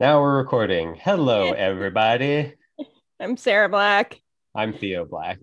Now 0.00 0.22
we're 0.22 0.38
recording. 0.38 0.94
Hello, 0.94 1.52
everybody. 1.52 2.54
I'm 3.20 3.36
Sarah 3.36 3.68
Black. 3.68 4.18
I'm 4.54 4.72
Theo 4.72 5.04
Black. 5.04 5.36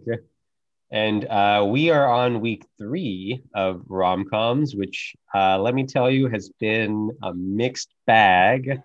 And 0.90 1.26
uh, 1.26 1.68
we 1.70 1.92
are 1.92 2.12
on 2.12 2.42
week 2.42 2.66
three 2.76 3.44
of 3.54 3.84
rom 3.88 4.26
coms, 4.28 4.76
which 4.76 5.16
uh, 5.36 5.60
let 5.60 5.76
me 5.76 5.86
tell 5.86 6.10
you 6.10 6.28
has 6.30 6.50
been 6.60 7.12
a 7.22 7.36
mixed 7.36 7.94
bag. 8.08 8.82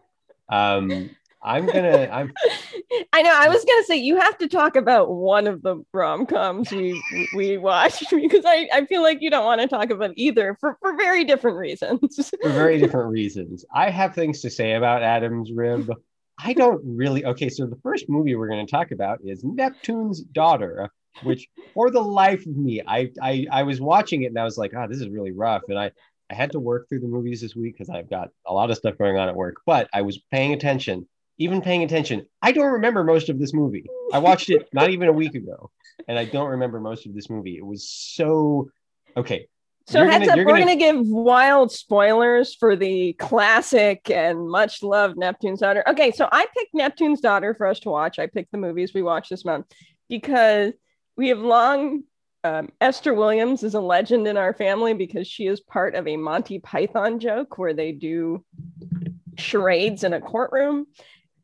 Um, 0.50 1.08
I'm 1.44 1.66
gonna. 1.66 2.08
I'm. 2.12 2.32
I 3.12 3.22
know. 3.22 3.32
I 3.34 3.48
was 3.48 3.64
gonna 3.64 3.84
say 3.84 3.96
you 3.96 4.16
have 4.16 4.38
to 4.38 4.48
talk 4.48 4.76
about 4.76 5.10
one 5.10 5.46
of 5.46 5.62
the 5.62 5.82
rom 5.92 6.26
coms 6.26 6.70
we 6.70 7.02
we 7.34 7.56
watched 7.58 8.10
because 8.10 8.44
I, 8.46 8.68
I 8.72 8.86
feel 8.86 9.02
like 9.02 9.18
you 9.20 9.30
don't 9.30 9.44
want 9.44 9.60
to 9.60 9.66
talk 9.66 9.90
about 9.90 10.12
either 10.16 10.56
for 10.60 10.78
for 10.80 10.96
very 10.96 11.24
different 11.24 11.58
reasons. 11.58 12.30
for 12.42 12.50
very 12.50 12.78
different 12.78 13.10
reasons. 13.10 13.64
I 13.74 13.90
have 13.90 14.14
things 14.14 14.40
to 14.42 14.50
say 14.50 14.74
about 14.74 15.02
Adam's 15.02 15.50
Rib. 15.52 15.90
I 16.38 16.52
don't 16.52 16.80
really. 16.84 17.24
Okay, 17.24 17.48
so 17.48 17.66
the 17.66 17.78
first 17.82 18.08
movie 18.08 18.36
we're 18.36 18.48
going 18.48 18.64
to 18.64 18.70
talk 18.70 18.92
about 18.92 19.18
is 19.24 19.42
Neptune's 19.44 20.20
Daughter, 20.20 20.90
which 21.24 21.48
for 21.74 21.90
the 21.90 22.00
life 22.00 22.46
of 22.46 22.56
me, 22.56 22.82
I 22.86 23.10
I 23.20 23.46
I 23.50 23.62
was 23.64 23.80
watching 23.80 24.22
it 24.22 24.26
and 24.26 24.38
I 24.38 24.44
was 24.44 24.58
like, 24.58 24.72
oh, 24.76 24.86
this 24.88 25.00
is 25.00 25.08
really 25.08 25.32
rough, 25.32 25.62
and 25.68 25.78
I. 25.78 25.90
I 26.30 26.34
had 26.34 26.52
to 26.52 26.60
work 26.60 26.88
through 26.88 27.00
the 27.00 27.08
movies 27.08 27.42
this 27.42 27.54
week 27.54 27.74
because 27.74 27.90
I've 27.90 28.08
got 28.08 28.30
a 28.46 28.54
lot 28.54 28.70
of 28.70 28.78
stuff 28.78 28.96
going 28.96 29.18
on 29.18 29.28
at 29.28 29.36
work, 29.36 29.56
but 29.66 29.90
I 29.92 30.00
was 30.00 30.18
paying 30.30 30.54
attention 30.54 31.06
even 31.38 31.60
paying 31.60 31.82
attention. 31.82 32.26
I 32.40 32.52
don't 32.52 32.72
remember 32.72 33.04
most 33.04 33.28
of 33.28 33.38
this 33.38 33.52
movie. 33.52 33.86
I 34.12 34.18
watched 34.18 34.50
it 34.50 34.68
not 34.72 34.90
even 34.90 35.08
a 35.08 35.12
week 35.12 35.34
ago, 35.34 35.70
and 36.08 36.18
I 36.18 36.24
don't 36.24 36.50
remember 36.50 36.80
most 36.80 37.06
of 37.06 37.14
this 37.14 37.30
movie. 37.30 37.56
It 37.56 37.66
was 37.66 37.88
so 37.88 38.70
okay. 39.16 39.48
So 39.88 40.04
heads 40.04 40.26
gonna, 40.26 40.42
up, 40.42 40.46
we're 40.46 40.52
gonna... 40.52 40.60
gonna 40.60 40.76
give 40.76 41.08
wild 41.08 41.72
spoilers 41.72 42.54
for 42.54 42.76
the 42.76 43.14
classic 43.14 44.10
and 44.10 44.48
much 44.48 44.82
loved 44.82 45.18
Neptune's 45.18 45.60
Daughter. 45.60 45.82
Okay, 45.88 46.12
so 46.12 46.28
I 46.30 46.46
picked 46.56 46.74
Neptune's 46.74 47.20
Daughter 47.20 47.54
for 47.54 47.66
us 47.66 47.80
to 47.80 47.90
watch. 47.90 48.18
I 48.18 48.26
picked 48.26 48.52
the 48.52 48.58
movies 48.58 48.94
we 48.94 49.02
watched 49.02 49.30
this 49.30 49.44
month 49.44 49.66
because 50.08 50.72
we 51.16 51.28
have 51.28 51.40
long 51.40 52.04
um, 52.44 52.70
Esther 52.80 53.14
Williams 53.14 53.62
is 53.62 53.74
a 53.74 53.80
legend 53.80 54.26
in 54.26 54.36
our 54.36 54.52
family 54.52 54.94
because 54.94 55.26
she 55.26 55.46
is 55.46 55.60
part 55.60 55.94
of 55.94 56.08
a 56.08 56.16
Monty 56.16 56.58
Python 56.58 57.20
joke 57.20 57.58
where 57.58 57.74
they 57.74 57.92
do 57.92 58.44
charades 59.36 60.04
in 60.04 60.12
a 60.12 60.20
courtroom 60.20 60.86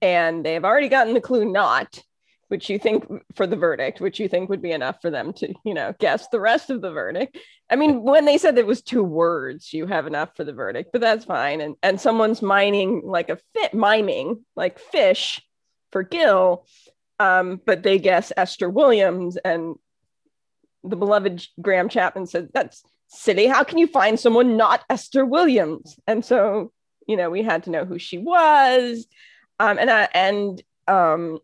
and 0.01 0.45
they've 0.45 0.65
already 0.65 0.89
gotten 0.89 1.15
the 1.15 1.21
clue 1.21 1.45
not 1.45 2.03
which 2.49 2.71
you 2.71 2.79
think 2.79 3.05
for 3.35 3.47
the 3.47 3.57
verdict 3.57 4.01
which 4.01 4.19
you 4.19 4.29
think 4.29 4.49
would 4.49 4.63
be 4.63 4.73
enough 4.73 5.01
for 5.01 5.11
them 5.11 5.33
to 5.33 5.53
you 5.65 5.75
know 5.75 5.95
guess 5.99 6.29
the 6.29 6.41
rest 6.41 6.71
of 6.71 6.81
the 6.81 6.91
verdict. 6.91 7.39
I 7.71 7.77
mean 7.77 8.03
when 8.03 8.25
they 8.25 8.39
said 8.39 8.59
it 8.59 8.67
was 8.67 8.83
two 8.83 9.03
words 9.05 9.73
you 9.73 9.87
have 9.87 10.07
enough 10.07 10.31
for 10.37 10.45
the 10.45 10.53
verdict 10.53 10.91
but 10.93 11.01
that's 11.01 11.25
fine. 11.25 11.61
And 11.61 11.77
and 11.83 12.01
someone's 12.01 12.43
mining 12.43 13.03
like 13.05 13.29
a 13.29 13.39
fit 13.55 13.75
miming 13.75 14.45
like 14.57 14.79
fish 14.79 15.41
for 15.93 16.03
gil 16.03 16.67
um, 17.21 17.61
but 17.65 17.83
they 17.83 17.99
guess 17.99 18.33
esther 18.37 18.71
williams 18.71 19.37
and 19.37 19.75
the 20.85 20.97
beloved 20.97 21.47
graham 21.61 21.89
chapman 21.89 22.27
said 22.27 22.49
that's 22.55 22.83
silly. 23.09 23.47
How 23.47 23.65
can 23.65 23.79
you 23.79 23.87
find 23.87 24.19
someone 24.19 24.57
not 24.57 24.85
esther 24.89 25.25
williams? 25.25 25.99
And 26.07 26.25
so 26.25 26.73
you 27.07 27.17
know 27.17 27.31
we 27.31 27.43
had 27.43 27.65
to 27.65 27.71
know 27.71 27.85
who 27.85 27.99
she 27.99 28.19
was 28.19 29.07
um, 29.59 29.79
and 29.79 29.91
and 30.15 30.63
um, 30.87 31.39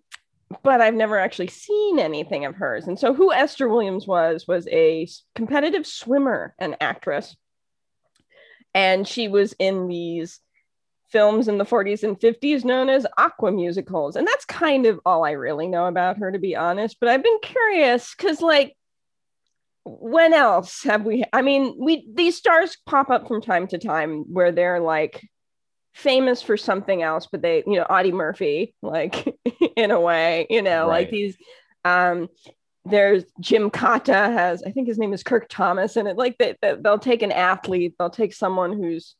but 0.62 0.80
I've 0.80 0.94
never 0.94 1.18
actually 1.18 1.48
seen 1.48 1.98
anything 1.98 2.44
of 2.44 2.54
hers. 2.54 2.86
And 2.86 2.98
so, 2.98 3.14
who 3.14 3.32
Esther 3.32 3.68
Williams 3.68 4.06
was 4.06 4.46
was 4.46 4.68
a 4.68 5.08
competitive 5.34 5.86
swimmer 5.86 6.54
and 6.58 6.76
actress, 6.80 7.36
and 8.74 9.06
she 9.06 9.28
was 9.28 9.54
in 9.58 9.88
these 9.88 10.40
films 11.10 11.46
in 11.46 11.58
the 11.58 11.64
40s 11.64 12.02
and 12.02 12.18
50s 12.18 12.64
known 12.64 12.88
as 12.88 13.06
aqua 13.16 13.52
musicals. 13.52 14.16
And 14.16 14.26
that's 14.26 14.44
kind 14.44 14.84
of 14.84 14.98
all 15.06 15.24
i 15.24 15.30
really 15.30 15.68
know 15.68 15.86
about 15.86 16.18
her 16.18 16.32
to 16.32 16.38
be 16.38 16.56
honest. 16.56 16.96
But 16.98 17.08
i've 17.08 17.22
been 17.22 17.38
curious 17.40 18.14
because 18.16 18.40
like 18.40 18.76
when 19.84 20.32
else 20.32 20.82
have 20.84 21.04
we 21.04 21.24
i 21.32 21.42
mean 21.42 21.76
we 21.78 22.08
these 22.14 22.36
stars 22.36 22.78
pop 22.86 23.10
up 23.10 23.28
from 23.28 23.42
time 23.42 23.66
to 23.66 23.78
time 23.78 24.24
where 24.32 24.50
they're 24.50 24.80
like 24.80 25.22
famous 25.94 26.42
for 26.42 26.56
something 26.56 27.02
else, 27.02 27.28
but 27.30 27.40
they, 27.40 27.62
you 27.66 27.74
know, 27.74 27.84
Audie 27.84 28.12
Murphy, 28.12 28.74
like 28.82 29.34
in 29.76 29.90
a 29.90 30.00
way, 30.00 30.46
you 30.50 30.60
know, 30.60 30.82
right. 30.82 31.02
like 31.02 31.10
these 31.10 31.36
um 31.84 32.28
there's 32.84 33.24
Gymkata 33.40 34.32
has 34.32 34.62
I 34.62 34.70
think 34.70 34.88
his 34.88 34.98
name 34.98 35.12
is 35.12 35.22
Kirk 35.22 35.46
Thomas 35.48 35.96
and 35.96 36.06
it 36.06 36.16
like 36.16 36.36
they, 36.36 36.56
they 36.60 36.74
they'll 36.78 36.98
take 36.98 37.22
an 37.22 37.32
athlete, 37.32 37.94
they'll 37.98 38.10
take 38.10 38.34
someone 38.34 38.72
who's 38.72 39.14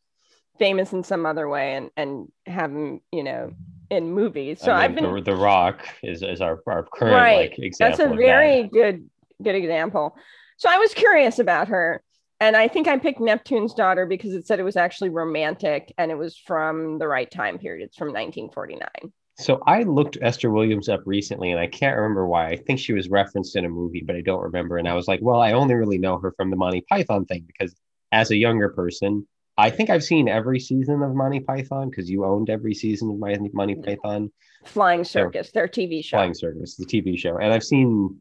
famous 0.58 0.92
in 0.92 1.04
some 1.04 1.24
other 1.24 1.48
way 1.48 1.74
and 1.74 1.90
and 1.96 2.28
have 2.46 2.72
them, 2.72 3.00
you 3.12 3.22
know, 3.22 3.52
in 3.88 4.10
movies. 4.12 4.60
So 4.60 4.72
I 4.72 4.82
have 4.82 4.94
been 4.94 5.04
the, 5.04 5.20
the, 5.20 5.36
Rock 5.36 5.86
is, 6.02 6.22
is 6.22 6.40
our, 6.40 6.60
our 6.66 6.84
current 6.92 7.14
right. 7.14 7.50
like 7.50 7.58
example. 7.58 7.96
That's 7.96 8.12
a 8.12 8.16
very 8.16 8.62
that. 8.62 8.72
good 8.72 9.10
good 9.42 9.54
example. 9.54 10.16
So 10.56 10.68
I 10.68 10.78
was 10.78 10.92
curious 10.92 11.38
about 11.38 11.68
her 11.68 12.02
and 12.44 12.56
I 12.56 12.68
think 12.68 12.88
I 12.88 12.98
picked 12.98 13.20
Neptune's 13.20 13.72
Daughter 13.72 14.04
because 14.04 14.34
it 14.34 14.46
said 14.46 14.60
it 14.60 14.64
was 14.64 14.76
actually 14.76 15.08
romantic 15.08 15.92
and 15.96 16.10
it 16.10 16.18
was 16.18 16.36
from 16.36 16.98
the 16.98 17.08
right 17.08 17.30
time 17.30 17.58
period. 17.58 17.86
It's 17.86 17.96
from 17.96 18.08
1949. 18.08 19.12
So 19.38 19.60
I 19.66 19.82
looked 19.82 20.18
Esther 20.20 20.50
Williams 20.50 20.90
up 20.90 21.00
recently 21.06 21.50
and 21.50 21.58
I 21.58 21.66
can't 21.66 21.96
remember 21.96 22.26
why. 22.26 22.48
I 22.50 22.56
think 22.56 22.78
she 22.78 22.92
was 22.92 23.08
referenced 23.08 23.56
in 23.56 23.64
a 23.64 23.68
movie, 23.68 24.02
but 24.06 24.14
I 24.14 24.20
don't 24.20 24.42
remember. 24.42 24.76
And 24.76 24.86
I 24.86 24.94
was 24.94 25.08
like, 25.08 25.20
well, 25.22 25.40
I 25.40 25.52
only 25.52 25.74
really 25.74 25.98
know 25.98 26.18
her 26.18 26.32
from 26.36 26.50
the 26.50 26.56
Monty 26.56 26.82
Python 26.82 27.24
thing 27.24 27.46
because 27.46 27.74
as 28.12 28.30
a 28.30 28.36
younger 28.36 28.68
person, 28.68 29.26
I 29.56 29.70
think 29.70 29.88
I've 29.88 30.04
seen 30.04 30.28
every 30.28 30.60
season 30.60 31.02
of 31.02 31.14
Monty 31.14 31.40
Python 31.40 31.88
because 31.88 32.10
you 32.10 32.26
owned 32.26 32.50
every 32.50 32.74
season 32.74 33.10
of 33.10 33.18
my 33.18 33.36
Monty 33.52 33.76
Python. 33.76 34.30
Flying 34.64 35.04
Circus, 35.04 35.48
so, 35.48 35.52
their 35.54 35.68
TV 35.68 36.04
show. 36.04 36.18
Flying 36.18 36.34
Circus, 36.34 36.76
the 36.76 36.84
TV 36.84 37.18
show. 37.18 37.38
And 37.38 37.52
I've 37.52 37.64
seen 37.64 38.20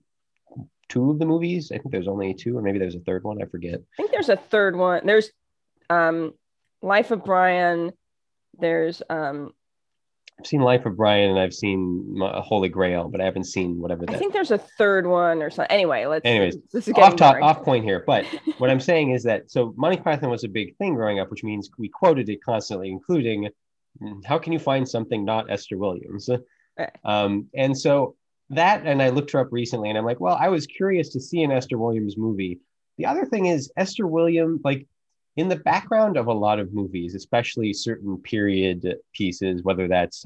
two 0.89 1.11
of 1.11 1.19
the 1.19 1.25
movies. 1.25 1.71
I 1.71 1.77
think 1.77 1.91
there's 1.91 2.07
only 2.07 2.33
two, 2.33 2.57
or 2.57 2.61
maybe 2.61 2.79
there's 2.79 2.95
a 2.95 2.99
third 2.99 3.23
one. 3.23 3.41
I 3.41 3.45
forget. 3.45 3.75
I 3.75 3.95
think 3.97 4.11
there's 4.11 4.29
a 4.29 4.37
third 4.37 4.75
one. 4.75 5.05
There's 5.05 5.31
um, 5.89 6.33
Life 6.81 7.11
of 7.11 7.23
Brian. 7.23 7.91
There's 8.59 9.01
um, 9.09 9.53
I've 10.39 10.47
seen 10.47 10.61
Life 10.61 10.85
of 10.85 10.97
Brian 10.97 11.29
and 11.29 11.39
I've 11.39 11.53
seen 11.53 12.19
Holy 12.19 12.69
Grail, 12.69 13.07
but 13.07 13.21
I 13.21 13.25
haven't 13.25 13.45
seen 13.45 13.79
whatever. 13.79 14.05
That... 14.05 14.15
I 14.15 14.17
think 14.17 14.33
there's 14.33 14.51
a 14.51 14.57
third 14.57 15.05
one 15.05 15.41
or 15.43 15.49
something. 15.49 15.71
Anyway, 15.71 16.05
let's. 16.05 16.25
Anyways, 16.25 16.57
this 16.71 16.87
is 16.87 16.93
off 16.95 17.15
top, 17.15 17.41
off 17.41 17.63
point 17.63 17.83
here. 17.83 18.03
But 18.05 18.25
what 18.57 18.69
I'm 18.69 18.79
saying 18.79 19.11
is 19.11 19.23
that 19.23 19.51
so 19.51 19.73
Monty 19.77 19.97
Python 19.97 20.29
was 20.29 20.43
a 20.43 20.49
big 20.49 20.75
thing 20.77 20.95
growing 20.95 21.19
up, 21.19 21.29
which 21.29 21.43
means 21.43 21.69
we 21.77 21.87
quoted 21.87 22.29
it 22.29 22.43
constantly, 22.43 22.89
including, 22.89 23.49
"How 24.25 24.39
can 24.39 24.53
you 24.53 24.59
find 24.59 24.87
something 24.87 25.23
not 25.23 25.51
Esther 25.51 25.77
Williams?" 25.77 26.29
Right. 26.77 26.89
Um, 27.05 27.47
and 27.53 27.77
so 27.77 28.15
that 28.55 28.85
and 28.85 29.01
I 29.01 29.09
looked 29.09 29.31
her 29.31 29.39
up 29.39 29.51
recently 29.51 29.89
and 29.89 29.97
I'm 29.97 30.05
like, 30.05 30.19
well, 30.19 30.37
I 30.39 30.49
was 30.49 30.65
curious 30.65 31.09
to 31.09 31.19
see 31.19 31.43
an 31.43 31.51
Esther 31.51 31.77
Williams 31.77 32.17
movie. 32.17 32.59
The 32.97 33.05
other 33.05 33.25
thing 33.25 33.47
is 33.47 33.71
Esther 33.77 34.07
Williams, 34.07 34.61
like 34.63 34.87
in 35.35 35.49
the 35.49 35.55
background 35.55 36.17
of 36.17 36.27
a 36.27 36.33
lot 36.33 36.59
of 36.59 36.73
movies, 36.73 37.15
especially 37.15 37.73
certain 37.73 38.17
period 38.17 38.97
pieces, 39.13 39.63
whether 39.63 39.87
that's 39.87 40.25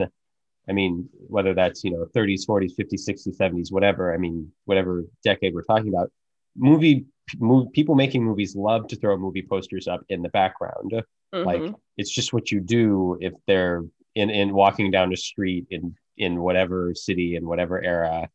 I 0.70 0.74
mean, 0.74 1.08
whether 1.28 1.54
that's, 1.54 1.84
you 1.84 1.92
know, 1.92 2.06
30s, 2.14 2.46
40s, 2.46 2.76
50s, 2.78 3.08
60s, 3.08 3.38
70s, 3.38 3.72
whatever, 3.72 4.14
I 4.14 4.18
mean, 4.18 4.52
whatever 4.66 5.06
decade 5.24 5.54
we're 5.54 5.64
talking 5.64 5.88
about, 5.88 6.12
movie, 6.58 7.06
movie 7.40 7.70
people 7.72 7.96
making 7.96 8.24
movies 8.24 8.56
love 8.56 8.88
to 8.88 8.96
throw 8.98 9.18
movie 9.18 9.46
posters 9.50 9.88
up 9.88 10.02
in 10.10 10.22
the 10.22 10.30
background. 10.30 10.92
Mm-hmm. 11.34 11.46
Like 11.46 11.76
it's 11.98 12.12
just 12.12 12.34
what 12.34 12.52
you 12.52 12.60
do 12.60 13.18
if 13.22 13.34
they're 13.48 13.84
in 14.16 14.30
in 14.30 14.54
walking 14.54 14.92
down 14.92 15.10
the 15.10 15.18
street 15.18 15.68
in 15.70 15.96
in 16.18 16.42
whatever 16.42 16.94
city 16.96 17.36
in 17.36 17.48
whatever 17.48 17.84
era 17.84 18.30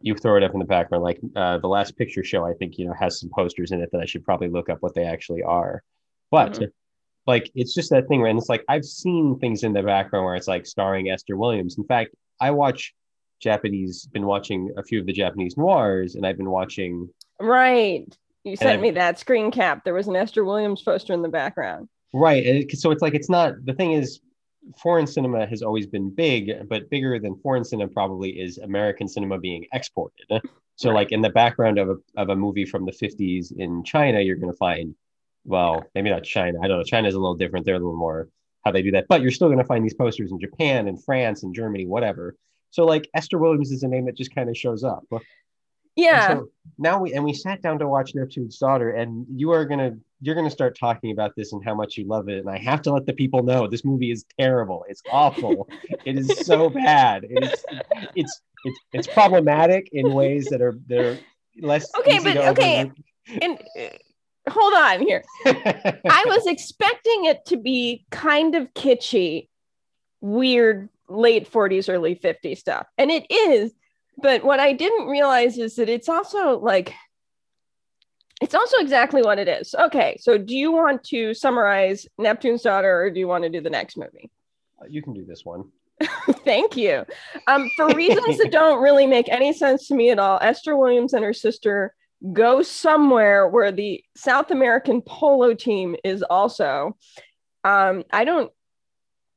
you 0.00 0.14
throw 0.14 0.36
it 0.36 0.42
up 0.42 0.52
in 0.54 0.58
the 0.58 0.64
background 0.64 1.04
like 1.04 1.20
uh, 1.36 1.58
the 1.58 1.68
last 1.68 1.96
picture 1.96 2.24
show 2.24 2.44
i 2.44 2.54
think 2.54 2.78
you 2.78 2.86
know 2.86 2.94
has 2.98 3.20
some 3.20 3.30
posters 3.34 3.70
in 3.70 3.80
it 3.80 3.90
that 3.92 4.00
i 4.00 4.04
should 4.04 4.24
probably 4.24 4.48
look 4.48 4.68
up 4.68 4.78
what 4.80 4.94
they 4.94 5.04
actually 5.04 5.42
are. 5.42 5.82
But 6.30 6.52
mm-hmm. 6.52 6.64
like 7.26 7.50
it's 7.54 7.74
just 7.74 7.90
that 7.90 8.08
thing 8.08 8.20
right 8.20 8.30
and 8.30 8.38
it's 8.38 8.48
like 8.48 8.64
i've 8.68 8.84
seen 8.84 9.38
things 9.38 9.64
in 9.64 9.72
the 9.72 9.82
background 9.82 10.24
where 10.24 10.36
it's 10.36 10.48
like 10.48 10.66
starring 10.66 11.10
esther 11.10 11.36
williams. 11.36 11.76
In 11.76 11.84
fact 11.84 12.14
i 12.40 12.50
watch 12.50 12.94
japanese 13.40 14.06
been 14.06 14.26
watching 14.26 14.70
a 14.76 14.82
few 14.82 15.00
of 15.00 15.06
the 15.06 15.12
japanese 15.12 15.56
noirs 15.56 16.14
and 16.14 16.26
i've 16.26 16.36
been 16.36 16.50
watching 16.50 17.08
right. 17.40 18.04
You 18.44 18.56
sent 18.56 18.80
me 18.80 18.90
that 18.92 19.18
screen 19.18 19.50
cap. 19.50 19.84
There 19.84 19.92
was 19.92 20.08
an 20.08 20.16
esther 20.16 20.44
williams 20.44 20.82
poster 20.82 21.12
in 21.12 21.22
the 21.22 21.28
background. 21.28 21.88
Right. 22.12 22.44
It, 22.44 22.78
so 22.78 22.90
it's 22.90 23.02
like 23.02 23.14
it's 23.14 23.28
not 23.28 23.54
the 23.64 23.74
thing 23.74 23.92
is 23.92 24.20
foreign 24.78 25.06
cinema 25.06 25.46
has 25.46 25.62
always 25.62 25.86
been 25.86 26.10
big, 26.10 26.68
but 26.68 26.90
bigger 26.90 27.18
than 27.18 27.36
foreign 27.36 27.64
cinema 27.64 27.90
probably 27.90 28.30
is 28.30 28.58
American 28.58 29.08
cinema 29.08 29.38
being 29.38 29.66
exported. 29.72 30.42
So, 30.76 30.90
right. 30.90 30.96
like 30.96 31.12
in 31.12 31.20
the 31.20 31.30
background 31.30 31.78
of 31.78 31.90
a, 31.90 31.96
of 32.16 32.30
a 32.30 32.36
movie 32.36 32.64
from 32.64 32.86
the 32.86 32.92
50s 32.92 33.52
in 33.56 33.84
China, 33.84 34.20
you're 34.20 34.36
going 34.36 34.52
to 34.52 34.56
find, 34.56 34.94
well, 35.44 35.84
maybe 35.94 36.10
not 36.10 36.24
China. 36.24 36.58
I 36.62 36.68
don't 36.68 36.78
know. 36.78 36.84
China's 36.84 37.14
a 37.14 37.18
little 37.18 37.34
different. 37.34 37.66
They're 37.66 37.74
a 37.74 37.78
little 37.78 37.96
more 37.96 38.28
how 38.64 38.72
they 38.72 38.82
do 38.82 38.90
that, 38.92 39.06
but 39.08 39.22
you're 39.22 39.30
still 39.30 39.48
going 39.48 39.58
to 39.58 39.64
find 39.64 39.84
these 39.84 39.94
posters 39.94 40.32
in 40.32 40.40
Japan 40.40 40.86
and 40.86 41.02
France 41.02 41.42
and 41.42 41.54
Germany, 41.54 41.86
whatever. 41.86 42.36
So, 42.70 42.84
like 42.84 43.08
Esther 43.14 43.38
Williams 43.38 43.70
is 43.70 43.82
a 43.82 43.88
name 43.88 44.06
that 44.06 44.16
just 44.16 44.34
kind 44.34 44.48
of 44.48 44.56
shows 44.56 44.84
up. 44.84 45.04
Yeah. 45.96 46.28
So 46.28 46.48
now 46.78 47.00
we 47.00 47.12
and 47.12 47.24
we 47.24 47.34
sat 47.34 47.62
down 47.62 47.78
to 47.80 47.88
watch 47.88 48.14
Neptune's 48.14 48.58
Daughter, 48.58 48.90
and 48.90 49.26
you 49.34 49.50
are 49.50 49.64
gonna 49.64 49.96
you're 50.20 50.34
gonna 50.34 50.50
start 50.50 50.76
talking 50.78 51.12
about 51.12 51.34
this 51.36 51.52
and 51.52 51.64
how 51.64 51.74
much 51.74 51.96
you 51.96 52.06
love 52.06 52.28
it, 52.28 52.38
and 52.38 52.50
I 52.50 52.58
have 52.58 52.82
to 52.82 52.92
let 52.92 53.06
the 53.06 53.12
people 53.12 53.42
know 53.42 53.66
this 53.66 53.84
movie 53.84 54.10
is 54.10 54.24
terrible. 54.38 54.84
It's 54.88 55.02
awful. 55.10 55.68
it 56.04 56.18
is 56.18 56.46
so 56.46 56.68
bad. 56.68 57.24
It 57.24 57.44
is, 57.44 57.64
it's 58.14 58.40
it's 58.64 58.80
it's 58.92 59.06
problematic 59.06 59.88
in 59.92 60.12
ways 60.12 60.46
that 60.46 60.60
are 60.60 60.78
they're 60.86 61.18
less. 61.60 61.90
Okay, 62.00 62.18
but 62.18 62.36
okay, 62.36 62.92
and 63.40 63.58
uh, 63.78 64.50
hold 64.50 64.74
on 64.74 65.00
here. 65.00 65.22
I 65.46 66.24
was 66.26 66.46
expecting 66.46 67.24
it 67.24 67.46
to 67.46 67.56
be 67.56 68.04
kind 68.10 68.54
of 68.54 68.72
kitschy, 68.74 69.48
weird, 70.20 70.88
late 71.08 71.50
40s, 71.50 71.92
early 71.92 72.14
50s 72.14 72.58
stuff, 72.58 72.86
and 72.98 73.10
it 73.10 73.24
is. 73.30 73.72
But 74.22 74.44
what 74.44 74.60
I 74.60 74.74
didn't 74.74 75.06
realize 75.06 75.56
is 75.56 75.76
that 75.76 75.88
it's 75.88 76.08
also 76.08 76.58
like 76.58 76.92
it's 78.40 78.54
also 78.54 78.78
exactly 78.78 79.22
what 79.22 79.38
it 79.38 79.48
is. 79.48 79.74
Okay, 79.74 80.16
so 80.20 80.38
do 80.38 80.56
you 80.56 80.72
want 80.72 81.04
to 81.04 81.34
summarize 81.34 82.06
Neptune's 82.18 82.62
Daughter 82.62 83.02
or 83.02 83.10
do 83.10 83.20
you 83.20 83.28
want 83.28 83.44
to 83.44 83.50
do 83.50 83.60
the 83.60 83.70
next 83.70 83.96
movie? 83.96 84.30
Uh, 84.80 84.86
you 84.88 85.02
can 85.02 85.12
do 85.12 85.24
this 85.24 85.44
one. 85.44 85.70
Thank 86.44 86.76
you. 86.76 87.04
Um, 87.46 87.68
for 87.76 87.88
reasons 87.94 88.38
that 88.38 88.50
don't 88.50 88.82
really 88.82 89.06
make 89.06 89.28
any 89.28 89.52
sense 89.52 89.88
to 89.88 89.94
me 89.94 90.10
at 90.10 90.18
all, 90.18 90.38
Esther 90.40 90.74
Williams 90.74 91.12
and 91.12 91.24
her 91.24 91.34
sister 91.34 91.94
go 92.32 92.62
somewhere 92.62 93.46
where 93.46 93.72
the 93.72 94.02
South 94.16 94.50
American 94.50 95.02
polo 95.02 95.54
team 95.54 95.96
is 96.02 96.22
also. 96.22 96.96
Um, 97.64 98.04
I 98.10 98.24
don't. 98.24 98.50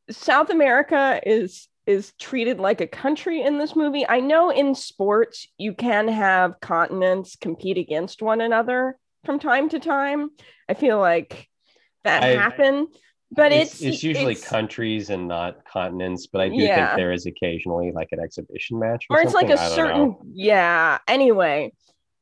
South 0.09 0.49
America 0.49 1.19
is 1.25 1.67
is 1.85 2.13
treated 2.19 2.59
like 2.59 2.81
a 2.81 2.87
country 2.87 3.41
in 3.41 3.57
this 3.57 3.75
movie. 3.75 4.07
I 4.07 4.19
know 4.19 4.49
in 4.49 4.75
sports 4.75 5.47
you 5.57 5.73
can 5.73 6.07
have 6.07 6.59
continents 6.61 7.35
compete 7.35 7.77
against 7.77 8.21
one 8.21 8.41
another 8.41 8.97
from 9.25 9.39
time 9.39 9.69
to 9.69 9.79
time. 9.79 10.29
I 10.69 10.73
feel 10.73 10.99
like 10.99 11.49
that 12.03 12.23
I, 12.23 12.27
happened 12.29 12.87
but 13.35 13.51
it's, 13.51 13.73
it's, 13.73 13.81
it's 13.81 14.03
usually 14.03 14.33
it's, 14.33 14.47
countries 14.47 15.09
and 15.09 15.27
not 15.27 15.65
continents 15.65 16.27
but 16.27 16.41
i 16.41 16.49
do 16.49 16.55
yeah. 16.55 16.87
think 16.87 16.97
there 16.97 17.11
is 17.11 17.25
occasionally 17.25 17.91
like 17.91 18.09
an 18.11 18.19
exhibition 18.19 18.79
match 18.79 19.05
or, 19.09 19.17
or 19.17 19.21
it's 19.21 19.33
like 19.33 19.49
a 19.49 19.57
certain 19.57 20.09
know. 20.09 20.21
yeah 20.33 20.99
anyway 21.07 21.71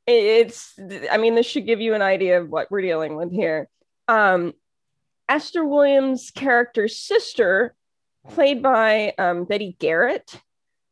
it's 0.08 0.74
i 1.12 1.18
mean 1.18 1.36
this 1.36 1.46
should 1.46 1.66
give 1.66 1.81
you 1.81 1.94
an 1.94 2.02
idea 2.02 2.42
of 2.42 2.50
what 2.50 2.69
we're 2.72 2.81
dealing 2.81 3.16
with 3.16 3.31
here 3.31 3.68
um 4.08 4.54
esther 5.30 5.66
williams 5.66 6.31
character's 6.31 6.98
sister 6.98 7.75
played 8.29 8.62
by 8.62 9.13
um, 9.18 9.45
betty 9.45 9.75
garrett 9.79 10.39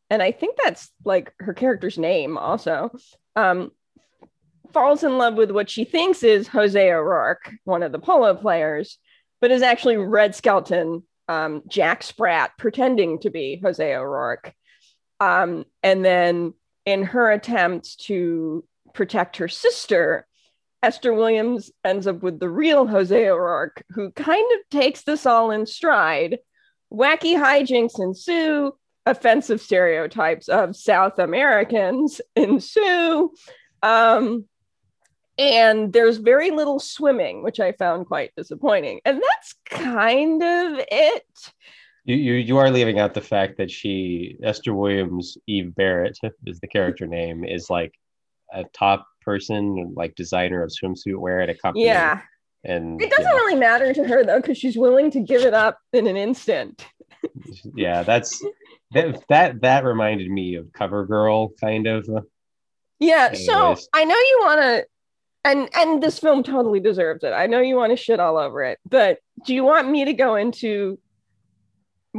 and 0.10 0.22
i 0.22 0.32
think 0.32 0.58
that's 0.64 0.90
like 1.06 1.34
her 1.40 1.54
character's 1.54 1.98
name 1.98 2.38
also 2.38 2.92
um 3.36 3.72
falls 4.74 5.04
in 5.04 5.18
love 5.18 5.36
with 5.36 5.52
what 5.52 5.70
she 5.70 5.84
thinks 5.84 6.24
is 6.24 6.48
jose 6.48 6.92
o'rourke 6.92 7.52
one 7.64 7.84
of 7.84 7.92
the 7.92 8.00
polo 8.00 8.36
players 8.36 9.00
but 9.42 9.52
is 9.52 9.62
actually 9.62 9.98
Red 9.98 10.36
Skelton, 10.36 11.04
um, 11.28 11.64
Jack 11.68 12.04
Spratt, 12.04 12.58
pretending 12.58 13.20
to 13.20 13.30
be 13.30 13.60
Jose 13.64 13.96
O'Rourke. 13.96 14.54
Um, 15.20 15.66
and 15.84 16.04
then 16.04 16.54
in 16.86 17.04
her 17.04 17.32
attempts 17.32 17.96
to 18.08 18.64
protect 18.94 19.38
her 19.38 19.48
sister, 19.48 20.26
Esther 20.82 21.14
Williams 21.14 21.72
ends 21.84 22.08
up 22.08 22.24
with 22.24 22.40
the 22.40 22.50
real 22.50 22.88
Jose 22.88 23.30
O'Rourke, 23.30 23.84
who 23.90 24.12
kind 24.12 24.52
of 24.54 24.70
takes 24.70 25.04
this 25.04 25.26
all 25.26 25.52
in 25.52 25.66
stride. 25.66 26.40
Wacky 26.92 27.36
hijinks 27.36 28.00
ensue, 28.00 28.74
offensive 29.06 29.62
stereotypes 29.62 30.48
of 30.48 30.76
South 30.76 31.20
Americans 31.20 32.22
ensue. 32.36 33.32
Um, 33.82 34.46
and 35.38 35.94
there's 35.94 36.18
very 36.18 36.52
little 36.52 36.80
swimming, 36.80 37.44
which 37.44 37.60
I 37.60 37.72
found 37.72 38.08
quite 38.08 38.32
disappointing. 38.36 39.00
And 39.06 39.22
that's 39.22 39.56
kind 39.70 40.44
of 40.44 40.86
it. 40.92 41.24
You, 42.04 42.16
you 42.16 42.34
you 42.34 42.58
are 42.58 42.72
leaving 42.72 43.00
out 43.00 43.14
the 43.14 43.22
fact 43.22 43.58
that 43.58 43.70
she 43.70 44.38
Esther 44.44 44.74
Williams 44.74 45.38
Eve 45.48 45.76
Barrett 45.76 46.18
is 46.46 46.60
the 46.60 46.68
character 46.68 47.06
name 47.06 47.44
is 47.44 47.70
like 47.70 47.94
a 48.52 48.64
top 48.74 49.06
person 49.22 49.94
like 49.96 50.16
designer 50.16 50.64
of 50.64 50.72
swimsuit 50.72 51.18
wear 51.18 51.42
at 51.42 51.50
a 51.50 51.56
company. 51.56 51.86
Yeah. 51.86 52.22
And 52.64 53.02
it 53.02 53.10
doesn't 53.10 53.26
know. 53.26 53.36
really 53.36 53.56
matter 53.56 53.94
to 53.94 54.08
her 54.08 54.24
though, 54.24 54.42
because 54.42 54.58
she's 54.58 54.78
willing 54.78 55.12
to 55.12 55.20
give 55.20 55.44
it 55.44 55.54
up 55.54 55.80
in 55.94 56.08
an 56.08 56.18
instant. 56.18 56.86
yeah, 57.76 58.04
that's 58.04 58.44
that 58.92 59.24
that 59.30 59.62
that 59.62 59.86
reminded 59.86 60.30
me 60.30 60.56
of 60.56 60.72
Cover 60.74 61.06
Girl 61.06 61.50
kind 61.60 61.88
of. 61.88 62.08
Yeah, 63.00 63.30
Anyways. 63.32 63.46
so 63.46 63.76
I 63.94 64.04
know 64.04 64.16
you 64.16 64.40
want 64.44 64.62
to 64.62 64.86
and 65.46 65.70
and 65.74 66.04
this 66.04 66.20
film 66.20 66.44
totally 66.44 66.80
deserves 66.80 67.24
it. 67.24 67.32
I 67.32 67.48
know 67.48 67.62
you 67.62 67.76
want 67.76 67.92
to 67.92 67.98
shit 67.98 68.20
all 68.20 68.38
over 68.38 68.64
it, 68.64 68.80
but 68.88 69.20
do 69.46 69.54
you 69.54 69.64
want 69.64 69.90
me 69.90 70.06
to 70.06 70.14
go 70.14 70.36
into 70.36 71.00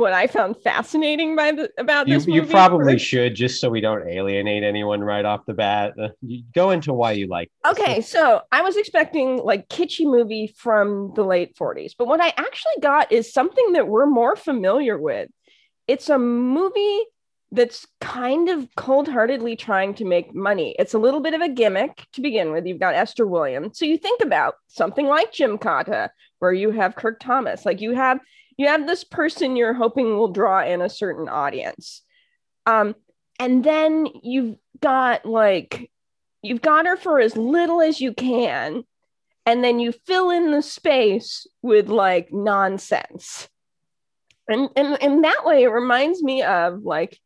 what 0.00 0.12
I 0.12 0.26
found 0.26 0.56
fascinating 0.62 1.36
by 1.36 1.52
the 1.52 1.70
about 1.78 2.08
you, 2.08 2.14
this? 2.14 2.26
You 2.26 2.44
probably 2.44 2.94
first? 2.94 3.04
should, 3.04 3.34
just 3.34 3.60
so 3.60 3.70
we 3.70 3.80
don't 3.80 4.08
alienate 4.08 4.64
anyone 4.64 5.00
right 5.00 5.24
off 5.24 5.46
the 5.46 5.54
bat. 5.54 5.94
Uh, 6.00 6.08
go 6.54 6.70
into 6.70 6.92
why 6.92 7.12
you 7.12 7.28
like. 7.28 7.50
This. 7.62 7.72
Okay, 7.72 8.00
so 8.00 8.40
I 8.50 8.62
was 8.62 8.76
expecting 8.76 9.36
like 9.36 9.68
kitschy 9.68 10.06
movie 10.06 10.52
from 10.56 11.12
the 11.14 11.22
late 11.22 11.56
'40s, 11.56 11.92
but 11.96 12.08
what 12.08 12.20
I 12.20 12.32
actually 12.36 12.80
got 12.80 13.12
is 13.12 13.32
something 13.32 13.72
that 13.72 13.86
we're 13.86 14.06
more 14.06 14.34
familiar 14.34 14.98
with. 14.98 15.28
It's 15.86 16.08
a 16.08 16.18
movie 16.18 17.04
that's 17.52 17.86
kind 18.00 18.48
of 18.48 18.68
cold-heartedly 18.76 19.56
trying 19.56 19.92
to 19.94 20.04
make 20.04 20.34
money. 20.34 20.76
It's 20.78 20.94
a 20.94 20.98
little 20.98 21.20
bit 21.20 21.34
of 21.34 21.40
a 21.40 21.48
gimmick 21.48 22.06
to 22.12 22.20
begin 22.20 22.52
with. 22.52 22.64
You've 22.64 22.78
got 22.78 22.94
Esther 22.94 23.26
Williams. 23.26 23.76
So 23.76 23.84
you 23.84 23.98
think 23.98 24.22
about 24.22 24.54
something 24.68 25.06
like 25.06 25.32
Gymkata, 25.32 26.10
where 26.38 26.52
you 26.52 26.70
have 26.70 26.94
Kirk 26.94 27.18
Thomas. 27.20 27.66
Like 27.66 27.80
you 27.80 27.92
have 27.94 28.20
you 28.60 28.66
have 28.66 28.86
this 28.86 29.04
person 29.04 29.56
you're 29.56 29.72
hoping 29.72 30.18
will 30.18 30.28
draw 30.28 30.62
in 30.62 30.82
a 30.82 30.90
certain 30.90 31.30
audience. 31.30 32.02
Um, 32.66 32.94
and 33.38 33.64
then 33.64 34.06
you've 34.22 34.58
got 34.80 35.24
like 35.24 35.90
you've 36.42 36.60
got 36.60 36.84
her 36.84 36.98
for 36.98 37.18
as 37.20 37.38
little 37.38 37.80
as 37.80 38.02
you 38.02 38.12
can, 38.12 38.84
and 39.46 39.64
then 39.64 39.80
you 39.80 39.92
fill 39.92 40.28
in 40.28 40.50
the 40.50 40.60
space 40.60 41.46
with 41.62 41.88
like 41.88 42.34
nonsense. 42.34 43.48
And, 44.46 44.68
and 44.76 44.98
in 45.00 45.22
that 45.22 45.40
way, 45.46 45.62
it 45.62 45.68
reminds 45.68 46.22
me 46.22 46.42
of 46.42 46.82
like 46.82 47.18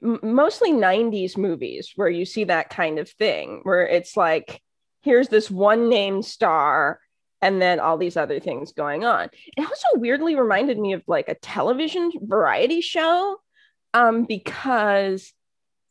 mostly 0.00 0.70
90s 0.70 1.36
movies 1.36 1.90
where 1.96 2.08
you 2.08 2.24
see 2.24 2.44
that 2.44 2.70
kind 2.70 3.00
of 3.00 3.10
thing 3.10 3.62
where 3.64 3.84
it's 3.84 4.16
like 4.16 4.62
here's 5.02 5.26
this 5.26 5.50
one 5.50 5.88
name 5.88 6.22
star 6.22 7.00
and 7.40 7.60
then 7.60 7.80
all 7.80 7.96
these 7.96 8.16
other 8.16 8.40
things 8.40 8.72
going 8.72 9.04
on 9.04 9.28
it 9.56 9.66
also 9.66 9.88
weirdly 9.94 10.34
reminded 10.34 10.78
me 10.78 10.92
of 10.92 11.02
like 11.06 11.28
a 11.28 11.34
television 11.34 12.10
variety 12.22 12.80
show 12.80 13.36
um, 13.94 14.24
because 14.24 15.32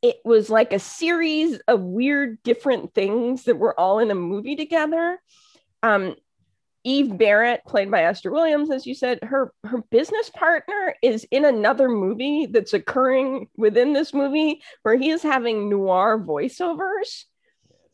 it 0.01 0.17
was 0.23 0.49
like 0.49 0.73
a 0.73 0.79
series 0.79 1.59
of 1.67 1.81
weird 1.81 2.41
different 2.43 2.93
things 2.93 3.43
that 3.43 3.57
were 3.57 3.77
all 3.79 3.99
in 3.99 4.11
a 4.11 4.15
movie 4.15 4.55
together 4.55 5.19
um, 5.83 6.15
Eve 6.87 7.17
Barrett, 7.17 7.65
played 7.65 7.91
by 7.91 8.03
Esther 8.03 8.31
Williams, 8.31 8.71
as 8.71 8.85
you 8.85 8.95
said, 8.95 9.19
her 9.21 9.51
her 9.65 9.83
business 9.91 10.29
partner 10.29 10.95
is 11.03 11.27
in 11.31 11.43
another 11.43 11.89
movie 11.89 12.45
that's 12.45 12.73
occurring 12.73 13.49
within 13.57 13.91
this 13.91 14.13
movie 14.13 14.61
where 14.83 14.95
he 14.95 15.09
is 15.09 15.21
having 15.21 15.69
noir 15.69 16.17
voiceovers. 16.17 17.25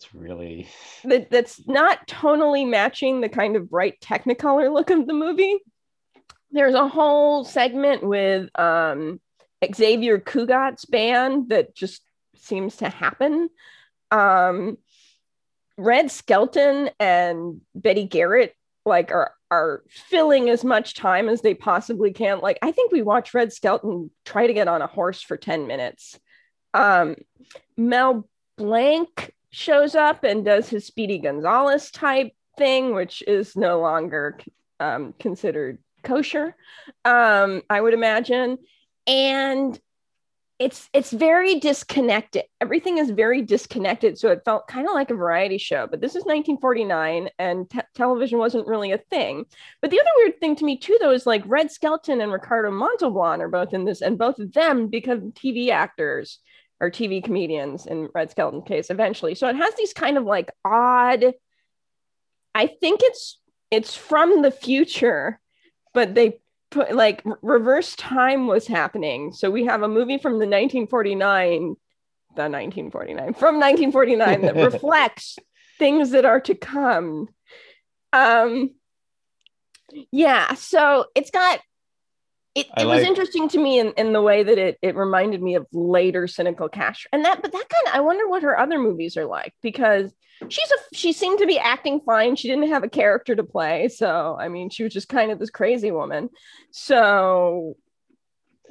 It's 0.04 0.14
really 0.14 0.68
that 1.06 1.30
that's 1.30 1.66
not 1.68 2.08
tonally 2.08 2.68
matching 2.68 3.22
the 3.22 3.30
kind 3.30 3.56
of 3.56 3.70
bright 3.70 4.00
technicolor 4.02 4.74
look 4.74 4.90
of 4.90 5.08
the 5.08 5.14
movie. 5.14 5.58
There's 6.52 6.76
a 6.76 6.88
whole 6.88 7.44
segment 7.44 8.04
with 8.04 8.50
um, 8.60 9.20
Xavier 9.74 10.20
Cugat's 10.20 10.86
band 10.86 11.50
that 11.50 11.74
just 11.74 12.02
seems 12.36 12.78
to 12.78 12.90
happen. 12.90 13.50
Um, 14.12 14.78
Red 15.78 16.12
Skelton 16.12 16.92
and 17.00 17.62
Betty 17.74 18.06
Garrett 18.06 18.56
like 18.86 19.12
are 19.12 19.34
are 19.50 19.84
filling 19.88 20.50
as 20.50 20.64
much 20.64 20.96
time 20.96 21.30
as 21.30 21.42
they 21.42 21.54
possibly 21.54 22.12
can. 22.12 22.40
Like 22.40 22.60
I 22.62 22.72
think 22.72 22.92
we 22.92 23.02
watched 23.02 23.34
Red 23.34 23.54
Skelton 23.54 24.12
try 24.26 24.46
to 24.46 24.54
get 24.54 24.68
on 24.68 24.82
a 24.82 24.88
horse 24.88 25.22
for 25.22 25.38
10 25.38 25.66
minutes. 25.66 26.20
Um, 26.74 27.16
Mel 27.78 28.28
Blanc 28.58 29.34
shows 29.54 29.94
up 29.94 30.24
and 30.24 30.44
does 30.44 30.68
his 30.68 30.86
Speedy 30.86 31.20
Gonzales 31.20 31.92
type 31.92 32.34
thing, 32.58 32.96
which 32.96 33.22
is 33.28 33.56
no 33.56 33.80
longer 33.80 34.40
um, 34.80 35.14
considered 35.20 35.78
kosher, 36.04 36.56
um, 37.06 37.62
I 37.70 37.80
would 37.80 37.94
imagine. 37.94 38.58
And 39.06 39.80
it's 40.58 40.90
it's 40.94 41.12
very 41.12 41.60
disconnected. 41.60 42.44
Everything 42.62 42.98
is 42.98 43.12
very 43.12 43.42
disconnected, 43.42 44.18
so 44.18 44.30
it 44.30 44.44
felt 44.46 44.68
kind 44.68 44.88
of 44.88 44.94
like 44.94 45.12
a 45.12 45.16
variety 45.16 45.58
show. 45.58 45.88
But 45.88 46.02
this 46.02 46.12
is 46.12 46.24
1949, 46.26 47.30
and 47.38 47.70
te- 47.70 47.80
television 47.96 48.40
wasn't 48.40 48.68
really 48.68 48.92
a 48.92 48.98
thing. 48.98 49.46
But 49.82 49.92
the 49.92 50.00
other 50.00 50.10
weird 50.18 50.40
thing 50.40 50.56
to 50.56 50.66
me 50.66 50.78
too, 50.78 50.98
though, 51.00 51.12
is 51.12 51.26
like 51.26 51.44
Red 51.46 51.72
Skelton 51.72 52.22
and 52.22 52.32
Ricardo 52.32 52.72
Montalban 52.72 53.42
are 53.42 53.50
both 53.50 53.74
in 53.74 53.86
this, 53.86 54.02
and 54.02 54.18
both 54.18 54.40
of 54.40 54.54
them 54.54 54.88
become 54.88 55.32
TV 55.32 55.70
actors 55.70 56.40
or 56.80 56.90
TV 56.90 57.24
comedians 57.24 57.86
in 57.86 58.10
Red 58.14 58.32
Skeleton 58.32 58.62
case 58.62 58.90
eventually. 58.90 59.36
So 59.36 59.48
it 59.48 59.56
has 59.56 59.74
these 59.76 59.94
kind 59.94 60.18
of 60.18 60.26
like 60.26 60.52
odd. 60.66 61.34
I 62.56 62.68
think 62.68 63.02
it's 63.04 63.40
it's 63.72 63.96
from 63.96 64.42
the 64.42 64.52
future, 64.52 65.40
but 65.94 66.14
they 66.14 66.40
put 66.72 66.96
like 66.96 67.24
reverse 67.42 67.96
time 67.96 68.48
was 68.48 68.68
happening. 68.68 69.32
So 69.32 69.50
we 69.50 69.66
have 69.66 69.84
a 69.84 69.88
movie 69.88 70.18
from 70.18 70.34
the 70.34 70.48
1949, 70.48 71.76
the 72.36 72.50
1949 72.50 73.34
from 73.34 73.60
1949 73.60 74.42
that 74.42 74.56
reflects 74.74 75.38
things 75.80 76.12
that 76.12 76.26
are 76.26 76.42
to 76.42 76.56
come. 76.56 77.30
Um, 78.12 78.72
yeah, 80.12 80.54
so 80.56 81.06
it's 81.16 81.32
got 81.32 81.60
it, 82.56 82.68
it 82.78 82.86
like, 82.86 83.00
was 83.00 83.08
interesting 83.08 83.50
to 83.50 83.60
me 83.60 83.80
in, 83.80 83.94
in 83.98 84.14
the 84.14 84.22
way 84.22 84.44
that 84.44 84.58
it, 84.58 84.78
it 84.82 84.96
reminded 84.96 85.42
me 85.42 85.56
of 85.56 85.66
later 85.72 86.28
cynical 86.28 86.70
cash 86.70 87.08
and 87.12 87.26
that 87.26 87.42
but 87.42 87.52
that 87.52 87.70
kind 87.70 87.88
of 87.88 87.94
i 87.96 88.00
wonder 88.00 88.28
what 88.28 88.44
her 88.44 88.58
other 88.58 88.80
movies 88.80 89.18
are 89.18 89.26
like 89.26 89.54
because 89.62 90.14
she's 90.50 90.72
a 90.72 90.96
she 90.96 91.14
seemed 91.14 91.40
to 91.40 91.46
be 91.46 91.60
acting 91.60 92.00
fine. 92.02 92.36
She 92.36 92.48
didn't 92.48 92.70
have 92.70 92.84
a 92.84 92.90
character 92.90 93.36
to 93.36 93.44
play. 93.44 93.90
So 93.90 94.38
i 94.40 94.48
mean 94.48 94.70
she 94.70 94.84
was 94.84 94.94
just 94.94 95.10
kind 95.10 95.32
of 95.32 95.40
this 95.40 95.50
crazy 95.50 95.92
woman. 95.92 96.30
So 96.72 97.78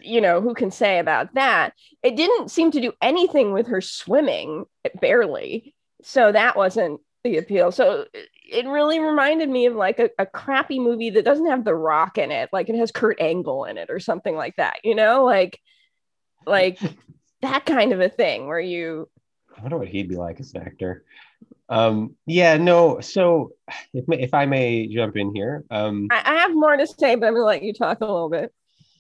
you 0.01 0.21
know 0.21 0.41
who 0.41 0.55
can 0.55 0.71
say 0.71 0.99
about 0.99 1.35
that? 1.35 1.75
It 2.03 2.17
didn't 2.17 2.51
seem 2.51 2.71
to 2.73 2.81
do 2.81 2.93
anything 3.01 3.53
with 3.53 3.69
her 3.69 3.81
swimming 3.81 4.65
barely. 5.01 5.75
So 6.03 6.33
that 6.33 6.57
wasn't 6.57 7.01
the 7.23 7.39
appeal. 7.39 7.71
So 7.71 8.07
it 8.53 8.67
really 8.67 9.01
reminded 9.01 9.49
me 9.49 9.67
of 9.67 9.75
like 9.75 9.99
a, 9.99 10.11
a 10.19 10.27
crappy 10.27 10.79
movie 10.79 11.11
that 11.11 11.25
doesn't 11.25 11.47
have 11.47 11.65
the 11.65 11.75
rock 11.75 12.19
in 12.19 12.31
it 12.31 12.49
like 12.53 12.69
it 12.69 12.77
has 12.77 12.91
kurt 12.93 13.21
angle 13.21 13.65
in 13.65 13.79
it 13.79 13.91
or 13.91 13.99
something 13.99 14.35
like 14.35 14.55
that 14.57 14.77
you 14.85 14.95
know? 14.95 15.25
Like 15.25 15.59
like 16.47 16.79
that 17.43 17.67
kind 17.67 17.93
of 17.93 18.01
a 18.01 18.09
thing 18.09 18.47
where 18.47 18.61
you 18.61 19.09
i 19.57 19.61
wonder 19.61 19.79
what 19.79 19.89
he'd 19.89 20.09
be 20.09 20.17
like 20.17 20.41
as 20.41 20.55
an 20.55 20.63
actor. 20.63 21.05
Um 21.69 22.17
yeah 22.27 22.57
no 22.57 23.01
so 23.01 23.53
if, 23.95 24.05
if 24.09 24.35
i 24.35 24.47
may 24.47 24.87
jump 24.89 25.17
in 25.17 25.35
here 25.35 25.65
um 25.71 26.09
I, 26.11 26.23
I 26.25 26.35
have 26.41 26.55
more 26.55 26.77
to 26.77 26.87
say 26.87 27.15
but 27.15 27.27
i'm 27.27 27.35
gonna 27.35 27.45
let 27.45 27.63
you 27.63 27.73
talk 27.73 28.01
a 28.01 28.05
little 28.05 28.29
bit. 28.29 28.53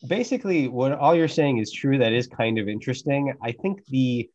basically 0.08 0.68
what 0.68 0.92
all 0.92 1.14
you're 1.14 1.28
saying 1.28 1.58
is 1.58 1.70
true. 1.70 1.98
That 1.98 2.12
is 2.12 2.26
kind 2.26 2.58
of 2.58 2.68
interesting. 2.68 3.32
I 3.42 3.52
think 3.52 3.84
the 3.86 4.30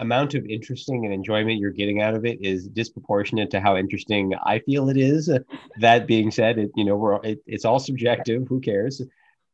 amount 0.00 0.34
of 0.34 0.46
interesting 0.46 1.04
and 1.04 1.12
enjoyment 1.12 1.58
you're 1.58 1.70
getting 1.70 2.00
out 2.00 2.14
of 2.14 2.24
it 2.24 2.38
is 2.40 2.68
disproportionate 2.68 3.50
to 3.50 3.60
how 3.60 3.76
interesting 3.76 4.34
I 4.44 4.60
feel 4.60 4.88
it 4.88 4.96
is. 4.96 5.30
that 5.80 6.06
being 6.06 6.30
said, 6.30 6.58
it 6.58 6.70
you 6.76 6.84
know 6.84 6.96
we're 6.96 7.20
it, 7.22 7.40
it's 7.46 7.64
all 7.64 7.78
subjective. 7.78 8.46
Who 8.48 8.60
cares? 8.60 9.02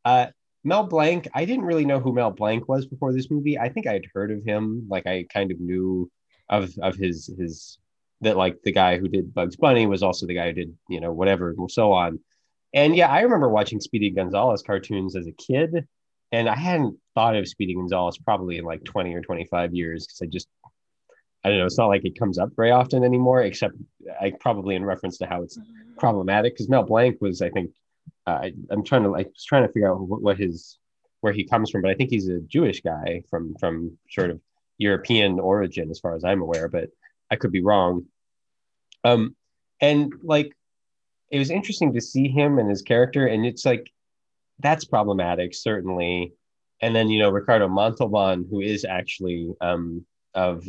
Uh, 0.05 0.27
Mel 0.63 0.85
Blanc. 0.85 1.29
I 1.35 1.45
didn't 1.45 1.65
really 1.65 1.85
know 1.85 2.01
who 2.01 2.13
Mel 2.13 2.31
Blanc 2.31 2.69
was 2.69 2.87
before 2.87 3.13
this 3.13 3.31
movie. 3.31 3.59
I 3.59 3.69
think 3.69 3.87
I 3.87 3.95
had 3.95 4.07
heard 4.13 4.31
of 4.31 4.45
him. 4.45 4.87
Like 4.89 5.07
I 5.07 5.27
kind 5.33 5.51
of 5.51 5.61
knew 5.61 6.11
of 6.49 6.73
of 6.83 6.97
his 6.97 7.31
his 7.39 7.79
that 8.21 8.37
like 8.37 8.57
the 8.63 8.73
guy 8.73 8.99
who 8.99 9.09
did 9.09 9.35
Bugs 9.35 9.57
Bunny 9.57 9.87
was 9.87 10.03
also 10.03 10.27
the 10.27 10.35
guy 10.35 10.47
who 10.49 10.53
did 10.53 10.77
you 10.89 11.01
know 11.01 11.13
whatever 11.13 11.51
and 11.51 11.71
so 11.71 11.93
on. 11.93 12.21
And 12.73 12.97
yeah, 12.97 13.09
I 13.09 13.21
remember 13.21 13.49
watching 13.49 13.81
Speedy 13.81 14.11
Gonzales 14.11 14.63
cartoons 14.63 15.15
as 15.15 15.29
a 15.29 15.33
kid 15.33 15.87
and 16.33 16.49
I 16.49 16.57
hadn't 16.57 16.99
thought 17.15 17.37
of 17.37 17.49
Speedy 17.49 17.75
Gonzales 17.75 18.19
probably 18.19 18.59
in 18.59 18.65
like 18.65 18.85
20 18.85 19.15
or 19.15 19.21
25 19.21 19.75
years 19.75 20.07
because 20.07 20.23
I 20.23 20.27
just 20.27 20.49
I 21.45 21.51
don't 21.51 21.59
know. 21.59 21.67
It's 21.67 21.79
not 21.79 21.89
like 21.89 22.05
it 22.07 22.19
comes 22.19 22.39
up 22.39 22.51
very 22.57 22.71
often 22.71 23.05
anymore, 23.05 23.43
except 23.43 23.75
I 24.21 24.33
probably 24.41 24.77
in 24.77 24.85
reference 24.85 25.19
to 25.19 25.27
how 25.27 25.43
it's 25.43 25.59
mm-hmm. 25.59 25.99
problematic. 25.99 26.55
Because 26.55 26.71
Mel 26.71 26.83
Blanc 26.83 27.21
was, 27.21 27.43
I 27.43 27.51
think, 27.51 27.71
uh, 28.27 28.31
I, 28.45 28.53
am 28.71 28.83
trying 28.83 29.03
to 29.03 29.11
like 29.11 29.27
was 29.27 29.45
trying 29.45 29.67
to 29.67 29.73
figure 29.73 29.91
out 29.91 30.01
what, 30.01 30.23
what, 30.23 30.39
his 30.39 30.79
where 31.21 31.35
he 31.35 31.45
comes 31.45 31.71
from, 31.71 31.83
but 31.83 31.91
I 31.91 31.95
think 31.95 32.11
he's 32.11 32.29
a 32.29 32.41
Jewish 32.41 32.81
guy 32.81 33.23
from 33.29 33.55
from 33.61 33.99
sort 34.11 34.31
of 34.31 34.41
European 34.79 35.39
origin, 35.39 35.91
as 35.91 36.01
far 36.01 36.15
as 36.15 36.25
I'm 36.25 36.41
aware. 36.41 36.69
But 36.69 36.89
I 37.31 37.37
could 37.37 37.53
be 37.53 37.63
wrong. 37.63 38.07
Um, 39.05 39.37
and 39.83 40.15
like 40.23 40.57
it 41.31 41.39
was 41.39 41.51
interesting 41.51 41.93
to 41.93 42.01
see 42.01 42.29
him 42.29 42.59
and 42.59 42.71
his 42.71 42.81
character, 42.81 43.27
and 43.27 43.45
it's 43.45 43.67
like 43.67 43.91
that's 44.61 44.87
problematic, 44.87 45.55
certainly. 45.55 46.33
And 46.81 46.95
then 46.95 47.09
you 47.09 47.19
know 47.19 47.31
Ricardo 47.31 47.69
Montalban, 47.69 48.47
who 48.51 48.61
is 48.61 48.85
actually 48.85 49.53
um, 49.61 50.05
of 50.35 50.69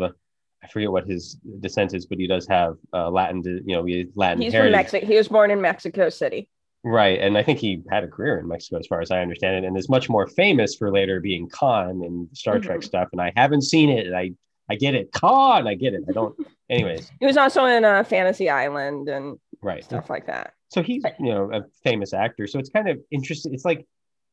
I 0.66 0.68
forget 0.68 0.92
what 0.92 1.06
his 1.06 1.36
descent 1.60 1.94
is, 1.94 2.08
but 2.08 2.18
he 2.18 2.26
does 2.26 2.48
have 2.48 2.78
uh, 2.92 3.10
Latin, 3.12 3.44
you 3.66 3.76
know, 3.76 3.86
Latin. 4.16 4.42
He's 4.42 4.52
heritage. 4.52 4.72
from 4.72 4.78
Mexico. 4.80 5.06
He 5.06 5.16
was 5.16 5.28
born 5.28 5.52
in 5.52 5.62
Mexico 5.62 6.10
City. 6.10 6.50
Right, 6.84 7.20
and 7.20 7.38
I 7.38 7.44
think 7.44 7.60
he 7.60 7.82
had 7.92 8.04
a 8.04 8.08
career 8.08 8.40
in 8.40 8.48
Mexico, 8.48 8.78
as 8.78 8.88
far 8.88 9.02
as 9.02 9.12
I 9.12 9.20
understand 9.22 9.64
it, 9.64 9.68
and 9.68 9.78
is 9.78 9.90
much 9.90 10.10
more 10.10 10.28
famous 10.28 10.76
for 10.76 10.92
later 10.92 11.20
being 11.20 11.50
Khan 11.50 12.04
in 12.04 12.28
Star 12.34 12.56
mm-hmm. 12.56 12.64
Trek 12.64 12.84
stuff. 12.84 13.10
And 13.12 13.22
I 13.22 13.32
haven't 13.36 13.64
seen 13.64 13.90
it. 13.90 14.14
I 14.14 14.34
I 14.70 14.76
get 14.76 14.96
it, 14.96 15.12
Khan. 15.12 15.68
I 15.68 15.76
get 15.76 15.94
it. 15.94 16.04
I 16.10 16.12
don't. 16.12 16.36
Anyways, 16.70 17.12
he 17.20 17.26
was 17.26 17.38
also 17.38 17.66
in 17.66 17.86
uh, 17.86 18.04
Fantasy 18.04 18.50
Island 18.50 19.08
and 19.10 19.38
right 19.62 19.84
stuff 19.84 20.10
like 20.10 20.28
that. 20.28 20.54
So 20.70 20.82
he's 20.82 21.04
you 21.20 21.34
know 21.34 21.52
a 21.54 21.64
famous 21.84 22.14
actor. 22.14 22.48
So 22.48 22.60
it's 22.60 22.70
kind 22.70 22.90
of 22.90 23.00
interesting. 23.12 23.54
It's 23.54 23.66
like 23.66 23.86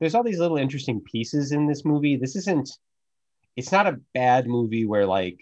there's 0.03 0.17
all 0.17 0.25
these 0.25 0.41
little 0.41 0.57
interesting 0.57 1.01
pieces 1.01 1.53
in 1.53 1.69
this 1.69 1.85
movie. 1.85 2.17
This 2.17 2.35
isn't. 2.35 2.69
It's 3.55 3.71
not 3.71 3.87
a 3.87 4.01
bad 4.15 4.49
movie 4.49 4.85
where 4.85 5.07
like 5.07 5.41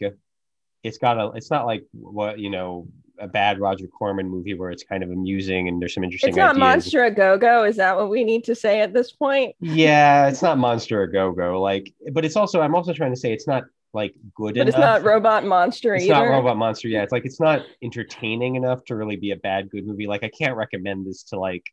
it's 0.83 0.99
got 0.99 1.17
a. 1.17 1.31
It's 1.35 1.50
not 1.50 1.64
like 1.64 1.87
what 1.93 2.38
you 2.38 2.50
know 2.50 2.87
a 3.19 3.26
bad 3.26 3.59
Roger 3.59 3.87
Corman 3.87 4.29
movie 4.29 4.52
where 4.52 4.71
it's 4.71 4.85
kind 4.85 5.02
of 5.02 5.11
amusing 5.11 5.69
and 5.69 5.81
there's 5.81 5.95
some 5.95 6.05
interesting. 6.05 6.29
It's 6.29 6.37
not 6.37 6.50
ideas. 6.50 6.61
Monster 6.61 7.05
a 7.05 7.11
Go 7.11 7.38
Go. 7.38 7.64
Is 7.64 7.76
that 7.76 7.97
what 7.97 8.11
we 8.11 8.23
need 8.23 8.45
to 8.45 8.55
say 8.55 8.83
at 8.83 8.93
this 8.93 9.12
point? 9.12 9.57
yeah, 9.61 10.29
it's 10.29 10.43
not 10.43 10.59
Monster 10.59 11.05
a 11.05 11.11
Go 11.11 11.33
Go. 11.33 11.59
Like, 11.59 11.95
but 12.12 12.26
it's 12.26 12.37
also 12.37 12.61
I'm 12.61 12.75
also 12.75 12.93
trying 12.93 13.14
to 13.14 13.19
say 13.19 13.33
it's 13.33 13.47
not 13.47 13.64
like 13.95 14.14
good 14.35 14.55
but 14.55 14.61
enough. 14.61 14.69
it's 14.69 14.79
not 14.79 15.02
robot 15.02 15.45
monster 15.45 15.97
it's 15.97 16.05
either. 16.05 16.14
not 16.14 16.23
robot 16.23 16.57
monster 16.57 16.87
yeah 16.87 17.02
it's 17.02 17.11
like 17.11 17.25
it's 17.25 17.40
not 17.40 17.62
entertaining 17.83 18.55
enough 18.55 18.85
to 18.85 18.95
really 18.95 19.17
be 19.17 19.33
a 19.33 19.37
bad 19.37 19.69
good 19.69 19.85
movie 19.85 20.07
like 20.07 20.23
i 20.23 20.29
can't 20.29 20.55
recommend 20.55 21.05
this 21.05 21.25
to 21.25 21.37
like 21.37 21.64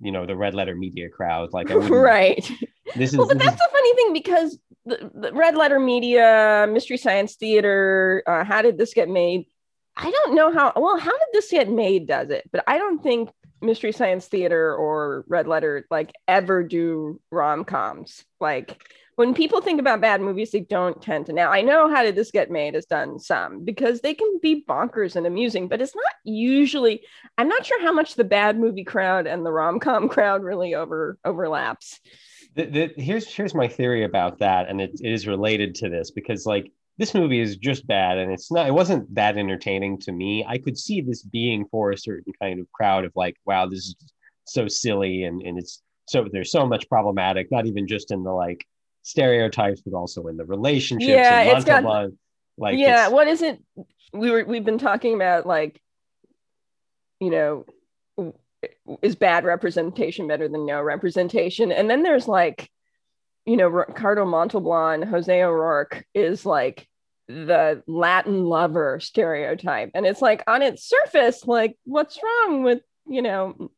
you 0.00 0.12
know 0.12 0.26
the 0.26 0.36
red 0.36 0.54
letter 0.54 0.74
media 0.74 1.08
crowd 1.08 1.52
like 1.52 1.68
right. 1.70 2.50
This 2.96 3.12
is 3.12 3.18
well 3.18 3.28
but 3.28 3.38
that's 3.38 3.60
a 3.60 3.70
funny 3.70 3.94
thing 3.94 4.12
because 4.12 4.58
the, 4.84 5.10
the, 5.14 5.32
red 5.32 5.56
letter 5.56 5.78
media 5.78 6.66
mystery 6.70 6.96
science 6.96 7.36
theater 7.36 8.22
uh, 8.26 8.44
how 8.44 8.62
did 8.62 8.78
this 8.78 8.94
get 8.94 9.08
made? 9.08 9.46
I 9.96 10.10
don't 10.10 10.34
know 10.34 10.52
how 10.52 10.72
well 10.76 10.98
how 10.98 11.12
did 11.12 11.28
this 11.32 11.50
get 11.50 11.70
made 11.70 12.06
does 12.06 12.30
it? 12.30 12.48
But 12.50 12.64
i 12.66 12.78
don't 12.78 13.02
think 13.02 13.30
mystery 13.62 13.92
science 13.92 14.26
theater 14.26 14.74
or 14.74 15.24
red 15.28 15.46
letter 15.46 15.86
like 15.90 16.12
ever 16.26 16.62
do 16.62 17.20
rom-coms. 17.30 18.24
Like 18.40 18.82
when 19.16 19.34
people 19.34 19.60
think 19.60 19.78
about 19.78 20.00
bad 20.00 20.20
movies, 20.20 20.50
they 20.50 20.60
don't 20.60 21.00
tend 21.02 21.26
to. 21.26 21.32
Now, 21.32 21.50
I 21.50 21.60
know 21.60 21.88
How 21.88 22.02
Did 22.02 22.14
This 22.14 22.30
Get 22.30 22.50
Made 22.50 22.74
has 22.74 22.86
done 22.86 23.18
some 23.18 23.64
because 23.64 24.00
they 24.00 24.14
can 24.14 24.38
be 24.40 24.64
bonkers 24.66 25.16
and 25.16 25.26
amusing, 25.26 25.68
but 25.68 25.82
it's 25.82 25.94
not 25.94 26.14
usually. 26.24 27.02
I'm 27.36 27.48
not 27.48 27.66
sure 27.66 27.80
how 27.82 27.92
much 27.92 28.14
the 28.14 28.24
bad 28.24 28.58
movie 28.58 28.84
crowd 28.84 29.26
and 29.26 29.44
the 29.44 29.52
rom 29.52 29.80
com 29.80 30.08
crowd 30.10 30.42
really 30.42 30.74
over 30.74 31.18
overlaps. 31.24 32.00
The, 32.54 32.66
the, 32.66 33.02
here's 33.02 33.26
here's 33.32 33.54
my 33.54 33.68
theory 33.68 34.04
about 34.04 34.38
that, 34.38 34.68
and 34.68 34.80
it, 34.80 34.92
it 35.00 35.12
is 35.12 35.26
related 35.26 35.74
to 35.76 35.90
this 35.90 36.10
because 36.10 36.46
like 36.46 36.72
this 36.96 37.14
movie 37.14 37.40
is 37.40 37.56
just 37.56 37.86
bad, 37.86 38.16
and 38.16 38.32
it's 38.32 38.50
not. 38.50 38.66
It 38.66 38.74
wasn't 38.74 39.14
that 39.14 39.36
entertaining 39.36 39.98
to 40.00 40.12
me. 40.12 40.44
I 40.46 40.56
could 40.56 40.78
see 40.78 41.02
this 41.02 41.22
being 41.22 41.66
for 41.70 41.90
a 41.90 41.98
certain 41.98 42.32
kind 42.40 42.60
of 42.60 42.70
crowd 42.72 43.04
of 43.04 43.12
like, 43.14 43.36
wow, 43.44 43.66
this 43.66 43.80
is 43.80 43.96
so 44.44 44.68
silly, 44.68 45.24
and 45.24 45.42
and 45.42 45.58
it's 45.58 45.82
so 46.08 46.26
there's 46.30 46.50
so 46.50 46.66
much 46.66 46.88
problematic, 46.88 47.50
not 47.50 47.66
even 47.66 47.86
just 47.86 48.10
in 48.10 48.22
the 48.22 48.32
like 48.32 48.66
stereotypes, 49.02 49.80
but 49.80 49.96
also 49.96 50.26
in 50.26 50.36
the 50.36 50.44
relationships. 50.44 51.08
Yeah, 51.08 51.42
it's 51.42 51.64
got, 51.64 51.84
like 52.56 52.78
yeah. 52.78 53.08
What 53.08 53.28
is 53.28 53.42
it? 53.42 53.62
We 54.12 54.30
were 54.30 54.44
we've 54.44 54.64
been 54.64 54.78
talking 54.78 55.14
about 55.14 55.46
like, 55.46 55.80
you 57.20 57.30
know, 57.30 57.64
is 59.02 59.16
bad 59.16 59.44
representation 59.44 60.28
better 60.28 60.48
than 60.48 60.66
no 60.66 60.80
representation? 60.80 61.72
And 61.72 61.90
then 61.90 62.02
there's 62.02 62.28
like, 62.28 62.70
you 63.44 63.56
know, 63.56 63.68
Ricardo 63.68 64.24
Montalban, 64.24 65.02
Jose 65.02 65.42
O'Rourke 65.42 66.04
is 66.14 66.46
like 66.46 66.86
the 67.28 67.82
Latin 67.86 68.44
lover 68.44 69.00
stereotype, 69.00 69.90
and 69.94 70.06
it's 70.06 70.22
like 70.22 70.44
on 70.46 70.62
its 70.62 70.84
surface, 70.84 71.46
like 71.46 71.76
what's 71.84 72.18
wrong 72.22 72.62
with 72.62 72.82
you 73.06 73.22
know 73.22 73.70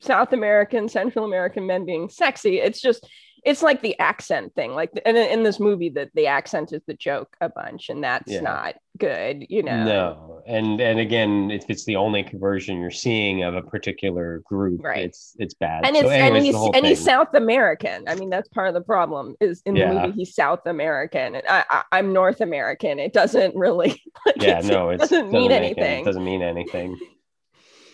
South 0.00 0.32
American, 0.32 0.88
Central 0.88 1.24
American 1.24 1.66
men 1.66 1.86
being 1.86 2.08
sexy? 2.08 2.58
It's 2.58 2.80
just 2.80 3.08
it's 3.46 3.62
like 3.62 3.80
the 3.80 3.98
accent 4.00 4.52
thing 4.56 4.74
like 4.74 4.90
and 5.06 5.16
in 5.16 5.44
this 5.44 5.60
movie 5.60 5.88
that 5.88 6.10
the 6.14 6.26
accent 6.26 6.72
is 6.72 6.82
the 6.86 6.94
joke 6.94 7.36
a 7.40 7.48
bunch 7.48 7.88
and 7.88 8.02
that's 8.02 8.30
yeah. 8.30 8.40
not 8.40 8.74
good 8.98 9.46
you 9.48 9.62
know? 9.62 9.84
No 9.84 10.42
and 10.46 10.80
and 10.80 10.98
again 10.98 11.50
if 11.52 11.64
it's 11.68 11.84
the 11.84 11.94
only 11.96 12.24
conversion 12.24 12.80
you're 12.80 12.90
seeing 12.90 13.44
of 13.44 13.54
a 13.54 13.62
particular 13.62 14.42
group 14.44 14.82
right. 14.82 15.04
it's 15.04 15.36
it's 15.38 15.54
bad. 15.54 15.86
And 15.86 15.96
it's 15.96 16.08
anyways, 16.08 16.36
and 16.36 16.44
he's 16.44 16.70
and 16.74 16.86
he's 16.86 17.02
south 17.02 17.32
american. 17.34 18.04
I 18.08 18.16
mean 18.16 18.30
that's 18.30 18.48
part 18.48 18.68
of 18.68 18.74
the 18.74 18.80
problem 18.80 19.36
is 19.40 19.62
in 19.64 19.76
yeah. 19.76 19.94
the 19.94 20.00
movie 20.00 20.12
he's 20.18 20.34
south 20.34 20.66
american 20.66 21.36
and 21.36 21.44
I, 21.48 21.84
I 21.92 21.98
am 22.00 22.12
north 22.12 22.40
american. 22.40 22.98
It 22.98 23.12
doesn't 23.12 23.54
really 23.54 24.02
like, 24.26 24.42
yeah 24.42 24.60
no 24.60 24.90
it 24.90 24.98
doesn't, 24.98 25.30
mean 25.30 25.52
anything. 25.52 26.02
it 26.02 26.04
doesn't 26.04 26.24
mean 26.24 26.42
anything. 26.42 26.98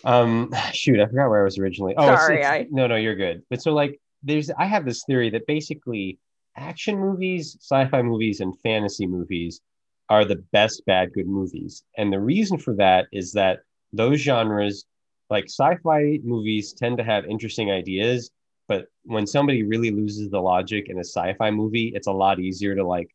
Um 0.03 0.51
shoot 0.73 0.99
i 0.99 1.05
forgot 1.05 1.29
where 1.29 1.41
i 1.41 1.43
was 1.43 1.59
originally. 1.59 1.93
Oh 1.95 2.07
sorry 2.07 2.39
it's, 2.39 2.47
it's, 2.47 2.49
I... 2.49 2.67
no 2.71 2.87
no 2.87 2.95
you're 2.95 3.15
good. 3.15 3.43
But 3.51 3.61
so 3.61 3.71
like 3.71 3.99
there's 4.23 4.49
I 4.51 4.65
have 4.65 4.85
this 4.85 5.03
theory 5.05 5.29
that 5.31 5.47
basically 5.47 6.19
action 6.55 6.97
movies, 6.97 7.57
sci-fi 7.59 8.01
movies, 8.01 8.39
and 8.39 8.57
fantasy 8.61 9.07
movies 9.07 9.61
are 10.09 10.25
the 10.25 10.43
best 10.51 10.85
bad 10.85 11.13
good 11.13 11.27
movies. 11.27 11.83
And 11.97 12.11
the 12.11 12.19
reason 12.19 12.57
for 12.57 12.75
that 12.75 13.07
is 13.11 13.31
that 13.33 13.59
those 13.91 14.19
genres, 14.19 14.85
like 15.29 15.45
sci-fi 15.45 16.19
movies, 16.23 16.73
tend 16.73 16.97
to 16.97 17.03
have 17.03 17.25
interesting 17.25 17.71
ideas, 17.71 18.31
but 18.67 18.85
when 19.03 19.27
somebody 19.27 19.63
really 19.63 19.91
loses 19.91 20.29
the 20.29 20.39
logic 20.39 20.89
in 20.89 20.97
a 20.97 21.03
sci-fi 21.03 21.51
movie, 21.51 21.91
it's 21.95 22.07
a 22.07 22.11
lot 22.11 22.39
easier 22.39 22.75
to 22.75 22.85
like 22.85 23.09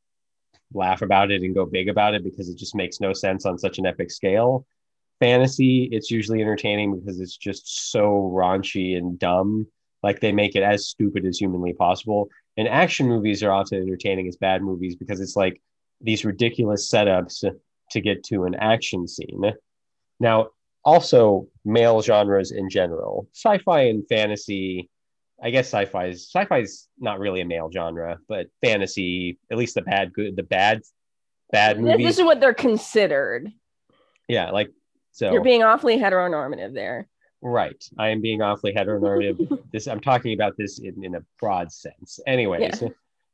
laugh 0.74 1.02
about 1.02 1.30
it 1.30 1.42
and 1.42 1.54
go 1.54 1.64
big 1.64 1.88
about 1.88 2.14
it 2.14 2.24
because 2.24 2.48
it 2.48 2.58
just 2.58 2.74
makes 2.74 3.00
no 3.00 3.12
sense 3.12 3.46
on 3.46 3.58
such 3.58 3.78
an 3.78 3.86
epic 3.86 4.10
scale. 4.10 4.66
Fantasy, 5.20 5.88
it's 5.90 6.10
usually 6.10 6.40
entertaining 6.40 6.98
because 6.98 7.20
it's 7.20 7.36
just 7.36 7.90
so 7.90 8.30
raunchy 8.34 8.96
and 8.96 9.18
dumb. 9.18 9.66
Like 10.02 10.20
they 10.20 10.32
make 10.32 10.54
it 10.54 10.62
as 10.62 10.88
stupid 10.88 11.24
as 11.24 11.38
humanly 11.38 11.72
possible. 11.72 12.28
And 12.56 12.68
action 12.68 13.06
movies 13.06 13.42
are 13.42 13.52
often 13.52 13.82
entertaining 13.82 14.28
as 14.28 14.36
bad 14.36 14.62
movies 14.62 14.96
because 14.96 15.20
it's 15.20 15.36
like 15.36 15.60
these 16.00 16.24
ridiculous 16.24 16.90
setups 16.90 17.44
to 17.90 18.00
get 18.00 18.22
to 18.24 18.44
an 18.44 18.54
action 18.54 19.08
scene. 19.08 19.52
Now, 20.20 20.48
also 20.84 21.48
male 21.64 22.00
genres 22.00 22.52
in 22.52 22.70
general, 22.70 23.28
sci-fi 23.32 23.82
and 23.82 24.06
fantasy 24.08 24.88
I 25.42 25.50
guess 25.50 25.68
sci-fi 25.68 26.06
is 26.06 26.30
sci-fi 26.32 26.60
is 26.60 26.88
not 26.98 27.20
really 27.20 27.40
a 27.40 27.44
male 27.44 27.70
genre, 27.72 28.18
but 28.28 28.46
fantasy, 28.62 29.38
at 29.50 29.56
least 29.56 29.74
the 29.74 29.82
bad 29.82 30.12
good 30.12 30.36
the 30.36 30.42
bad 30.42 30.82
bad 31.52 31.80
movies. 31.80 32.06
This 32.06 32.18
is 32.18 32.24
what 32.24 32.40
they're 32.40 32.54
considered. 32.54 33.52
Yeah, 34.26 34.50
like 34.50 34.70
so 35.12 35.32
you're 35.32 35.42
being 35.42 35.62
awfully 35.62 35.98
heteronormative 35.98 36.74
there. 36.74 37.08
Right. 37.40 37.82
I 37.98 38.08
am 38.08 38.20
being 38.20 38.42
awfully 38.42 38.72
heteronormative. 38.72 39.62
this 39.72 39.86
I'm 39.86 40.00
talking 40.00 40.34
about 40.34 40.56
this 40.56 40.78
in, 40.78 41.04
in 41.04 41.14
a 41.14 41.20
broad 41.38 41.72
sense. 41.72 42.18
Anyways. 42.26 42.82
Yeah. 42.82 42.88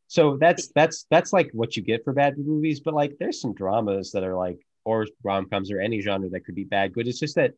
So 0.08 0.37
that's 0.37 0.68
that's 0.68 1.06
that's 1.11 1.32
like 1.32 1.50
what 1.52 1.76
you 1.76 1.82
get 1.82 2.04
for 2.04 2.12
bad 2.12 2.37
movies, 2.38 2.80
but 2.80 2.94
like 2.94 3.16
there's 3.18 3.40
some 3.40 3.54
dramas 3.54 4.12
that 4.12 4.23
are 4.23 4.37
like 4.37 4.61
or 4.84 5.06
rom-coms 5.23 5.70
or 5.70 5.80
any 5.80 6.00
genre 6.00 6.28
that 6.28 6.44
could 6.44 6.54
be 6.54 6.64
bad 6.64 6.92
good. 6.92 7.08
It's 7.08 7.18
just 7.18 7.37
that 7.37 7.54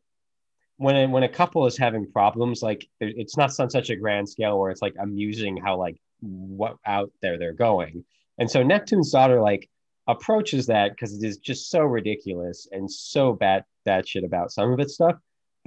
when 0.77 1.11
when 1.11 1.23
a 1.23 1.29
couple 1.29 1.65
is 1.65 1.77
having 1.77 2.09
problems, 2.11 2.63
like 2.63 2.87
it's 3.01 3.35
not 3.35 3.59
on 3.59 3.69
such 3.69 3.89
a 3.89 3.95
grand 3.95 4.29
scale 4.29 4.59
where 4.59 4.71
it's 4.71 4.81
like 4.81 4.95
amusing 4.99 5.57
how 5.57 5.77
like 5.77 5.99
what 6.21 6.77
out 6.85 7.11
there 7.21 7.37
they're 7.37 7.53
going. 7.53 8.05
And 8.37 8.49
so 8.49 8.63
Neptune's 8.63 9.11
daughter 9.11 9.41
like 9.41 9.69
approaches 10.07 10.67
that 10.67 10.91
because 10.91 11.13
it 11.13 11.27
is 11.27 11.37
just 11.37 11.69
so 11.69 11.81
ridiculous 11.81 12.67
and 12.71 12.89
so 12.89 13.33
bad 13.33 13.65
that 13.85 14.07
shit 14.07 14.23
about 14.23 14.51
some 14.51 14.71
of 14.71 14.79
its 14.79 14.93
stuff. 14.93 15.15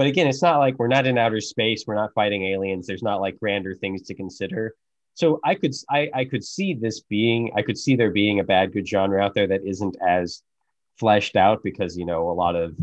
But 0.00 0.06
again, 0.06 0.28
it's 0.28 0.40
not 0.40 0.60
like 0.60 0.78
we're 0.78 0.88
not 0.88 1.06
in 1.06 1.18
outer 1.18 1.42
space, 1.42 1.84
we're 1.86 1.94
not 1.94 2.14
fighting 2.14 2.46
aliens. 2.46 2.86
There's 2.86 3.02
not 3.02 3.20
like 3.20 3.38
grander 3.38 3.74
things 3.74 4.00
to 4.04 4.14
consider. 4.14 4.74
So 5.12 5.40
I 5.44 5.54
could 5.54 5.74
I, 5.90 6.08
I 6.14 6.24
could 6.24 6.42
see 6.42 6.72
this 6.72 7.00
being 7.00 7.52
I 7.54 7.60
could 7.60 7.76
see 7.76 7.96
there 7.96 8.10
being 8.10 8.40
a 8.40 8.44
bad 8.44 8.72
good 8.72 8.88
genre 8.88 9.22
out 9.22 9.34
there 9.34 9.46
that 9.48 9.60
isn't 9.62 9.98
as 10.00 10.42
fleshed 10.96 11.36
out 11.36 11.62
because 11.62 11.98
you 11.98 12.06
know 12.06 12.30
a 12.30 12.32
lot 12.32 12.56
of 12.56 12.74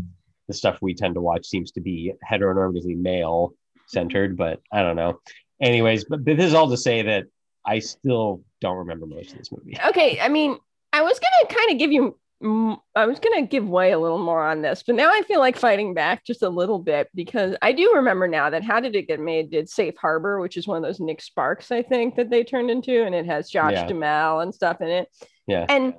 the 0.46 0.54
stuff 0.54 0.78
we 0.80 0.94
tend 0.94 1.16
to 1.16 1.20
watch 1.20 1.44
seems 1.44 1.72
to 1.72 1.80
be 1.80 2.12
heteronormatively 2.24 2.96
male 2.96 3.52
centered, 3.88 4.36
but 4.36 4.60
I 4.70 4.82
don't 4.82 4.94
know. 4.94 5.18
Anyways, 5.60 6.04
but, 6.04 6.24
but 6.24 6.36
this 6.36 6.46
is 6.46 6.54
all 6.54 6.70
to 6.70 6.76
say 6.76 7.02
that 7.02 7.24
I 7.66 7.80
still 7.80 8.44
don't 8.60 8.76
remember 8.76 9.06
most 9.06 9.32
of 9.32 9.38
this 9.38 9.50
movie. 9.50 9.76
Okay, 9.88 10.20
I 10.20 10.28
mean, 10.28 10.56
I 10.92 11.02
was 11.02 11.18
gonna 11.18 11.52
kind 11.52 11.72
of 11.72 11.78
give 11.80 11.90
you, 11.90 12.16
I 12.40 13.06
was 13.06 13.18
gonna 13.18 13.46
give 13.46 13.68
way 13.68 13.90
a 13.90 13.98
little 13.98 14.22
more 14.22 14.44
on 14.44 14.62
this, 14.62 14.84
but 14.86 14.94
now 14.94 15.10
I 15.10 15.22
feel 15.22 15.40
like 15.40 15.56
fighting 15.56 15.92
back 15.92 16.24
just 16.24 16.42
a 16.42 16.48
little 16.48 16.78
bit 16.78 17.08
because 17.14 17.56
I 17.62 17.72
do 17.72 17.94
remember 17.96 18.28
now 18.28 18.50
that 18.50 18.62
How 18.62 18.78
Did 18.78 18.94
It 18.94 19.08
Get 19.08 19.18
Made 19.18 19.50
did 19.50 19.68
Safe 19.68 19.96
Harbor, 19.96 20.38
which 20.40 20.56
is 20.56 20.66
one 20.66 20.76
of 20.76 20.84
those 20.84 21.00
Nick 21.00 21.20
Sparks, 21.20 21.72
I 21.72 21.82
think, 21.82 22.14
that 22.14 22.30
they 22.30 22.44
turned 22.44 22.70
into, 22.70 23.04
and 23.04 23.14
it 23.14 23.26
has 23.26 23.50
Josh 23.50 23.72
yeah. 23.72 23.86
Duhamel 23.86 24.40
and 24.40 24.54
stuff 24.54 24.80
in 24.80 24.88
it. 24.88 25.08
Yeah, 25.48 25.66
and 25.68 25.94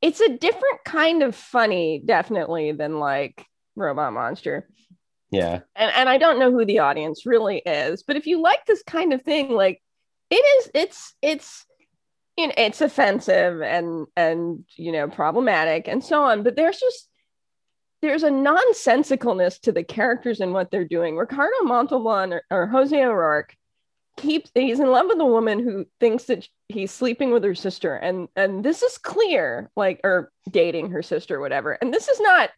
it's 0.00 0.20
a 0.20 0.36
different 0.36 0.84
kind 0.84 1.24
of 1.24 1.34
funny, 1.34 2.02
definitely, 2.04 2.70
than 2.72 3.00
like 3.00 3.44
robot 3.74 4.12
monster. 4.12 4.68
Yeah. 5.30 5.60
And 5.74 5.92
and 5.92 6.08
I 6.08 6.18
don't 6.18 6.38
know 6.38 6.50
who 6.50 6.64
the 6.64 6.80
audience 6.80 7.26
really 7.26 7.58
is, 7.58 8.02
but 8.02 8.16
if 8.16 8.26
you 8.26 8.40
like 8.40 8.64
this 8.66 8.82
kind 8.82 9.12
of 9.12 9.22
thing, 9.22 9.50
like 9.50 9.82
it 10.30 10.36
is 10.36 10.70
it's 10.74 11.14
it's 11.22 11.64
you 12.38 12.46
know 12.46 12.54
it's 12.56 12.80
offensive 12.80 13.60
and 13.60 14.06
and 14.16 14.64
you 14.76 14.92
know 14.92 15.08
problematic 15.08 15.88
and 15.88 16.02
so 16.02 16.22
on, 16.22 16.42
but 16.44 16.56
there's 16.56 16.78
just 16.78 17.08
there's 18.00 18.22
a 18.22 18.30
nonsensicalness 18.30 19.60
to 19.60 19.72
the 19.72 19.82
characters 19.82 20.40
and 20.40 20.52
what 20.52 20.70
they're 20.70 20.84
doing. 20.84 21.16
Ricardo 21.16 21.64
Montalban 21.64 22.32
or, 22.32 22.42
or 22.48 22.66
Jose 22.68 23.04
O'Rourke 23.04 23.56
keeps 24.16 24.50
he's 24.54 24.80
in 24.80 24.90
love 24.90 25.06
with 25.08 25.20
a 25.20 25.24
woman 25.24 25.58
who 25.58 25.84
thinks 26.00 26.24
that 26.24 26.48
he's 26.68 26.92
sleeping 26.92 27.32
with 27.32 27.42
her 27.42 27.54
sister 27.54 27.94
and 27.94 28.28
and 28.36 28.64
this 28.64 28.82
is 28.82 28.98
clear 28.98 29.70
like 29.76 30.00
or 30.02 30.32
dating 30.50 30.90
her 30.90 31.02
sister 31.02 31.38
whatever 31.38 31.78
and 31.80 31.94
this 31.94 32.08
is 32.08 32.18
not 32.20 32.50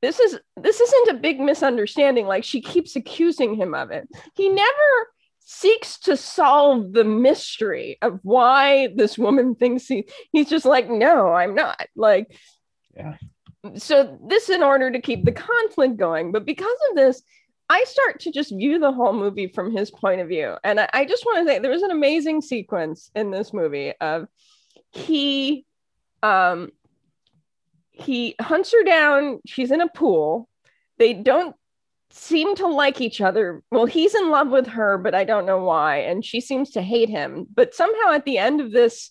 this 0.00 0.18
is 0.18 0.38
this 0.56 0.80
isn't 0.80 1.16
a 1.16 1.20
big 1.20 1.38
misunderstanding 1.38 2.26
like 2.26 2.44
she 2.44 2.62
keeps 2.62 2.96
accusing 2.96 3.54
him 3.54 3.74
of 3.74 3.90
it 3.90 4.08
he 4.34 4.48
never 4.48 5.10
seeks 5.52 5.98
to 5.98 6.16
solve 6.16 6.92
the 6.92 7.04
mystery 7.04 7.98
of 8.02 8.18
why 8.22 8.88
this 8.96 9.18
woman 9.18 9.54
thinks 9.54 9.86
he 9.86 10.06
he's 10.32 10.48
just 10.48 10.64
like 10.64 10.88
no 10.88 11.32
i'm 11.32 11.54
not 11.54 11.86
like 11.96 12.34
yeah 12.96 13.16
so 13.76 14.18
this 14.28 14.48
in 14.48 14.62
order 14.62 14.90
to 14.90 15.00
keep 15.00 15.24
the 15.24 15.32
conflict 15.32 15.96
going 15.96 16.32
but 16.32 16.44
because 16.44 16.78
of 16.90 16.96
this 16.96 17.22
i 17.68 17.84
start 17.84 18.18
to 18.20 18.32
just 18.32 18.56
view 18.56 18.78
the 18.78 18.92
whole 18.92 19.12
movie 19.12 19.46
from 19.46 19.70
his 19.70 19.90
point 19.90 20.20
of 20.20 20.28
view 20.28 20.56
and 20.64 20.80
i, 20.80 20.88
I 20.92 21.04
just 21.04 21.24
want 21.24 21.38
to 21.38 21.52
say 21.52 21.58
there 21.58 21.70
was 21.70 21.82
an 21.82 21.90
amazing 21.90 22.40
sequence 22.40 23.10
in 23.14 23.30
this 23.30 23.52
movie 23.52 23.92
of 24.00 24.26
he 24.90 25.64
um 26.22 26.70
he 27.92 28.34
hunts 28.40 28.72
her 28.72 28.82
down. 28.84 29.40
She's 29.46 29.70
in 29.70 29.80
a 29.80 29.88
pool. 29.88 30.48
They 30.98 31.14
don't 31.14 31.54
seem 32.12 32.54
to 32.56 32.66
like 32.66 33.00
each 33.00 33.20
other. 33.20 33.62
Well, 33.70 33.86
he's 33.86 34.14
in 34.14 34.30
love 34.30 34.48
with 34.48 34.66
her, 34.68 34.98
but 34.98 35.14
I 35.14 35.24
don't 35.24 35.46
know 35.46 35.62
why. 35.64 35.98
And 35.98 36.24
she 36.24 36.40
seems 36.40 36.70
to 36.72 36.82
hate 36.82 37.08
him. 37.08 37.46
But 37.52 37.74
somehow 37.74 38.12
at 38.12 38.24
the 38.24 38.38
end 38.38 38.60
of 38.60 38.70
this 38.70 39.10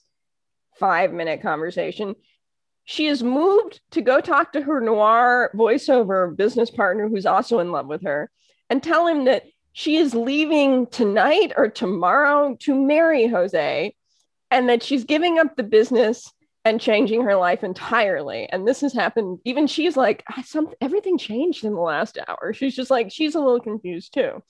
five 0.79 1.11
minute 1.11 1.41
conversation, 1.41 2.15
she 2.85 3.07
is 3.07 3.23
moved 3.23 3.81
to 3.91 4.01
go 4.01 4.21
talk 4.21 4.53
to 4.53 4.61
her 4.61 4.81
noir 4.81 5.51
voiceover 5.55 6.35
business 6.35 6.69
partner 6.69 7.07
who's 7.07 7.25
also 7.25 7.59
in 7.59 7.71
love 7.71 7.87
with 7.87 8.03
her 8.03 8.29
and 8.69 8.81
tell 8.81 9.07
him 9.07 9.25
that 9.25 9.43
she 9.73 9.97
is 9.97 10.13
leaving 10.13 10.87
tonight 10.87 11.53
or 11.55 11.69
tomorrow 11.69 12.55
to 12.59 12.75
marry 12.75 13.27
Jose 13.27 13.95
and 14.49 14.69
that 14.69 14.83
she's 14.83 15.05
giving 15.05 15.39
up 15.39 15.55
the 15.55 15.63
business 15.63 16.31
and 16.63 16.79
changing 16.79 17.23
her 17.23 17.35
life 17.35 17.63
entirely. 17.63 18.47
And 18.49 18.67
this 18.67 18.81
has 18.81 18.93
happened. 18.93 19.39
Even 19.45 19.67
she's 19.67 19.97
like, 19.97 20.23
ah, 20.29 20.43
some 20.45 20.69
everything 20.79 21.17
changed 21.17 21.65
in 21.65 21.73
the 21.73 21.79
last 21.81 22.19
hour. 22.27 22.53
She's 22.53 22.75
just 22.75 22.91
like, 22.91 23.11
she's 23.11 23.35
a 23.35 23.39
little 23.39 23.59
confused 23.59 24.13
too. 24.13 24.43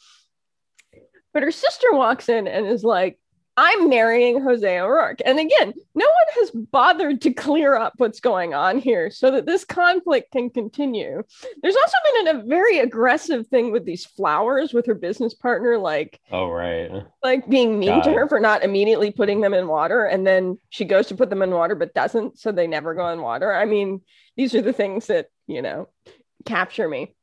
But 1.33 1.43
her 1.43 1.51
sister 1.51 1.87
walks 1.93 2.27
in 2.27 2.47
and 2.47 2.67
is 2.67 2.83
like, 2.83 3.17
I'm 3.63 3.89
marrying 3.89 4.41
Jose 4.41 4.79
O'Rourke. 4.79 5.19
And 5.23 5.37
again, 5.37 5.71
no 5.93 6.05
one 6.05 6.39
has 6.39 6.49
bothered 6.49 7.21
to 7.21 7.31
clear 7.31 7.75
up 7.75 7.93
what's 7.97 8.19
going 8.19 8.55
on 8.55 8.79
here 8.79 9.11
so 9.11 9.29
that 9.29 9.45
this 9.45 9.63
conflict 9.63 10.31
can 10.31 10.49
continue. 10.49 11.21
There's 11.61 11.75
also 11.75 11.97
been 12.15 12.37
a 12.37 12.43
very 12.43 12.79
aggressive 12.79 13.45
thing 13.45 13.71
with 13.71 13.85
these 13.85 14.03
flowers 14.03 14.73
with 14.73 14.87
her 14.87 14.95
business 14.95 15.35
partner, 15.35 15.77
like, 15.77 16.19
oh, 16.31 16.49
right. 16.49 16.89
Like 17.21 17.47
being 17.47 17.77
mean 17.77 17.99
God. 17.99 18.03
to 18.05 18.13
her 18.13 18.27
for 18.27 18.39
not 18.39 18.63
immediately 18.63 19.11
putting 19.11 19.41
them 19.41 19.53
in 19.53 19.67
water. 19.67 20.05
And 20.05 20.25
then 20.25 20.57
she 20.71 20.83
goes 20.83 21.05
to 21.09 21.15
put 21.15 21.29
them 21.29 21.43
in 21.43 21.51
water, 21.51 21.75
but 21.75 21.93
doesn't. 21.93 22.39
So 22.39 22.51
they 22.51 22.65
never 22.65 22.95
go 22.95 23.09
in 23.09 23.21
water. 23.21 23.53
I 23.53 23.65
mean, 23.65 24.01
these 24.35 24.55
are 24.55 24.63
the 24.63 24.73
things 24.73 25.05
that, 25.05 25.27
you 25.45 25.61
know, 25.61 25.87
capture 26.45 26.89
me. 26.89 27.13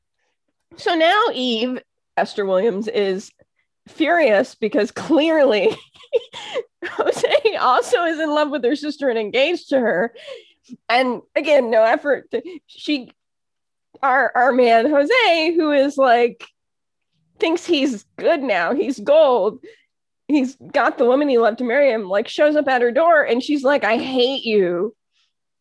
So 0.77 0.95
now 0.95 1.21
Eve, 1.35 1.83
Esther 2.17 2.47
Williams, 2.47 2.87
is 2.87 3.33
furious 3.89 4.55
because 4.55 4.91
clearly 4.91 5.77
Jose 6.85 7.57
also 7.59 8.05
is 8.05 8.19
in 8.19 8.31
love 8.31 8.51
with 8.51 8.65
her 8.65 8.77
sister 8.77 9.09
and 9.09 9.19
engaged 9.19 9.71
to 9.71 9.81
her. 9.81 10.15
And 10.89 11.23
again, 11.35 11.71
no 11.71 11.83
effort. 11.83 12.31
To, 12.31 12.43
she, 12.67 13.13
our 14.03 14.31
our 14.35 14.53
man 14.53 14.91
Jose, 14.91 15.55
who 15.55 15.73
is 15.73 15.97
like 15.97 16.47
thinks 17.39 17.65
he's 17.65 18.05
good 18.17 18.43
now, 18.43 18.75
he's 18.75 18.99
gold. 18.99 19.61
He's 20.29 20.57
got 20.57 20.99
the 20.99 21.07
woman 21.07 21.29
he 21.29 21.39
loved 21.39 21.59
to 21.59 21.65
marry 21.65 21.91
him. 21.91 22.09
Like 22.09 22.29
shows 22.29 22.55
up 22.55 22.69
at 22.69 22.83
her 22.83 22.93
door, 22.93 23.23
and 23.23 23.43
she's 23.43 23.65
like, 23.65 23.85
"I 23.85 23.97
hate 23.97 24.45
you." 24.45 24.95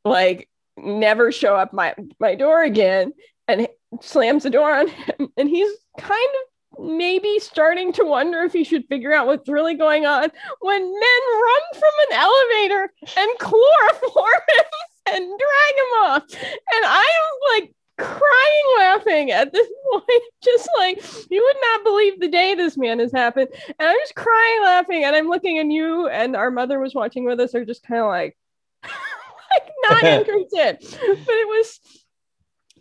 Like 0.04 0.50
never 0.78 1.32
show 1.32 1.56
up 1.56 1.74
my 1.74 1.96
my 2.20 2.36
door 2.36 2.64
again, 2.64 3.14
and 3.48 3.68
slams 4.02 4.44
the 4.44 4.50
door 4.50 4.72
on 4.72 4.88
him. 4.88 5.30
And 5.38 5.50
he's 5.50 5.72
kind 5.98 6.30
of 6.44 6.57
maybe 6.80 7.40
starting 7.40 7.92
to 7.94 8.04
wonder 8.04 8.42
if 8.44 8.54
he 8.54 8.64
should 8.64 8.88
figure 8.88 9.14
out 9.14 9.28
what's 9.28 9.50
really 9.50 9.76
going 9.76 10.06
on 10.06 10.30
when 10.62 10.82
men 10.82 11.22
run 11.44 11.62
from 11.74 11.92
an 12.10 12.18
elevator 12.18 12.94
and 13.18 13.40
chloroform 13.40 14.42
him 14.50 14.66
and 15.14 15.26
drag 15.26 15.76
him 15.76 16.04
off. 16.04 16.24
And 16.34 16.86
I 16.86 17.12
am 17.22 17.62
like 17.62 17.74
crying 17.98 18.78
laughing 18.78 19.32
at 19.32 19.52
this 19.52 19.68
point. 19.92 20.24
Just 20.44 20.70
like 20.78 21.04
you 21.30 21.44
would 21.44 21.62
not 21.62 21.84
believe 21.84 22.20
the 22.20 22.28
day 22.28 22.56
this 22.56 22.78
man 22.78 23.00
has 23.00 23.12
happened. 23.12 23.50
And 23.68 23.90
I'm 23.90 23.98
just 24.00 24.16
crying 24.16 24.64
laughing. 24.64 25.04
And 25.04 25.16
I'm 25.16 25.28
looking 25.28 25.60
and 25.60 25.72
you 25.72 26.08
and 26.08 26.36
our 26.36 26.52
mother 26.52 26.80
was 26.80 26.96
watching 26.96 27.26
with 27.26 27.40
us 27.40 27.56
are 27.56 27.66
just 27.66 27.84
kind 27.84 28.02
of 28.02 28.08
like 28.08 28.38
like 28.84 29.72
not 29.90 30.04
interested. 30.04 30.78
but 30.80 31.36
it 31.36 31.48
was 31.48 31.80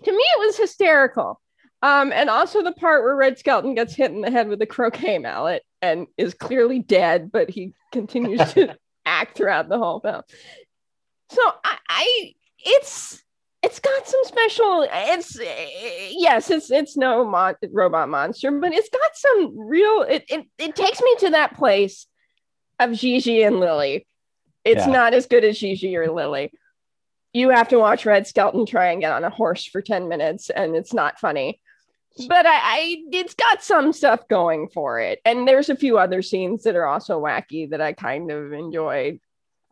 to 0.04 0.12
me 0.12 0.22
it 0.22 0.38
was 0.38 0.56
hysterical. 0.56 1.40
Um, 1.86 2.12
and 2.12 2.28
also 2.28 2.64
the 2.64 2.72
part 2.72 3.04
where 3.04 3.14
Red 3.14 3.38
Skelton 3.38 3.76
gets 3.76 3.94
hit 3.94 4.10
in 4.10 4.20
the 4.20 4.30
head 4.30 4.48
with 4.48 4.60
a 4.60 4.66
croquet 4.66 5.18
mallet 5.18 5.62
and 5.80 6.08
is 6.16 6.34
clearly 6.34 6.80
dead, 6.80 7.30
but 7.30 7.48
he 7.48 7.74
continues 7.92 8.40
to 8.54 8.76
act 9.06 9.36
throughout 9.36 9.68
the 9.68 9.78
whole 9.78 10.00
film. 10.00 10.22
So 11.30 11.40
I, 11.64 11.76
I 11.88 12.32
it's 12.58 13.22
it's 13.62 13.78
got 13.78 14.08
some 14.08 14.20
special 14.24 14.88
it's 14.90 15.38
yes 16.10 16.50
it's 16.50 16.72
it's 16.72 16.96
no 16.96 17.24
mon- 17.24 17.54
robot 17.70 18.08
monster 18.08 18.50
but 18.50 18.72
it's 18.72 18.88
got 18.88 19.16
some 19.16 19.56
real 19.56 20.02
it, 20.02 20.24
it 20.28 20.46
it 20.58 20.74
takes 20.74 21.00
me 21.00 21.14
to 21.20 21.30
that 21.30 21.56
place 21.56 22.06
of 22.80 22.92
Gigi 22.94 23.42
and 23.42 23.60
Lili 23.60 24.06
it's 24.64 24.86
yeah. 24.86 24.92
not 24.92 25.14
as 25.14 25.26
good 25.26 25.44
as 25.44 25.58
Gigi 25.58 25.96
or 25.96 26.10
Lili 26.12 26.52
you 27.32 27.50
have 27.50 27.68
to 27.68 27.78
watch 27.78 28.06
Red 28.06 28.26
Skeleton 28.26 28.66
try 28.66 28.90
and 28.90 29.00
get 29.00 29.12
on 29.12 29.24
a 29.24 29.30
horse 29.30 29.64
for 29.64 29.80
10 29.80 30.08
minutes 30.08 30.50
and 30.50 30.76
it's 30.76 30.92
not 30.92 31.18
funny 31.18 31.60
but 32.28 32.46
I, 32.46 32.54
I 32.54 33.02
it's 33.12 33.34
got 33.34 33.62
some 33.62 33.92
stuff 33.92 34.26
going 34.28 34.68
for 34.68 34.98
it 35.00 35.20
and 35.24 35.46
there's 35.46 35.68
a 35.68 35.76
few 35.76 35.98
other 35.98 36.22
scenes 36.22 36.62
that 36.64 36.76
are 36.76 36.86
also 36.86 37.20
wacky 37.20 37.68
that 37.70 37.80
I 37.80 37.92
kind 37.92 38.30
of 38.30 38.52
enjoyed 38.52 39.20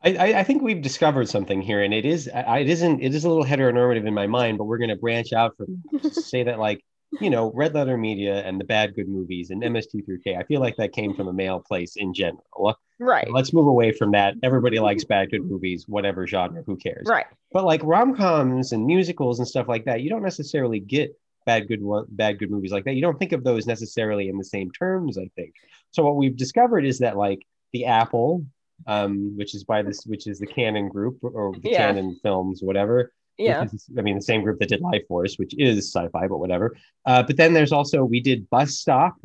I, 0.05 0.41
I, 0.41 0.45
think 0.45 0.63
we've 0.63 0.83
discovered 0.83 1.29
something 1.31 1.63
here, 1.63 1.83
and 1.83 1.95
it 1.95 2.05
is 2.05 2.29
it 2.33 2.69
isn't 2.69 3.03
it 3.03 3.15
is 3.15 3.25
a 3.25 3.29
little 3.29 3.45
heteronormative 3.45 4.07
in 4.07 4.13
my 4.13 4.27
mind, 4.27 4.59
but 4.59 4.65
we're 4.65 4.79
going 4.79 4.91
to 4.91 4.97
branch 4.97 5.33
out 5.33 5.57
from 5.57 5.83
say 6.11 6.43
that 6.43 6.59
like 6.59 6.85
you 7.21 7.31
know 7.31 7.51
red 7.55 7.75
letter 7.75 7.97
media 7.97 8.43
and 8.45 8.61
the 8.61 8.65
bad 8.65 8.95
good 8.95 9.09
movies 9.09 9.51
and 9.51 9.63
MST3K. 9.63 10.39
I 10.39 10.43
feel 10.45 10.61
like 10.61 10.77
that 10.77 10.93
came 10.93 11.15
from 11.15 11.29
a 11.29 11.33
male 11.33 11.61
place 11.61 11.97
in 11.97 12.13
general. 12.13 12.77
Right. 13.01 13.31
Let's 13.33 13.53
move 13.53 13.67
away 13.67 13.93
from 13.93 14.13
that. 14.13 14.35
Everybody 14.43 14.79
likes 14.79 15.05
bad 15.05 15.31
good 15.31 15.45
movies, 15.45 15.87
whatever 15.89 16.27
genre. 16.27 16.63
Who 16.67 16.77
cares? 16.77 17.07
Right. 17.09 17.27
But 17.53 17.65
like 17.65 17.81
rom 17.83 18.15
coms 18.15 18.73
and 18.73 18.87
musicals 18.87 19.39
and 19.39 19.49
stuff 19.49 19.69
like 19.69 19.87
that, 19.87 20.03
you 20.03 20.11
don't 20.11 20.23
necessarily 20.23 20.81
get 20.81 21.19
bad 21.47 21.69
good 21.69 21.83
bad 22.09 22.39
good 22.39 22.51
movies 22.51 22.73
like 22.73 22.85
that. 22.85 22.95
You 22.95 23.03
don't 23.03 23.19
think 23.19 23.33
of 23.33 23.45
those 23.45 23.67
necessarily 23.67 24.29
in 24.29 24.39
the 24.39 24.45
same 24.45 24.71
terms. 24.71 25.19
I 25.19 25.31
think 25.37 25.55
so. 25.91 26.05
What 26.05 26.17
we've 26.17 26.37
discovered 26.37 26.85
is 26.85 26.99
that 27.01 27.17
like 27.17 27.47
the 27.73 27.87
Apple 27.87 28.45
um, 28.87 29.37
which 29.37 29.55
is 29.55 29.65
by 29.65 29.83
this, 29.83 30.05
which 30.07 30.27
is 30.27 30.39
the 30.39 30.47
Cannon 30.47 30.89
Group 30.89 31.19
or 31.23 31.53
the 31.61 31.71
yeah. 31.71 31.87
Cannon 31.87 32.19
Films, 32.23 32.61
whatever. 32.63 33.13
Yeah. 33.39 33.65
Is, 33.65 33.89
I 33.99 34.03
mean, 34.03 34.17
the 34.17 34.23
same 34.23 34.43
group 34.43 34.61
that 34.61 34.69
did 34.69 34.81
Lifeforce, 34.81 35.39
which 35.39 35.55
is 35.59 35.93
sci-fi, 35.93 36.29
but 36.29 36.39
whatever. 36.39 36.77
Uh, 37.05 37.23
but 37.23 37.37
then 37.37 37.53
there's 37.53 37.73
also 37.73 38.05
we 38.05 38.21
did 38.21 38.49
Bus 38.49 38.79
Stop. 38.79 39.17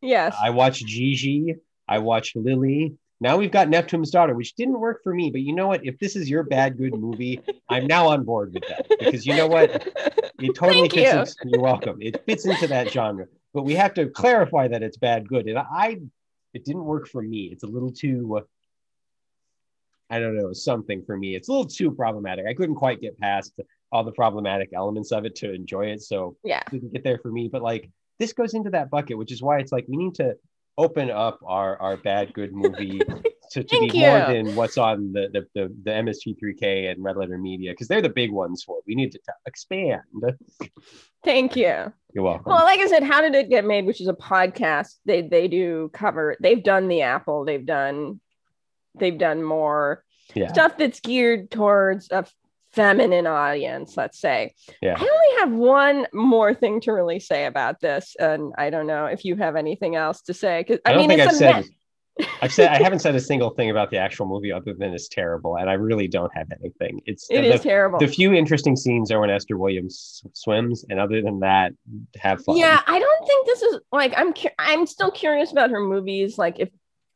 Yes. 0.00 0.34
I 0.42 0.50
watched 0.50 0.86
Gigi. 0.86 1.56
I 1.86 1.98
watched 1.98 2.36
Lili. 2.36 2.94
Now 3.20 3.36
we've 3.36 3.50
got 3.50 3.68
Neptune's 3.68 4.10
Daughter, 4.10 4.34
which 4.34 4.54
didn't 4.54 4.80
work 4.80 5.02
for 5.02 5.14
me. 5.14 5.30
But 5.30 5.42
you 5.42 5.54
know 5.54 5.68
what? 5.68 5.84
If 5.84 5.98
this 5.98 6.16
is 6.16 6.30
your 6.30 6.42
bad 6.42 6.78
good 6.78 6.94
movie, 6.94 7.40
I'm 7.68 7.86
now 7.86 8.08
on 8.08 8.24
board 8.24 8.54
with 8.54 8.66
that 8.68 8.86
because 8.98 9.26
you 9.26 9.36
know 9.36 9.46
what? 9.46 9.86
It 10.42 10.54
totally 10.54 10.88
Thank 10.88 10.94
fits. 10.94 11.12
You. 11.12 11.18
Into, 11.18 11.34
you're 11.44 11.60
welcome. 11.60 11.98
It 12.00 12.24
fits 12.24 12.46
into 12.46 12.66
that 12.68 12.90
genre. 12.90 13.26
But 13.52 13.64
we 13.64 13.74
have 13.74 13.92
to 13.92 14.08
clarify 14.08 14.68
that 14.68 14.82
it's 14.82 14.96
bad 14.96 15.28
good, 15.28 15.46
and 15.48 15.58
I, 15.58 15.98
it 16.54 16.64
didn't 16.64 16.86
work 16.86 17.08
for 17.08 17.20
me. 17.20 17.50
It's 17.52 17.62
a 17.62 17.66
little 17.66 17.92
too 17.92 18.40
I 20.10 20.18
don't 20.18 20.36
know, 20.36 20.52
something 20.52 21.04
for 21.04 21.16
me. 21.16 21.36
It's 21.36 21.48
a 21.48 21.52
little 21.52 21.68
too 21.68 21.92
problematic. 21.92 22.46
I 22.46 22.54
couldn't 22.54 22.74
quite 22.74 23.00
get 23.00 23.18
past 23.18 23.58
all 23.92 24.02
the 24.02 24.12
problematic 24.12 24.70
elements 24.74 25.12
of 25.12 25.24
it 25.24 25.36
to 25.36 25.54
enjoy 25.54 25.86
it. 25.86 26.02
So 26.02 26.36
yeah, 26.42 26.62
didn't 26.68 26.92
get 26.92 27.04
there 27.04 27.18
for 27.18 27.30
me. 27.30 27.48
But 27.48 27.62
like 27.62 27.88
this 28.18 28.32
goes 28.32 28.54
into 28.54 28.70
that 28.70 28.90
bucket, 28.90 29.16
which 29.16 29.30
is 29.30 29.40
why 29.40 29.60
it's 29.60 29.70
like 29.70 29.86
we 29.88 29.96
need 29.96 30.16
to 30.16 30.36
open 30.78 31.10
up 31.10 31.40
our 31.44 31.76
our 31.80 31.96
bad 31.96 32.32
good 32.32 32.52
movie 32.52 32.98
to, 33.50 33.64
to 33.64 33.80
be 33.80 33.90
you. 33.92 34.06
more 34.06 34.26
than 34.26 34.54
what's 34.54 34.78
on 34.78 35.12
the 35.12 35.28
the, 35.32 35.46
the, 35.54 35.74
the 35.82 35.90
MST3K 35.90 36.90
and 36.90 37.02
Red 37.02 37.16
Letter 37.16 37.38
Media 37.38 37.72
because 37.72 37.88
they're 37.88 38.02
the 38.02 38.08
big 38.08 38.30
ones 38.30 38.62
for 38.62 38.78
it. 38.78 38.84
We 38.86 38.94
need 38.94 39.12
to 39.12 39.18
t- 39.18 39.32
expand. 39.46 40.02
Thank 41.24 41.56
you. 41.56 41.92
You're 42.14 42.24
welcome. 42.24 42.44
Well, 42.46 42.64
like 42.64 42.80
I 42.80 42.86
said, 42.86 43.02
How 43.02 43.20
Did 43.20 43.34
It 43.34 43.50
Get 43.50 43.64
Made, 43.64 43.86
which 43.86 44.00
is 44.00 44.08
a 44.08 44.14
podcast. 44.14 44.96
They 45.04 45.22
they 45.22 45.48
do 45.48 45.90
cover. 45.92 46.36
They've 46.40 46.62
done 46.62 46.88
the 46.88 47.02
Apple. 47.02 47.44
They've 47.44 47.64
done 47.64 48.20
they've 48.98 49.18
done 49.18 49.42
more 49.42 50.04
yeah. 50.34 50.48
stuff 50.48 50.76
that's 50.76 51.00
geared 51.00 51.50
towards 51.50 52.10
a 52.10 52.26
feminine 52.72 53.26
audience, 53.26 53.96
let's 53.96 54.18
say. 54.18 54.54
Yeah. 54.80 54.96
I 54.96 55.00
only 55.00 55.40
have 55.40 55.52
one 55.52 56.06
more 56.12 56.54
thing 56.54 56.80
to 56.82 56.92
really 56.92 57.20
say 57.20 57.46
about 57.46 57.80
this, 57.80 58.16
and 58.18 58.52
I 58.56 58.70
don't 58.70 58.86
know 58.86 59.06
if 59.06 59.24
you 59.24 59.36
have 59.36 59.56
anything 59.56 59.96
else 59.96 60.22
to 60.22 60.34
say. 60.34 60.64
Because 60.66 60.80
I, 60.84 60.94
I, 60.94 60.96
mean, 60.96 61.10
it's 61.10 61.26
I've 61.26 61.36
said. 61.36 61.64
I've 62.42 62.52
said 62.52 62.68
I 62.68 62.82
haven't 62.82 62.98
said 63.00 63.14
a 63.14 63.20
single 63.20 63.50
thing 63.50 63.70
about 63.70 63.90
the 63.90 63.96
actual 63.96 64.26
movie 64.26 64.52
other 64.52 64.74
than 64.74 64.92
it's 64.92 65.08
terrible, 65.08 65.56
and 65.56 65.70
I 65.70 65.74
really 65.74 66.08
don't 66.08 66.34
have 66.34 66.48
anything. 66.60 67.00
It's 67.06 67.26
it 67.30 67.42
the, 67.42 67.54
is 67.54 67.60
terrible. 67.62 67.98
The 67.98 68.08
few 68.08 68.34
interesting 68.34 68.76
scenes 68.76 69.10
are 69.10 69.20
when 69.20 69.30
Esther 69.30 69.56
Williams 69.56 70.22
swims, 70.32 70.84
and 70.88 71.00
other 71.00 71.22
than 71.22 71.40
that, 71.40 71.72
have 72.16 72.44
fun. 72.44 72.56
Yeah, 72.56 72.80
I 72.86 72.98
don't 72.98 73.26
think 73.26 73.46
this 73.46 73.62
is 73.62 73.78
like 73.92 74.12
I'm. 74.16 74.32
Cu- 74.32 74.48
I'm 74.58 74.86
still 74.86 75.10
curious 75.10 75.52
about 75.52 75.70
her 75.70 75.80
movies. 75.80 76.36
Like 76.36 76.58
if 76.58 76.68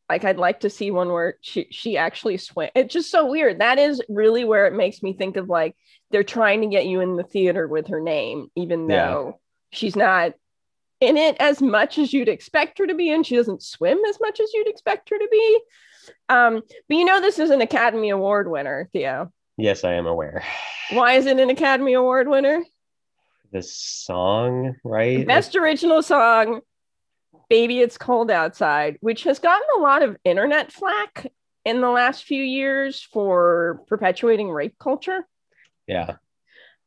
like 0.09 0.25
I'd 0.25 0.39
like 0.39 0.61
to 0.61 0.71
see 0.71 0.91
one 0.91 1.09
where 1.11 1.37
she 1.41 1.67
she 1.71 1.97
actually 1.97 2.37
swim. 2.37 2.71
It's 2.75 2.93
just 2.93 3.11
so 3.11 3.27
weird. 3.27 3.61
That 3.61 3.79
is 3.79 4.03
really 4.09 4.45
where 4.45 4.67
it 4.67 4.75
makes 4.75 5.03
me 5.03 5.15
think 5.15 5.37
of 5.37 5.49
like 5.49 5.75
they're 6.11 6.23
trying 6.23 6.61
to 6.61 6.67
get 6.69 6.87
you 6.87 7.01
in 7.01 7.17
the 7.17 7.23
theater 7.23 7.67
with 7.67 7.89
her 7.89 8.01
name, 8.01 8.49
even 8.55 8.87
though 8.87 9.41
she's 9.73 9.97
not 9.97 10.35
in 11.01 11.17
it 11.17 11.37
as 11.41 11.61
much 11.61 11.99
as 11.99 12.13
you'd 12.13 12.29
expect 12.29 12.79
her 12.79 12.87
to 12.87 12.95
be, 12.95 13.11
and 13.11 13.27
she 13.27 13.37
doesn't 13.37 13.63
swim 13.63 13.99
as 14.09 14.19
much 14.21 14.41
as 14.41 14.53
you'd 14.53 14.69
expect 14.69 15.11
her 15.11 15.19
to 15.19 15.29
be. 15.31 15.61
Um, 16.29 16.63
but 16.89 16.97
you 16.97 17.05
know, 17.05 17.21
this 17.21 17.39
is 17.39 17.51
an 17.51 17.63
Academy 17.63 18.11
Award 18.11 18.51
winner, 18.51 18.89
Theo. 18.93 19.33
Yes, 19.57 19.85
I 19.85 19.95
am 19.95 20.07
aware. 20.07 20.45
Why 20.91 21.15
is 21.15 21.27
it 21.27 21.39
an 21.39 21.51
Academy 21.51 21.95
Award 21.95 22.29
winner? 22.29 22.63
The 23.53 23.63
song, 23.63 24.77
right? 24.85 25.27
Best 25.27 25.57
original 25.57 26.03
song 26.03 26.61
Baby 27.49 27.81
It's 27.81 27.99
Cold 27.99 28.31
Outside, 28.31 28.99
which 29.01 29.25
has 29.25 29.39
gotten 29.39 29.67
a 29.77 29.81
lot 29.81 30.03
of 30.03 30.17
internet 30.25 30.73
flack 30.73 31.33
in 31.65 31.81
the 31.81 31.91
last 31.91 32.25
few 32.25 32.43
years 32.43 33.03
for 33.03 33.83
perpetuating 33.87 34.51
rape 34.51 34.79
culture. 34.79 35.27
Yeah. 35.87 36.17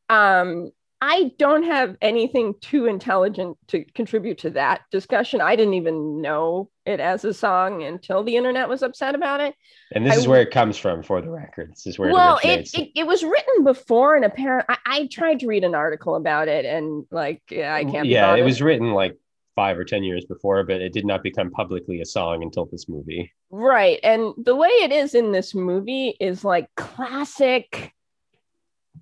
Um, 0.09 0.71
I 0.99 1.31
don't 1.37 1.63
have 1.63 1.95
anything 2.01 2.55
too 2.59 2.87
intelligent 2.87 3.57
to 3.67 3.85
contribute 3.93 4.39
to 4.39 4.49
that 4.51 4.81
discussion. 4.91 5.41
I 5.41 5.55
didn't 5.55 5.75
even 5.75 6.21
know 6.21 6.71
it 6.87 6.99
as 6.99 7.23
a 7.23 7.35
song 7.35 7.83
until 7.83 8.23
the 8.23 8.35
internet 8.35 8.67
was 8.67 8.81
upset 8.81 9.13
about 9.13 9.39
it. 9.39 9.53
And 9.93 10.05
this 10.05 10.13
I, 10.13 10.17
is 10.17 10.27
where 10.27 10.41
it 10.41 10.49
comes 10.49 10.75
from, 10.75 11.03
for 11.03 11.21
the 11.21 11.29
record. 11.29 11.71
This 11.71 11.85
is 11.85 11.99
where 11.99 12.11
well, 12.11 12.39
it, 12.43 12.73
it, 12.73 12.89
it, 12.95 13.05
was 13.05 13.23
written 13.23 13.63
before, 13.63 14.15
and 14.15 14.25
apparently, 14.25 14.75
I, 14.87 15.01
I, 15.01 15.07
tried 15.11 15.41
to 15.41 15.47
read 15.47 15.63
an 15.63 15.75
article 15.75 16.15
about 16.15 16.47
it, 16.47 16.65
and 16.65 17.05
like, 17.11 17.43
yeah, 17.51 17.75
I 17.75 17.85
can't. 17.85 18.07
Yeah, 18.07 18.35
it 18.35 18.43
was 18.43 18.59
written 18.59 18.93
like 18.93 19.17
five 19.57 19.77
or 19.77 19.83
ten 19.83 20.03
years 20.03 20.23
before, 20.23 20.63
but 20.63 20.81
it 20.81 20.93
did 20.93 21.05
not 21.05 21.23
become 21.23 21.51
publicly 21.51 21.99
a 21.99 22.05
song 22.05 22.43
until 22.43 22.65
this 22.65 22.87
movie. 22.87 23.33
Right. 23.49 23.99
And 24.03 24.33
the 24.37 24.55
way 24.55 24.69
it 24.69 24.91
is 24.93 25.15
in 25.15 25.33
this 25.33 25.53
movie 25.55 26.15
is 26.19 26.45
like 26.45 26.69
classic, 26.75 27.91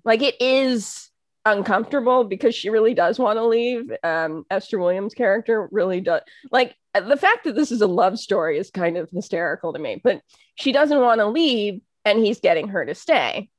like 0.04 0.22
it 0.22 0.40
is 0.40 1.10
uncomfortable 1.44 2.24
because 2.24 2.54
she 2.54 2.70
really 2.70 2.94
does 2.94 3.18
want 3.18 3.38
to 3.38 3.46
leave. 3.46 3.92
Um, 4.02 4.44
Esther 4.50 4.78
Williams' 4.78 5.14
character 5.14 5.68
really 5.70 6.00
does. 6.00 6.22
Like 6.50 6.74
the 6.94 7.16
fact 7.16 7.44
that 7.44 7.54
this 7.54 7.70
is 7.70 7.82
a 7.82 7.86
love 7.86 8.18
story 8.18 8.58
is 8.58 8.70
kind 8.70 8.96
of 8.96 9.10
hysterical 9.10 9.74
to 9.74 9.78
me, 9.78 10.00
but 10.02 10.22
she 10.54 10.72
doesn't 10.72 11.00
want 11.00 11.20
to 11.20 11.26
leave 11.26 11.82
and 12.06 12.18
he's 12.18 12.40
getting 12.40 12.68
her 12.68 12.84
to 12.86 12.94
stay. 12.94 13.50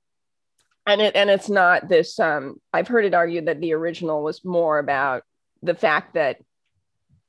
And 0.88 1.02
it 1.02 1.16
and 1.16 1.30
it's 1.30 1.50
not 1.50 1.90
this 1.90 2.20
um 2.20 2.62
I've 2.74 2.88
heard 2.88 3.06
it 3.06 3.14
argued 3.14 3.48
that 3.48 3.62
the 3.62 3.74
original 3.74 4.24
was 4.24 4.44
more 4.44 4.80
about 4.80 5.24
the 5.62 5.76
fact 5.76 6.14
that 6.16 6.38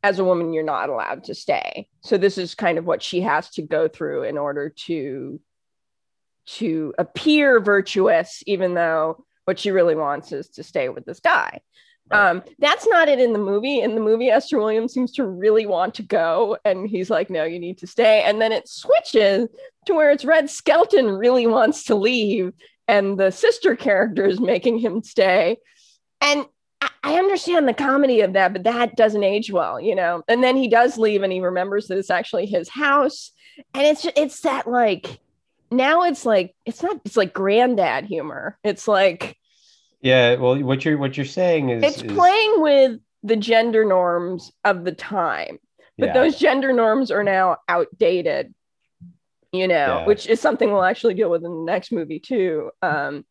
as 0.02 0.18
a 0.18 0.24
woman 0.24 0.52
you're 0.52 0.62
not 0.62 0.88
allowed 0.88 1.24
to 1.24 1.34
stay. 1.34 1.88
So 2.02 2.16
this 2.18 2.38
is 2.38 2.54
kind 2.54 2.78
of 2.78 2.86
what 2.86 3.02
she 3.02 3.20
has 3.22 3.50
to 3.50 3.62
go 3.62 3.88
through 3.88 4.24
in 4.24 4.38
order 4.38 4.70
to 4.86 5.40
to 6.46 6.94
appear 6.98 7.60
virtuous 7.60 8.42
even 8.46 8.72
though 8.74 9.24
what 9.44 9.58
she 9.58 9.70
really 9.70 9.94
wants 9.94 10.32
is 10.32 10.48
to 10.48 10.62
stay 10.62 10.88
with 10.88 11.04
this 11.04 11.20
guy. 11.20 11.60
Right. 12.10 12.30
um 12.30 12.42
that's 12.58 12.86
not 12.86 13.08
it 13.08 13.20
in 13.20 13.32
the 13.32 13.38
movie. 13.38 13.80
In 13.80 13.94
the 13.94 14.00
movie 14.00 14.28
esther 14.30 14.58
williams 14.58 14.94
seems 14.94 15.12
to 15.12 15.26
really 15.26 15.66
want 15.66 15.94
to 15.94 16.02
go 16.02 16.56
and 16.64 16.88
he's 16.88 17.10
like 17.10 17.28
no 17.28 17.44
you 17.44 17.58
need 17.58 17.78
to 17.78 17.86
stay. 17.86 18.22
And 18.22 18.40
then 18.40 18.52
it 18.52 18.68
switches 18.68 19.48
to 19.86 19.94
where 19.94 20.10
it's 20.10 20.24
red 20.24 20.48
skelton 20.48 21.06
really 21.06 21.46
wants 21.46 21.84
to 21.84 21.94
leave 21.94 22.52
and 22.86 23.18
the 23.18 23.30
sister 23.30 23.76
character 23.76 24.26
is 24.26 24.40
making 24.40 24.78
him 24.78 25.02
stay. 25.02 25.58
And 26.20 26.46
I 27.02 27.14
understand 27.14 27.68
the 27.68 27.74
comedy 27.74 28.20
of 28.20 28.32
that, 28.32 28.52
but 28.52 28.64
that 28.64 28.96
doesn't 28.96 29.22
age 29.22 29.52
well, 29.52 29.80
you 29.80 29.94
know. 29.94 30.22
And 30.28 30.42
then 30.42 30.56
he 30.56 30.68
does 30.68 30.98
leave, 30.98 31.22
and 31.22 31.32
he 31.32 31.40
remembers 31.40 31.86
that 31.88 31.98
it's 31.98 32.10
actually 32.10 32.46
his 32.46 32.68
house, 32.68 33.32
and 33.74 33.84
it's 33.84 34.06
it's 34.16 34.40
that 34.40 34.66
like 34.66 35.20
now 35.70 36.02
it's 36.02 36.26
like 36.26 36.54
it's 36.66 36.82
not 36.82 37.00
it's 37.04 37.16
like 37.16 37.32
granddad 37.32 38.04
humor. 38.04 38.58
It's 38.64 38.88
like 38.88 39.36
Yeah, 40.00 40.36
well, 40.36 40.58
what 40.62 40.84
you're 40.84 40.98
what 40.98 41.16
you're 41.16 41.26
saying 41.26 41.70
is 41.70 41.82
it's 41.82 42.02
is, 42.02 42.12
playing 42.12 42.60
with 42.60 43.00
the 43.22 43.36
gender 43.36 43.84
norms 43.84 44.52
of 44.64 44.84
the 44.84 44.92
time, 44.92 45.58
but 45.98 46.06
yeah. 46.06 46.14
those 46.14 46.38
gender 46.38 46.72
norms 46.72 47.10
are 47.10 47.24
now 47.24 47.58
outdated. 47.68 48.54
You 49.52 49.66
know, 49.66 49.74
yeah. 50.00 50.06
which 50.06 50.26
is 50.26 50.40
something 50.40 50.70
we'll 50.70 50.84
actually 50.84 51.14
deal 51.14 51.30
with 51.30 51.42
in 51.42 51.50
the 51.50 51.72
next 51.72 51.90
movie 51.90 52.20
too. 52.20 52.70
Um, 52.82 53.24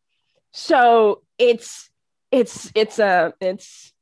so 0.52 1.22
it's 1.38 1.88
it's 2.30 2.70
it's 2.74 2.98
a 2.98 3.34
it's 3.40 3.92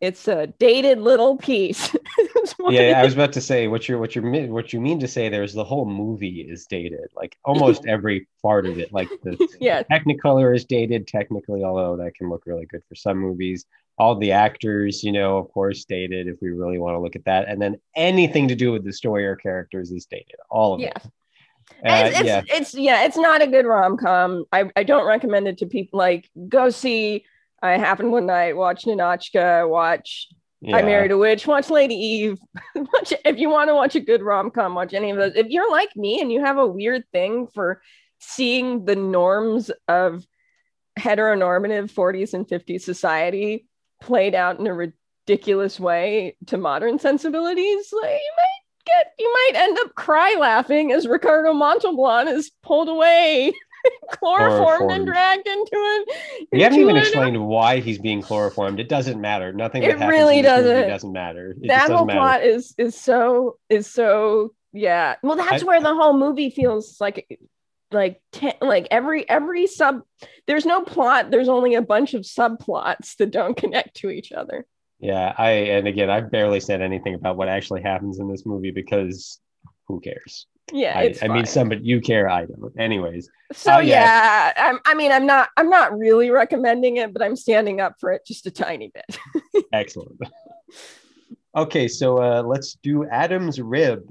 it's 0.00 0.28
a 0.28 0.46
dated 0.58 0.98
little 0.98 1.36
piece. 1.36 1.94
yeah, 2.68 2.98
I 2.98 3.04
was 3.04 3.12
about 3.12 3.34
to 3.34 3.40
say 3.40 3.68
what 3.68 3.86
you're 3.88 3.98
what 3.98 4.14
you're 4.14 4.46
what 4.46 4.72
you 4.72 4.80
mean 4.80 4.98
to 5.00 5.08
say 5.08 5.28
there 5.28 5.42
is 5.42 5.52
the 5.52 5.64
whole 5.64 5.84
movie 5.84 6.40
is 6.40 6.66
dated, 6.66 7.10
like 7.14 7.36
almost 7.44 7.84
every 7.88 8.26
part 8.42 8.66
of 8.66 8.78
it. 8.78 8.92
Like 8.92 9.08
the 9.22 9.36
yeah. 9.60 9.82
Technicolor 9.82 10.56
is 10.56 10.64
dated 10.64 11.06
technically, 11.06 11.64
although 11.64 11.96
that 12.02 12.14
can 12.14 12.30
look 12.30 12.44
really 12.46 12.66
good 12.66 12.82
for 12.88 12.94
some 12.94 13.18
movies. 13.18 13.66
All 13.98 14.14
the 14.14 14.32
actors, 14.32 15.04
you 15.04 15.12
know, 15.12 15.36
of 15.36 15.52
course, 15.52 15.84
dated 15.84 16.26
if 16.26 16.36
we 16.40 16.48
really 16.48 16.78
want 16.78 16.94
to 16.94 17.00
look 17.00 17.16
at 17.16 17.26
that, 17.26 17.48
and 17.48 17.60
then 17.60 17.78
anything 17.94 18.48
to 18.48 18.54
do 18.54 18.72
with 18.72 18.82
the 18.82 18.94
story 18.94 19.26
or 19.26 19.36
characters 19.36 19.90
is 19.90 20.06
dated. 20.06 20.36
All 20.48 20.72
of 20.74 20.80
yeah. 20.80 20.88
it. 20.96 21.02
Uh, 21.84 22.08
it's, 22.08 22.22
yeah. 22.22 22.42
it's 22.48 22.74
yeah, 22.74 23.04
it's 23.04 23.18
not 23.18 23.42
a 23.42 23.46
good 23.46 23.66
rom 23.66 23.98
com. 23.98 24.46
I, 24.50 24.70
I 24.74 24.82
don't 24.84 25.06
recommend 25.06 25.48
it 25.48 25.58
to 25.58 25.66
people. 25.66 25.98
Like, 25.98 26.30
go 26.48 26.70
see 26.70 27.24
I 27.62 27.72
happened 27.72 28.12
one 28.12 28.26
night, 28.26 28.56
watch 28.56 28.84
Ninotchka, 28.84 29.68
watch 29.68 30.28
yeah. 30.60 30.76
I 30.76 30.82
Married 30.82 31.10
a 31.10 31.16
Witch, 31.16 31.46
watch 31.46 31.70
Lady 31.70 31.94
Eve. 31.94 32.38
watch, 32.74 33.14
if 33.24 33.38
you 33.38 33.48
want 33.48 33.68
to 33.68 33.74
watch 33.74 33.94
a 33.94 34.00
good 34.00 34.22
rom 34.22 34.50
com, 34.50 34.74
watch 34.74 34.92
any 34.92 35.10
of 35.10 35.16
those. 35.16 35.32
If 35.34 35.48
you're 35.48 35.70
like 35.70 35.96
me 35.96 36.20
and 36.20 36.30
you 36.30 36.44
have 36.44 36.58
a 36.58 36.66
weird 36.66 37.04
thing 37.12 37.46
for 37.54 37.80
seeing 38.18 38.84
the 38.84 38.96
norms 38.96 39.70
of 39.88 40.24
heteronormative 40.98 41.90
40s 41.90 42.34
and 42.34 42.46
50s 42.46 42.82
society 42.82 43.66
played 44.02 44.34
out 44.34 44.60
in 44.60 44.66
a 44.66 44.74
ridiculous 44.74 45.80
way 45.80 46.36
to 46.48 46.58
modern 46.58 46.98
sensibilities, 46.98 47.90
like, 47.92 48.10
you 48.10 48.32
might 48.36 48.84
get, 48.84 49.12
you 49.18 49.32
might 49.32 49.62
end 49.62 49.78
up 49.80 49.94
cry 49.94 50.36
laughing 50.38 50.92
as 50.92 51.06
Ricardo 51.06 51.54
Montalban 51.54 52.28
is 52.28 52.50
pulled 52.62 52.90
away 52.90 53.54
chloroformed 54.12 54.90
and 54.90 55.06
dragged 55.06 55.46
into 55.46 55.70
it. 55.72 56.48
We 56.52 56.62
haven't 56.62 56.80
even 56.80 56.96
explained 56.96 57.44
why 57.44 57.80
he's 57.80 57.98
being 57.98 58.22
chloroformed. 58.22 58.80
It 58.80 58.88
doesn't 58.88 59.20
matter. 59.20 59.52
Nothing. 59.52 59.82
It 59.82 59.98
really 59.98 60.42
doesn't. 60.42 60.88
doesn't 60.88 61.12
matter. 61.12 61.54
It 61.60 61.68
that 61.68 61.90
whole 61.90 62.06
plot 62.06 62.44
is 62.44 62.74
is 62.78 62.94
so 62.94 63.58
is 63.68 63.86
so 63.86 64.54
yeah. 64.72 65.16
Well, 65.22 65.36
that's 65.36 65.62
I, 65.62 65.66
where 65.66 65.80
the 65.80 65.94
whole 65.94 66.16
movie 66.16 66.50
feels 66.50 67.00
like 67.00 67.40
like 67.92 68.20
ten, 68.32 68.54
like 68.60 68.88
every 68.90 69.28
every 69.28 69.66
sub. 69.66 70.02
There's 70.46 70.66
no 70.66 70.82
plot. 70.82 71.30
There's 71.30 71.48
only 71.48 71.74
a 71.74 71.82
bunch 71.82 72.14
of 72.14 72.22
subplots 72.22 73.16
that 73.16 73.30
don't 73.30 73.56
connect 73.56 73.96
to 73.98 74.10
each 74.10 74.32
other. 74.32 74.66
Yeah, 74.98 75.34
I 75.36 75.50
and 75.50 75.88
again, 75.88 76.10
I 76.10 76.20
barely 76.20 76.60
said 76.60 76.82
anything 76.82 77.14
about 77.14 77.36
what 77.36 77.48
actually 77.48 77.82
happens 77.82 78.20
in 78.20 78.30
this 78.30 78.44
movie 78.44 78.70
because 78.70 79.40
who 79.88 80.00
cares? 80.00 80.46
Yeah, 80.72 80.98
I, 80.98 81.14
I 81.22 81.28
mean, 81.28 81.46
some, 81.46 81.68
but 81.68 81.84
you 81.84 82.00
care. 82.00 82.28
I 82.28 82.46
don't. 82.46 82.72
Anyways. 82.78 83.30
So 83.52 83.74
uh, 83.74 83.78
yeah, 83.78 84.52
yeah 84.56 84.78
i 84.84 84.94
mean, 84.94 85.12
I'm 85.12 85.26
not, 85.26 85.48
I'm 85.56 85.68
not 85.68 85.96
really 85.96 86.30
recommending 86.30 86.98
it, 86.98 87.12
but 87.12 87.22
I'm 87.22 87.36
standing 87.36 87.80
up 87.80 87.94
for 87.98 88.12
it 88.12 88.22
just 88.26 88.46
a 88.46 88.50
tiny 88.50 88.92
bit. 88.94 89.64
Excellent. 89.72 90.18
Okay, 91.56 91.88
so 91.88 92.18
uh, 92.18 92.42
let's 92.42 92.74
do 92.74 93.06
Adam's 93.08 93.60
rib. 93.60 94.08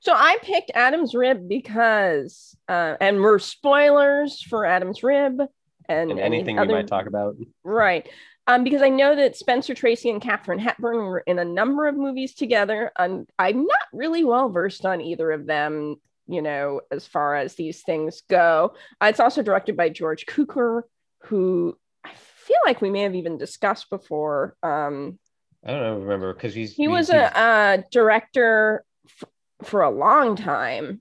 So 0.00 0.12
I 0.14 0.38
picked 0.42 0.70
Adam's 0.74 1.14
rib 1.14 1.48
because, 1.48 2.56
uh, 2.68 2.96
and 3.00 3.20
we're 3.20 3.38
spoilers 3.38 4.42
for 4.42 4.64
Adam's 4.64 5.02
rib 5.02 5.40
and, 5.88 6.10
and 6.10 6.18
anything 6.18 6.58
other, 6.58 6.68
we 6.68 6.74
might 6.74 6.88
talk 6.88 7.06
about. 7.06 7.36
Right 7.62 8.08
um, 8.46 8.64
because 8.64 8.82
I 8.82 8.88
know 8.88 9.14
that 9.14 9.36
Spencer 9.36 9.74
Tracy 9.74 10.10
and 10.10 10.20
Katharine 10.20 10.58
Hepburn 10.58 10.96
were 10.96 11.20
in 11.20 11.38
a 11.38 11.44
number 11.44 11.86
of 11.86 11.96
movies 11.96 12.34
together, 12.34 12.90
and 12.98 13.28
I'm 13.38 13.64
not 13.66 13.86
really 13.92 14.24
well 14.24 14.48
versed 14.48 14.84
on 14.84 15.00
either 15.00 15.30
of 15.30 15.46
them. 15.46 15.96
You 16.26 16.40
know, 16.40 16.80
as 16.90 17.06
far 17.06 17.36
as 17.36 17.54
these 17.54 17.82
things 17.82 18.22
go, 18.28 18.74
uh, 19.00 19.06
it's 19.06 19.20
also 19.20 19.42
directed 19.42 19.76
by 19.76 19.88
George 19.90 20.24
Cukor, 20.26 20.82
who 21.24 21.76
I 22.04 22.10
feel 22.14 22.58
like 22.64 22.80
we 22.80 22.90
may 22.90 23.02
have 23.02 23.14
even 23.14 23.38
discussed 23.38 23.90
before. 23.90 24.56
Um, 24.62 25.18
I 25.64 25.72
don't 25.72 25.82
know, 25.82 25.98
remember 25.98 26.32
because 26.32 26.54
he's 26.54 26.74
he 26.74 26.84
he's, 26.84 26.90
was 26.90 27.10
a, 27.10 27.24
a 27.34 27.84
director 27.90 28.84
f- 29.06 29.28
for 29.62 29.82
a 29.82 29.90
long 29.90 30.36
time. 30.36 31.00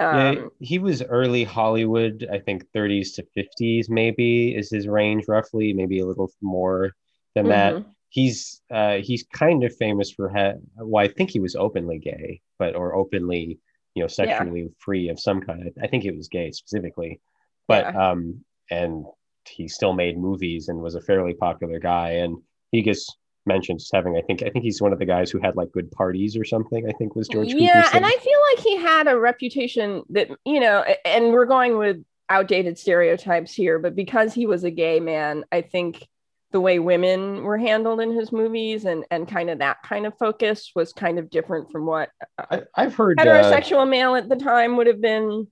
Um, 0.00 0.16
yeah, 0.16 0.44
he 0.60 0.78
was 0.78 1.02
early 1.02 1.44
Hollywood, 1.44 2.26
I 2.32 2.38
think 2.38 2.64
30s 2.74 3.14
to 3.16 3.26
50s, 3.36 3.90
maybe 3.90 4.56
is 4.56 4.70
his 4.70 4.88
range 4.88 5.24
roughly, 5.28 5.74
maybe 5.74 6.00
a 6.00 6.06
little 6.06 6.30
more 6.40 6.92
than 7.34 7.46
mm-hmm. 7.46 7.82
that. 7.82 7.86
He's 8.08 8.60
uh, 8.72 8.96
he's 8.96 9.24
kind 9.32 9.62
of 9.62 9.76
famous 9.76 10.10
for 10.10 10.30
ha- 10.30 10.58
well, 10.78 11.04
I 11.04 11.08
think 11.08 11.30
he 11.30 11.38
was 11.38 11.54
openly 11.54 11.98
gay, 11.98 12.40
but 12.58 12.74
or 12.74 12.94
openly, 12.96 13.60
you 13.94 14.02
know, 14.02 14.08
sexually 14.08 14.62
yeah. 14.62 14.68
free 14.78 15.10
of 15.10 15.20
some 15.20 15.42
kind. 15.42 15.70
I 15.80 15.86
think 15.86 16.04
it 16.04 16.16
was 16.16 16.28
gay 16.28 16.50
specifically, 16.50 17.20
but 17.68 17.84
yeah. 17.84 18.10
um, 18.10 18.44
and 18.70 19.04
he 19.46 19.68
still 19.68 19.92
made 19.92 20.18
movies 20.18 20.68
and 20.68 20.80
was 20.80 20.96
a 20.96 21.00
fairly 21.02 21.34
popular 21.34 21.78
guy, 21.78 22.12
and 22.12 22.38
he 22.72 22.82
gets 22.82 23.16
mentioned 23.46 23.80
as 23.80 23.90
having. 23.92 24.16
I 24.16 24.22
think 24.22 24.42
I 24.42 24.50
think 24.50 24.64
he's 24.64 24.80
one 24.80 24.92
of 24.92 24.98
the 24.98 25.06
guys 25.06 25.30
who 25.30 25.40
had 25.40 25.56
like 25.56 25.72
good 25.72 25.90
parties 25.90 26.36
or 26.36 26.44
something. 26.44 26.88
I 26.88 26.92
think 26.92 27.14
was 27.14 27.28
George. 27.28 27.48
Yeah, 27.48 27.88
and 27.94 28.04
I 28.04 28.10
feel 28.10 28.38
like 28.54 28.64
he 28.64 28.76
had 28.76 29.08
a 29.08 29.18
reputation 29.18 30.02
that 30.10 30.28
you 30.44 30.60
know, 30.60 30.84
and 31.04 31.32
we're 31.32 31.46
going 31.46 31.78
with 31.78 32.04
outdated 32.28 32.78
stereotypes 32.78 33.52
here, 33.52 33.78
but 33.78 33.96
because 33.96 34.32
he 34.32 34.46
was 34.46 34.64
a 34.64 34.70
gay 34.70 35.00
man, 35.00 35.44
I 35.50 35.62
think 35.62 36.06
the 36.52 36.60
way 36.60 36.78
women 36.78 37.42
were 37.44 37.58
handled 37.58 38.00
in 38.00 38.12
his 38.12 38.32
movies 38.32 38.84
and 38.84 39.04
and 39.10 39.28
kind 39.28 39.50
of 39.50 39.58
that 39.58 39.82
kind 39.82 40.06
of 40.06 40.16
focus 40.18 40.72
was 40.74 40.92
kind 40.92 41.18
of 41.18 41.30
different 41.30 41.70
from 41.70 41.86
what 41.86 42.10
I, 42.38 42.62
have 42.76 42.94
heard 42.94 43.18
heterosexual 43.18 43.82
uh, 43.82 43.86
male 43.86 44.16
at 44.16 44.28
the 44.28 44.36
time 44.36 44.76
would 44.76 44.86
have 44.86 45.00
been. 45.00 45.46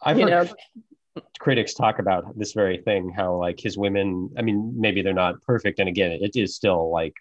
I've 0.00 0.18
you 0.18 0.28
heard 0.28 0.48
know, 0.48 0.54
critics 1.38 1.74
talk 1.74 1.98
about 1.98 2.38
this 2.38 2.52
very 2.52 2.78
thing 2.78 3.10
how 3.14 3.34
like 3.34 3.58
his 3.60 3.76
women 3.76 4.30
i 4.38 4.42
mean 4.42 4.74
maybe 4.76 5.02
they're 5.02 5.12
not 5.12 5.40
perfect 5.42 5.78
and 5.78 5.88
again 5.88 6.12
it 6.12 6.36
is 6.36 6.54
still 6.54 6.90
like 6.90 7.14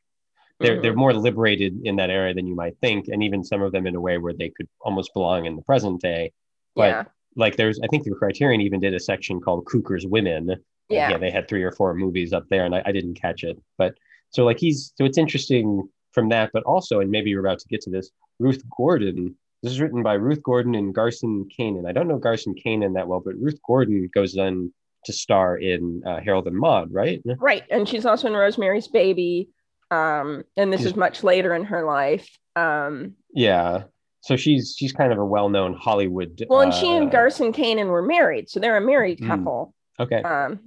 they're 0.60 0.74
mm-hmm. 0.74 0.82
they're 0.82 0.96
more 0.96 1.14
liberated 1.14 1.80
in 1.84 1.96
that 1.96 2.10
area 2.10 2.34
than 2.34 2.48
you 2.48 2.56
might 2.56 2.78
think 2.80 3.08
and 3.08 3.24
even 3.24 3.44
some 3.44 3.62
of 3.62 3.72
them 3.72 3.88
in 3.88 3.96
a 3.96 4.02
way 4.02 4.18
where 4.18 4.34
they 4.34 4.50
could 4.50 4.68
almost 4.82 5.14
belong 5.14 5.46
in 5.46 5.56
the 5.56 5.62
present 5.64 6.02
day 6.02 6.32
but 6.76 6.90
yeah. 6.90 7.04
like 7.36 7.56
there's 7.56 7.80
i 7.84 7.88
think 7.88 8.04
the 8.04 8.12
criterion 8.12 8.62
even 8.62 8.80
did 8.80 8.94
a 8.94 9.00
section 9.00 9.40
called 9.40 9.66
Cukor's 9.66 10.06
women 10.06 10.56
yeah. 10.90 11.10
yeah 11.10 11.18
they 11.18 11.32
had 11.32 11.48
three 11.48 11.64
or 11.64 11.72
four 11.72 11.94
movies 11.94 12.34
up 12.34 12.46
there 12.50 12.66
and 12.66 12.76
I, 12.76 12.84
I 12.86 12.92
didn't 12.92 13.16
catch 13.16 13.44
it 13.44 13.58
but 13.78 13.94
so 14.30 14.44
like 14.46 14.60
he's 14.60 14.94
so 14.96 15.06
it's 15.06 15.18
interesting 15.18 15.88
from 16.12 16.30
that 16.30 16.52
but 16.54 16.64
also 16.64 17.00
and 17.00 17.12
maybe 17.12 17.30
you're 17.30 17.46
about 17.46 17.60
to 17.60 17.68
get 17.68 17.82
to 17.82 17.90
this 17.90 18.10
ruth 18.40 18.64
gordon 18.76 19.36
this 19.64 19.74
is 19.74 19.82
written 19.82 20.04
by 20.04 20.14
Ruth 20.14 20.44
Gordon 20.44 20.76
and 20.76 20.94
Garson 20.94 21.48
Kanin. 21.58 21.88
I 21.88 21.92
don't 21.92 22.08
know 22.08 22.18
Garson 22.18 22.56
Kanin 22.56 22.94
that 22.94 23.08
well, 23.08 23.22
but 23.24 23.36
Ruth 23.36 23.60
Gordon 23.66 24.10
goes 24.14 24.38
on 24.38 24.72
to 25.06 25.14
star 25.14 25.58
in 25.58 26.04
uh, 26.06 26.20
Harold 26.20 26.48
and 26.48 26.58
Maude, 26.58 26.92
right? 26.92 27.22
Right, 27.40 27.64
and 27.72 27.88
she's 27.88 28.06
also 28.06 28.28
in 28.28 28.34
Rosemary's 28.34 28.88
Baby. 28.88 29.50
Um, 29.90 30.44
and 30.58 30.72
this 30.72 30.82
she's, 30.82 30.92
is 30.92 30.96
much 30.96 31.24
later 31.24 31.56
in 31.56 31.64
her 31.66 31.86
life. 31.86 32.30
Um, 32.56 33.14
yeah, 33.34 33.84
so 34.22 34.36
she's 34.36 34.76
she's 34.78 34.92
kind 34.92 35.12
of 35.14 35.18
a 35.18 35.26
well-known 35.26 35.74
Hollywood. 35.74 36.44
Well, 36.50 36.62
and 36.62 36.74
uh, 36.74 36.76
she 36.76 36.92
and 36.92 37.10
Garson 37.10 37.54
Kanin 37.54 37.88
were 37.88 38.02
married, 38.02 38.50
so 38.50 38.60
they're 38.60 38.78
a 38.78 38.82
married 38.82 39.20
hmm. 39.20 39.28
couple. 39.28 39.74
Mm, 40.00 40.04
okay. 40.04 40.24
Um, 40.24 40.60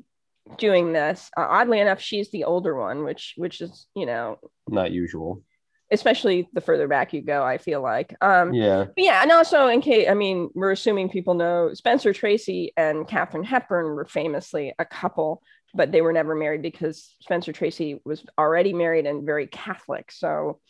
doing 0.57 0.93
this, 0.93 1.31
uh, 1.37 1.47
oddly 1.49 1.79
enough, 1.81 2.01
she's 2.01 2.31
the 2.31 2.45
older 2.45 2.75
one, 2.75 3.05
which 3.05 3.35
which 3.37 3.61
is 3.61 3.87
you 3.95 4.07
know 4.07 4.39
not 4.69 4.91
usual 4.91 5.43
especially 5.91 6.49
the 6.53 6.61
further 6.61 6.87
back 6.87 7.13
you 7.13 7.21
go, 7.21 7.43
I 7.43 7.59
feel 7.59 7.83
like. 7.83 8.15
Um, 8.21 8.55
yeah. 8.55 8.87
yeah. 8.97 9.23
And 9.23 9.33
also, 9.33 9.67
in 9.67 9.81
case, 9.81 10.09
I 10.09 10.15
mean, 10.15 10.51
we're 10.55 10.71
assuming 10.71 11.09
people 11.09 11.35
know 11.35 11.75
Spencer 11.75 12.13
Tracy 12.13 12.73
and 12.77 13.07
Katharine 13.09 13.45
Hepburn 13.45 13.87
were 13.95 14.07
famously 14.07 14.73
a 14.79 14.85
couple, 14.85 15.43
but 15.75 15.91
they 15.91 16.01
were 16.01 16.13
never 16.13 16.35
married 16.35 16.63
because 16.63 17.15
Spencer 17.21 17.53
Tracy 17.53 18.01
was 18.05 18.25
already 18.39 18.73
married 18.73 19.07
and 19.07 19.27
very 19.27 19.47
Catholic. 19.47 20.13
So, 20.13 20.61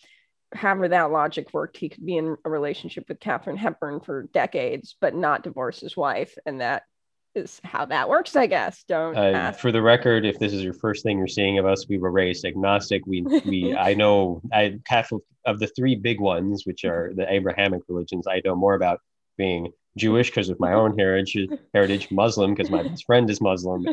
however 0.52 0.88
that 0.88 1.12
logic 1.12 1.52
worked, 1.52 1.76
he 1.76 1.88
could 1.88 2.04
be 2.04 2.16
in 2.16 2.36
a 2.44 2.50
relationship 2.50 3.04
with 3.08 3.20
Katharine 3.20 3.56
Hepburn 3.56 4.00
for 4.00 4.28
decades, 4.32 4.96
but 5.00 5.14
not 5.14 5.44
divorce 5.44 5.80
his 5.80 5.96
wife. 5.96 6.36
And 6.44 6.60
that 6.60 6.82
is 7.34 7.60
how 7.64 7.84
that 7.86 8.08
works, 8.08 8.36
I 8.36 8.46
guess. 8.46 8.84
Don't 8.84 9.16
uh, 9.16 9.52
for 9.52 9.72
the 9.72 9.82
record, 9.82 10.24
if 10.24 10.38
this 10.38 10.52
is 10.52 10.62
your 10.62 10.74
first 10.74 11.02
thing 11.02 11.18
you're 11.18 11.26
seeing 11.26 11.58
of 11.58 11.66
us, 11.66 11.86
we 11.88 11.98
were 11.98 12.10
raised 12.10 12.44
agnostic. 12.44 13.02
We 13.06 13.22
we 13.22 13.76
I 13.78 13.94
know 13.94 14.42
I 14.52 14.78
Catholic 14.86 15.22
of 15.46 15.58
the 15.58 15.68
three 15.68 15.96
big 15.96 16.20
ones, 16.20 16.66
which 16.66 16.84
are 16.84 17.12
the 17.14 17.32
Abrahamic 17.32 17.82
religions, 17.88 18.26
I 18.26 18.42
know 18.44 18.54
more 18.54 18.74
about 18.74 19.00
being 19.36 19.72
Jewish 19.96 20.30
because 20.30 20.50
of 20.50 20.60
my 20.60 20.72
own 20.72 20.98
heritage, 20.98 21.48
heritage 21.74 22.10
Muslim 22.10 22.54
because 22.54 22.70
my 22.70 22.82
best 22.82 23.04
friend 23.06 23.28
is 23.30 23.40
Muslim, 23.40 23.86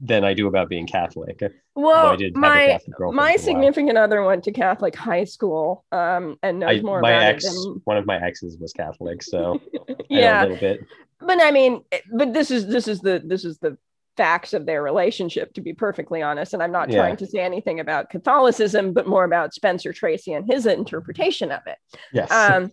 than 0.00 0.24
I 0.24 0.34
do 0.34 0.46
about 0.46 0.68
being 0.68 0.86
Catholic. 0.86 1.42
Well, 1.74 2.16
my 2.34 2.78
my 3.12 3.36
significant 3.36 3.98
other 3.98 4.22
went 4.22 4.44
to 4.44 4.52
Catholic 4.52 4.94
high 4.94 5.24
school, 5.24 5.84
um, 5.92 6.38
and 6.42 6.60
knows 6.60 6.80
I, 6.80 6.82
more 6.82 7.00
my 7.00 7.12
about 7.12 7.22
ex, 7.22 7.44
it. 7.44 7.48
Than... 7.50 7.80
One 7.84 7.96
of 7.96 8.06
my 8.06 8.20
exes 8.20 8.58
was 8.58 8.72
Catholic, 8.72 9.22
so 9.22 9.60
yeah, 10.08 10.42
a 10.42 10.42
little 10.42 10.56
bit 10.58 10.86
but 11.26 11.42
I 11.42 11.50
mean, 11.50 11.82
but 12.12 12.32
this 12.32 12.50
is 12.50 12.66
this 12.66 12.88
is 12.88 13.00
the 13.00 13.22
this 13.24 13.44
is 13.44 13.58
the 13.58 13.76
facts 14.16 14.52
of 14.52 14.66
their 14.66 14.82
relationship, 14.82 15.54
to 15.54 15.60
be 15.60 15.72
perfectly 15.72 16.22
honest. 16.22 16.52
And 16.54 16.62
I'm 16.62 16.72
not 16.72 16.90
yeah. 16.90 16.98
trying 16.98 17.16
to 17.16 17.26
say 17.26 17.40
anything 17.40 17.80
about 17.80 18.10
Catholicism, 18.10 18.92
but 18.92 19.06
more 19.06 19.24
about 19.24 19.54
Spencer 19.54 19.92
Tracy 19.92 20.32
and 20.32 20.46
his 20.46 20.66
interpretation 20.66 21.50
of 21.50 21.62
it. 21.66 21.78
Yes. 22.12 22.30
Um, 22.30 22.70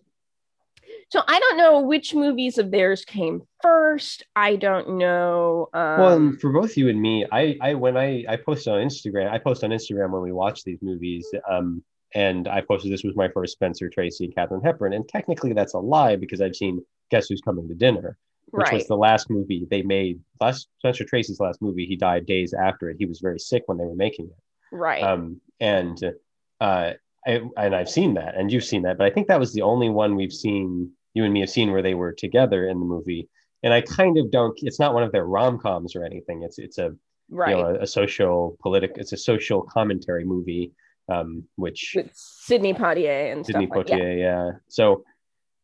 so 1.11 1.21
I 1.27 1.39
don't 1.39 1.57
know 1.57 1.81
which 1.81 2.13
movies 2.13 2.57
of 2.57 2.69
theirs 2.69 3.03
came 3.03 3.41
first. 3.61 4.23
I 4.35 4.55
don't 4.57 4.97
know. 4.97 5.67
Um, 5.73 5.99
well, 5.99 6.33
for 6.39 6.51
both 6.51 6.77
you 6.77 6.89
and 6.89 7.01
me, 7.01 7.25
I, 7.31 7.57
I 7.61 7.73
when 7.73 7.97
I 7.97 8.25
I 8.29 8.35
post 8.35 8.67
on 8.67 8.79
Instagram, 8.79 9.31
I 9.31 9.39
post 9.39 9.63
on 9.63 9.71
Instagram 9.71 10.11
when 10.11 10.21
we 10.21 10.31
watch 10.31 10.63
these 10.63 10.79
movies. 10.81 11.27
Um, 11.49 11.83
and 12.15 12.47
I 12.47 12.61
posted 12.61 12.91
this 12.91 13.03
was 13.03 13.15
my 13.15 13.29
first 13.29 13.53
Spencer 13.53 13.87
Tracy 13.89 14.25
and 14.25 14.35
Katharine 14.35 14.61
Hepburn, 14.63 14.93
and 14.93 15.07
technically 15.07 15.53
that's 15.53 15.73
a 15.73 15.79
lie 15.79 16.15
because 16.15 16.41
I've 16.41 16.55
seen 16.55 16.83
Guess 17.11 17.27
Who's 17.29 17.41
Coming 17.41 17.67
to 17.67 17.75
Dinner, 17.75 18.17
which 18.51 18.65
right. 18.65 18.73
was 18.73 18.87
the 18.87 18.95
last 18.95 19.29
movie 19.29 19.67
they 19.69 19.81
made. 19.81 20.19
Last 20.39 20.67
Spencer 20.79 21.05
Tracy's 21.05 21.39
last 21.39 21.61
movie, 21.61 21.85
he 21.85 21.95
died 21.95 22.25
days 22.25 22.53
after 22.53 22.89
it. 22.89 22.97
He 22.99 23.05
was 23.05 23.19
very 23.19 23.39
sick 23.39 23.63
when 23.67 23.77
they 23.77 23.85
were 23.85 23.95
making 23.95 24.25
it. 24.25 24.75
Right. 24.75 25.03
Um, 25.03 25.41
and 25.59 25.97
uh, 26.61 26.93
I, 27.25 27.41
and 27.57 27.75
I've 27.75 27.89
seen 27.89 28.13
that, 28.15 28.35
and 28.35 28.51
you've 28.51 28.63
seen 28.63 28.83
that, 28.83 28.97
but 28.97 29.07
I 29.07 29.09
think 29.09 29.27
that 29.27 29.39
was 29.39 29.53
the 29.53 29.61
only 29.61 29.89
one 29.89 30.15
we've 30.15 30.33
seen 30.33 30.91
you 31.13 31.23
and 31.23 31.33
me 31.33 31.39
have 31.41 31.49
seen 31.49 31.71
where 31.71 31.81
they 31.81 31.95
were 31.95 32.13
together 32.13 32.67
in 32.67 32.79
the 32.79 32.85
movie. 32.85 33.27
And 33.63 33.73
I 33.73 33.81
kind 33.81 34.17
of 34.17 34.31
don't. 34.31 34.57
It's 34.61 34.79
not 34.79 34.93
one 34.93 35.03
of 35.03 35.11
their 35.11 35.25
rom 35.25 35.59
coms 35.59 35.95
or 35.95 36.03
anything. 36.05 36.43
It's 36.43 36.59
it's 36.59 36.77
a 36.77 36.95
right. 37.29 37.55
you 37.55 37.61
know 37.61 37.69
a, 37.69 37.81
a 37.81 37.87
social 37.87 38.57
political. 38.61 38.99
It's 38.99 39.11
a 39.11 39.17
social 39.17 39.63
commentary 39.63 40.23
movie, 40.23 40.71
um, 41.09 41.43
which 41.55 41.93
With 41.95 42.11
Sidney 42.13 42.73
Poitier 42.73 43.33
and 43.33 43.45
Sidney 43.45 43.67
Poitier, 43.67 43.89
like, 43.89 43.99
yeah. 43.99 44.13
yeah. 44.13 44.51
So 44.69 45.03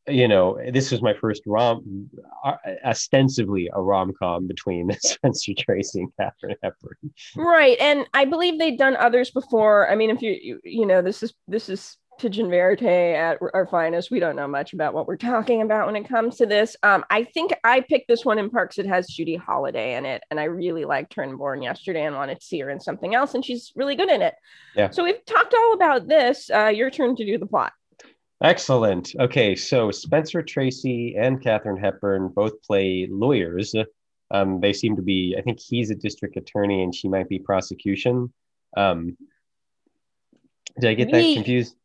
you 0.08 0.28
know, 0.28 0.60
this 0.72 0.92
was 0.92 1.02
my 1.02 1.14
first 1.14 1.42
rom, 1.46 2.10
uh, 2.44 2.56
ostensibly 2.86 3.70
a 3.74 3.82
rom 3.82 4.14
com 4.18 4.48
between 4.48 4.92
Spencer 5.00 5.54
Tracy 5.58 6.02
and 6.02 6.12
Katharine 6.20 6.56
Hepburn. 6.62 7.14
Right, 7.36 7.78
and 7.80 8.06
I 8.14 8.26
believe 8.26 8.60
they'd 8.60 8.78
done 8.78 8.96
others 8.98 9.32
before. 9.32 9.90
I 9.90 9.96
mean, 9.96 10.10
if 10.10 10.22
you 10.22 10.38
you, 10.40 10.60
you 10.64 10.86
know, 10.86 11.02
this 11.02 11.24
is 11.24 11.34
this 11.48 11.70
is 11.70 11.98
pigeon 12.18 12.50
verite 12.50 12.84
at 12.84 13.40
our 13.54 13.68
finest. 13.68 14.12
We 14.12 14.20
don't 14.20 14.36
know 14.36 14.48
much 14.48 14.74
about 14.74 14.94
what 14.94 15.08
we're 15.08 15.18
talking 15.18 15.62
about 15.62 15.88
when 15.88 15.96
it 15.96 16.08
comes 16.08 16.38
to 16.38 16.46
this. 16.46 16.76
Um, 16.84 17.04
I 17.10 17.24
think 17.24 17.54
I 17.64 17.82
picked 17.82 18.08
this 18.08 18.24
one 18.24 18.40
in 18.40 18.50
Parks. 18.50 18.78
It 18.78 18.86
has 18.86 19.08
Judy 19.08 19.36
Holliday 19.36 19.96
in 19.96 20.06
it, 20.06 20.24
and 20.30 20.40
I 20.40 20.46
really 20.46 20.86
liked 20.86 21.16
her 21.16 21.24
in 21.24 21.36
Born 21.36 21.62
yesterday 21.62 22.06
and 22.06 22.16
wanted 22.16 22.40
to 22.40 22.46
see 22.46 22.60
her 22.60 22.70
in 22.70 22.80
something 22.80 23.16
else, 23.16 23.34
and 23.34 23.44
she's 23.44 23.72
really 23.76 23.96
good 23.96 24.10
in 24.10 24.22
it. 24.22 24.36
Yeah. 24.76 24.90
So 24.92 25.04
we've 25.04 25.24
talked 25.26 25.54
all 25.54 25.74
about 25.74 26.08
this. 26.08 26.50
Uh, 26.50 26.68
your 26.68 26.90
turn 26.90 27.16
to 27.16 27.26
do 27.26 27.38
the 27.38 27.48
plot. 27.48 27.74
Excellent. 28.44 29.16
Okay, 29.20 29.56
so 29.56 29.92
Spencer 29.92 30.42
Tracy 30.42 31.16
and 31.18 31.42
Katharine 31.42 31.78
Hepburn 31.78 32.30
both 32.30 32.62
play 32.62 33.08
lawyers. 33.10 33.74
Um, 34.32 34.60
they 34.60 34.74
seem 34.74 34.96
to 34.96 35.02
be. 35.02 35.36
I 35.38 35.42
think 35.42 35.60
he's 35.60 35.90
a 35.90 35.96
district 35.96 36.36
attorney, 36.36 36.84
and 36.84 36.94
she 36.94 37.08
might 37.08 37.30
be 37.30 37.40
prosecution. 37.40 38.34
Um, 38.76 39.18
did 40.80 40.90
I 40.90 40.94
get 40.96 41.12
that 41.12 41.34
confused? 41.36 41.76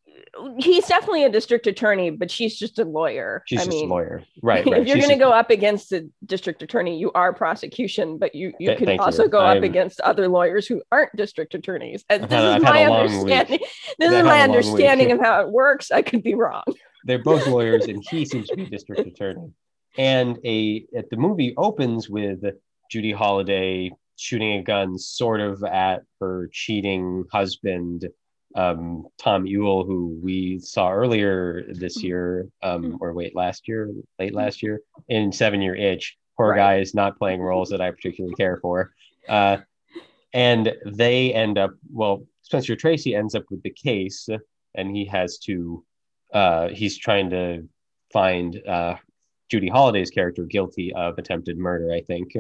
He's 0.58 0.86
definitely 0.86 1.24
a 1.24 1.28
district 1.28 1.66
attorney, 1.66 2.10
but 2.10 2.30
she's 2.30 2.58
just 2.58 2.78
a 2.78 2.84
lawyer. 2.84 3.42
She's 3.46 3.60
I 3.60 3.64
just 3.64 3.76
mean, 3.76 3.86
a 3.86 3.92
lawyer, 3.92 4.22
right? 4.42 4.64
right. 4.64 4.80
if 4.80 4.86
you're 4.86 4.96
going 4.96 5.10
to 5.10 5.16
go 5.16 5.30
up 5.30 5.50
against 5.50 5.90
the 5.90 6.10
district 6.26 6.62
attorney, 6.62 6.98
you 6.98 7.10
are 7.12 7.32
prosecution, 7.32 8.18
but 8.18 8.34
you 8.34 8.52
you 8.58 8.68
Th- 8.68 8.78
can 8.78 9.00
also 9.00 9.24
you. 9.24 9.28
go 9.28 9.40
I'm... 9.40 9.58
up 9.58 9.64
against 9.64 10.00
other 10.00 10.28
lawyers 10.28 10.66
who 10.66 10.82
aren't 10.92 11.14
district 11.16 11.54
attorneys. 11.54 12.04
And 12.08 12.24
this 12.24 12.30
had, 12.30 12.58
is 12.58 12.62
my 12.62 12.84
understanding. 12.84 13.60
This 13.98 14.12
is 14.12 14.24
my 14.24 14.40
understanding 14.40 15.12
of 15.12 15.20
how 15.20 15.42
it 15.42 15.50
works. 15.50 15.90
I 15.90 16.02
could 16.02 16.22
be 16.22 16.34
wrong. 16.34 16.62
They're 17.04 17.22
both 17.22 17.46
lawyers, 17.46 17.86
and 17.86 18.02
he 18.08 18.24
seems 18.24 18.48
to 18.48 18.56
be 18.56 18.66
district 18.66 19.06
attorney. 19.06 19.52
And 19.98 20.38
a 20.44 20.86
at 20.96 21.10
the 21.10 21.16
movie 21.16 21.54
opens 21.56 22.08
with 22.08 22.40
Judy 22.90 23.12
Holliday 23.12 23.90
shooting 24.16 24.58
a 24.58 24.62
gun, 24.62 24.98
sort 24.98 25.40
of 25.40 25.64
at 25.64 26.02
her 26.20 26.48
cheating 26.52 27.24
husband 27.32 28.08
um, 28.54 29.06
Tom 29.18 29.46
Ewell, 29.46 29.84
who 29.84 30.18
we 30.22 30.58
saw 30.58 30.90
earlier 30.90 31.64
this 31.68 31.98
mm-hmm. 31.98 32.06
year, 32.06 32.48
um, 32.62 32.82
mm-hmm. 32.82 32.96
or 33.00 33.12
wait, 33.12 33.36
last 33.36 33.68
year, 33.68 33.90
late 34.18 34.34
last 34.34 34.62
year, 34.62 34.80
in 35.08 35.32
Seven 35.32 35.60
Year 35.60 35.76
Itch. 35.76 36.16
Poor 36.36 36.50
right. 36.50 36.56
guy 36.56 36.78
is 36.78 36.94
not 36.94 37.18
playing 37.18 37.40
roles 37.40 37.68
that 37.70 37.80
I 37.80 37.90
particularly 37.90 38.34
care 38.34 38.58
for. 38.60 38.92
Uh, 39.28 39.58
and 40.32 40.72
they 40.86 41.34
end 41.34 41.58
up, 41.58 41.72
well, 41.92 42.24
Spencer 42.42 42.76
Tracy 42.76 43.14
ends 43.14 43.34
up 43.34 43.44
with 43.50 43.62
the 43.62 43.70
case, 43.70 44.28
and 44.74 44.96
he 44.96 45.04
has 45.06 45.38
to, 45.38 45.84
uh, 46.32 46.68
he's 46.68 46.96
trying 46.96 47.30
to 47.30 47.68
find 48.12 48.60
uh, 48.66 48.96
Judy 49.50 49.68
Holliday's 49.68 50.10
character 50.10 50.44
guilty 50.44 50.92
of 50.94 51.18
attempted 51.18 51.58
murder, 51.58 51.92
I 51.92 52.00
think. 52.00 52.32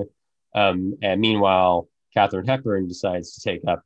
Um, 0.54 0.96
and 1.02 1.20
meanwhile, 1.20 1.88
Katharine 2.14 2.46
Hepburn 2.46 2.88
decides 2.88 3.34
to 3.34 3.40
take 3.40 3.60
up 3.68 3.84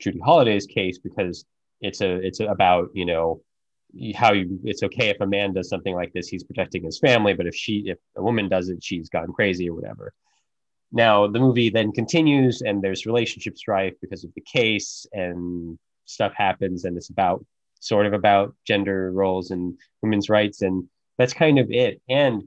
Judy 0.00 0.20
Holliday's 0.20 0.66
case 0.66 0.98
because 0.98 1.44
it's 1.80 2.00
a 2.00 2.14
it's 2.16 2.40
about 2.40 2.90
you 2.94 3.06
know 3.06 3.42
how 4.14 4.32
you 4.32 4.60
it's 4.64 4.82
okay 4.82 5.08
if 5.08 5.20
a 5.20 5.26
man 5.26 5.52
does 5.52 5.68
something 5.68 5.94
like 5.94 6.12
this 6.12 6.28
he's 6.28 6.44
protecting 6.44 6.84
his 6.84 6.98
family 6.98 7.34
but 7.34 7.46
if 7.46 7.54
she 7.54 7.84
if 7.86 7.98
a 8.16 8.22
woman 8.22 8.48
does 8.48 8.68
it 8.68 8.82
she's 8.82 9.08
gone 9.08 9.32
crazy 9.32 9.68
or 9.68 9.74
whatever. 9.74 10.12
Now 10.92 11.26
the 11.26 11.38
movie 11.38 11.70
then 11.70 11.92
continues 11.92 12.62
and 12.62 12.82
there's 12.82 13.06
relationship 13.06 13.56
strife 13.56 13.94
because 14.00 14.24
of 14.24 14.34
the 14.34 14.40
case 14.40 15.06
and 15.12 15.78
stuff 16.04 16.32
happens 16.34 16.84
and 16.84 16.96
it's 16.96 17.10
about 17.10 17.44
sort 17.78 18.06
of 18.06 18.12
about 18.12 18.54
gender 18.66 19.10
roles 19.12 19.50
and 19.50 19.78
women's 20.02 20.28
rights 20.28 20.62
and 20.62 20.84
that's 21.16 21.32
kind 21.32 21.58
of 21.58 21.70
it. 21.70 22.00
And 22.08 22.44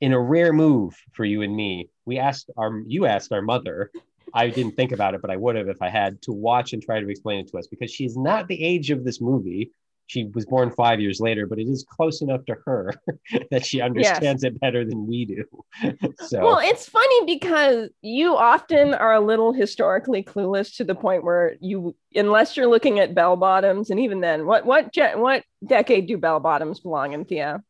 in 0.00 0.12
a 0.12 0.20
rare 0.20 0.52
move 0.52 0.94
for 1.12 1.24
you 1.24 1.42
and 1.42 1.54
me 1.56 1.88
we 2.04 2.18
asked 2.18 2.50
our 2.56 2.82
you 2.86 3.06
asked 3.06 3.32
our 3.32 3.42
mother 3.42 3.90
I 4.34 4.48
didn't 4.48 4.76
think 4.76 4.92
about 4.92 5.14
it, 5.14 5.22
but 5.22 5.30
I 5.30 5.36
would 5.36 5.56
have 5.56 5.68
if 5.68 5.80
I 5.80 5.88
had 5.88 6.20
to 6.22 6.32
watch 6.32 6.72
and 6.72 6.82
try 6.82 7.00
to 7.00 7.08
explain 7.08 7.40
it 7.40 7.50
to 7.50 7.58
us 7.58 7.66
because 7.66 7.90
she's 7.90 8.16
not 8.16 8.48
the 8.48 8.62
age 8.62 8.90
of 8.90 9.04
this 9.04 9.20
movie. 9.20 9.70
She 10.08 10.24
was 10.34 10.46
born 10.46 10.70
five 10.70 11.00
years 11.00 11.20
later, 11.20 11.46
but 11.46 11.58
it 11.58 11.66
is 11.66 11.84
close 11.88 12.22
enough 12.22 12.44
to 12.44 12.56
her 12.64 12.94
that 13.50 13.66
she 13.66 13.80
understands 13.80 14.44
yes. 14.44 14.52
it 14.52 14.60
better 14.60 14.84
than 14.84 15.04
we 15.04 15.24
do. 15.24 15.44
so, 16.26 16.44
well, 16.44 16.60
it's 16.62 16.88
funny 16.88 17.24
because 17.26 17.90
you 18.02 18.36
often 18.36 18.94
are 18.94 19.14
a 19.14 19.20
little 19.20 19.52
historically 19.52 20.22
clueless 20.22 20.76
to 20.76 20.84
the 20.84 20.94
point 20.94 21.24
where 21.24 21.56
you, 21.60 21.96
unless 22.14 22.56
you're 22.56 22.68
looking 22.68 23.00
at 23.00 23.16
bell 23.16 23.36
bottoms, 23.36 23.90
and 23.90 23.98
even 23.98 24.20
then, 24.20 24.46
what 24.46 24.64
what 24.64 24.94
what 25.16 25.42
decade 25.66 26.06
do 26.06 26.16
bell 26.18 26.38
bottoms 26.38 26.78
belong 26.78 27.12
in, 27.12 27.24
Thea? 27.24 27.62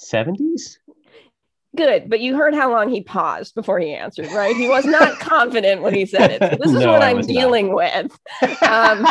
70s 0.00 0.78
Good, 1.76 2.10
but 2.10 2.20
you 2.20 2.36
heard 2.36 2.54
how 2.54 2.70
long 2.72 2.90
he 2.90 3.02
paused 3.02 3.54
before 3.54 3.78
he 3.78 3.94
answered, 3.94 4.30
right? 4.32 4.56
He 4.56 4.68
was 4.68 4.84
not 4.84 5.18
confident 5.20 5.82
when 5.82 5.94
he 5.94 6.04
said 6.04 6.32
it. 6.32 6.40
So 6.40 6.56
this 6.60 6.72
is 6.72 6.80
no, 6.80 6.92
what 6.92 7.02
I'm 7.02 7.20
dealing 7.20 7.68
not. 7.68 7.76
with. 7.76 8.62
Um, 8.62 9.06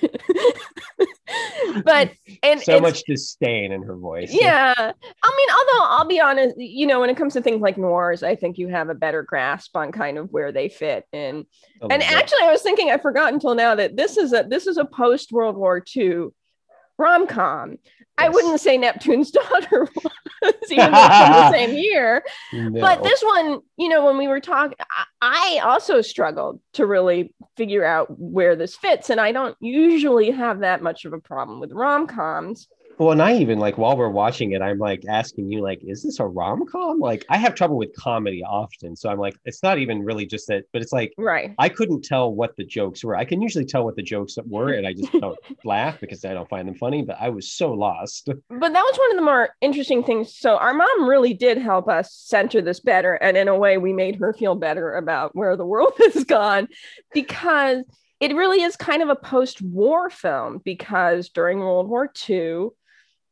but 1.84 2.12
and 2.42 2.60
so 2.60 2.80
much 2.80 3.02
disdain 3.04 3.72
in 3.72 3.82
her 3.82 3.96
voice. 3.96 4.30
Yeah. 4.32 4.74
I 4.76 5.36
mean, 5.36 5.48
although 5.50 5.84
I'll 5.96 6.06
be 6.06 6.20
honest, 6.20 6.56
you 6.56 6.86
know, 6.86 7.00
when 7.00 7.10
it 7.10 7.16
comes 7.16 7.34
to 7.34 7.42
things 7.42 7.60
like 7.60 7.76
noirs, 7.76 8.22
I 8.22 8.34
think 8.34 8.56
you 8.56 8.68
have 8.68 8.88
a 8.88 8.94
better 8.94 9.22
grasp 9.22 9.76
on 9.76 9.92
kind 9.92 10.16
of 10.18 10.30
where 10.30 10.52
they 10.52 10.68
fit 10.68 11.04
in. 11.12 11.44
And 11.90 12.02
actually, 12.02 12.42
I 12.42 12.50
was 12.50 12.62
thinking, 12.62 12.90
I 12.90 12.98
forgot 12.98 13.32
until 13.32 13.54
now 13.54 13.74
that 13.74 13.96
this 13.96 14.16
is 14.16 14.32
a 14.32 14.46
this 14.48 14.66
is 14.66 14.78
a 14.78 14.84
post 14.84 15.30
World 15.32 15.56
War 15.56 15.84
II 15.96 16.28
rom 16.98 17.26
com. 17.26 17.70
Yes. 17.70 17.78
I 18.18 18.28
wouldn't 18.28 18.60
say 18.60 18.76
Neptune's 18.76 19.30
daughter 19.32 19.88
was, 20.42 20.54
even 20.70 20.90
though 20.92 21.08
from 21.08 21.32
the 21.32 21.52
same 21.52 21.74
year. 21.76 22.24
No. 22.52 22.80
But 22.80 23.02
this 23.02 23.22
one, 23.22 23.60
you 23.76 23.88
know, 23.88 24.04
when 24.04 24.18
we 24.18 24.28
were 24.28 24.40
talking, 24.40 24.76
I 25.22 25.60
also 25.62 26.00
struggled 26.00 26.60
to 26.74 26.86
really 26.86 27.32
figure 27.56 27.84
out 27.84 28.08
where 28.18 28.56
this 28.56 28.76
fits. 28.76 29.10
And 29.10 29.20
I 29.20 29.32
don't 29.32 29.56
usually 29.60 30.30
have 30.32 30.60
that 30.60 30.82
much 30.82 31.04
of 31.04 31.12
a 31.12 31.20
problem 31.20 31.60
with 31.60 31.72
rom 31.72 32.06
coms. 32.06 32.68
Well, 32.98 33.12
and 33.12 33.22
I 33.22 33.36
even 33.36 33.60
like 33.60 33.78
while 33.78 33.96
we're 33.96 34.08
watching 34.08 34.52
it, 34.52 34.60
I'm 34.60 34.78
like 34.78 35.04
asking 35.08 35.48
you, 35.48 35.62
like, 35.62 35.80
is 35.84 36.02
this 36.02 36.18
a 36.18 36.26
rom 36.26 36.66
com? 36.66 36.98
Like, 36.98 37.24
I 37.28 37.36
have 37.36 37.54
trouble 37.54 37.76
with 37.76 37.94
comedy 37.94 38.42
often, 38.42 38.96
so 38.96 39.08
I'm 39.08 39.18
like, 39.18 39.36
it's 39.44 39.62
not 39.62 39.78
even 39.78 40.02
really 40.02 40.26
just 40.26 40.48
that, 40.48 40.64
but 40.72 40.82
it's 40.82 40.92
like, 40.92 41.14
right? 41.16 41.54
I 41.58 41.68
couldn't 41.68 42.02
tell 42.04 42.34
what 42.34 42.56
the 42.56 42.64
jokes 42.64 43.04
were. 43.04 43.14
I 43.14 43.24
can 43.24 43.40
usually 43.40 43.64
tell 43.64 43.84
what 43.84 43.94
the 43.94 44.02
jokes 44.02 44.36
were, 44.44 44.72
and 44.72 44.84
I 44.84 44.94
just 44.94 45.12
don't 45.12 45.38
laugh 45.64 46.00
because 46.00 46.24
I 46.24 46.34
don't 46.34 46.48
find 46.48 46.66
them 46.66 46.74
funny. 46.74 47.02
But 47.02 47.18
I 47.20 47.28
was 47.28 47.52
so 47.52 47.72
lost. 47.72 48.26
But 48.26 48.72
that 48.72 48.82
was 48.82 48.98
one 48.98 49.10
of 49.12 49.16
the 49.16 49.24
more 49.24 49.50
interesting 49.60 50.02
things. 50.02 50.34
So 50.34 50.56
our 50.56 50.74
mom 50.74 51.08
really 51.08 51.34
did 51.34 51.58
help 51.58 51.88
us 51.88 52.12
center 52.12 52.60
this 52.60 52.80
better, 52.80 53.14
and 53.14 53.36
in 53.36 53.46
a 53.46 53.56
way, 53.56 53.78
we 53.78 53.92
made 53.92 54.16
her 54.16 54.32
feel 54.32 54.56
better 54.56 54.96
about 54.96 55.36
where 55.36 55.56
the 55.56 55.64
world 55.64 55.92
has 55.98 56.24
gone, 56.24 56.66
because 57.14 57.84
it 58.20 58.34
really 58.34 58.62
is 58.62 58.74
kind 58.74 59.02
of 59.02 59.08
a 59.08 59.14
post-war 59.14 60.10
film 60.10 60.60
because 60.64 61.28
during 61.28 61.60
World 61.60 61.88
War 61.88 62.12
II 62.28 62.70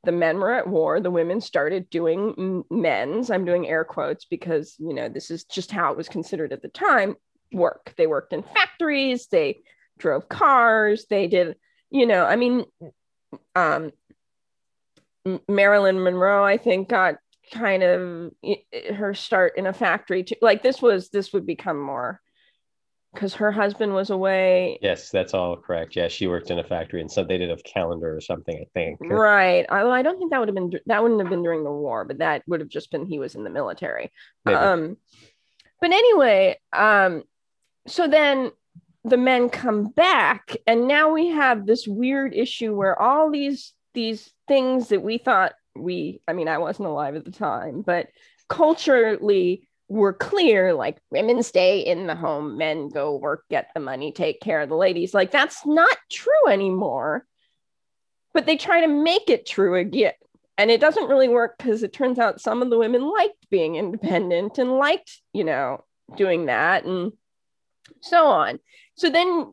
the 0.07 0.13
men 0.13 0.39
were 0.39 0.55
at 0.55 0.67
war. 0.67 1.01
The 1.01 1.11
women 1.11 1.43
started 1.43 1.91
doing 1.91 2.65
men's. 2.71 3.31
I'm 3.31 3.45
doing 3.45 3.69
air 3.69 3.85
quotes 3.85 4.25
because 4.25 4.75
you 4.79 4.95
know 4.95 5.11
this 5.11 5.31
is 5.31 5.45
just 5.45 5.71
how 5.71 5.93
it 5.93 5.97
was 5.99 6.09
considered 6.09 6.53
at 6.53 6.63
the 6.63 6.69
time. 6.69 7.17
Work. 7.53 7.93
They 7.99 8.07
worked 8.07 8.33
in 8.33 8.43
factories. 8.43 9.27
They 9.27 9.61
drove 9.99 10.29
cars. 10.29 11.07
They 11.11 11.27
did 11.27 11.57
you 11.91 12.07
know 12.07 12.25
i 12.25 12.37
mean 12.37 12.65
um 13.55 13.93
marilyn 15.49 16.03
monroe 16.03 16.45
i 16.45 16.57
think 16.57 16.89
got 16.89 17.17
kind 17.53 17.83
of 17.83 18.33
her 18.95 19.15
start 19.15 19.57
in 19.57 19.67
a 19.67 19.73
factory 19.73 20.25
to 20.25 20.37
like 20.43 20.63
this 20.63 20.83
was 20.83 21.11
this 21.11 21.33
would 21.33 21.47
become 21.47 21.81
more 21.81 22.21
because 23.17 23.35
her 23.35 23.51
husband 23.51 23.95
was 23.95 24.11
away. 24.11 24.79
Yes, 24.83 25.11
that's 25.11 25.33
all 25.33 25.57
correct. 25.57 25.97
Yeah, 25.97 26.09
she 26.09 26.27
worked 26.27 26.51
in 26.51 26.59
a 26.59 26.65
factory 26.65 27.01
and 27.01 27.11
so 27.11 27.25
they 27.25 27.39
did 27.39 27.51
a 27.51 27.57
calendar 27.63 28.15
or 28.15 28.21
something, 28.21 28.57
I 28.57 28.67
think. 28.75 28.99
Right. 29.01 29.65
I, 29.71 29.83
I 29.83 30.03
don't 30.03 30.19
think 30.19 30.31
that 30.31 30.39
would 30.39 30.49
have 30.49 30.55
been 30.55 30.71
that 30.85 31.03
wouldn't 31.03 31.21
have 31.21 31.31
been 31.31 31.43
during 31.43 31.65
the 31.65 31.73
war, 31.73 32.05
but 32.05 32.19
that 32.19 32.43
would 32.47 32.61
have 32.61 32.69
just 32.69 32.91
been 32.91 33.07
he 33.07 33.19
was 33.19 33.35
in 33.35 33.43
the 33.43 33.51
military. 33.51 34.13
Maybe. 34.45 34.57
Um, 34.57 34.97
but 35.81 35.93
anyway, 35.93 36.59
um, 36.73 37.25
so 37.87 38.07
then 38.07 38.53
the 39.05 39.17
men 39.17 39.49
come 39.49 39.89
back, 39.89 40.57
and 40.67 40.87
now 40.87 41.13
we 41.13 41.29
have 41.29 41.65
this 41.65 41.89
weird 41.89 42.35
issue 42.35 42.75
where 42.75 43.01
all 43.01 43.31
these 43.31 43.73
these 43.95 44.31
things 44.47 44.89
that 44.89 45.03
we 45.03 45.17
thought 45.17 45.55
we, 45.75 46.21
I 46.29 46.35
mean, 46.35 46.49
I 46.49 46.59
wasn't 46.59 46.89
alive 46.89 47.17
at 47.17 47.25
the 47.25 47.31
time, 47.31 47.83
but 47.83 48.09
culturally 48.49 49.69
were 49.89 50.13
clear 50.13 50.75
like 50.75 50.99
women 51.11 51.43
stay 51.43 51.81
in 51.81 52.07
the 52.07 52.15
home, 52.15 52.57
men 52.57 52.89
go 52.89 53.17
work, 53.17 53.45
get 53.49 53.71
the 53.75 53.81
money, 53.81 54.13
take 54.13 54.41
care 54.41 54.61
of 54.61 54.69
the 54.69 54.77
ladies. 54.77 55.15
Like 55.15 55.31
that's 55.31 55.65
not 55.65 55.97
true 56.11 56.49
anymore. 56.49 57.25
But 58.35 58.47
they 58.47 58.57
try 58.57 58.81
to 58.81 58.89
make 58.89 59.31
it 59.31 59.47
true 59.47 59.77
again. 59.77 60.13
And 60.59 60.71
it 60.71 60.81
doesn't 60.81 61.09
really 61.09 61.29
work 61.29 61.59
because 61.59 61.83
it 61.83 61.93
turns 61.93 62.19
out 62.19 62.41
some 62.41 62.63
of 62.63 62.71
the 62.71 62.79
women 62.79 63.03
liked 63.03 63.49
being 63.51 63.77
independent 63.77 64.59
and 64.59 64.79
liked, 64.79 65.21
you 65.33 65.45
know, 65.45 65.85
doing 66.17 66.47
that 66.47 66.85
and 66.85 67.13
so 68.01 68.27
on. 68.27 68.59
So 68.97 69.11
then, 69.11 69.53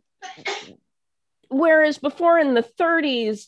whereas 1.50 1.98
before 1.98 2.40
in 2.40 2.54
the 2.54 2.66
30s, 2.80 3.48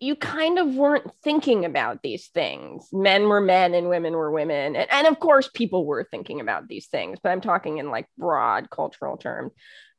you 0.00 0.14
kind 0.14 0.58
of 0.58 0.74
weren't 0.74 1.10
thinking 1.22 1.64
about 1.64 2.02
these 2.02 2.28
things. 2.28 2.88
Men 2.92 3.28
were 3.28 3.40
men 3.40 3.74
and 3.74 3.88
women 3.88 4.12
were 4.14 4.30
women. 4.30 4.76
And, 4.76 4.90
and 4.90 5.06
of 5.06 5.18
course, 5.18 5.48
people 5.52 5.84
were 5.84 6.06
thinking 6.08 6.40
about 6.40 6.68
these 6.68 6.86
things, 6.86 7.18
but 7.22 7.30
I'm 7.30 7.40
talking 7.40 7.78
in 7.78 7.90
like 7.90 8.06
broad 8.16 8.70
cultural 8.70 9.16
terms. 9.16 9.52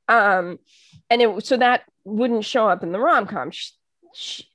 Um, 0.08 0.60
and 1.10 1.22
it, 1.22 1.46
so 1.46 1.58
that 1.58 1.84
wouldn't 2.06 2.46
show 2.46 2.68
up 2.68 2.84
in 2.84 2.92
the 2.92 3.00
rom 3.00 3.28
com. 3.28 3.52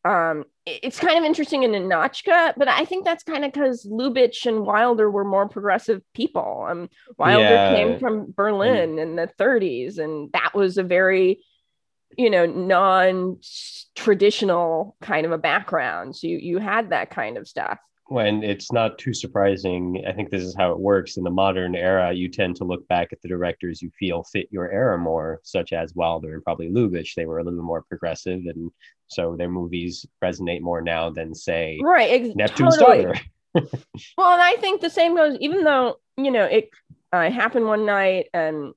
Um, 0.05 0.45
it's 0.65 1.01
kind 1.01 1.19
of 1.19 1.25
interesting 1.25 1.63
in 1.63 1.73
Ninotchka, 1.73 2.55
but 2.57 2.69
I 2.69 2.85
think 2.85 3.05
that's 3.05 3.25
kind 3.25 3.45
of 3.45 3.53
because 3.53 3.87
Lubitsch 3.87 4.47
and 4.47 4.65
Wilder 4.65 5.11
were 5.11 5.25
more 5.25 5.49
progressive 5.49 6.03
people. 6.15 6.67
Um, 6.69 6.89
Wilder 7.19 7.43
yeah. 7.43 7.75
came 7.75 7.99
from 7.99 8.33
Berlin 8.37 8.97
mm. 8.97 9.03
in 9.03 9.17
the 9.17 9.29
30s, 9.39 9.99
and 9.99 10.31
that 10.33 10.55
was 10.55 10.79
a 10.79 10.83
very 10.83 11.43
you 12.17 12.31
know 12.31 12.47
non-traditional 12.47 14.97
kind 15.01 15.27
of 15.27 15.33
a 15.33 15.39
background. 15.39 16.17
So 16.17 16.27
you 16.27 16.39
you 16.39 16.59
had 16.59 16.91
that 16.91 17.11
kind 17.11 17.37
of 17.37 17.47
stuff. 17.49 17.79
When 18.11 18.43
it's 18.43 18.73
not 18.73 18.97
too 18.97 19.13
surprising 19.13 20.03
i 20.09 20.15
think 20.15 20.31
this 20.31 20.43
is 20.43 20.57
how 20.57 20.73
it 20.73 20.81
works. 20.81 21.19
In 21.19 21.25
the 21.25 21.31
modern 21.31 21.75
era 21.75 22.11
you 22.13 22.31
tend 22.31 22.57
to 22.57 22.65
look 22.65 22.89
back 22.89 23.13
at 23.13 23.21
the 23.21 23.29
directors 23.29 23.83
you 23.83 23.91
feel 23.99 24.25
fit 24.25 24.49
your 24.51 24.71
era 24.71 24.97
more 24.97 25.41
such 25.43 25.75
as 25.75 25.95
wilder 25.95 26.33
and 26.35 26.43
probably 26.43 26.71
lubitsch. 26.71 27.13
They 27.15 27.27
were 27.27 27.41
a 27.41 27.45
little 27.45 27.63
more 27.63 27.83
progressive 27.83 28.41
and 28.47 28.71
so 29.09 29.37
their 29.37 29.51
movies 29.51 30.07
resonate 30.25 30.63
more 30.63 30.81
now 30.81 31.11
than 31.11 31.35
say 31.35 31.79
right 31.83 32.11
ex- 32.11 32.35
neptune's 32.37 32.79
totally. 32.79 33.05
daughter 33.05 33.21
well 34.17 34.33
and 34.33 34.43
i 34.43 34.57
think 34.61 34.81
the 34.81 34.91
same 34.91 35.17
goes 35.17 35.37
even 35.41 35.65
though 35.65 35.97
you 36.17 36.31
know 36.31 36.45
it 36.45 36.71
uh, 37.13 37.31
happened 37.31 37.67
one 37.67 37.87
night 37.87 38.27
and 38.35 38.73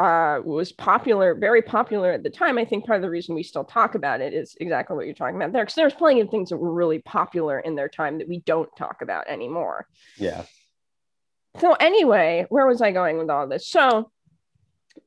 uh, 0.00 0.40
was 0.44 0.72
popular, 0.72 1.34
very 1.34 1.62
popular 1.62 2.12
at 2.12 2.22
the 2.22 2.30
time. 2.30 2.58
I 2.58 2.64
think 2.64 2.86
part 2.86 2.96
of 2.96 3.02
the 3.02 3.10
reason 3.10 3.34
we 3.34 3.42
still 3.42 3.64
talk 3.64 3.94
about 3.94 4.20
it 4.20 4.32
is 4.34 4.56
exactly 4.60 4.96
what 4.96 5.06
you're 5.06 5.14
talking 5.14 5.36
about 5.36 5.52
there, 5.52 5.62
because 5.62 5.74
there's 5.74 5.94
plenty 5.94 6.20
of 6.20 6.30
things 6.30 6.50
that 6.50 6.56
were 6.56 6.72
really 6.72 7.00
popular 7.00 7.58
in 7.58 7.74
their 7.74 7.88
time 7.88 8.18
that 8.18 8.28
we 8.28 8.40
don't 8.40 8.68
talk 8.76 9.02
about 9.02 9.28
anymore. 9.28 9.86
Yeah. 10.16 10.44
So 11.58 11.72
anyway, 11.74 12.46
where 12.48 12.66
was 12.66 12.82
I 12.82 12.92
going 12.92 13.18
with 13.18 13.30
all 13.30 13.48
this? 13.48 13.68
So, 13.68 14.10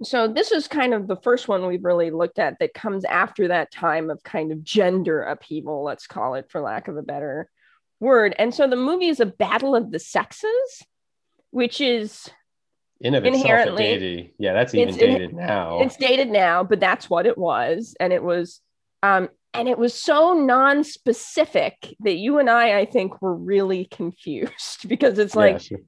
so 0.03 0.27
this 0.27 0.51
is 0.51 0.67
kind 0.67 0.93
of 0.93 1.07
the 1.07 1.17
first 1.17 1.47
one 1.47 1.65
we've 1.65 1.83
really 1.83 2.11
looked 2.11 2.39
at 2.39 2.59
that 2.59 2.73
comes 2.73 3.05
after 3.05 3.49
that 3.49 3.71
time 3.71 4.09
of 4.09 4.23
kind 4.23 4.51
of 4.51 4.63
gender 4.63 5.21
upheaval, 5.21 5.83
let's 5.83 6.07
call 6.07 6.35
it, 6.35 6.49
for 6.49 6.61
lack 6.61 6.87
of 6.87 6.97
a 6.97 7.03
better 7.03 7.49
word. 7.99 8.35
And 8.39 8.53
so 8.53 8.67
the 8.67 8.75
movie 8.75 9.07
is 9.07 9.19
a 9.19 9.25
battle 9.25 9.75
of 9.75 9.91
the 9.91 9.99
sexes, 9.99 10.83
which 11.51 11.81
is 11.81 12.29
in 13.01 13.15
of 13.15 13.25
inherently 13.25 13.83
dated. 13.83 14.29
Yeah, 14.37 14.53
that's 14.53 14.73
even 14.73 14.95
dated 14.95 15.33
now. 15.33 15.81
It's 15.81 15.95
dated 15.95 16.29
now, 16.29 16.63
but 16.63 16.79
that's 16.79 17.09
what 17.09 17.25
it 17.25 17.37
was, 17.37 17.95
and 17.99 18.11
it 18.11 18.23
was, 18.23 18.61
um, 19.03 19.29
and 19.53 19.67
it 19.67 19.77
was 19.77 19.93
so 19.93 20.33
non-specific 20.33 21.95
that 22.01 22.15
you 22.15 22.39
and 22.39 22.49
I, 22.49 22.79
I 22.79 22.85
think, 22.85 23.21
were 23.21 23.35
really 23.35 23.85
confused 23.85 24.87
because 24.87 25.19
it's 25.19 25.35
like. 25.35 25.53
Yeah, 25.53 25.77
sure. 25.77 25.79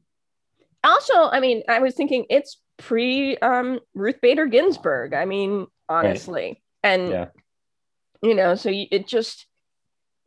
Also, 0.84 1.14
I 1.14 1.39
mean, 1.39 1.62
I 1.70 1.78
was 1.78 1.93
thinking 1.93 2.26
it's 2.30 2.57
pre 2.78 3.38
um, 3.38 3.80
Ruth 3.93 4.20
Bader 4.20 4.47
Ginsburg. 4.47 5.14
I 5.14 5.26
mean, 5.26 5.68
honestly, 5.88 6.43
right. 6.43 6.91
and 6.91 7.09
yeah. 7.09 7.26
you 8.24 8.34
know, 8.34 8.55
so 8.55 8.72
it 8.74 9.05
just 9.07 9.45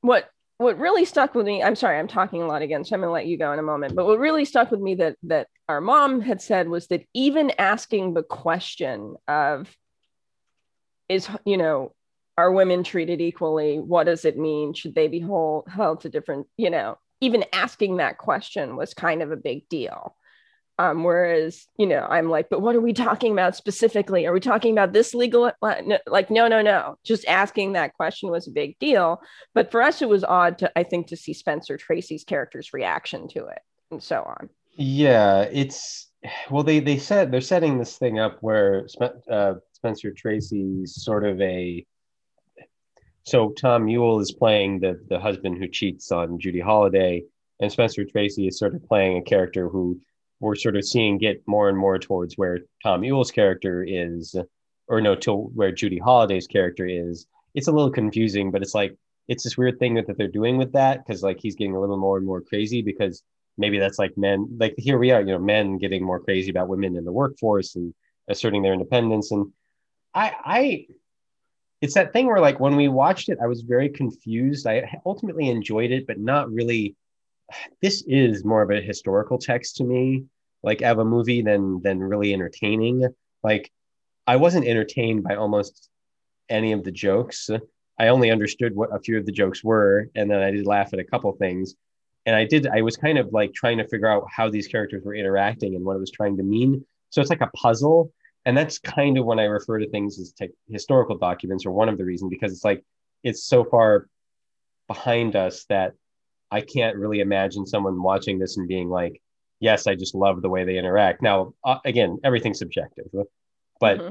what 0.01 0.29
what 0.59 0.79
really 0.79 1.05
stuck 1.05 1.35
with 1.35 1.47
me 1.47 1.63
i'm 1.63 1.77
sorry 1.77 1.99
i'm 1.99 2.09
talking 2.09 2.43
a 2.43 2.47
lot 2.47 2.63
again 2.63 2.85
so 2.85 2.95
i'm 2.95 3.01
going 3.01 3.09
to 3.09 3.13
let 3.13 3.27
you 3.27 3.37
go 3.37 3.53
in 3.53 3.59
a 3.59 3.63
moment 3.63 3.95
but 3.95 4.07
what 4.07 4.19
really 4.19 4.45
stuck 4.45 4.71
with 4.71 4.81
me 4.81 4.95
that 4.95 5.17
that 5.23 5.49
our 5.69 5.81
mom 5.81 6.21
had 6.21 6.41
said 6.41 6.69
was 6.69 6.87
that 6.89 7.05
even 7.13 7.51
asking 7.59 8.15
the 8.15 8.23
question 8.23 9.17
of 9.27 9.75
is 11.09 11.29
you 11.45 11.57
know 11.57 11.93
are 12.37 12.53
women 12.53 12.83
treated 12.83 13.21
equally? 13.21 13.79
What 13.79 14.05
does 14.05 14.25
it 14.25 14.37
mean? 14.37 14.75
Should 14.75 14.95
they 14.95 15.09
be 15.09 15.21
hold, 15.21 15.69
held 15.69 16.01
to 16.01 16.09
different 16.09 16.47
you 16.57 16.71
know 16.71 16.99
even 17.21 17.45
asking 17.53 17.97
that 17.97 18.19
question 18.19 18.77
was 18.77 18.93
kind 18.93 19.23
of 19.23 19.31
a 19.31 19.37
big 19.37 19.69
deal 19.69 20.17
um, 20.79 21.05
whereas, 21.05 21.67
you 21.79 21.87
know, 21.87 22.01
I'm 22.09 22.29
like, 22.29 22.49
but 22.49 22.61
what 22.61 22.75
are 22.75 22.81
we 22.81 22.93
talking 22.93 23.33
about 23.33 23.55
specifically? 23.55 24.27
Are 24.27 24.33
we 24.33 24.41
talking 24.41 24.73
about 24.73 24.93
this 24.93 25.15
legal? 25.15 25.53
Like, 25.63 26.31
no, 26.31 26.49
no, 26.49 26.63
no. 26.63 26.99
Just 27.05 27.25
asking 27.27 27.73
that 27.73 27.95
question 27.95 28.31
was 28.31 28.49
a 28.49 28.53
big 28.53 28.79
deal. 28.79 29.21
But 29.55 29.71
for 29.71 29.83
us, 29.83 30.03
it 30.03 30.09
was 30.09 30.25
odd 30.25 30.59
to, 30.59 30.73
I 30.77 30.83
think, 30.83 31.09
to 31.09 31.17
see 31.17 31.33
Spencer 31.33 31.77
Tracy's 31.77 32.25
character's 32.25 32.73
reaction 32.73 33.29
to 33.29 33.47
it 33.47 33.61
and 33.91 34.03
so 34.03 34.23
on. 34.23 34.49
Yeah, 34.77 35.43
it's 35.43 36.11
well, 36.51 36.65
they 36.65 36.81
they 36.81 36.99
said 36.99 37.31
they're 37.31 37.41
setting 37.41 37.79
this 37.79 37.97
thing 37.97 38.19
up 38.19 38.39
where 38.41 38.89
uh, 39.31 39.55
Spencer 39.73 40.13
Tracy's 40.13 41.03
sort 41.05 41.25
of 41.25 41.41
a 41.41 41.87
so 43.23 43.51
Tom 43.51 43.87
Ewell 43.87 44.19
is 44.19 44.33
playing 44.33 44.81
the 44.81 45.01
the 45.09 45.21
husband 45.21 45.59
who 45.59 45.69
cheats 45.69 46.11
on 46.11 46.41
Judy 46.41 46.59
Holliday, 46.61 47.23
and 47.61 47.71
Spencer 47.71 48.05
Tracy 48.05 48.49
is 48.49 48.59
sort 48.59 48.75
of 48.75 48.85
playing 48.89 49.19
a 49.19 49.23
character 49.23 49.69
who 49.69 50.01
we're 50.45 50.55
sort 50.55 50.77
of 50.77 50.85
seeing 50.85 51.17
get 51.17 51.43
more 51.47 51.71
and 51.71 51.79
more 51.79 51.99
towards 51.99 52.37
where 52.37 52.61
Tom 52.83 53.03
Ewell's 53.03 53.31
character 53.31 53.83
is, 53.83 54.37
or 54.89 55.01
no, 55.01 55.15
to 55.17 55.33
where 55.33 55.73
Judy 55.73 55.99
Holliday's 55.99 56.47
character 56.47 56.87
is. 56.87 57.27
It's 57.55 57.69
a 57.69 57.73
little 57.73 57.91
confusing, 57.91 58.51
but 58.51 58.61
it's 58.61 58.75
like 58.75 58.95
it's 59.27 59.43
this 59.43 59.57
weird 59.57 59.79
thing 59.79 59.95
that, 59.95 60.07
that 60.07 60.19
they're 60.19 60.29
doing 60.29 60.59
with 60.59 60.73
that 60.73 61.05
because 61.05 61.23
like 61.23 61.39
he's 61.41 61.57
getting 61.57 61.75
a 61.75 61.81
little 61.81 61.97
more 61.97 62.19
and 62.19 62.27
more 62.27 62.43
crazy 62.43 62.83
because 62.83 63.23
maybe 63.57 63.79
that's 63.79 63.99
like 63.99 64.19
men 64.19 64.47
like 64.61 64.75
here 64.77 64.99
we 64.99 65.13
are, 65.13 65.21
you 65.21 65.33
know, 65.33 65.39
men 65.39 65.79
getting 65.79 66.05
more 66.05 66.21
crazy 66.21 66.51
about 66.51 66.69
women 66.69 66.95
in 66.95 67.05
the 67.05 67.13
workforce 67.13 67.75
and 67.75 67.95
asserting 68.29 68.63
their 68.63 68.75
independence. 68.75 69.33
And 69.33 69.51
I 70.15 70.33
I 70.45 70.87
it's 71.81 71.95
that 71.95 72.13
thing 72.13 72.27
where 72.27 72.41
like 72.41 72.61
when 72.61 72.77
we 72.77 72.89
watched 72.89 73.31
it, 73.31 73.39
I 73.43 73.47
was 73.47 73.63
very 73.63 73.89
confused. 73.89 74.67
I 74.67 75.01
ultimately 75.07 75.49
enjoyed 75.49 75.91
it, 75.91 76.07
but 76.07 76.19
not 76.19 76.53
really 76.53 76.97
this 77.81 78.03
is 78.07 78.45
more 78.45 78.63
of 78.63 78.71
a 78.71 78.81
historical 78.81 79.39
text 79.39 79.77
to 79.77 79.85
me 79.85 80.25
like 80.65 80.83
of 80.83 80.99
a 80.99 81.05
movie 81.05 81.43
than 81.43 81.81
than 81.83 82.01
really 82.01 82.33
entertaining. 82.33 83.07
Like 83.43 83.71
i 84.27 84.37
wasn't 84.37 84.67
entertained 84.67 85.23
by 85.23 85.35
almost 85.35 85.89
any 86.49 86.73
of 86.73 86.85
the 86.85 86.93
jokes. 86.93 87.51
I 87.99 88.09
only 88.09 88.31
understood 88.31 88.75
what 88.75 88.95
a 88.95 88.99
few 88.99 89.19
of 89.19 89.27
the 89.27 89.33
jokes 89.33 89.63
were 89.63 90.09
and 90.15 90.31
then 90.31 90.41
i 90.41 90.51
did 90.51 90.67
laugh 90.67 90.93
at 90.93 90.99
a 90.99 91.05
couple 91.05 91.33
things. 91.33 91.75
And 92.27 92.35
i 92.35 92.45
did 92.45 92.67
i 92.67 92.83
was 92.83 92.97
kind 92.97 93.19
of 93.19 93.33
like 93.33 93.53
trying 93.53 93.79
to 93.79 93.89
figure 93.89 94.09
out 94.09 94.25
how 94.35 94.51
these 94.51 94.69
characters 94.69 95.03
were 95.05 95.15
interacting 95.15 95.75
and 95.75 95.85
what 95.85 95.97
it 95.97 96.01
was 96.01 96.11
trying 96.11 96.37
to 96.39 96.43
mean. 96.43 96.85
So 97.11 97.21
it's 97.21 97.31
like 97.31 97.43
a 97.43 97.57
puzzle 97.57 98.13
and 98.47 98.57
that's 98.57 98.79
kind 98.79 99.19
of 99.19 99.25
when 99.25 99.39
i 99.39 99.45
refer 99.45 99.79
to 99.79 99.89
things 99.91 100.19
as 100.19 100.33
te- 100.33 100.59
historical 100.69 101.17
documents 101.19 101.65
or 101.65 101.73
one 101.73 101.89
of 101.89 101.99
the 101.99 102.05
reasons 102.05 102.31
because 102.31 102.53
it's 102.53 102.65
like 102.65 102.83
it's 103.23 103.47
so 103.47 103.65
far 103.65 104.07
behind 104.87 105.35
us 105.35 105.65
that 105.69 105.95
I 106.51 106.61
can't 106.61 106.97
really 106.97 107.21
imagine 107.21 107.67
someone 107.67 108.03
watching 108.03 108.39
this 108.39 108.57
and 108.57 108.69
being 108.69 108.89
like, 108.89 109.21
yes, 109.65 109.87
I 109.87 109.95
just 109.95 110.15
love 110.15 110.43
the 110.43 110.51
way 110.51 110.63
they 110.65 110.77
interact. 110.77 111.23
Now, 111.23 111.55
uh, 111.65 111.79
again, 111.87 112.19
everything's 112.23 112.59
subjective, 112.59 113.07
but 113.81 113.99
mm-hmm. 113.99 114.11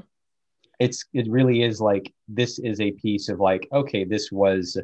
it's 0.80 1.06
it 1.14 1.28
really 1.30 1.62
is 1.62 1.80
like 1.80 2.12
this 2.28 2.58
is 2.58 2.82
a 2.82 2.92
piece 2.92 3.30
of 3.30 3.40
like, 3.40 3.68
okay, 3.72 4.04
this 4.04 4.32
was, 4.32 4.78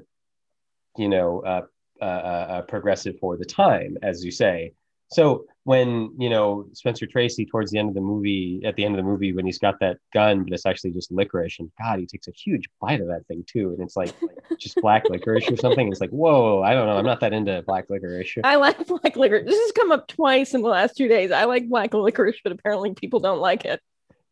you 0.95 1.09
know, 1.09 1.41
uh, 1.51 1.65
uh, 2.01 2.05
uh, 2.53 2.61
progressive 2.61 3.15
for 3.19 3.35
the 3.35 3.45
time, 3.45 3.97
as 4.03 4.23
you 4.23 4.31
say. 4.31 4.73
So 5.11 5.45
when 5.69 6.11
you 6.17 6.31
know 6.31 6.65
Spencer 6.73 7.05
Tracy 7.05 7.45
towards 7.45 7.69
the 7.69 7.77
end 7.77 7.89
of 7.89 7.93
the 7.93 8.01
movie, 8.01 8.59
at 8.65 8.75
the 8.75 8.83
end 8.83 8.95
of 8.95 8.97
the 8.97 9.07
movie, 9.07 9.33
when 9.33 9.45
he's 9.45 9.59
got 9.59 9.79
that 9.81 9.97
gun, 10.11 10.43
but 10.43 10.51
it's 10.51 10.65
actually 10.65 10.89
just 10.89 11.11
licorice, 11.11 11.59
and 11.59 11.71
God, 11.79 11.99
he 11.99 12.07
takes 12.07 12.27
a 12.27 12.31
huge 12.31 12.67
bite 12.81 13.01
of 13.01 13.05
that 13.05 13.27
thing 13.27 13.45
too, 13.47 13.69
and 13.73 13.79
it's 13.83 13.95
like, 13.95 14.11
just 14.57 14.77
black 14.77 15.03
licorice 15.09 15.47
or 15.47 15.57
something. 15.57 15.87
It's 15.91 16.01
like, 16.01 16.09
whoa, 16.09 16.63
I 16.63 16.73
don't 16.73 16.87
know, 16.87 16.97
I'm 16.97 17.05
not 17.05 17.19
that 17.19 17.33
into 17.33 17.61
black 17.67 17.85
licorice. 17.87 18.39
I 18.43 18.55
like 18.55 18.87
black 18.87 19.15
licorice. 19.15 19.45
This 19.45 19.59
has 19.59 19.71
come 19.73 19.91
up 19.91 20.07
twice 20.07 20.55
in 20.55 20.63
the 20.63 20.69
last 20.69 20.97
two 20.97 21.07
days. 21.07 21.29
I 21.29 21.43
like 21.43 21.69
black 21.69 21.93
licorice, 21.93 22.41
but 22.43 22.51
apparently 22.51 22.95
people 22.95 23.19
don't 23.19 23.39
like 23.39 23.63
it. 23.63 23.79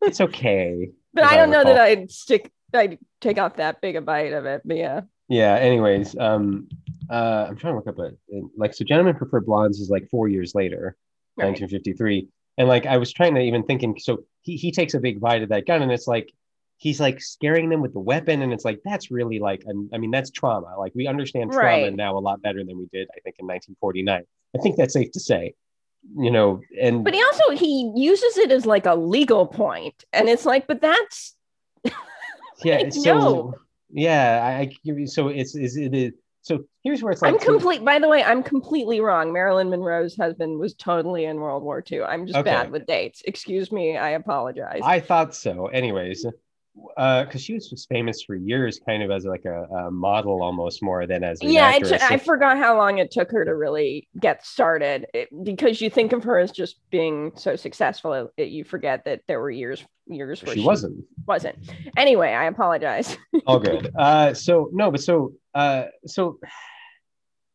it's 0.01 0.21
okay. 0.21 0.89
but 1.13 1.23
I 1.23 1.35
don't 1.35 1.49
I 1.49 1.51
know 1.51 1.63
that 1.65 1.79
I'd 1.79 2.09
stick. 2.09 2.51
I'd 2.73 2.97
take 3.21 3.37
off 3.37 3.57
that 3.57 3.79
big 3.79 3.95
a 3.95 4.01
bite 4.01 4.33
of 4.33 4.47
it. 4.47 4.63
But 4.65 4.77
yeah. 4.77 5.01
Yeah. 5.29 5.53
Anyways, 5.53 6.17
um, 6.17 6.67
uh, 7.11 7.45
I'm 7.47 7.57
trying 7.57 7.73
to 7.73 7.77
look 7.77 7.87
up 7.87 7.99
a 7.99 8.13
Like, 8.57 8.73
so 8.73 8.83
Gentlemen 8.83 9.13
Prefer 9.13 9.41
Blondes 9.41 9.79
is 9.79 9.91
like 9.91 10.09
four 10.09 10.27
years 10.29 10.55
later 10.55 10.97
1953. 11.37 12.27
And 12.57 12.67
like 12.67 12.85
I 12.85 12.97
was 12.97 13.13
trying 13.13 13.35
to 13.35 13.41
even 13.41 13.63
thinking, 13.63 13.97
so 13.99 14.23
he 14.41 14.55
he 14.55 14.71
takes 14.71 14.93
a 14.93 14.99
big 14.99 15.19
bite 15.19 15.43
of 15.43 15.49
that 15.49 15.67
gun, 15.67 15.81
and 15.81 15.91
it's 15.91 16.07
like 16.07 16.31
he's 16.77 16.99
like 16.99 17.21
scaring 17.21 17.69
them 17.69 17.81
with 17.81 17.93
the 17.93 17.99
weapon, 17.99 18.41
and 18.41 18.53
it's 18.53 18.65
like 18.65 18.79
that's 18.83 19.11
really 19.11 19.39
like 19.39 19.63
I 19.93 19.97
mean 19.97 20.11
that's 20.11 20.31
trauma. 20.31 20.75
Like 20.77 20.93
we 20.95 21.07
understand 21.07 21.51
trauma 21.51 21.83
right. 21.83 21.95
now 21.95 22.17
a 22.17 22.19
lot 22.19 22.41
better 22.41 22.63
than 22.63 22.77
we 22.77 22.87
did, 22.91 23.07
I 23.15 23.19
think, 23.21 23.35
in 23.39 23.45
1949. 23.45 24.23
I 24.55 24.61
think 24.61 24.75
that's 24.75 24.93
safe 24.93 25.11
to 25.11 25.19
say. 25.19 25.53
You 26.15 26.31
know, 26.31 26.61
and 26.79 27.03
but 27.03 27.13
he 27.13 27.21
also 27.21 27.49
he 27.51 27.91
uses 27.95 28.37
it 28.37 28.51
as 28.51 28.65
like 28.65 28.85
a 28.85 28.95
legal 28.95 29.45
point, 29.45 30.05
and 30.13 30.29
it's 30.29 30.45
like, 30.45 30.65
but 30.65 30.79
that's 30.79 31.35
yeah, 32.63 32.77
like, 32.77 32.93
so 32.93 33.13
no. 33.13 33.53
yeah, 33.89 34.41
I, 34.43 34.71
I 34.89 35.05
so 35.05 35.27
it's 35.27 35.55
is 35.55 35.75
it 35.75 35.93
is 35.93 36.13
so 36.47 36.63
here's 36.81 37.03
where 37.03 37.11
it's 37.11 37.21
like 37.21 37.33
I'm 37.33 37.39
complete. 37.39 37.83
By 37.83 37.99
the 37.99 38.07
way, 38.07 38.23
I'm 38.23 38.41
completely 38.41 39.01
wrong. 39.01 39.33
Marilyn 39.33 39.69
Monroe's 39.69 40.15
husband 40.15 40.59
was 40.59 40.73
totally 40.73 41.25
in 41.25 41.41
World 41.41 41.61
War 41.61 41.83
II. 41.91 42.03
I'm 42.03 42.25
just 42.25 42.37
okay. 42.37 42.49
bad 42.49 42.71
with 42.71 42.85
dates. 42.85 43.21
Excuse 43.25 43.69
me. 43.69 43.97
I 43.97 44.11
apologize. 44.11 44.79
I 44.81 45.01
thought 45.01 45.35
so. 45.35 45.67
Anyways, 45.67 46.25
because 46.95 47.35
uh, 47.35 47.37
she 47.37 47.53
was 47.53 47.85
famous 47.89 48.23
for 48.23 48.35
years, 48.35 48.79
kind 48.85 49.03
of 49.03 49.11
as 49.11 49.25
like 49.25 49.45
a, 49.45 49.63
a 49.63 49.91
model 49.91 50.41
almost 50.41 50.83
more 50.83 51.07
than 51.07 51.23
as 51.23 51.41
yeah. 51.41 51.77
T- 51.79 51.95
I 51.99 52.17
forgot 52.17 52.57
how 52.57 52.77
long 52.77 52.99
it 52.99 53.11
took 53.11 53.31
her 53.31 53.43
to 53.45 53.55
really 53.55 54.07
get 54.19 54.45
started 54.45 55.07
it, 55.13 55.29
because 55.43 55.81
you 55.81 55.89
think 55.89 56.13
of 56.13 56.23
her 56.23 56.37
as 56.37 56.51
just 56.51 56.77
being 56.89 57.31
so 57.35 57.55
successful, 57.55 58.13
it, 58.13 58.27
it, 58.37 58.47
you 58.49 58.63
forget 58.63 59.05
that 59.05 59.21
there 59.27 59.39
were 59.39 59.51
years 59.51 59.83
years 60.07 60.43
where 60.43 60.53
she, 60.53 60.61
she 60.61 60.65
wasn't 60.65 61.03
wasn't. 61.25 61.57
Anyway, 61.97 62.29
I 62.29 62.45
apologize. 62.45 63.17
All 63.45 63.59
good. 63.59 63.91
Uh, 63.97 64.33
so 64.33 64.69
no, 64.71 64.91
but 64.91 65.01
so 65.01 65.33
uh, 65.55 65.85
so 66.05 66.39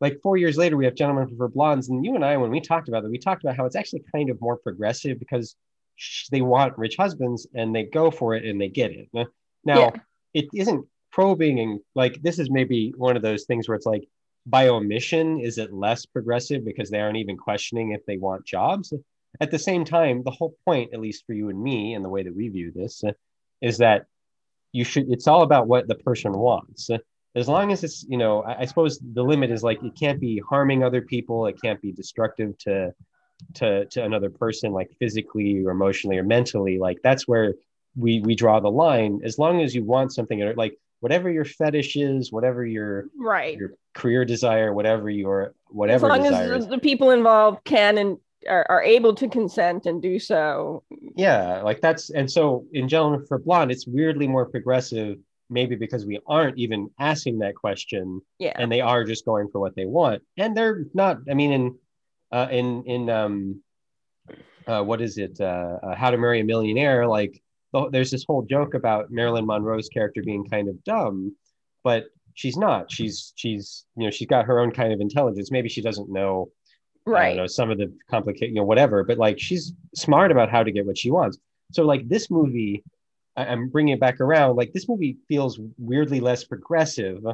like 0.01 0.21
four 0.23 0.37
years 0.37 0.57
later, 0.57 0.77
we 0.77 0.85
have 0.85 0.95
Gentlemen 0.95 1.35
for 1.37 1.49
Blondes, 1.49 1.89
and 1.89 2.05
you 2.05 2.17
and 2.17 2.25
I, 2.25 2.37
when 2.37 2.51
we 2.51 2.61
talked 2.61 2.89
about 2.89 3.05
it, 3.05 3.11
we 3.11 3.19
talked 3.19 3.45
about 3.45 3.57
how 3.57 3.65
it's 3.65 3.77
actually 3.77 4.03
kind 4.13 4.29
of 4.31 4.41
more 4.41 4.57
progressive 4.57 5.19
because 5.21 5.55
they 6.31 6.43
want 6.43 6.79
rich 6.79 6.97
husbands 6.97 7.47
and 7.55 7.75
they 7.75 7.85
go 7.85 8.11
for 8.11 8.35
it 8.35 8.45
and 8.45 8.61
they 8.61 8.69
get 8.69 8.91
it. 8.91 9.09
Now, 9.13 9.79
yeah. 9.79 9.91
it 10.35 10.47
isn't 10.55 10.87
probing 11.11 11.61
and 11.61 11.81
like 11.95 12.21
this 12.23 12.39
is 12.39 12.51
maybe 12.51 12.93
one 12.97 13.17
of 13.17 13.23
those 13.23 13.45
things 13.45 13.69
where 13.69 13.77
it's 13.77 13.87
like 13.87 14.09
by 14.47 14.69
omission, 14.69 15.41
is 15.41 15.59
it 15.59 15.73
less 15.73 16.07
progressive 16.07 16.65
because 16.65 16.91
they 16.91 17.01
aren't 17.01 17.19
even 17.19 17.37
questioning 17.37 17.93
if 17.93 18.05
they 18.07 18.17
want 18.17 18.45
jobs? 18.45 18.93
At 19.41 19.51
the 19.51 19.59
same 19.59 19.85
time, 19.85 20.23
the 20.23 20.31
whole 20.31 20.57
point, 20.67 20.93
at 20.93 21.01
least 21.01 21.25
for 21.27 21.33
you 21.33 21.49
and 21.49 21.63
me, 21.63 21.95
and 21.95 22.05
the 22.05 22.09
way 22.09 22.23
that 22.23 22.35
we 22.35 22.49
view 22.49 22.73
this, 22.75 23.03
is 23.61 23.79
that 23.79 24.07
you 24.73 24.85
should. 24.85 25.11
It's 25.11 25.27
all 25.27 25.43
about 25.43 25.69
what 25.69 25.89
the 25.89 25.95
person 25.95 26.33
wants. 26.33 26.91
As 27.35 27.49
long 27.49 27.73
as 27.73 27.83
it's, 27.83 28.05
you 28.09 28.19
know, 28.19 28.43
I, 28.43 28.61
I 28.61 28.65
suppose 28.67 28.99
the 28.99 29.23
limit 29.23 29.51
is 29.51 29.63
like 29.63 29.83
it 29.83 29.95
can't 29.99 30.21
be 30.21 30.43
harming 30.47 30.83
other 30.83 31.01
people. 31.01 31.47
It 31.47 31.61
can't 31.63 31.81
be 31.81 31.93
destructive 31.93 32.59
to 32.59 32.93
to 33.55 33.87
to 33.87 34.05
another 34.05 34.31
person 34.31 34.73
like 34.73 34.91
physically 34.99 35.65
or 35.65 35.71
emotionally 35.71 36.19
or 36.19 36.25
mentally 36.25 36.79
like 36.79 36.99
that's 37.03 37.27
where 37.27 37.55
we 37.97 38.21
we 38.21 38.35
draw 38.35 38.61
the 38.61 38.71
line. 38.71 39.21
As 39.25 39.39
long 39.39 39.61
as 39.61 39.75
you 39.75 39.85
want 39.85 40.13
something 40.13 40.43
or 40.43 40.55
like 40.55 40.79
whatever 41.01 41.29
your 41.29 41.45
fetish 41.45 41.97
is 41.97 42.33
whatever 42.33 42.65
your 42.65 43.07
right. 43.19 43.59
your 43.59 43.73
career 43.93 44.25
desire 44.25 44.73
whatever 44.73 45.11
your 45.11 45.55
whatever 45.69 46.11
as 46.11 46.23
long 46.23 46.27
as 46.27 46.69
the 46.69 46.79
people 46.79 47.11
involved 47.11 47.63
can 47.65 47.99
and 47.99 48.19
are, 48.49 48.65
are 48.69 48.83
able 48.83 49.15
to 49.15 49.29
consent 49.29 49.87
and 49.87 50.01
do 50.01 50.19
so. 50.19 50.83
Yeah 51.17 51.61
like 51.63 51.81
that's 51.81 52.11
and 52.11 52.31
so 52.31 52.65
in 52.73 52.89
gentlemen 52.89 53.27
for 53.27 53.39
blonde 53.39 53.73
it's 53.73 53.87
weirdly 53.87 54.29
more 54.29 54.47
progressive 54.47 55.19
maybe 55.51 55.75
because 55.75 56.07
we 56.07 56.19
aren't 56.27 56.57
even 56.57 56.89
asking 56.99 57.41
that 57.41 57.55
question 57.57 58.23
yeah. 58.39 58.53
and 58.55 58.73
they 58.73 58.81
are 58.81 59.05
just 59.05 59.27
going 59.27 59.49
for 59.49 59.61
what 59.61 59.77
they 59.77 59.85
want. 59.85 60.23
And 60.39 60.57
they're 60.57 60.85
not 60.95 61.19
i 61.29 61.35
mean 61.35 61.53
in 61.53 61.79
uh, 62.33 62.49
in 62.51 62.83
in 62.87 63.11
um, 63.11 63.63
uh, 64.67 64.83
what 64.83 65.01
is 65.01 65.19
it? 65.19 65.41
Uh, 65.41 65.79
uh, 65.83 65.95
How 65.95 66.11
to 66.11 66.17
Marry 66.17 66.41
a 66.41 66.45
Millionaire. 66.45 67.07
Like 67.07 67.43
there's 67.91 68.11
this 68.11 68.25
whole 68.27 68.43
joke 68.43 68.75
about 68.75 69.11
Marilyn 69.11 69.47
Monroe's 69.47 69.89
character 69.89 70.23
being 70.25 70.45
kind 70.49 70.69
of 70.69 70.83
dumb, 70.85 71.37
but 71.85 72.07
she's 72.35 72.57
not. 72.57 72.91
She's 72.91 73.33
she's 73.37 73.85
you 73.97 74.05
know 74.05 74.11
she's 74.11 74.29
got 74.29 74.47
her 74.47 74.61
own 74.61 74.73
kind 74.73 74.93
of 74.93 75.01
intelligence. 75.01 75.51
Maybe 75.51 75.69
she 75.69 75.83
doesn't 75.83 76.11
know 76.11 76.51
right 77.05 77.37
know 77.37 77.49
some 77.49 77.69
of 77.71 77.79
the 77.79 77.93
complicated 78.11 78.51
you 78.51 78.55
know 78.55 78.65
whatever, 78.65 79.05
but 79.05 79.19
like 79.19 79.39
she's 79.39 79.73
smart 79.95 80.31
about 80.31 80.51
how 80.51 80.63
to 80.63 80.73
get 80.73 80.87
what 80.87 80.99
she 80.99 81.11
wants. 81.11 81.39
So 81.73 81.85
like 81.85 82.09
this 82.09 82.31
movie, 82.31 82.83
I'm 83.37 83.69
bringing 83.69 83.95
it 83.95 84.01
back 84.01 84.21
around. 84.21 84.57
Like 84.57 84.73
this 84.73 84.89
movie 84.89 85.17
feels 85.29 85.59
weirdly 85.79 86.21
less 86.21 86.45
progressive 86.45 87.25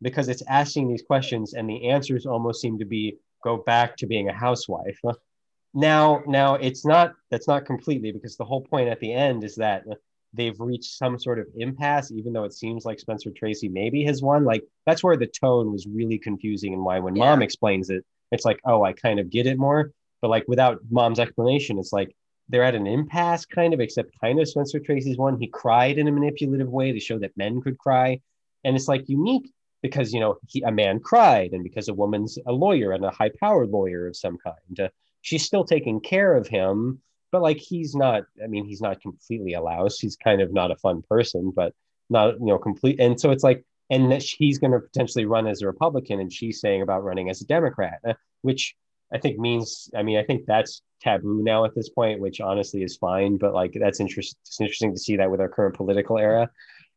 because 0.00 0.28
it's 0.28 0.42
asking 0.48 0.88
these 0.88 1.02
questions 1.02 1.54
and 1.54 1.68
the 1.68 1.88
answers 1.88 2.26
almost 2.26 2.60
seem 2.60 2.78
to 2.78 2.84
be 2.84 3.16
go 3.42 3.58
back 3.58 3.96
to 3.98 4.06
being 4.06 4.28
a 4.28 4.32
housewife. 4.32 4.98
Now, 5.74 6.22
now 6.26 6.54
it's 6.56 6.84
not 6.84 7.14
that's 7.30 7.48
not 7.48 7.64
completely 7.64 8.12
because 8.12 8.36
the 8.36 8.44
whole 8.44 8.60
point 8.60 8.88
at 8.88 9.00
the 9.00 9.12
end 9.12 9.42
is 9.44 9.56
that 9.56 9.84
they've 10.34 10.58
reached 10.58 10.96
some 10.96 11.18
sort 11.18 11.38
of 11.38 11.46
impasse, 11.56 12.10
even 12.10 12.32
though 12.32 12.44
it 12.44 12.54
seems 12.54 12.84
like 12.84 13.00
Spencer 13.00 13.30
Tracy 13.30 13.68
maybe 13.68 14.04
has 14.04 14.22
won. 14.22 14.44
Like 14.44 14.64
that's 14.86 15.02
where 15.02 15.16
the 15.16 15.26
tone 15.26 15.72
was 15.72 15.86
really 15.86 16.18
confusing 16.18 16.72
and 16.72 16.84
why 16.84 16.98
when 16.98 17.16
yeah. 17.16 17.24
mom 17.24 17.42
explains 17.42 17.90
it, 17.90 18.04
it's 18.30 18.44
like, 18.44 18.60
oh, 18.64 18.82
I 18.82 18.92
kind 18.92 19.18
of 19.20 19.30
get 19.30 19.46
it 19.46 19.58
more. 19.58 19.92
But 20.20 20.30
like 20.30 20.44
without 20.48 20.80
mom's 20.90 21.18
explanation, 21.18 21.78
it's 21.78 21.92
like 21.92 22.14
they're 22.48 22.64
at 22.64 22.74
an 22.74 22.86
impasse 22.86 23.46
kind 23.46 23.74
of, 23.74 23.80
except 23.80 24.18
kind 24.20 24.40
of 24.40 24.48
Spencer 24.48 24.78
Tracy's 24.78 25.18
one. 25.18 25.38
He 25.38 25.48
cried 25.48 25.98
in 25.98 26.08
a 26.08 26.12
manipulative 26.12 26.68
way 26.68 26.92
to 26.92 27.00
show 27.00 27.18
that 27.18 27.36
men 27.36 27.60
could 27.60 27.78
cry. 27.78 28.20
And 28.64 28.76
it's 28.76 28.88
like 28.88 29.08
unique 29.08 29.50
because 29.82 30.12
you 30.12 30.20
know 30.20 30.36
he, 30.48 30.62
a 30.62 30.70
man 30.70 31.00
cried 31.00 31.52
and 31.52 31.62
because 31.62 31.88
a 31.88 31.94
woman's 31.94 32.38
a 32.46 32.52
lawyer 32.52 32.92
and 32.92 33.04
a 33.04 33.10
high 33.10 33.30
powered 33.40 33.70
lawyer 33.70 34.06
of 34.06 34.16
some 34.16 34.38
kind. 34.38 34.80
Uh, 34.80 34.88
she's 35.20 35.44
still 35.44 35.64
taking 35.64 36.00
care 36.00 36.34
of 36.34 36.48
him 36.48 37.00
but 37.30 37.42
like 37.42 37.58
he's 37.58 37.94
not 37.94 38.24
i 38.42 38.46
mean 38.46 38.64
he's 38.64 38.80
not 38.80 39.00
completely 39.00 39.54
a 39.54 39.60
louse. 39.60 39.98
He's 39.98 40.16
kind 40.16 40.40
of 40.40 40.52
not 40.52 40.70
a 40.70 40.76
fun 40.76 41.02
person 41.08 41.52
but 41.54 41.74
not 42.10 42.34
you 42.34 42.46
know 42.46 42.58
complete 42.58 43.00
and 43.00 43.20
so 43.20 43.30
it's 43.30 43.44
like 43.44 43.64
and 43.90 44.10
that 44.10 44.22
he's 44.22 44.58
going 44.58 44.72
to 44.72 44.80
potentially 44.80 45.26
run 45.26 45.46
as 45.46 45.62
a 45.62 45.66
republican 45.66 46.20
and 46.20 46.32
she's 46.32 46.60
saying 46.60 46.82
about 46.82 47.04
running 47.04 47.30
as 47.30 47.40
a 47.40 47.46
democrat 47.46 48.00
uh, 48.06 48.14
which 48.42 48.74
i 49.12 49.18
think 49.18 49.38
means 49.38 49.90
i 49.96 50.02
mean 50.02 50.18
i 50.18 50.22
think 50.24 50.44
that's 50.46 50.82
taboo 51.02 51.42
now 51.42 51.64
at 51.64 51.74
this 51.74 51.88
point 51.88 52.20
which 52.20 52.40
honestly 52.40 52.82
is 52.82 52.96
fine 52.96 53.36
but 53.36 53.52
like 53.52 53.76
that's 53.78 54.00
interest, 54.00 54.36
it's 54.46 54.60
interesting 54.60 54.92
to 54.92 55.00
see 55.00 55.16
that 55.16 55.30
with 55.30 55.40
our 55.40 55.48
current 55.48 55.74
political 55.74 56.18
era. 56.18 56.48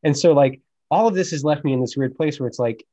And 0.03 0.15
so 0.17 0.33
like 0.33 0.61
all 0.91 1.07
of 1.07 1.15
this 1.15 1.31
has 1.31 1.43
left 1.43 1.63
me 1.63 1.73
in 1.73 1.81
this 1.81 1.97
weird 1.97 2.15
place 2.15 2.39
where 2.39 2.47
it's 2.47 2.59
like 2.59 2.85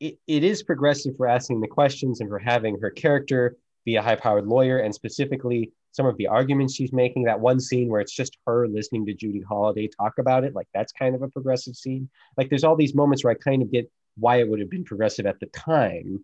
it, 0.00 0.18
it 0.26 0.44
is 0.44 0.62
progressive 0.62 1.16
for 1.16 1.26
asking 1.26 1.60
the 1.60 1.68
questions 1.68 2.20
and 2.20 2.28
for 2.28 2.38
having 2.38 2.80
her 2.80 2.90
character 2.90 3.56
be 3.84 3.96
a 3.96 4.02
high 4.02 4.16
powered 4.16 4.46
lawyer 4.46 4.78
and 4.78 4.94
specifically 4.94 5.72
some 5.92 6.06
of 6.06 6.16
the 6.16 6.26
arguments 6.26 6.74
she's 6.74 6.92
making. 6.92 7.24
That 7.24 7.40
one 7.40 7.60
scene 7.60 7.88
where 7.88 8.00
it's 8.00 8.14
just 8.14 8.38
her 8.46 8.68
listening 8.68 9.06
to 9.06 9.14
judy 9.14 9.42
holliday 9.42 9.88
talk 9.88 10.18
about 10.18 10.44
it 10.44 10.54
like 10.54 10.68
that's 10.74 10.92
kind 10.92 11.14
of 11.14 11.22
a 11.22 11.28
progressive 11.28 11.76
scene. 11.76 12.08
Like 12.36 12.48
there's 12.48 12.64
all 12.64 12.76
these 12.76 12.94
moments 12.94 13.24
where 13.24 13.32
i 13.32 13.34
kind 13.34 13.62
of 13.62 13.70
get 13.70 13.90
why 14.16 14.36
it 14.36 14.48
would 14.48 14.60
have 14.60 14.70
been 14.70 14.84
progressive 14.84 15.26
at 15.26 15.38
the 15.40 15.46
time 15.46 16.22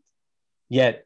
yet 0.68 1.04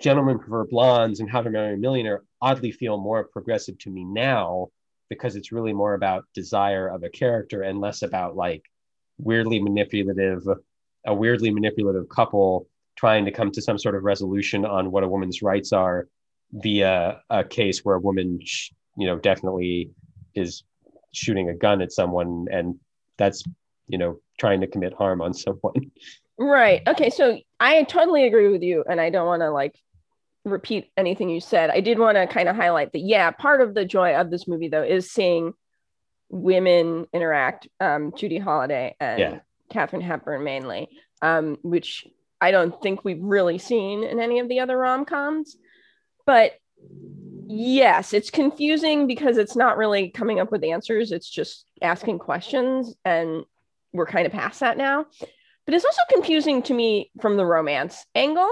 gentlemen 0.00 0.38
prefer 0.38 0.64
blondes 0.64 1.20
and 1.20 1.30
how 1.30 1.42
to 1.42 1.50
marry 1.50 1.74
a 1.74 1.76
millionaire 1.76 2.22
oddly 2.40 2.72
feel 2.72 2.98
more 2.98 3.24
progressive 3.24 3.78
to 3.78 3.90
me 3.90 4.04
now 4.04 4.68
because 5.08 5.36
it's 5.36 5.52
really 5.52 5.72
more 5.72 5.94
about 5.94 6.24
desire 6.34 6.88
of 6.88 7.02
a 7.02 7.10
character 7.10 7.62
and 7.62 7.80
less 7.80 8.02
about 8.02 8.34
like 8.34 8.64
weirdly 9.22 9.62
manipulative, 9.62 10.46
a 11.06 11.14
weirdly 11.14 11.50
manipulative 11.50 12.08
couple 12.08 12.66
trying 12.96 13.24
to 13.24 13.30
come 13.30 13.50
to 13.50 13.62
some 13.62 13.78
sort 13.78 13.94
of 13.94 14.02
resolution 14.02 14.64
on 14.64 14.90
what 14.90 15.02
a 15.02 15.08
woman's 15.08 15.42
rights 15.42 15.72
are 15.72 16.08
via 16.52 17.20
a 17.30 17.42
case 17.42 17.84
where 17.84 17.96
a 17.96 18.00
woman, 18.00 18.38
you 18.96 19.06
know, 19.06 19.18
definitely 19.18 19.90
is 20.34 20.64
shooting 21.12 21.48
a 21.48 21.54
gun 21.54 21.80
at 21.80 21.92
someone 21.92 22.46
and 22.50 22.78
that's, 23.16 23.42
you 23.88 23.98
know, 23.98 24.18
trying 24.38 24.60
to 24.60 24.66
commit 24.66 24.92
harm 24.92 25.22
on 25.22 25.32
someone. 25.32 25.90
Right. 26.38 26.82
Okay. 26.86 27.10
So 27.10 27.38
I 27.60 27.84
totally 27.84 28.26
agree 28.26 28.48
with 28.48 28.62
you. 28.62 28.84
And 28.88 29.00
I 29.00 29.10
don't 29.10 29.26
want 29.26 29.42
to 29.42 29.50
like 29.50 29.78
repeat 30.44 30.90
anything 30.96 31.28
you 31.28 31.40
said. 31.40 31.70
I 31.70 31.80
did 31.80 31.98
want 31.98 32.16
to 32.16 32.26
kind 32.26 32.48
of 32.48 32.56
highlight 32.56 32.92
that, 32.92 33.00
yeah, 33.00 33.30
part 33.30 33.60
of 33.60 33.74
the 33.74 33.84
joy 33.84 34.14
of 34.14 34.30
this 34.30 34.48
movie, 34.48 34.68
though, 34.68 34.82
is 34.82 35.10
seeing 35.10 35.52
women 36.32 37.06
interact, 37.12 37.68
um, 37.78 38.12
Judy 38.16 38.38
Holliday 38.38 38.96
and 38.98 39.20
yeah. 39.20 39.38
Katharine 39.70 40.02
Hepburn 40.02 40.42
mainly, 40.42 40.88
um, 41.20 41.58
which 41.62 42.08
I 42.40 42.50
don't 42.50 42.80
think 42.82 43.04
we've 43.04 43.22
really 43.22 43.58
seen 43.58 44.02
in 44.02 44.18
any 44.18 44.40
of 44.40 44.48
the 44.48 44.58
other 44.58 44.76
rom 44.76 45.04
coms. 45.04 45.56
But 46.26 46.54
Yes, 47.54 48.14
it's 48.14 48.30
confusing 48.30 49.06
because 49.06 49.36
it's 49.36 49.54
not 49.54 49.76
really 49.76 50.08
coming 50.08 50.40
up 50.40 50.50
with 50.50 50.64
answers. 50.64 51.12
It's 51.12 51.28
just 51.28 51.66
asking 51.82 52.18
questions, 52.18 52.94
and 53.04 53.44
we're 53.92 54.06
kind 54.06 54.24
of 54.24 54.32
past 54.32 54.60
that 54.60 54.78
now. 54.78 55.04
But 55.66 55.74
it's 55.74 55.84
also 55.84 56.00
confusing 56.10 56.62
to 56.62 56.74
me 56.74 57.10
from 57.20 57.36
the 57.36 57.44
romance 57.44 58.06
angle, 58.14 58.50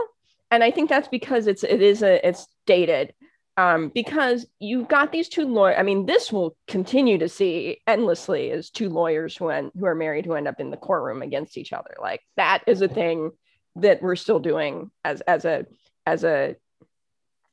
and 0.50 0.62
I 0.62 0.70
think 0.70 0.90
that's 0.90 1.08
because 1.08 1.46
it's 1.46 1.64
it 1.64 1.80
is 1.80 2.02
a 2.02 2.26
it's 2.28 2.46
dated. 2.66 3.14
Um, 3.56 3.90
because 3.94 4.46
you've 4.58 4.88
got 4.88 5.12
these 5.12 5.28
two 5.28 5.46
lawyers. 5.46 5.76
I 5.78 5.82
mean, 5.82 6.06
this 6.06 6.32
will 6.32 6.56
continue 6.66 7.18
to 7.18 7.28
see 7.28 7.80
endlessly 7.86 8.50
as 8.52 8.70
two 8.70 8.88
lawyers 8.88 9.36
who 9.36 9.48
end, 9.48 9.72
who 9.78 9.84
are 9.86 9.94
married 9.94 10.24
who 10.24 10.34
end 10.34 10.48
up 10.48 10.60
in 10.60 10.70
the 10.70 10.76
courtroom 10.78 11.20
against 11.20 11.58
each 11.58 11.72
other. 11.72 11.94
Like 12.00 12.22
that 12.36 12.62
is 12.66 12.80
a 12.80 12.88
thing 12.88 13.32
that 13.76 14.02
we're 14.02 14.16
still 14.16 14.40
doing 14.40 14.90
as 15.04 15.20
as 15.22 15.44
a 15.44 15.66
as 16.06 16.24
a 16.24 16.56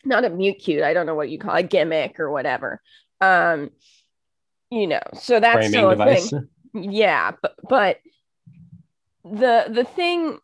not 0.06 0.24
a 0.24 0.30
meet 0.30 0.60
cute. 0.60 0.84
I 0.84 0.94
don't 0.94 1.06
know 1.06 1.16
what 1.16 1.30
you 1.30 1.40
call 1.40 1.56
a 1.56 1.64
gimmick 1.64 2.20
or 2.20 2.32
whatever. 2.32 2.82
Um, 3.20 3.72
you 4.70 4.88
know, 4.88 5.02
so 5.14 5.40
that's 5.40 5.56
Framing 5.56 5.72
still 5.72 5.90
a 5.90 5.96
device. 5.96 6.30
thing. 6.30 6.48
Yeah, 6.74 7.32
but 7.42 7.56
but 7.68 8.00
the 9.24 9.66
the 9.68 9.84
thing 9.84 10.38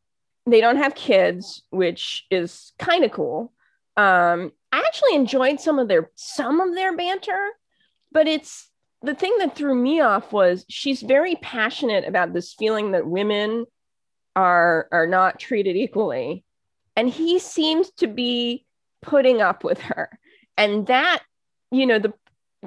they 0.47 0.61
don't 0.61 0.77
have 0.77 0.95
kids, 0.95 1.61
which 1.69 2.25
is 2.31 2.71
kind 2.79 3.03
of 3.03 3.11
cool. 3.11 3.53
Um, 3.95 4.51
I 4.71 4.79
actually 4.79 5.15
enjoyed 5.15 5.59
some 5.59 5.79
of 5.79 5.87
their 5.87 6.09
some 6.15 6.59
of 6.59 6.73
their 6.73 6.95
banter, 6.95 7.49
but 8.11 8.27
it's 8.27 8.69
the 9.03 9.13
thing 9.13 9.35
that 9.39 9.55
threw 9.55 9.75
me 9.75 9.99
off 9.99 10.31
was 10.31 10.65
she's 10.69 11.01
very 11.01 11.35
passionate 11.35 12.07
about 12.07 12.33
this 12.33 12.53
feeling 12.53 12.91
that 12.91 13.05
women 13.05 13.65
are 14.35 14.87
are 14.91 15.07
not 15.07 15.39
treated 15.39 15.75
equally. 15.75 16.43
And 16.95 17.09
he 17.09 17.39
seems 17.39 17.91
to 17.97 18.07
be 18.07 18.65
putting 19.01 19.41
up 19.41 19.63
with 19.63 19.79
her. 19.81 20.09
And 20.57 20.87
that 20.87 21.21
you 21.71 21.85
know 21.85 21.99
the 21.99 22.13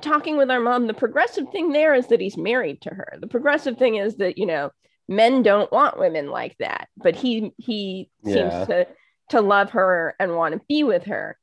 talking 0.02 0.36
with 0.36 0.50
our 0.50 0.60
mom 0.60 0.86
the 0.86 0.94
progressive 0.94 1.48
thing 1.50 1.72
there 1.72 1.94
is 1.94 2.08
that 2.08 2.20
he's 2.20 2.36
married 2.36 2.82
to 2.82 2.90
her. 2.90 3.14
The 3.18 3.26
progressive 3.26 3.78
thing 3.78 3.96
is 3.96 4.16
that 4.16 4.38
you 4.38 4.46
know 4.46 4.70
men 5.08 5.42
don't 5.42 5.72
want 5.72 5.98
women 5.98 6.30
like 6.30 6.56
that. 6.58 6.88
But 6.96 7.16
he 7.16 7.52
he 7.56 8.10
yeah. 8.22 8.34
seems 8.34 8.68
to 8.68 8.86
to 9.30 9.40
love 9.40 9.70
her 9.70 10.14
and 10.18 10.34
want 10.34 10.54
to 10.54 10.60
be 10.68 10.84
with 10.84 11.04
her 11.04 11.36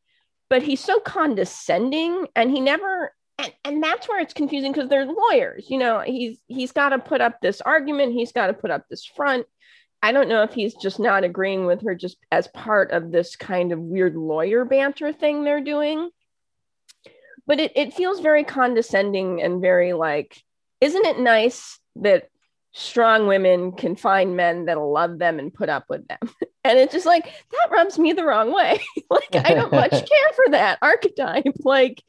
but 0.50 0.62
he's 0.62 0.80
so 0.80 1.00
condescending 1.00 2.28
and 2.36 2.52
he 2.52 2.60
never 2.60 3.14
and, 3.40 3.54
and 3.66 3.84
that's 3.84 4.08
where 4.08 4.20
it's 4.20 4.34
confusing 4.34 4.72
because 4.72 4.90
they're 4.90 5.06
lawyers 5.06 5.70
you 5.70 5.78
know 5.78 6.02
he's 6.06 6.38
he's 6.48 6.72
got 6.72 6.90
to 6.90 7.00
put 7.00 7.22
up 7.22 7.40
this 7.42 7.62
argument 7.62 8.14
he's 8.14 8.32
got 8.32 8.48
to 8.48 8.54
put 8.54 8.72
up 8.72 8.86
this 8.90 9.06
front 9.06 9.46
I 10.04 10.12
don't 10.12 10.28
know 10.28 10.44
if 10.44 10.54
he's 10.54 10.76
just 10.76 11.00
not 11.00 11.24
agreeing 11.24 11.66
with 11.66 11.82
her 11.84 11.96
just 11.96 12.18
as 12.30 12.50
part 12.50 12.92
of 12.92 13.10
this 13.10 13.38
kind 13.38 13.72
of 13.72 13.80
weird 13.80 14.18
lawyer 14.18 14.66
banter 14.66 15.14
thing 15.14 15.46
they're 15.46 15.64
doing. 15.64 16.10
But 17.48 17.62
it, 17.62 17.72
it 17.78 17.94
feels 17.94 18.20
very 18.20 18.44
condescending 18.44 19.42
and 19.42 19.62
very 19.62 19.94
like, 19.94 20.44
isn't 20.82 21.06
it 21.06 21.20
nice 21.20 21.80
that 21.96 22.28
strong 22.74 23.28
women 23.28 23.72
can 23.72 23.96
find 23.96 24.36
men 24.36 24.66
that'll 24.66 24.92
love 24.92 25.20
them 25.20 25.40
and 25.40 25.54
put 25.54 25.70
up 25.70 25.86
with 25.88 26.06
them? 26.06 26.20
And 26.64 26.80
it's 26.80 26.94
just 26.94 27.06
like, 27.06 27.26
that 27.26 27.72
rubs 27.72 28.00
me 28.00 28.14
the 28.14 28.26
wrong 28.26 28.54
way. 28.54 28.82
like, 29.10 29.36
I 29.36 29.54
don't 29.54 29.72
much 29.72 29.92
care 29.92 30.34
for 30.36 30.52
that 30.52 30.80
archetype. 30.82 31.46
Like, 31.64 32.04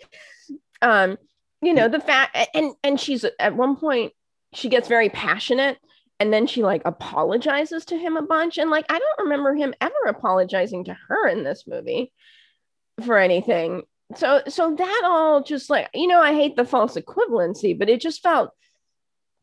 um, 0.83 1.17
you 1.63 1.75
know, 1.75 1.89
the 1.89 2.01
fact, 2.01 2.37
and, 2.55 2.75
and 2.83 3.01
she's 3.01 3.25
at 3.39 3.57
one 3.57 3.77
point, 3.77 4.13
she 4.53 4.69
gets 4.69 4.89
very 4.89 5.09
passionate 5.09 5.79
and 6.21 6.33
then 6.33 6.47
she 6.47 6.63
like 6.63 6.83
apologizes 6.85 7.85
to 7.87 7.99
him 7.99 8.17
a 8.17 8.23
bunch 8.23 8.59
and 8.59 8.71
like 8.71 8.87
i 8.89 8.99
don't 8.99 9.25
remember 9.25 9.55
him 9.55 9.75
ever 9.81 9.95
apologizing 10.07 10.85
to 10.85 10.97
her 11.09 11.29
in 11.29 11.43
this 11.45 11.65
movie 11.67 12.13
for 13.05 13.19
anything 13.19 13.83
so 14.17 14.41
so 14.49 14.75
that 14.75 15.03
all 15.05 15.43
just 15.43 15.71
like 15.71 15.89
you 15.93 16.07
know 16.07 16.21
i 16.21 16.33
hate 16.33 16.57
the 16.57 16.65
false 16.65 16.97
equivalency 16.97 17.77
but 17.77 17.89
it 17.89 18.01
just 18.01 18.23
felt 18.23 18.51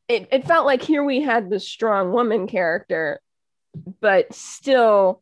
it, 0.07 0.27
it 0.31 0.45
felt 0.45 0.65
like 0.65 0.81
here 0.81 1.03
we 1.03 1.21
had 1.21 1.49
this 1.49 1.67
strong 1.67 2.11
woman 2.11 2.47
character 2.47 3.21
but 3.99 4.33
still 4.33 5.21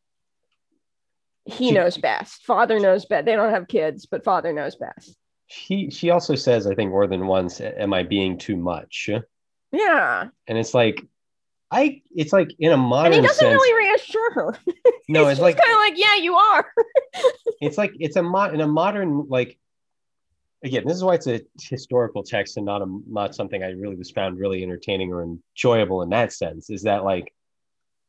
he 1.46 1.72
knows 1.72 1.98
best 1.98 2.44
father 2.46 2.80
knows 2.80 3.06
best 3.06 3.26
they 3.26 3.36
don't 3.36 3.54
have 3.54 3.68
kids 3.68 4.06
but 4.06 4.24
father 4.24 4.54
knows 4.54 4.76
best 4.76 5.16
she 5.48 5.90
she 5.90 6.10
also 6.10 6.36
says 6.36 6.68
i 6.68 6.76
think 6.76 6.92
more 6.92 7.08
than 7.08 7.28
once 7.28 7.60
am 7.62 7.94
i 7.94 8.04
being 8.04 8.38
too 8.38 8.56
much 8.56 9.10
yeah 9.72 10.28
and 10.48 10.58
it's 10.58 10.74
like 10.74 11.04
I 11.72 12.02
it's 12.16 12.34
like 12.34 12.50
in 12.60 12.72
a 12.72 12.78
modern 12.78 13.14
and 13.14 13.22
he 13.22 13.28
doesn't 13.28 13.46
sense, 13.46 13.54
really 13.54 13.88
reassure 13.88 14.34
her. 14.34 14.58
No, 15.12 15.28
it's 15.28 15.40
like 15.40 15.58
kind 15.58 15.72
of 15.72 15.78
like, 15.78 15.94
yeah, 15.96 16.22
you 16.22 16.36
are. 16.36 16.68
it's 17.62 17.80
like 17.80 17.92
it's 18.00 18.16
a 18.16 18.22
mod 18.22 18.54
in 18.54 18.62
a 18.62 18.68
modern 18.68 19.26
like 19.28 19.58
again, 20.64 20.84
this 20.86 20.96
is 20.96 21.04
why 21.04 21.16
it's 21.16 21.26
a 21.26 21.42
historical 21.60 22.22
text 22.22 22.58
and 22.58 22.66
not 22.68 22.84
a 22.84 23.00
not 23.08 23.34
something 23.34 23.64
I 23.64 23.72
really 23.72 23.96
was 23.96 24.12
found 24.12 24.38
really 24.38 24.62
entertaining 24.62 25.12
or 25.12 25.24
enjoyable 25.24 26.04
in 26.04 26.10
that 26.10 26.32
sense. 26.32 26.70
Is 26.70 26.84
that 26.84 27.04
like 27.04 27.34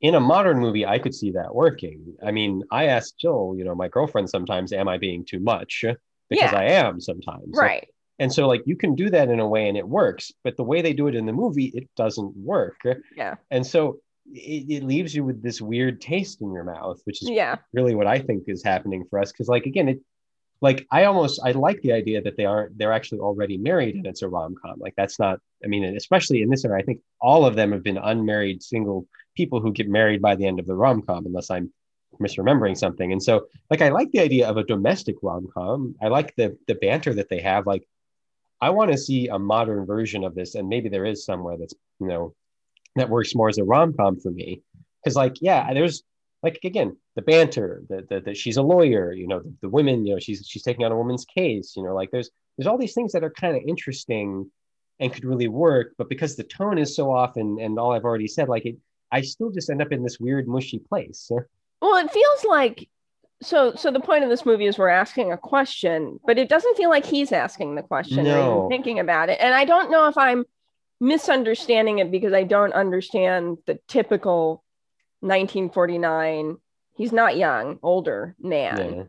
in 0.00 0.14
a 0.14 0.20
modern 0.20 0.58
movie, 0.58 0.86
I 0.86 0.98
could 0.98 1.14
see 1.14 1.32
that 1.32 1.54
working. 1.54 2.14
I 2.24 2.30
mean, 2.30 2.62
I 2.70 2.86
ask 2.86 3.16
Jill, 3.18 3.54
you 3.56 3.64
know, 3.64 3.74
my 3.74 3.88
girlfriend 3.88 4.30
sometimes, 4.30 4.72
am 4.72 4.88
I 4.88 4.98
being 4.98 5.24
too 5.24 5.40
much? 5.40 5.84
Because 6.28 6.52
yeah. 6.52 6.58
I 6.58 6.64
am 6.64 7.00
sometimes. 7.00 7.48
Right. 7.52 7.88
And 8.18 8.32
so, 8.32 8.46
like, 8.46 8.62
you 8.66 8.76
can 8.76 8.94
do 8.94 9.10
that 9.10 9.28
in 9.28 9.40
a 9.40 9.48
way 9.48 9.68
and 9.68 9.76
it 9.76 9.88
works, 9.88 10.30
but 10.44 10.56
the 10.56 10.62
way 10.62 10.82
they 10.82 10.92
do 10.92 11.08
it 11.08 11.14
in 11.14 11.26
the 11.26 11.32
movie, 11.32 11.72
it 11.74 11.88
doesn't 11.96 12.36
work. 12.36 12.76
Yeah. 13.16 13.36
And 13.50 13.66
so 13.66 13.98
it, 14.32 14.70
it 14.70 14.84
leaves 14.84 15.14
you 15.14 15.24
with 15.24 15.42
this 15.42 15.60
weird 15.60 16.00
taste 16.00 16.42
in 16.42 16.52
your 16.52 16.64
mouth, 16.64 17.00
which 17.04 17.22
is 17.22 17.30
yeah. 17.30 17.56
really 17.72 17.94
what 17.94 18.06
I 18.06 18.18
think 18.18 18.44
is 18.46 18.62
happening 18.62 19.04
for 19.08 19.18
us. 19.18 19.32
Cause, 19.32 19.48
like, 19.48 19.66
again, 19.66 19.88
it, 19.88 20.00
like, 20.60 20.86
I 20.90 21.04
almost, 21.04 21.40
I 21.42 21.52
like 21.52 21.80
the 21.80 21.92
idea 21.92 22.20
that 22.20 22.36
they 22.36 22.44
aren't, 22.44 22.76
they're 22.76 22.92
actually 22.92 23.20
already 23.20 23.56
married 23.56 23.94
and 23.94 24.06
it's 24.06 24.20
a 24.20 24.28
rom 24.28 24.54
com. 24.60 24.78
Like, 24.78 24.94
that's 24.96 25.18
not, 25.18 25.40
I 25.64 25.68
mean, 25.68 25.84
especially 25.96 26.42
in 26.42 26.50
this 26.50 26.66
era, 26.66 26.78
I 26.78 26.82
think 26.82 27.00
all 27.20 27.46
of 27.46 27.56
them 27.56 27.72
have 27.72 27.82
been 27.82 27.96
unmarried 27.96 28.62
single 28.62 29.06
people 29.36 29.60
who 29.60 29.72
get 29.72 29.88
married 29.88 30.22
by 30.22 30.36
the 30.36 30.46
end 30.46 30.60
of 30.60 30.66
the 30.66 30.74
rom 30.74 31.02
com, 31.02 31.26
unless 31.26 31.50
I'm 31.50 31.72
misremembering 32.20 32.76
something. 32.76 33.12
And 33.12 33.22
so, 33.22 33.46
like, 33.70 33.82
I 33.82 33.88
like 33.90 34.10
the 34.10 34.20
idea 34.20 34.48
of 34.48 34.56
a 34.56 34.64
domestic 34.64 35.16
rom 35.22 35.48
com. 35.52 35.94
I 36.02 36.08
like 36.08 36.34
the 36.36 36.56
the 36.66 36.74
banter 36.74 37.14
that 37.14 37.28
they 37.28 37.40
have. 37.40 37.66
Like, 37.66 37.86
I 38.60 38.70
want 38.70 38.92
to 38.92 38.98
see 38.98 39.28
a 39.28 39.38
modern 39.38 39.86
version 39.86 40.24
of 40.24 40.34
this, 40.34 40.54
and 40.54 40.68
maybe 40.68 40.88
there 40.88 41.06
is 41.06 41.24
somewhere 41.24 41.56
that's 41.58 41.74
you 42.00 42.08
know 42.08 42.34
that 42.96 43.08
works 43.08 43.34
more 43.34 43.48
as 43.48 43.58
a 43.58 43.64
rom 43.64 43.94
com 43.94 44.18
for 44.20 44.30
me. 44.30 44.62
Because 45.02 45.16
like, 45.16 45.36
yeah, 45.40 45.72
there's 45.72 46.02
like 46.42 46.60
again 46.64 46.96
the 47.16 47.22
banter, 47.22 47.82
that 47.88 48.24
the, 48.24 48.34
she's 48.34 48.56
a 48.56 48.62
lawyer, 48.62 49.12
you 49.12 49.26
know, 49.26 49.40
the, 49.40 49.54
the 49.62 49.68
women, 49.68 50.06
you 50.06 50.14
know, 50.14 50.18
she's 50.18 50.46
she's 50.46 50.62
taking 50.62 50.84
on 50.84 50.92
a 50.92 50.96
woman's 50.96 51.24
case, 51.24 51.74
you 51.76 51.82
know, 51.82 51.94
like 51.94 52.10
there's 52.10 52.30
there's 52.56 52.66
all 52.66 52.78
these 52.78 52.94
things 52.94 53.12
that 53.12 53.24
are 53.24 53.30
kind 53.30 53.56
of 53.56 53.62
interesting 53.66 54.50
and 54.98 55.12
could 55.12 55.24
really 55.24 55.48
work, 55.48 55.94
but 55.96 56.08
because 56.08 56.36
the 56.36 56.44
tone 56.44 56.78
is 56.78 56.94
so 56.94 57.10
off 57.10 57.36
and 57.36 57.58
and 57.58 57.78
all 57.78 57.92
I've 57.92 58.04
already 58.04 58.28
said, 58.28 58.48
like 58.48 58.66
it, 58.66 58.76
I 59.12 59.22
still 59.22 59.50
just 59.50 59.70
end 59.70 59.82
up 59.82 59.92
in 59.92 60.02
this 60.02 60.18
weird 60.20 60.48
mushy 60.48 60.78
place. 60.78 61.30
Well, 61.82 61.96
it 61.96 62.10
feels 62.10 62.44
like 62.44 62.90
so 63.42 63.74
so 63.74 63.90
the 63.90 64.00
point 64.00 64.22
of 64.24 64.30
this 64.30 64.44
movie 64.44 64.66
is 64.66 64.78
we're 64.78 64.88
asking 64.88 65.32
a 65.32 65.38
question 65.38 66.20
but 66.26 66.38
it 66.38 66.48
doesn't 66.48 66.76
feel 66.76 66.90
like 66.90 67.06
he's 67.06 67.32
asking 67.32 67.74
the 67.74 67.82
question 67.82 68.24
no. 68.24 68.52
or 68.52 68.68
thinking 68.68 68.98
about 68.98 69.28
it 69.28 69.38
and 69.40 69.54
i 69.54 69.64
don't 69.64 69.90
know 69.90 70.08
if 70.08 70.18
i'm 70.18 70.44
misunderstanding 71.00 71.98
it 71.98 72.10
because 72.10 72.32
i 72.32 72.42
don't 72.42 72.74
understand 72.74 73.56
the 73.66 73.78
typical 73.88 74.62
1949 75.20 76.58
he's 76.96 77.12
not 77.12 77.36
young 77.36 77.78
older 77.82 78.34
man 78.40 78.94
yeah. 78.94 79.02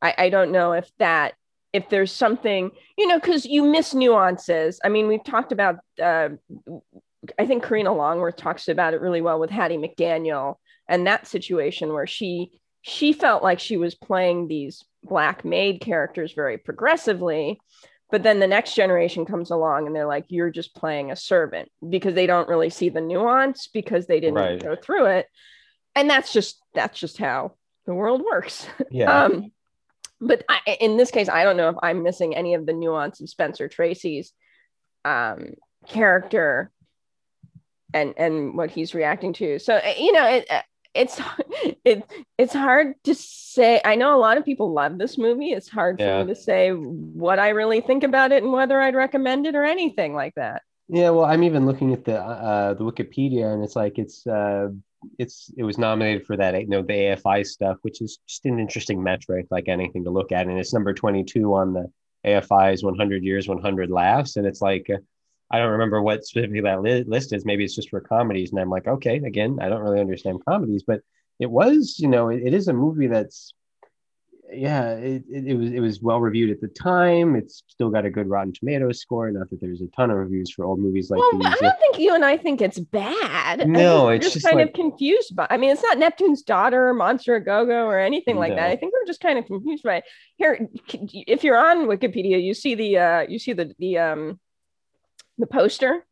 I, 0.00 0.14
I 0.26 0.28
don't 0.28 0.52
know 0.52 0.72
if 0.72 0.90
that 0.98 1.34
if 1.72 1.88
there's 1.88 2.12
something 2.12 2.70
you 2.96 3.08
know 3.08 3.18
because 3.18 3.44
you 3.44 3.64
miss 3.64 3.92
nuances 3.92 4.78
i 4.84 4.88
mean 4.88 5.08
we've 5.08 5.24
talked 5.24 5.50
about 5.50 5.78
uh, 6.00 6.28
i 7.38 7.46
think 7.46 7.62
karina 7.62 7.92
longworth 7.92 8.36
talks 8.36 8.68
about 8.68 8.94
it 8.94 9.00
really 9.00 9.20
well 9.20 9.38
with 9.38 9.50
hattie 9.50 9.78
mcdaniel 9.78 10.56
and 10.88 11.06
that 11.06 11.26
situation 11.26 11.92
where 11.92 12.06
she 12.06 12.50
she 12.82 13.12
felt 13.12 13.42
like 13.42 13.60
she 13.60 13.76
was 13.76 13.94
playing 13.94 14.46
these 14.46 14.84
black 15.02 15.44
maid 15.44 15.80
characters 15.80 16.32
very 16.34 16.58
progressively 16.58 17.58
but 18.10 18.22
then 18.22 18.38
the 18.38 18.46
next 18.46 18.74
generation 18.74 19.24
comes 19.24 19.50
along 19.50 19.86
and 19.86 19.96
they're 19.96 20.06
like 20.06 20.26
you're 20.28 20.50
just 20.50 20.74
playing 20.74 21.10
a 21.10 21.16
servant 21.16 21.68
because 21.88 22.14
they 22.14 22.26
don't 22.28 22.48
really 22.48 22.70
see 22.70 22.88
the 22.88 23.00
nuance 23.00 23.66
because 23.66 24.06
they 24.06 24.20
didn't 24.20 24.34
right. 24.34 24.62
go 24.62 24.76
through 24.76 25.06
it. 25.06 25.26
And 25.96 26.08
that's 26.08 26.32
just 26.32 26.62
that's 26.74 26.98
just 27.00 27.18
how 27.18 27.54
the 27.86 27.94
world 27.94 28.22
works. 28.22 28.68
Yeah. 28.90 29.24
Um, 29.24 29.50
but 30.20 30.44
I, 30.48 30.76
in 30.80 30.96
this 30.96 31.10
case 31.10 31.28
i 31.28 31.42
don't 31.42 31.56
know 31.56 31.70
if 31.70 31.76
i'm 31.82 32.04
missing 32.04 32.36
any 32.36 32.54
of 32.54 32.66
the 32.66 32.72
nuance 32.72 33.20
of 33.20 33.28
spencer 33.28 33.68
tracy's 33.68 34.32
um, 35.04 35.54
character 35.88 36.70
and 37.94 38.12
and 38.18 38.54
what 38.56 38.70
he's 38.70 38.94
reacting 38.94 39.32
to 39.32 39.58
so 39.58 39.80
you 39.98 40.12
know 40.12 40.26
it, 40.26 40.46
it's 40.94 41.20
it, 41.84 42.04
it's 42.38 42.54
hard 42.54 42.94
to 43.04 43.14
say. 43.14 43.80
I 43.84 43.96
know 43.96 44.16
a 44.16 44.20
lot 44.20 44.38
of 44.38 44.44
people 44.44 44.72
love 44.72 44.98
this 44.98 45.18
movie. 45.18 45.50
It's 45.50 45.68
hard 45.68 45.98
for 45.98 46.04
yeah. 46.04 46.22
me 46.22 46.32
to 46.32 46.40
say 46.40 46.70
what 46.70 47.38
I 47.38 47.50
really 47.50 47.80
think 47.80 48.04
about 48.04 48.32
it 48.32 48.42
and 48.42 48.52
whether 48.52 48.80
I'd 48.80 48.94
recommend 48.94 49.46
it 49.46 49.54
or 49.54 49.64
anything 49.64 50.14
like 50.14 50.34
that. 50.36 50.62
Yeah, 50.88 51.10
well, 51.10 51.24
I'm 51.24 51.42
even 51.42 51.66
looking 51.66 51.92
at 51.92 52.04
the 52.04 52.18
uh, 52.20 52.74
the 52.74 52.84
Wikipedia, 52.84 53.52
and 53.52 53.64
it's 53.64 53.76
like 53.76 53.98
it's 53.98 54.26
uh, 54.26 54.68
it's 55.18 55.50
it 55.56 55.64
was 55.64 55.78
nominated 55.78 56.26
for 56.26 56.36
that 56.36 56.60
you 56.60 56.68
know 56.68 56.82
the 56.82 56.92
AFI 56.92 57.46
stuff, 57.46 57.78
which 57.82 58.00
is 58.00 58.18
just 58.28 58.44
an 58.44 58.58
interesting 58.58 59.02
metric, 59.02 59.46
like 59.50 59.68
anything 59.68 60.04
to 60.04 60.10
look 60.10 60.30
at, 60.30 60.46
and 60.46 60.58
it's 60.58 60.74
number 60.74 60.92
twenty 60.92 61.24
two 61.24 61.54
on 61.54 61.72
the 61.72 61.90
AFI's 62.26 62.82
100 62.82 63.22
years, 63.22 63.46
100 63.46 63.90
laughs, 63.90 64.36
and 64.36 64.46
it's 64.46 64.62
like 64.62 64.88
I 65.54 65.58
don't 65.58 65.70
remember 65.70 66.02
what 66.02 66.24
specifically 66.24 66.62
that 66.62 66.82
li- 66.82 67.04
list 67.06 67.32
is. 67.32 67.44
Maybe 67.44 67.64
it's 67.64 67.76
just 67.76 67.90
for 67.90 68.00
comedies, 68.00 68.50
and 68.50 68.60
I'm 68.60 68.70
like, 68.70 68.88
okay, 68.88 69.16
again, 69.16 69.58
I 69.60 69.68
don't 69.68 69.82
really 69.82 70.00
understand 70.00 70.44
comedies, 70.44 70.82
but 70.84 71.00
it 71.38 71.50
was, 71.50 71.96
you 71.98 72.08
know, 72.08 72.28
it, 72.28 72.42
it 72.44 72.54
is 72.54 72.66
a 72.68 72.72
movie 72.72 73.06
that's 73.06 73.54
yeah, 74.52 74.90
it, 74.90 75.24
it, 75.30 75.46
it, 75.46 75.54
was 75.54 75.70
it 75.70 75.80
was 75.80 76.00
well 76.00 76.20
reviewed 76.20 76.50
at 76.50 76.60
the 76.60 76.68
time. 76.68 77.34
It's 77.36 77.62
still 77.68 77.90
got 77.90 78.04
a 78.04 78.10
good 78.10 78.28
Rotten 78.28 78.52
Tomatoes 78.52 79.00
score. 79.00 79.30
Not 79.30 79.50
that 79.50 79.60
there's 79.60 79.80
a 79.80 79.86
ton 79.88 80.10
of 80.10 80.18
reviews 80.18 80.50
for 80.50 80.64
old 80.64 80.78
movies 80.78 81.10
like 81.10 81.18
well, 81.18 81.30
these. 81.32 81.46
I 81.46 81.54
don't 81.60 81.78
think 81.78 81.98
you 81.98 82.14
and 82.14 82.24
I 82.24 82.36
think 82.36 82.60
it's 82.60 82.78
bad. 82.78 83.68
No, 83.68 84.08
it's 84.08 84.24
just, 84.24 84.34
just 84.34 84.46
kind 84.46 84.58
like, 84.58 84.68
of 84.68 84.74
confused 84.74 85.34
by. 85.34 85.46
I 85.50 85.56
mean, 85.56 85.70
it's 85.70 85.82
not 85.82 85.98
Neptune's 85.98 86.42
daughter, 86.42 86.92
Monster 86.94 87.36
of 87.36 87.44
Go-Go, 87.44 87.86
or 87.86 87.98
anything 87.98 88.36
like 88.36 88.50
No. 88.50 88.56
that. 88.56 88.70
I 88.70 88.76
think 88.76 88.92
we're 88.92 89.06
just 89.06 89.20
kind 89.20 89.38
of 89.38 89.46
confused 89.46 89.82
by 89.82 89.96
it. 89.96 90.04
Here, 90.36 90.68
if 91.12 91.44
you're 91.44 91.58
on 91.58 91.86
Wikipedia, 91.86 92.42
you 92.42 92.54
see 92.54 92.74
the 92.74 92.98
uh, 92.98 93.20
you 93.28 93.38
see 93.38 93.52
the 93.52 93.74
the 93.78 93.98
um 93.98 94.40
the 95.38 95.46
poster, 95.46 96.04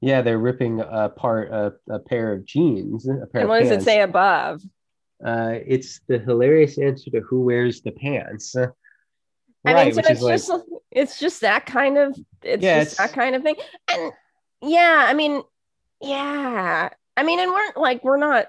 yeah, 0.00 0.22
they're 0.22 0.38
ripping 0.38 0.80
apart 0.80 1.50
a, 1.50 1.74
a 1.92 1.98
pair 1.98 2.32
of 2.32 2.44
jeans. 2.44 3.06
A 3.08 3.26
pair 3.26 3.40
and 3.42 3.48
what 3.48 3.60
does 3.60 3.70
it 3.70 3.82
say 3.82 4.02
above? 4.02 4.62
Uh, 5.24 5.54
it's 5.66 6.00
the 6.08 6.18
hilarious 6.18 6.78
answer 6.78 7.10
to 7.10 7.20
who 7.20 7.42
wears 7.42 7.80
the 7.82 7.92
pants. 7.92 8.54
I 8.56 8.68
Right, 9.64 9.86
mean, 9.86 9.94
so 9.94 10.00
it's 10.00 10.20
like 10.22 10.34
just 10.34 10.52
it's 10.90 11.18
just 11.18 11.40
that 11.40 11.66
kind 11.66 11.98
of 11.98 12.16
it's 12.42 12.62
Yeah, 12.62 12.80
just 12.80 12.92
it's- 12.94 12.96
that 13.08 13.14
kind 13.18 13.34
of 13.34 13.42
thing. 13.42 13.56
And 13.90 14.12
yeah, 14.62 15.04
I 15.08 15.14
mean, 15.14 15.42
yeah. 16.00 16.90
I 17.16 17.22
mean, 17.22 17.40
and 17.40 17.50
we're 17.50 17.72
like 17.82 18.04
we're 18.04 18.18
not 18.18 18.46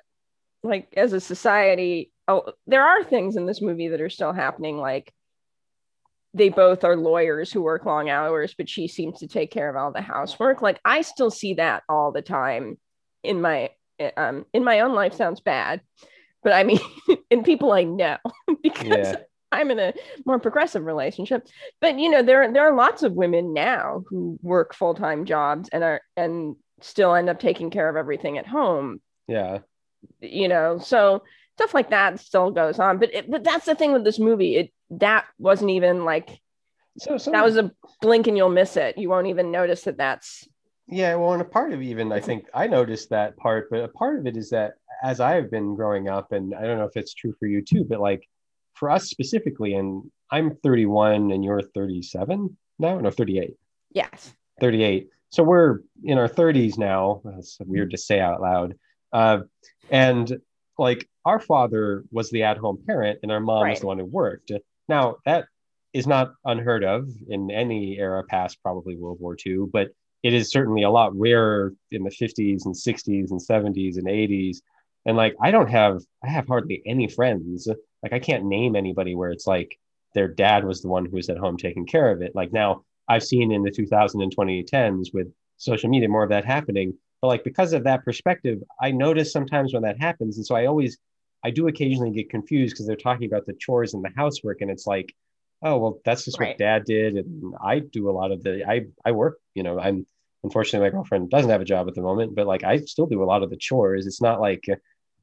like 0.63 0.93
as 0.97 1.13
a 1.13 1.19
society, 1.21 2.11
oh, 2.27 2.51
there 2.67 2.85
are 2.85 3.03
things 3.03 3.35
in 3.37 3.45
this 3.45 3.61
movie 3.61 3.87
that 3.89 4.01
are 4.01 4.09
still 4.09 4.33
happening, 4.33 4.77
like 4.77 5.13
they 6.37 6.49
both 6.49 6.83
are 6.83 6.95
lawyers 6.95 7.51
who 7.51 7.61
work 7.61 7.85
long 7.85 8.09
hours, 8.09 8.53
but 8.57 8.69
she 8.69 8.87
seems 8.87 9.19
to 9.19 9.27
take 9.27 9.51
care 9.51 9.69
of 9.69 9.75
all 9.75 9.91
the 9.91 10.01
housework. 10.01 10.61
Like 10.61 10.79
I 10.85 11.01
still 11.01 11.31
see 11.31 11.55
that 11.55 11.83
all 11.89 12.11
the 12.11 12.21
time 12.21 12.77
in 13.23 13.41
my 13.41 13.71
um 14.15 14.45
in 14.53 14.63
my 14.63 14.81
own 14.81 14.93
life 14.93 15.13
sounds 15.13 15.41
bad, 15.41 15.81
but 16.43 16.53
I 16.53 16.63
mean 16.63 16.79
in 17.29 17.43
people 17.43 17.71
I 17.71 17.83
know 17.83 18.17
because 18.63 19.13
Yeah. 19.13 19.17
I'm 19.51 19.71
in 19.71 19.79
a 19.79 19.93
more 20.25 20.39
progressive 20.39 20.83
relationship. 20.85 21.47
But 21.81 21.99
you 21.99 22.09
know, 22.09 22.21
there 22.21 22.51
there 22.51 22.67
are 22.67 22.75
lots 22.75 23.03
of 23.03 23.13
women 23.13 23.53
now 23.53 24.03
who 24.09 24.37
work 24.41 24.75
full-time 24.75 25.25
jobs 25.25 25.69
and 25.71 25.83
are 25.83 26.01
and 26.17 26.55
still 26.81 27.15
end 27.15 27.29
up 27.29 27.39
taking 27.39 27.69
care 27.69 27.89
of 27.89 27.95
everything 27.95 28.37
at 28.37 28.45
home, 28.47 29.01
yeah, 29.27 29.59
you 30.21 30.47
know. 30.47 30.79
So 30.79 31.23
stuff 31.57 31.73
like 31.73 31.89
that 31.89 32.19
still 32.19 32.51
goes 32.51 32.77
on. 32.77 32.99
But 32.99 33.13
it, 33.13 33.31
but 33.31 33.43
that's 33.43 33.65
the 33.65 33.73
thing 33.73 33.91
with 33.91 34.03
this 34.03 34.19
movie. 34.19 34.55
It 34.55 34.71
that 34.91 35.25
wasn't 35.39 35.71
even 35.71 36.05
like 36.05 36.39
so 36.99 37.17
so 37.17 37.31
that 37.31 37.43
was 37.43 37.57
a 37.57 37.71
blink 38.01 38.27
and 38.27 38.37
you'll 38.37 38.49
miss 38.49 38.77
it. 38.77 38.97
You 38.97 39.09
won't 39.09 39.27
even 39.27 39.51
notice 39.51 39.81
that 39.83 39.97
that's 39.97 40.47
Yeah, 40.87 41.15
well, 41.15 41.33
and 41.33 41.41
a 41.41 41.45
part 41.45 41.73
of 41.73 41.81
even 41.81 42.11
I 42.11 42.19
think 42.19 42.45
I 42.53 42.67
noticed 42.67 43.09
that 43.09 43.37
part, 43.37 43.69
but 43.71 43.83
a 43.83 43.87
part 43.87 44.19
of 44.19 44.27
it 44.27 44.37
is 44.37 44.51
that 44.51 44.73
as 45.03 45.19
I 45.19 45.33
have 45.33 45.49
been 45.49 45.75
growing 45.75 46.09
up, 46.09 46.31
and 46.31 46.53
I 46.53 46.61
don't 46.61 46.77
know 46.77 46.85
if 46.85 46.95
it's 46.95 47.13
true 47.15 47.33
for 47.39 47.47
you 47.47 47.63
too, 47.63 47.83
but 47.83 47.99
like 47.99 48.27
for 48.75 48.91
us 48.91 49.09
specifically, 49.09 49.73
and 49.73 50.03
I'm 50.29 50.55
31 50.57 51.31
and 51.31 51.43
you're 51.43 51.61
37 51.61 52.55
now, 52.77 52.99
no 52.99 53.09
38, 53.09 53.55
yes. 53.91 54.33
38. 54.61 55.09
So 55.29 55.43
we're 55.43 55.79
in 56.03 56.19
our 56.19 56.29
30s 56.29 56.77
now. 56.77 57.21
That's 57.25 57.57
weird 57.65 57.91
to 57.91 57.97
say 57.97 58.19
out 58.19 58.41
loud. 58.41 58.75
Uh, 59.11 59.39
and 59.89 60.39
like 60.77 61.07
our 61.25 61.39
father 61.39 62.03
was 62.11 62.29
the 62.29 62.43
at-home 62.43 62.83
parent, 62.85 63.19
and 63.23 63.31
our 63.31 63.39
mom 63.39 63.69
was 63.69 63.79
the 63.79 63.87
one 63.87 63.99
who 63.99 64.05
worked. 64.05 64.51
Now 64.87 65.17
that 65.25 65.45
is 65.93 66.07
not 66.07 66.33
unheard 66.45 66.83
of 66.83 67.09
in 67.27 67.49
any 67.49 67.97
era 67.97 68.23
past, 68.23 68.61
probably 68.61 68.95
World 68.95 69.19
War 69.19 69.35
II, 69.45 69.65
but 69.71 69.89
it 70.23 70.33
is 70.33 70.51
certainly 70.51 70.83
a 70.83 70.89
lot 70.89 71.17
rarer 71.17 71.73
in 71.91 72.03
the 72.03 72.09
50s 72.09 72.65
and 72.65 72.75
60s 72.75 73.31
and 73.31 73.39
70s 73.39 73.97
and 73.97 74.07
80s. 74.07 74.57
And 75.05 75.15
like 75.15 75.35
I 75.41 75.51
don't 75.51 75.69
have 75.69 76.01
I 76.23 76.29
have 76.29 76.47
hardly 76.47 76.81
any 76.85 77.07
friends. 77.07 77.67
Like 78.03 78.13
I 78.13 78.19
can't 78.19 78.45
name 78.45 78.75
anybody 78.75 79.15
where 79.15 79.31
it's 79.31 79.47
like 79.47 79.77
their 80.13 80.27
dad 80.27 80.65
was 80.65 80.81
the 80.81 80.89
one 80.89 81.05
who 81.05 81.15
was 81.15 81.29
at 81.29 81.37
home 81.37 81.57
taking 81.57 81.85
care 81.85 82.11
of 82.11 82.21
it. 82.21 82.35
Like 82.35 82.51
now 82.51 82.83
I've 83.07 83.23
seen 83.23 83.51
in 83.51 83.63
the 83.63 83.71
2000 83.71 84.21
and 84.21 84.35
2010s 84.35 85.13
with 85.13 85.31
social 85.57 85.89
media 85.89 86.09
more 86.09 86.23
of 86.23 86.29
that 86.29 86.45
happening. 86.45 86.93
But 87.21 87.27
like 87.27 87.43
because 87.43 87.73
of 87.73 87.83
that 87.85 88.03
perspective, 88.05 88.59
I 88.81 88.91
notice 88.91 89.31
sometimes 89.31 89.73
when 89.73 89.83
that 89.83 89.99
happens. 89.99 90.37
And 90.37 90.45
so 90.45 90.55
I 90.55 90.65
always 90.67 90.97
I 91.43 91.51
do 91.51 91.67
occasionally 91.67 92.11
get 92.11 92.29
confused 92.29 92.73
because 92.73 92.87
they're 92.87 92.95
talking 92.95 93.27
about 93.27 93.45
the 93.45 93.53
chores 93.53 93.93
and 93.93 94.03
the 94.03 94.11
housework, 94.15 94.61
and 94.61 94.71
it's 94.71 94.87
like, 94.87 95.13
oh 95.63 95.77
well, 95.77 95.99
that's 96.05 96.25
just 96.25 96.39
Right. 96.39 96.49
what 96.49 96.57
dad 96.57 96.83
did, 96.85 97.15
and 97.15 97.53
I 97.63 97.79
do 97.79 98.09
a 98.09 98.11
lot 98.11 98.31
of 98.31 98.43
the 98.43 98.65
I 98.69 98.85
I 99.05 99.11
work. 99.11 99.39
You 99.55 99.63
know, 99.63 99.79
I'm 99.79 100.05
unfortunately 100.43 100.87
my 100.87 100.91
girlfriend 100.91 101.29
doesn't 101.29 101.49
have 101.49 101.61
a 101.61 101.65
job 101.65 101.87
at 101.87 101.95
the 101.95 102.01
moment, 102.01 102.35
but 102.35 102.47
like 102.47 102.63
I 102.63 102.77
still 102.79 103.07
do 103.07 103.23
a 103.23 103.25
lot 103.25 103.43
of 103.43 103.49
the 103.49 103.57
chores. 103.57 104.05
It's 104.07 104.21
not 104.21 104.39
like 104.41 104.65
uh, 104.69 104.75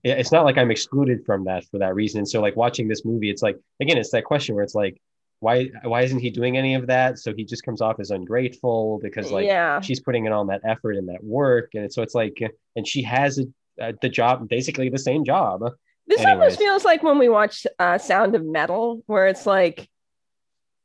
it's 0.04 0.32
not 0.32 0.44
like 0.44 0.58
I'm 0.58 0.70
excluded 0.70 1.24
from 1.24 1.44
that 1.44 1.64
for 1.70 1.78
that 1.78 1.94
reason. 1.94 2.18
And 2.18 2.28
So 2.28 2.40
like 2.40 2.56
watching 2.56 2.88
this 2.88 3.04
movie, 3.04 3.30
it's 3.30 3.42
like 3.42 3.58
again, 3.80 3.98
it's 3.98 4.10
that 4.10 4.24
question 4.24 4.54
where 4.54 4.64
it's 4.64 4.74
like, 4.74 5.00
why 5.40 5.70
why 5.82 6.02
isn't 6.02 6.20
he 6.20 6.30
doing 6.30 6.56
any 6.56 6.74
of 6.74 6.86
that? 6.86 7.18
So 7.18 7.34
he 7.34 7.44
just 7.44 7.64
comes 7.64 7.80
off 7.80 8.00
as 8.00 8.10
ungrateful 8.10 8.98
because 9.02 9.30
like 9.30 9.46
yeah. 9.46 9.80
she's 9.80 10.00
putting 10.00 10.26
in 10.26 10.32
all 10.32 10.46
that 10.46 10.62
effort 10.64 10.96
and 10.96 11.08
that 11.08 11.22
work, 11.22 11.70
and 11.74 11.92
so 11.92 12.02
it's 12.02 12.14
like, 12.14 12.40
and 12.76 12.86
she 12.86 13.02
has 13.02 13.38
a, 13.38 13.44
uh, 13.82 13.92
the 14.00 14.08
job, 14.08 14.48
basically 14.48 14.88
the 14.88 14.98
same 14.98 15.24
job. 15.24 15.60
This 16.06 16.20
Anyways. 16.20 16.34
almost 16.34 16.58
feels 16.58 16.84
like 16.84 17.02
when 17.02 17.18
we 17.18 17.28
watch 17.28 17.66
uh, 17.78 17.98
Sound 17.98 18.34
of 18.34 18.44
Metal, 18.44 19.02
where 19.06 19.26
it's 19.26 19.46
like 19.46 19.88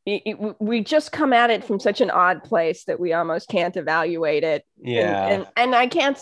y- 0.05 0.21
y- 0.25 0.55
we 0.59 0.81
just 0.83 1.11
come 1.11 1.33
at 1.33 1.49
it 1.49 1.63
from 1.63 1.79
such 1.79 2.01
an 2.01 2.09
odd 2.09 2.43
place 2.43 2.85
that 2.85 2.99
we 2.99 3.13
almost 3.13 3.49
can't 3.49 3.75
evaluate 3.75 4.43
it. 4.43 4.65
Yeah, 4.81 5.27
and, 5.27 5.47
and, 5.55 5.75
I 5.75 5.87
can't. 5.87 6.17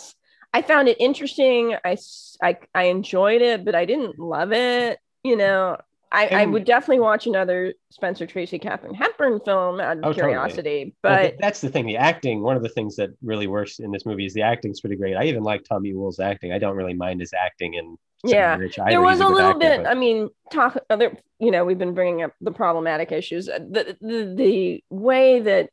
i 0.53 0.61
found 0.61 0.87
it 0.87 0.97
interesting. 0.99 1.75
I, 1.83 1.97
I 2.41 2.57
i 2.73 2.83
enjoyed 2.83 3.41
it, 3.41 3.65
but 3.65 3.75
I 3.75 3.85
didn't 3.85 4.19
love 4.19 4.51
it. 4.51 4.99
You 5.23 5.37
know, 5.37 5.77
I, 6.11 6.27
I 6.27 6.45
would 6.45 6.63
definitely 6.63 6.99
watch 7.01 7.27
another 7.27 7.73
Spencer 7.89 8.25
Tracy, 8.25 8.59
Katharine 8.59 8.93
Hepburn 8.93 9.39
film 9.41 9.79
out 9.79 9.97
of 9.97 10.05
Oh, 10.05 10.13
curiosity. 10.13 10.95
Well, 11.03 11.15
But 11.15 11.21
th- 11.21 11.35
that's 11.39 11.61
the 11.61 11.69
thing. 11.69 11.85
The 11.85 11.97
acting, 11.97 12.41
one 12.41 12.55
of 12.55 12.63
the 12.63 12.69
things 12.69 12.95
that 12.95 13.09
really 13.21 13.47
works 13.47 13.79
in 13.79 13.91
this 13.91 14.05
movie 14.05 14.25
is 14.25 14.33
the 14.33 14.41
acting's 14.43 14.79
pretty 14.79 14.95
great. 14.95 15.15
I 15.15 15.25
even 15.25 15.43
like 15.43 15.63
Tom 15.63 15.85
Ewell's 15.85 16.19
acting. 16.19 16.51
I 16.53 16.59
don't 16.59 16.75
really 16.75 16.93
mind 16.93 17.19
his 17.19 17.33
acting 17.33 17.73
in 17.75 17.97
Yeah. 18.23 18.55
Rich 18.55 18.77
there 18.87 19.01
was 19.01 19.19
a 19.19 19.27
little 19.27 19.53
bit 19.59 19.83
But, 19.83 19.87
i 19.87 19.93
mean 19.93 20.29
talk 20.51 20.77
other 20.89 21.15
you 21.39 21.51
know 21.51 21.63
we've 21.65 21.77
been 21.77 21.93
bringing 21.93 22.23
up 22.23 22.33
the 22.41 22.51
problematic 22.51 23.11
issues 23.11 23.45
the, 23.45 23.95
the 24.01 24.33
the 24.35 24.83
way 24.89 25.39
that 25.41 25.69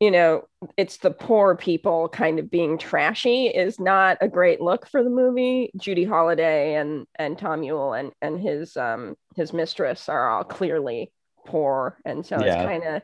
you 0.00 0.10
know 0.10 0.46
it's 0.76 0.98
the 0.98 1.10
poor 1.10 1.56
people 1.56 2.08
kind 2.08 2.38
of 2.38 2.50
being 2.50 2.76
trashy 2.76 3.46
is 3.46 3.80
not 3.80 4.18
a 4.20 4.28
great 4.28 4.60
look 4.60 4.86
for 4.86 5.02
the 5.02 5.10
movie. 5.10 5.70
Judy 5.76 6.04
holliday 6.04 6.74
and 6.74 7.06
and 7.16 7.38
Tom 7.38 7.62
Ewell 7.62 7.94
and 7.94 8.12
and 8.20 8.40
his 8.40 8.76
um 8.76 9.16
his 9.36 9.52
mistress 9.52 10.08
are 10.08 10.28
all 10.28 10.44
clearly 10.44 11.12
poor. 11.46 11.98
And 12.04 12.26
so 12.26 12.38
Yeah. 12.40 12.46
it's 12.46 12.66
kind 12.66 12.84
of 12.84 13.02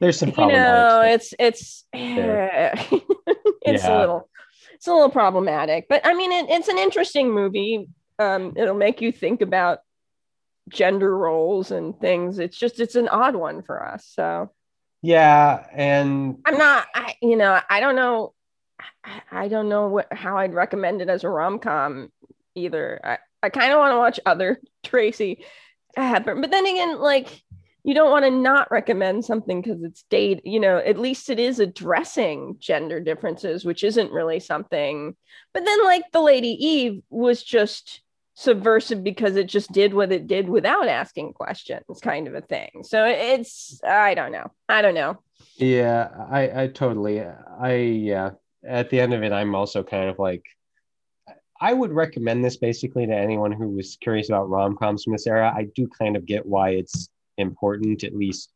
there's 0.00 0.18
some 0.18 0.30
you 0.30 0.46
know 0.46 1.00
it's 1.04 1.34
it's 1.38 1.84
it's 1.92 3.84
a 3.84 3.98
little 3.98 4.30
it's 4.74 4.86
a 4.86 4.92
little 4.92 5.10
problematic. 5.10 5.86
But 5.88 6.06
i 6.06 6.14
mean 6.14 6.32
it, 6.32 6.48
it's 6.48 6.68
an 6.68 6.78
interesting 6.78 7.30
movie. 7.32 7.88
Um 8.18 8.54
it'll 8.56 8.74
make 8.74 9.02
you 9.02 9.12
think 9.12 9.42
about 9.42 9.80
gender 10.70 11.14
roles 11.14 11.70
and 11.70 11.98
things. 12.00 12.38
It's 12.38 12.56
just 12.56 12.80
it's 12.80 12.94
an 12.94 13.08
odd 13.08 13.36
one 13.36 13.62
for 13.62 13.84
us 13.86 14.06
so 14.08 14.50
Yeah, 15.02 15.66
and 15.72 16.38
i'm 16.44 16.58
not 16.58 16.86
i 16.94 17.14
you 17.22 17.36
know 17.36 17.58
i 17.70 17.80
don't 17.80 17.96
know 17.96 18.34
i, 19.04 19.44
I 19.44 19.48
don't 19.48 19.68
know 19.68 19.88
what 19.88 20.12
how 20.12 20.36
i'd 20.38 20.52
recommend 20.52 21.00
it 21.00 21.08
as 21.08 21.24
a 21.24 21.28
rom-com 21.28 22.10
either. 22.54 23.00
I, 23.02 23.18
I 23.42 23.48
kind 23.48 23.72
of 23.72 23.78
want 23.78 23.92
to 23.92 23.98
watch 23.98 24.20
other 24.26 24.60
tracy 24.84 25.44
Hepburn, 25.96 26.40
but 26.40 26.50
then 26.50 26.66
again 26.66 26.98
like 26.98 27.42
you 27.82 27.94
don't 27.94 28.10
want 28.10 28.24
to 28.26 28.30
not 28.30 28.70
recommend 28.70 29.24
something 29.24 29.62
because 29.62 29.82
it's 29.82 30.04
date 30.10 30.44
you 30.44 30.60
know 30.60 30.78
at 30.78 30.98
least 30.98 31.30
it 31.30 31.38
is 31.38 31.58
addressing 31.58 32.56
gender 32.58 33.00
differences 33.00 33.64
which 33.64 33.82
isn't 33.82 34.12
really 34.12 34.38
something 34.38 35.16
but 35.54 35.64
then 35.64 35.84
like 35.84 36.04
the 36.12 36.20
lady 36.20 36.48
eve 36.48 37.00
was 37.08 37.42
just 37.42 38.02
subversive 38.40 39.04
because 39.04 39.36
it 39.36 39.46
just 39.46 39.70
did 39.72 39.92
what 39.92 40.10
it 40.10 40.26
did 40.26 40.48
without 40.48 40.88
asking 40.88 41.32
questions 41.32 41.84
kind 42.00 42.26
of 42.26 42.34
a 42.34 42.40
thing 42.40 42.82
so 42.82 43.04
it's 43.04 43.80
i 43.84 44.14
don't 44.14 44.32
know 44.32 44.50
i 44.68 44.80
don't 44.80 44.94
know 44.94 45.18
yeah, 45.60 46.08
I 46.30 46.62
I 46.62 46.66
totally 46.68 47.20
I 47.20 47.74
yeah. 47.74 48.30
At 48.66 48.90
the 48.90 49.00
end 49.00 49.14
of 49.14 49.22
it, 49.22 49.32
I'm 49.32 49.54
also 49.54 49.82
kind 49.82 50.08
of 50.08 50.18
like 50.18 50.44
I 51.60 51.72
would 51.72 51.92
recommend 51.92 52.44
this 52.44 52.56
basically 52.56 53.06
to 53.06 53.14
anyone 53.14 53.52
who 53.52 53.68
was 53.68 53.96
curious 54.00 54.28
about 54.28 54.48
rom 54.48 54.76
coms 54.76 55.04
from 55.04 55.12
this 55.12 55.26
era. 55.26 55.52
I 55.54 55.68
do 55.74 55.86
kind 55.86 56.16
of 56.16 56.24
get 56.24 56.46
why 56.46 56.70
it's 56.70 57.08
important, 57.36 58.04
at 58.04 58.16
least 58.16 58.50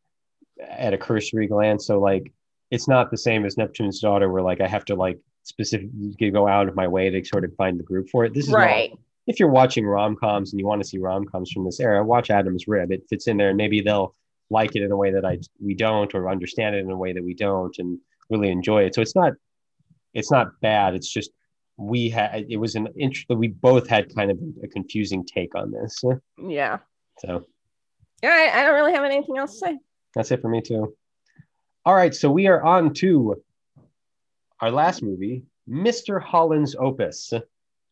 at 0.61 0.95
a 0.95 0.99
cursory 0.99 1.47
glance. 1.47 1.87
So 1.87 2.01
like 2.01 2.33
it's 2.71 2.89
not 2.89 3.11
the 3.11 3.19
same 3.19 3.45
as 3.45 3.57
Neptune's 3.57 4.01
daughter, 4.01 4.31
where 4.31 4.43
like 4.43 4.61
I 4.61 4.67
have 4.67 4.87
to 4.87 4.95
like 4.95 5.19
specifically 5.43 6.31
go 6.31 6.49
out 6.49 6.69
of 6.69 6.75
my 6.75 6.89
way 6.89 7.11
to 7.11 7.25
sort 7.25 7.45
of 7.45 7.55
find 7.57 7.79
the 7.79 7.85
group 7.85 8.09
for 8.09 8.25
it. 8.25 8.33
This 8.33 8.47
is 8.47 8.53
right. 8.53 8.91
Not, 8.91 8.99
if 9.27 9.41
you're 9.41 9.49
watching 9.49 9.87
rom 9.87 10.17
coms 10.17 10.53
and 10.53 10.61
you 10.61 10.67
want 10.67 10.83
to 10.83 10.89
see 10.89 10.99
rom 10.99 11.25
coms 11.25 11.51
from 11.51 11.65
this 11.65 11.81
era, 11.81 12.05
watch 12.05 12.31
Adam's 12.31 12.69
Rib. 12.69 12.93
It 12.93 13.07
fits 13.09 13.27
in 13.27 13.37
there, 13.37 13.49
and 13.49 13.57
maybe 13.57 13.81
they'll 13.81 14.15
like 14.51 14.77
it 14.77 14.83
in 14.83 14.93
a 14.93 14.97
way 14.97 15.13
that 15.13 15.25
I 15.25 15.39
we 15.61 15.75
don't, 15.75 16.15
or 16.15 16.31
understand 16.31 16.77
it 16.77 16.81
in 16.81 16.91
a 16.91 16.97
way 16.97 17.13
that 17.13 17.25
we 17.25 17.35
don't, 17.35 17.75
and 17.79 17.99
really 18.31 18.51
enjoy 18.51 18.85
it. 18.85 18.95
So 18.95 19.03
it's 19.03 19.17
not 19.17 19.33
it's 20.13 20.31
not 20.31 20.61
bad. 20.61 20.95
It's 20.95 21.11
just 21.11 21.31
we 21.77 22.09
had 22.09 22.47
it 22.49 22.57
was 22.57 22.75
an 22.75 22.89
interest 22.99 23.29
we 23.31 23.49
both 23.49 23.89
had 23.89 24.15
kind 24.15 24.31
of 24.31 24.39
a 24.63 24.69
confusing 24.69 25.25
take 25.25 25.55
on 25.55 25.71
this. 25.71 26.03
Yeah. 26.39 26.79
So 27.19 27.47
yeah, 28.23 28.31
I, 28.31 28.61
I 28.61 28.63
don't 28.65 28.75
really 28.75 28.93
have 28.93 29.05
anything 29.05 29.39
else 29.39 29.53
to 29.53 29.59
say. 29.59 29.79
That's 30.15 30.31
it 30.31 30.41
for 30.41 30.49
me 30.49 30.61
too. 30.61 30.95
All 31.87 31.95
right, 31.95 32.15
so 32.15 32.31
we 32.31 32.47
are 32.47 32.63
on 32.63 32.95
to 32.95 33.43
our 34.61 34.71
last 34.71 35.03
movie, 35.03 35.43
Mr. 35.69 36.23
Holland's 36.23 36.75
Opus. 36.75 37.35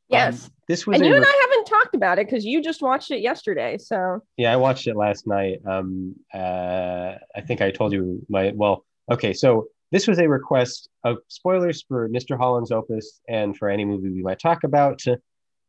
Yes. 0.09 0.47
Um, 0.47 0.51
this 0.73 0.87
was 0.87 0.97
and 0.97 1.05
you 1.05 1.13
re- 1.13 1.19
and 1.19 1.27
I 1.27 1.39
haven't 1.43 1.67
talked 1.67 1.95
about 1.95 2.19
it 2.19 2.27
because 2.27 2.47
you 2.47 2.63
just 2.63 2.81
watched 2.81 3.11
it 3.11 3.21
yesterday. 3.21 3.77
So 3.77 4.21
yeah, 4.39 4.55
I 4.55 4.57
watched 4.57 4.87
it 4.87 4.97
last 4.97 5.27
night. 5.27 5.59
Um, 5.67 6.15
uh, 6.33 7.17
I 7.37 7.41
think 7.47 7.61
I 7.61 7.71
told 7.71 7.93
you 7.93 8.25
my 8.31 8.53
well. 8.55 8.87
Okay, 9.11 9.35
so 9.35 9.67
this 9.91 10.09
was 10.09 10.19
a 10.19 10.27
request 10.27 10.89
of 11.05 11.19
spoilers 11.29 11.85
for 11.87 12.09
Mr. 12.09 12.39
Holland's 12.39 12.73
Opus 12.73 13.21
and 13.29 13.55
for 13.55 13.69
any 13.69 13.85
movie 13.85 14.09
we 14.09 14.23
might 14.23 14.39
talk 14.39 14.65
about. 14.65 15.03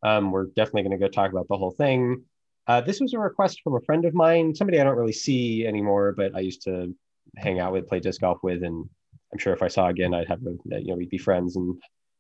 Um, 0.04 0.32
we're 0.32 0.46
definitely 0.56 0.84
going 0.84 0.98
to 0.98 1.06
go 1.06 1.10
talk 1.10 1.32
about 1.32 1.50
the 1.50 1.58
whole 1.58 1.72
thing. 1.72 2.24
Uh, 2.68 2.80
this 2.80 3.02
was 3.02 3.14
a 3.14 3.20
request 3.20 3.60
from 3.62 3.76
a 3.76 3.82
friend 3.82 4.06
of 4.06 4.14
mine, 4.14 4.56
somebody 4.56 4.80
I 4.80 4.86
don't 4.86 4.96
really 4.96 5.12
see 5.12 5.68
anymore, 5.68 6.14
but 6.16 6.34
I 6.34 6.40
used 6.40 6.64
to 6.64 6.96
hang 7.36 7.60
out 7.60 7.74
with, 7.74 7.90
play 7.90 8.00
disc 8.00 8.22
golf 8.22 8.38
with, 8.42 8.64
and 8.64 8.88
I'm 9.34 9.40
sure 9.40 9.52
if 9.52 9.62
I 9.62 9.68
saw 9.68 9.90
again, 9.90 10.14
I'd 10.14 10.30
have 10.30 10.40
a, 10.46 10.80
you 10.80 10.92
know 10.92 10.96
we'd 10.96 11.10
be 11.10 11.18
friends 11.18 11.58
and 11.58 11.76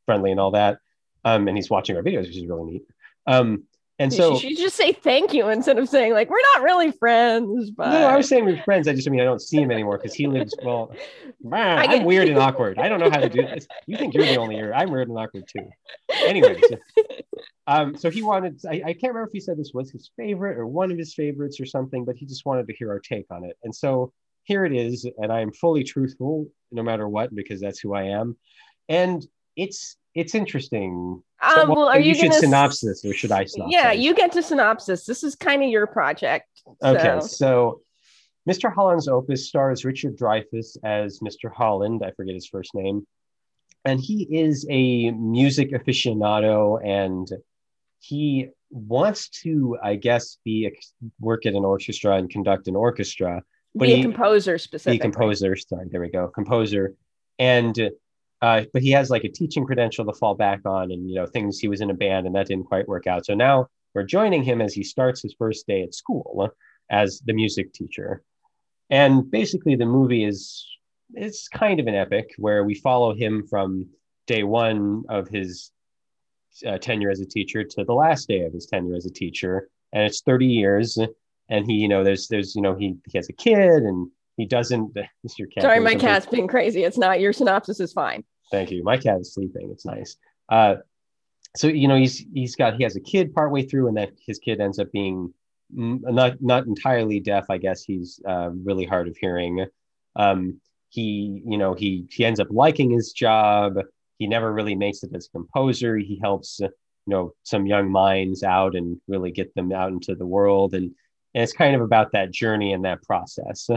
friendly 0.06 0.32
and 0.32 0.40
all 0.42 0.52
that. 0.52 0.80
Um, 1.26 1.47
and 1.47 1.57
he's 1.57 1.69
watching 1.69 1.95
our 1.95 2.03
videos, 2.03 2.28
which 2.28 2.38
is 2.38 2.45
really 2.45 2.71
neat. 2.71 2.84
Um, 3.28 3.63
and 3.99 4.11
so 4.11 4.34
you 4.34 4.39
should 4.39 4.57
just 4.57 4.76
say 4.76 4.91
thank 4.91 5.34
you 5.34 5.49
instead 5.49 5.78
of 5.78 5.88
saying 5.88 6.13
like 6.13 6.30
we're 6.30 6.41
not 6.55 6.63
really 6.63 6.91
friends. 6.91 7.69
But 7.69 7.91
no, 7.91 8.07
I 8.07 8.17
was 8.17 8.28
saying 8.28 8.43
we're 8.45 8.61
friends. 8.63 8.88
I 8.88 8.93
just 8.93 9.07
I 9.07 9.11
mean 9.11 9.21
I 9.21 9.24
don't 9.24 9.41
see 9.41 9.57
him 9.61 9.69
anymore 9.69 9.97
because 9.97 10.15
he 10.15 10.26
lives 10.28 10.53
well. 10.63 10.93
Man, 11.43 11.78
I 11.78 11.84
am 11.93 12.03
weird 12.03 12.28
and 12.28 12.38
awkward. 12.39 12.80
I 12.80 12.89
don't 12.89 12.99
know 12.99 13.11
how 13.11 13.19
to 13.19 13.30
do 13.30 13.41
this. 13.43 13.67
You 13.86 13.97
think 13.97 14.13
you're 14.13 14.26
the 14.26 14.38
only 14.38 14.55
year. 14.55 14.74
I'm 14.74 14.89
weird 14.89 15.09
and 15.09 15.17
awkward 15.17 15.47
too. 15.47 15.69
Anyways, 16.26 16.63
um, 17.67 17.95
so 17.95 18.09
he 18.09 18.24
wanted. 18.24 18.59
I, 18.67 18.82
I 18.86 18.93
can't 18.93 19.13
remember 19.13 19.28
if 19.28 19.32
he 19.32 19.39
said 19.39 19.57
this 19.57 19.71
was 19.74 19.91
his 19.91 20.09
favorite 20.17 20.57
or 20.57 20.65
one 20.65 20.91
of 20.91 20.97
his 20.97 21.13
favorites 21.13 21.59
or 21.59 21.65
something, 21.65 22.03
but 22.03 22.15
he 22.15 22.26
just 22.26 22.45
wanted 22.45 22.67
to 22.67 22.74
hear 22.74 22.89
our 22.89 22.99
take 22.99 23.28
on 23.30 23.43
it. 23.43 23.57
And 23.63 23.76
so 23.76 24.11
here 24.43 24.65
it 24.65 24.74
is, 24.74 25.07
and 25.17 25.32
I 25.32 25.41
am 25.41 25.51
fully 25.51 25.84
truthful 25.84 26.47
no 26.71 26.82
matter 26.82 27.07
what 27.07 27.34
because 27.36 27.61
that's 27.61 27.80
who 27.80 27.93
I 27.93 28.03
am. 28.03 28.38
And 28.89 29.26
it's 29.55 29.97
it's 30.16 30.36
interesting. 30.36 31.24
Um, 31.41 31.70
well, 31.70 31.89
are 31.89 31.99
you, 31.99 32.09
you 32.09 32.16
should 32.16 32.30
gonna... 32.30 32.39
synopsis 32.39 33.03
or 33.03 33.14
should 33.14 33.32
I 33.32 33.45
synopsis? 33.45 33.74
Yeah, 33.74 33.91
you 33.91 34.14
get 34.14 34.32
to 34.34 34.43
synopsis. 34.43 35.05
This 35.05 35.24
is 35.24 35.36
kind 35.36 35.64
of 35.64 35.70
your 35.70 35.88
project. 35.88 36.47
So. 36.66 36.76
Okay, 36.84 37.20
so 37.26 37.82
Mr. 38.49 38.74
Holland's 38.74 39.07
opus 39.07 39.47
stars 39.47 39.86
Richard 39.86 40.18
Dreyfuss 40.18 40.78
as 40.84 41.20
Mr. 41.20 41.51
Holland. 41.51 42.03
I 42.05 42.11
forget 42.11 42.36
his 42.36 42.47
first 42.47 42.76
name, 42.76 43.07
and 43.86 43.99
he 43.99 44.24
is 44.24 44.66
a 44.70 45.11
music 45.11 45.72
aficionado, 45.72 46.80
and 46.86 47.28
he 47.99 48.49
wants 48.70 49.30
to, 49.30 49.78
I 49.82 49.95
guess, 49.95 50.38
be 50.43 50.68
a, 50.68 50.72
work 51.20 51.45
at 51.45 51.53
an 51.53 51.66
orchestra 51.66 52.18
and 52.18 52.30
conduct 52.30 52.68
an 52.68 52.76
orchestra. 52.76 53.43
But 53.76 53.86
be 53.86 53.93
a 53.93 53.97
he, 53.97 54.01
composer 54.03 54.57
specifically. 54.57 54.97
Be 54.97 55.01
a 55.01 55.11
composer. 55.11 55.55
Sorry, 55.55 55.88
there 55.89 56.01
we 56.01 56.09
go. 56.09 56.28
Composer, 56.28 56.93
and 57.39 57.91
uh, 58.44 58.66
but 58.74 58.82
he 58.82 58.91
has 58.91 59.10
like 59.10 59.24
a 59.24 59.30
teaching 59.30 59.66
credential 59.66 60.04
to 60.04 60.12
fall 60.12 60.36
back 60.36 60.60
on, 60.66 60.91
and 60.91 61.10
you 61.10 61.16
know 61.16 61.26
things. 61.26 61.60
He 61.60 61.70
was 61.70 61.80
in 61.80 61.89
a 61.89 61.94
band, 61.94 62.28
and 62.28 62.36
that 62.36 62.48
didn't 62.48 62.66
quite 62.66 62.89
work 62.89 63.08
out. 63.08 63.26
So 63.26 63.34
now 63.34 63.68
we're 63.96 64.04
joining 64.04 64.44
him 64.44 64.60
as 64.60 64.74
he 64.74 64.84
starts 64.84 65.22
his 65.22 65.34
first 65.39 65.66
day 65.66 65.82
at 65.82 65.96
school 65.96 66.50
as 66.91 67.22
the 67.26 67.32
music 67.32 67.72
teacher. 67.72 68.22
And 68.89 69.32
basically, 69.32 69.78
the 69.78 69.86
movie 69.86 70.26
is 70.26 70.68
it's 71.14 71.48
kind 71.48 71.80
of 71.80 71.88
an 71.88 71.96
epic 71.96 72.32
where 72.38 72.66
we 72.66 72.76
follow 72.76 73.16
him 73.16 73.48
from 73.50 73.88
day 74.28 74.44
one 74.44 75.04
of 75.08 75.30
his 75.30 75.72
uh, 76.68 76.78
tenure 76.80 77.12
as 77.12 77.22
a 77.22 77.26
teacher 77.26 77.64
to 77.64 77.86
the 77.86 77.94
last 77.94 78.28
day 78.28 78.41
of 78.41 78.52
his 78.52 78.66
tenure 78.66 78.96
as 78.98 79.06
a 79.06 79.10
teacher, 79.10 79.70
and 79.94 80.04
it's 80.04 80.20
30 80.20 80.48
years. 80.48 81.00
And 81.48 81.66
he, 81.66 81.76
you 81.76 81.88
know, 81.88 82.04
there's 82.04 82.28
there's 82.28 82.58
you 82.58 82.62
know 82.62 82.76
he 82.76 82.98
he 83.08 83.18
has 83.18 83.30
a 83.30 83.34
kid 83.34 83.84
and 83.84 84.12
he 84.36 84.46
doesn't. 84.46 84.98
Sorry, 85.62 85.80
my 85.80 85.96
cat's 85.96 86.26
being 86.26 86.50
crazy. 86.50 86.84
It's 86.84 86.98
not 86.98 87.22
your 87.22 87.32
synopsis 87.32 87.80
is 87.80 87.94
fine. 87.94 88.26
Thank 88.54 88.70
you. 88.70 88.84
My 88.84 88.97
cat 88.97 89.20
is 89.20 89.34
sleeping. 89.34 89.72
It's 89.72 89.84
nice. 89.84 90.16
Uh, 90.47 90.76
so 91.56 91.68
you 91.68 91.88
know 91.88 91.95
he's 91.95 92.24
he's 92.36 92.56
got 92.56 92.76
he 92.76 92.84
has 92.84 92.95
a 92.95 92.99
kid 92.99 93.34
partway 93.34 93.64
through, 93.64 93.88
and 93.88 93.97
that 93.97 94.12
his 94.28 94.38
kid 94.38 94.62
ends 94.62 94.78
up 94.78 94.91
being 94.91 95.34
not 95.72 96.39
not 96.39 96.68
entirely 96.68 97.20
deaf. 97.20 97.45
I 97.49 97.58
guess 97.58 97.84
he's 97.84 98.22
uh, 98.28 98.51
really 98.51 98.86
hard 98.86 99.08
of 99.08 99.18
hearing. 99.18 99.66
Um, 100.16 100.62
he 100.89 101.41
you 101.43 101.58
know 101.58 101.74
he 101.74 102.06
he 102.12 102.26
ends 102.26 102.39
up 102.39 102.47
liking 102.51 102.91
his 102.91 103.12
job. 103.12 103.80
He 104.20 104.28
never 104.28 104.54
really 104.54 104.76
makes 104.76 105.01
it 105.01 105.16
as 105.16 105.26
a 105.26 105.32
composer. 105.32 105.97
He 105.97 106.20
helps 106.22 106.60
you 106.60 106.70
know 107.08 107.34
some 107.41 107.66
young 107.66 107.89
minds 107.89 108.43
out 108.43 108.76
and 108.76 109.01
really 109.08 109.32
get 109.32 109.56
them 109.56 109.72
out 109.72 109.91
into 109.91 110.14
the 110.14 110.28
world, 110.28 110.76
and 110.76 110.91
and 111.34 111.43
it's 111.43 111.54
kind 111.54 111.76
of 111.76 111.82
about 111.82 112.12
that 112.12 112.30
journey 112.30 112.74
and 112.74 112.86
that 112.86 113.01
process, 113.01 113.68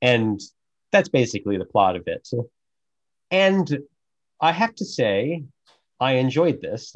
and 0.00 0.40
that's 0.92 1.08
basically 1.08 1.58
the 1.58 1.64
plot 1.64 1.96
of 1.96 2.04
it. 2.06 2.28
And 3.32 3.80
I 4.40 4.52
have 4.52 4.74
to 4.76 4.84
say, 4.84 5.44
I 6.00 6.12
enjoyed 6.14 6.60
this, 6.60 6.94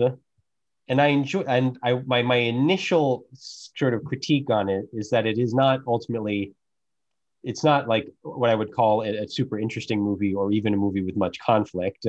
and 0.88 1.00
I 1.00 1.06
enjoy. 1.08 1.42
And 1.42 1.78
I 1.82 1.94
my 2.06 2.22
my 2.22 2.36
initial 2.36 3.24
sort 3.32 3.94
of 3.94 4.04
critique 4.04 4.50
on 4.50 4.68
it 4.68 4.86
is 4.92 5.10
that 5.10 5.26
it 5.26 5.38
is 5.38 5.54
not 5.54 5.80
ultimately. 5.86 6.52
It's 7.42 7.64
not 7.64 7.88
like 7.88 8.06
what 8.20 8.50
I 8.50 8.54
would 8.54 8.74
call 8.74 9.02
a, 9.02 9.24
a 9.24 9.28
super 9.28 9.58
interesting 9.58 10.00
movie, 10.00 10.34
or 10.34 10.52
even 10.52 10.74
a 10.74 10.76
movie 10.76 11.02
with 11.02 11.16
much 11.16 11.38
conflict. 11.38 12.06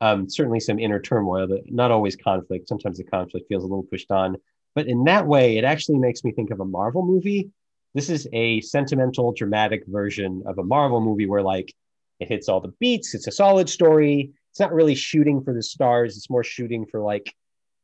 Um, 0.00 0.30
certainly 0.30 0.60
some 0.60 0.78
inner 0.78 1.00
turmoil, 1.00 1.46
but 1.48 1.60
not 1.66 1.90
always 1.90 2.16
conflict. 2.16 2.68
Sometimes 2.68 2.98
the 2.98 3.04
conflict 3.04 3.48
feels 3.48 3.64
a 3.64 3.66
little 3.66 3.82
pushed 3.82 4.10
on. 4.10 4.36
But 4.74 4.86
in 4.86 5.04
that 5.04 5.26
way, 5.26 5.58
it 5.58 5.64
actually 5.64 5.98
makes 5.98 6.22
me 6.22 6.30
think 6.32 6.50
of 6.52 6.60
a 6.60 6.64
Marvel 6.64 7.04
movie. 7.04 7.50
This 7.94 8.08
is 8.08 8.28
a 8.32 8.60
sentimental, 8.60 9.32
dramatic 9.32 9.82
version 9.88 10.42
of 10.46 10.58
a 10.58 10.62
Marvel 10.62 11.00
movie 11.00 11.26
where, 11.26 11.42
like, 11.42 11.74
it 12.20 12.28
hits 12.28 12.48
all 12.48 12.60
the 12.60 12.72
beats. 12.78 13.14
It's 13.14 13.26
a 13.26 13.32
solid 13.32 13.68
story 13.68 14.30
it's 14.50 14.60
not 14.60 14.72
really 14.72 14.94
shooting 14.94 15.42
for 15.42 15.54
the 15.54 15.62
stars. 15.62 16.16
It's 16.16 16.30
more 16.30 16.44
shooting 16.44 16.86
for 16.86 17.00
like, 17.00 17.34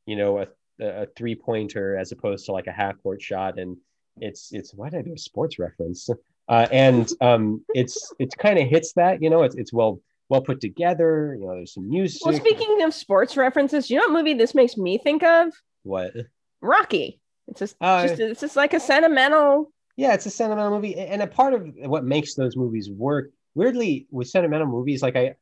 you 0.07 0.17
know, 0.17 0.39
a, 0.39 0.47
a 0.85 1.07
three 1.17 1.35
pointer 1.35 1.97
as 1.97 2.13
opposed 2.13 2.47
to 2.47 2.53
like 2.53 2.67
a 2.67 2.73
half 2.73 3.01
court 3.03 3.23
shot. 3.23 3.59
And 3.59 3.77
it's 4.19 4.53
it's 4.53 4.75
why 4.75 4.91
did 4.91 4.99
I 4.99 5.03
do 5.03 5.15
a 5.15 5.19
sports 5.19 5.59
reference? 5.59 6.09
Uh, 6.49 6.67
and 6.71 7.09
um, 7.21 7.65
it's 7.75 8.13
it's 8.19 8.35
kind 8.35 8.59
of 8.59 8.69
hits 8.69 8.93
that 8.95 9.23
you 9.23 9.31
know 9.31 9.43
it's 9.43 9.55
it's 9.57 9.73
well 9.73 10.01
well 10.29 10.41
put 10.41 10.61
together. 10.61 11.37
You 11.39 11.47
know, 11.47 11.55
there's 11.55 11.75
some 11.75 11.89
music. 11.89 12.23
Well, 12.25 12.35
speaking 12.35 12.83
of 12.83 12.95
sports 12.95 13.37
references, 13.37 13.91
you 13.91 13.97
know 13.97 14.09
what 14.09 14.13
movie 14.13 14.35
this 14.35 14.55
makes 14.55 14.77
me 14.77 14.99
think 14.99 15.23
of? 15.23 15.53
What? 15.83 16.13
Rocky. 16.61 17.21
It's 17.49 17.61
just, 17.61 17.77
uh, 17.81 18.09
just 18.09 18.21
it's 18.21 18.41
just 18.41 18.57
like 18.57 18.75
a 18.75 18.81
sentimental. 18.81 19.73
Yeah, 19.97 20.15
it's 20.15 20.27
a 20.27 20.31
sentimental 20.31 20.73
movie, 20.73 20.97
and 20.97 21.23
a 21.23 21.27
part 21.27 21.55
of 21.55 21.69
what 21.77 22.05
makes 22.05 22.35
those 22.35 22.57
movies 22.57 22.91
work. 22.91 23.31
Weirdly, 23.55 24.07
with 24.11 24.29
sentimental 24.29 24.67
movies, 24.67 25.01
like 25.01 25.17
I, 25.17 25.37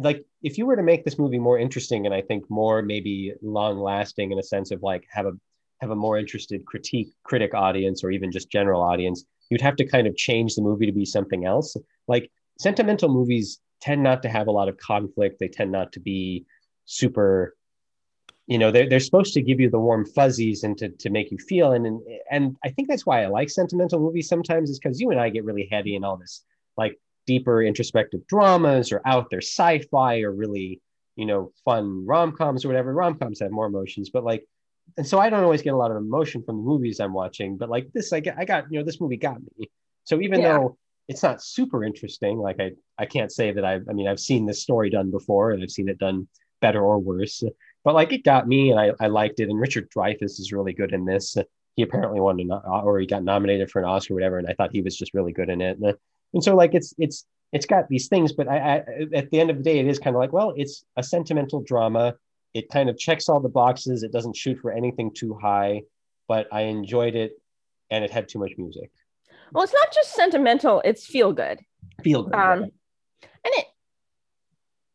like 0.00 0.24
if 0.42 0.58
you 0.58 0.66
were 0.66 0.76
to 0.76 0.82
make 0.82 1.04
this 1.04 1.18
movie 1.18 1.38
more 1.38 1.58
interesting 1.58 2.06
and 2.06 2.14
I 2.14 2.22
think 2.22 2.48
more 2.48 2.82
maybe 2.82 3.32
long 3.42 3.78
lasting 3.78 4.32
in 4.32 4.38
a 4.38 4.42
sense 4.42 4.70
of 4.70 4.82
like 4.82 5.06
have 5.10 5.26
a 5.26 5.32
have 5.80 5.90
a 5.90 5.96
more 5.96 6.18
interested 6.18 6.64
critique 6.64 7.12
critic 7.22 7.54
audience 7.54 8.02
or 8.02 8.10
even 8.10 8.32
just 8.32 8.50
general 8.50 8.82
audience, 8.82 9.24
you'd 9.50 9.60
have 9.60 9.76
to 9.76 9.86
kind 9.86 10.06
of 10.06 10.16
change 10.16 10.54
the 10.54 10.62
movie 10.62 10.86
to 10.86 10.92
be 10.92 11.04
something 11.04 11.44
else. 11.44 11.76
Like 12.08 12.30
sentimental 12.58 13.08
movies 13.08 13.60
tend 13.80 14.02
not 14.02 14.22
to 14.22 14.28
have 14.28 14.48
a 14.48 14.50
lot 14.52 14.68
of 14.68 14.76
conflict. 14.78 15.38
They 15.38 15.48
tend 15.48 15.70
not 15.70 15.92
to 15.92 16.00
be 16.00 16.46
super, 16.84 17.56
you 18.48 18.58
know, 18.58 18.72
they're, 18.72 18.88
they're 18.88 18.98
supposed 18.98 19.34
to 19.34 19.42
give 19.42 19.60
you 19.60 19.70
the 19.70 19.78
warm 19.78 20.04
fuzzies 20.04 20.64
and 20.64 20.76
to, 20.78 20.88
to 20.88 21.10
make 21.10 21.30
you 21.30 21.38
feel. 21.38 21.72
And, 21.72 21.86
and, 21.86 22.00
and 22.30 22.56
I 22.64 22.70
think 22.70 22.88
that's 22.88 23.06
why 23.06 23.22
I 23.22 23.28
like 23.28 23.48
sentimental 23.48 24.00
movies 24.00 24.28
sometimes 24.28 24.70
is 24.70 24.80
because 24.80 25.00
you 25.00 25.10
and 25.10 25.20
I 25.20 25.28
get 25.28 25.44
really 25.44 25.68
heady 25.70 25.94
and 25.94 26.04
all 26.04 26.16
this 26.16 26.44
like 26.76 26.98
deeper 27.28 27.62
introspective 27.62 28.26
dramas 28.26 28.90
or 28.90 29.02
out 29.04 29.26
there 29.30 29.42
sci-fi 29.42 30.20
or 30.22 30.32
really 30.32 30.80
you 31.14 31.26
know 31.26 31.52
fun 31.64 32.06
rom-coms 32.06 32.64
or 32.64 32.68
whatever. 32.68 32.94
Rom-coms 32.94 33.40
have 33.40 33.50
more 33.50 33.66
emotions 33.66 34.08
but 34.10 34.24
like 34.24 34.44
and 34.96 35.06
so 35.06 35.18
i 35.18 35.28
don't 35.28 35.44
always 35.44 35.60
get 35.60 35.74
a 35.74 35.76
lot 35.76 35.90
of 35.90 35.98
emotion 35.98 36.42
from 36.42 36.56
the 36.56 36.62
movies 36.62 36.98
i'm 36.98 37.12
watching 37.12 37.58
but 37.58 37.68
like 37.68 37.86
this 37.92 38.12
i 38.14 38.20
get 38.20 38.36
i 38.38 38.44
got 38.46 38.64
you 38.70 38.78
know 38.78 38.84
this 38.84 39.00
movie 39.00 39.18
got 39.18 39.38
me. 39.58 39.68
So 40.04 40.22
even 40.22 40.40
yeah. 40.40 40.52
though 40.52 40.78
it's 41.08 41.22
not 41.22 41.42
super 41.42 41.84
interesting 41.84 42.38
like 42.38 42.58
i 42.58 42.70
i 42.96 43.04
can't 43.04 43.30
say 43.30 43.52
that 43.52 43.64
i've 43.64 43.84
i 43.90 43.92
mean 43.92 44.08
i've 44.08 44.20
seen 44.20 44.46
this 44.46 44.62
story 44.62 44.88
done 44.88 45.10
before 45.10 45.50
and 45.50 45.62
i've 45.62 45.70
seen 45.70 45.88
it 45.90 45.98
done 45.98 46.26
better 46.62 46.82
or 46.82 46.98
worse 46.98 47.42
but 47.84 47.94
like 47.94 48.12
it 48.12 48.24
got 48.24 48.48
me 48.48 48.70
and 48.70 48.80
i, 48.80 48.92
I 48.98 49.08
liked 49.08 49.40
it. 49.40 49.50
And 49.50 49.60
richard 49.60 49.90
dreyfuss 49.90 50.40
is 50.40 50.52
really 50.52 50.72
good 50.72 50.92
in 50.92 51.04
this. 51.04 51.36
He 51.76 51.82
apparently 51.82 52.20
won 52.20 52.40
an 52.40 52.50
or 52.50 52.98
he 52.98 53.06
got 53.06 53.22
nominated 53.22 53.70
for 53.70 53.80
an 53.80 53.84
oscar 53.84 54.14
or 54.14 54.16
whatever 54.16 54.38
and 54.38 54.48
i 54.48 54.54
thought 54.54 54.70
he 54.72 54.82
was 54.82 54.96
just 54.96 55.14
really 55.14 55.32
good 55.32 55.50
in 55.50 55.60
it. 55.60 55.78
and 55.78 55.94
so 56.40 56.54
like 56.54 56.74
it's 56.74 56.94
it's 56.98 57.26
it's 57.52 57.66
got 57.66 57.88
these 57.88 58.08
things, 58.08 58.32
but 58.32 58.48
I, 58.48 58.58
I 58.58 58.84
at 59.14 59.30
the 59.30 59.40
end 59.40 59.50
of 59.50 59.56
the 59.56 59.62
day, 59.62 59.78
it 59.78 59.86
is 59.86 59.98
kind 59.98 60.14
of 60.14 60.20
like, 60.20 60.32
well, 60.32 60.52
it's 60.56 60.84
a 60.96 61.02
sentimental 61.02 61.62
drama. 61.62 62.14
It 62.54 62.68
kind 62.70 62.88
of 62.88 62.98
checks 62.98 63.28
all 63.28 63.40
the 63.40 63.48
boxes. 63.48 64.02
It 64.02 64.12
doesn't 64.12 64.36
shoot 64.36 64.58
for 64.60 64.70
anything 64.70 65.12
too 65.14 65.34
high, 65.40 65.82
but 66.28 66.46
I 66.52 66.62
enjoyed 66.62 67.14
it, 67.14 67.32
and 67.90 68.04
it 68.04 68.10
had 68.10 68.28
too 68.28 68.38
much 68.38 68.52
music. 68.58 68.90
Well, 69.52 69.64
it's 69.64 69.72
not 69.72 69.92
just 69.92 70.14
sentimental; 70.14 70.82
it's 70.84 71.06
feel 71.06 71.32
good. 71.32 71.60
Feel 72.02 72.24
good. 72.24 72.34
Um, 72.34 72.62
and 72.62 72.70
it. 73.44 73.66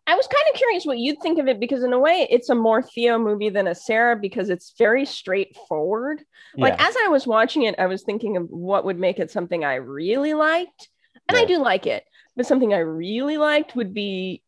I 0.06 0.16
was 0.16 0.28
kind 0.28 0.44
of 0.54 0.58
curious 0.58 0.86
what 0.86 0.98
you'd 0.98 1.22
think 1.22 1.40
of 1.40 1.48
it 1.48 1.62
because, 1.62 1.82
in 1.82 1.94
a 1.94 2.00
way, 2.00 2.28
it's 2.30 2.50
a 2.50 2.56
more 2.56 2.84
Theo 2.84 3.18
movie 3.18 3.50
than 3.50 3.68
a 3.68 3.76
Sarah 3.76 4.18
because 4.18 4.50
it's 4.50 4.74
very 4.78 5.06
straightforward. 5.06 6.22
Yeah. 6.56 6.66
Like 6.66 6.82
as 6.82 6.94
I 7.06 7.08
was 7.08 7.26
watching 7.26 7.64
it, 7.64 7.76
I 7.80 7.86
was 7.86 8.04
thinking 8.04 8.36
of 8.36 8.50
what 8.50 8.84
would 8.84 9.00
make 9.00 9.20
it 9.20 9.32
something 9.32 9.64
I 9.64 9.76
really 9.76 10.34
liked, 10.34 10.90
and 11.28 11.38
yeah. 11.38 11.44
I 11.44 11.46
do 11.46 11.60
like 11.60 11.86
it. 11.88 12.06
But 12.36 12.46
something 12.46 12.74
I 12.74 12.80
really 12.80 13.38
liked 13.38 13.76
would 13.76 13.94
be 13.94 14.42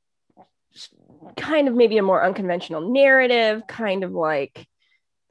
kind 1.37 1.67
of 1.67 1.75
maybe 1.75 1.97
a 1.97 2.03
more 2.03 2.23
unconventional 2.23 2.91
narrative, 2.91 3.63
kind 3.67 4.03
of 4.03 4.11
like 4.11 4.67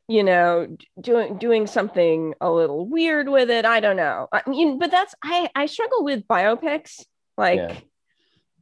you 0.07 0.23
know 0.23 0.77
doing 1.01 1.39
doing 1.39 1.67
something 1.67 2.35
a 2.41 2.51
little 2.51 2.87
weird 2.87 3.27
with 3.27 3.49
it 3.49 3.65
i 3.65 3.81
don't 3.81 3.97
know 3.97 4.29
i 4.33 4.43
mean 4.47 4.79
but 4.79 4.91
that's 4.91 5.15
i 5.23 5.49
i 5.55 5.65
struggle 5.65 6.05
with 6.05 6.29
biopics 6.29 7.07
like 7.39 7.57
yeah 7.57 7.77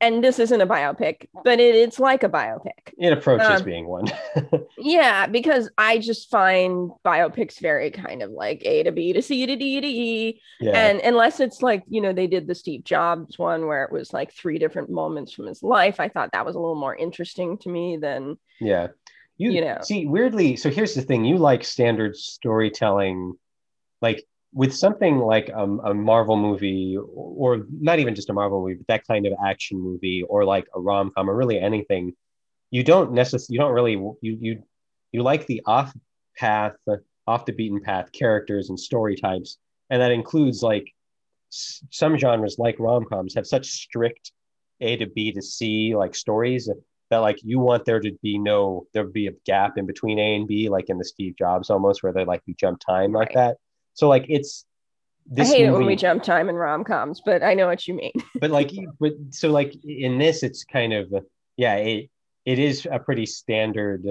and 0.02 0.22
this 0.22 0.40
isn't 0.40 0.60
a 0.60 0.66
biopic, 0.66 1.28
but 1.44 1.60
it, 1.60 1.76
it's 1.76 2.00
like 2.00 2.24
a 2.24 2.28
biopic. 2.28 2.92
It 2.98 3.12
approaches 3.12 3.60
um, 3.60 3.64
being 3.64 3.86
one. 3.86 4.06
yeah, 4.78 5.28
because 5.28 5.70
I 5.78 5.98
just 5.98 6.28
find 6.28 6.90
biopics 7.04 7.60
very 7.60 7.92
kind 7.92 8.20
of 8.20 8.32
like 8.32 8.62
A 8.66 8.82
to 8.82 8.90
B 8.90 9.12
to 9.12 9.22
C 9.22 9.46
to 9.46 9.54
D 9.54 9.80
to 9.80 9.86
E. 9.86 10.40
Yeah. 10.60 10.72
And 10.72 11.00
unless 11.00 11.38
it's 11.38 11.62
like, 11.62 11.84
you 11.88 12.00
know, 12.00 12.12
they 12.12 12.26
did 12.26 12.48
the 12.48 12.54
Steve 12.54 12.82
Jobs 12.82 13.38
one 13.38 13.66
where 13.68 13.84
it 13.84 13.92
was 13.92 14.12
like 14.12 14.32
three 14.32 14.58
different 14.58 14.90
moments 14.90 15.32
from 15.32 15.46
his 15.46 15.62
life. 15.62 16.00
I 16.00 16.08
thought 16.08 16.32
that 16.32 16.44
was 16.44 16.56
a 16.56 16.60
little 16.60 16.74
more 16.74 16.96
interesting 16.96 17.56
to 17.58 17.68
me 17.68 17.96
than 17.96 18.36
Yeah. 18.60 18.88
You, 19.38 19.50
you 19.50 19.60
know 19.62 19.78
see 19.82 20.06
weirdly, 20.06 20.56
so 20.56 20.68
here's 20.68 20.94
the 20.94 21.02
thing, 21.02 21.24
you 21.24 21.38
like 21.38 21.64
standard 21.64 22.16
storytelling 22.16 23.34
like 24.00 24.24
with 24.54 24.74
something 24.74 25.18
like 25.18 25.50
um, 25.54 25.80
a 25.84 25.94
Marvel 25.94 26.36
movie, 26.36 26.96
or 26.96 27.66
not 27.70 27.98
even 27.98 28.14
just 28.14 28.28
a 28.30 28.32
Marvel 28.34 28.60
movie, 28.60 28.74
but 28.74 28.86
that 28.88 29.06
kind 29.06 29.26
of 29.26 29.32
action 29.44 29.78
movie, 29.80 30.22
or 30.28 30.44
like 30.44 30.66
a 30.74 30.80
rom 30.80 31.10
com, 31.16 31.30
or 31.30 31.34
really 31.34 31.58
anything, 31.58 32.14
you 32.70 32.84
don't 32.84 33.12
necessarily, 33.12 33.54
you 33.54 33.58
don't 33.58 33.72
really, 33.72 33.92
you 33.92 34.16
you 34.20 34.62
you 35.12 35.22
like 35.22 35.46
the 35.46 35.62
off 35.66 35.92
path, 36.36 36.74
off 37.26 37.46
the 37.46 37.52
beaten 37.52 37.80
path 37.80 38.12
characters 38.12 38.68
and 38.68 38.78
story 38.78 39.16
types, 39.16 39.58
and 39.90 40.02
that 40.02 40.10
includes 40.10 40.62
like 40.62 40.92
s- 41.50 41.82
some 41.90 42.18
genres 42.18 42.58
like 42.58 42.76
rom 42.78 43.04
coms 43.04 43.34
have 43.34 43.46
such 43.46 43.66
strict 43.66 44.32
A 44.80 44.96
to 44.96 45.06
B 45.06 45.32
to 45.32 45.40
C 45.42 45.94
like 45.96 46.14
stories 46.14 46.70
that 47.10 47.18
like 47.18 47.38
you 47.42 47.58
want 47.58 47.84
there 47.84 48.00
to 48.00 48.12
be 48.22 48.38
no 48.38 48.86
there 48.92 49.04
be 49.04 49.28
a 49.28 49.32
gap 49.46 49.78
in 49.78 49.86
between 49.86 50.18
A 50.18 50.36
and 50.36 50.46
B, 50.46 50.68
like 50.68 50.90
in 50.90 50.98
the 50.98 51.04
Steve 51.04 51.36
Jobs 51.38 51.70
almost, 51.70 52.02
where 52.02 52.12
they 52.12 52.24
like 52.26 52.42
you 52.46 52.54
jump 52.54 52.80
time 52.80 53.12
like 53.12 53.32
that 53.34 53.56
so 53.94 54.08
like 54.08 54.26
it's 54.28 54.64
this 55.26 55.48
I 55.50 55.52
hate 55.52 55.66
movie, 55.66 55.68
it 55.68 55.78
when 55.78 55.86
we 55.86 55.96
jump 55.96 56.22
time 56.22 56.48
in 56.48 56.56
rom 56.56 56.84
coms, 56.84 57.22
but 57.24 57.42
I 57.42 57.54
know 57.54 57.66
what 57.66 57.86
you 57.86 57.94
mean. 57.94 58.12
but 58.40 58.50
like, 58.50 58.70
but 58.98 59.12
so 59.30 59.50
like 59.50 59.74
in 59.84 60.18
this, 60.18 60.42
it's 60.42 60.64
kind 60.64 60.92
of 60.92 61.12
yeah, 61.56 61.76
it 61.76 62.10
it 62.44 62.58
is 62.58 62.86
a 62.90 62.98
pretty 62.98 63.26
standard. 63.26 64.04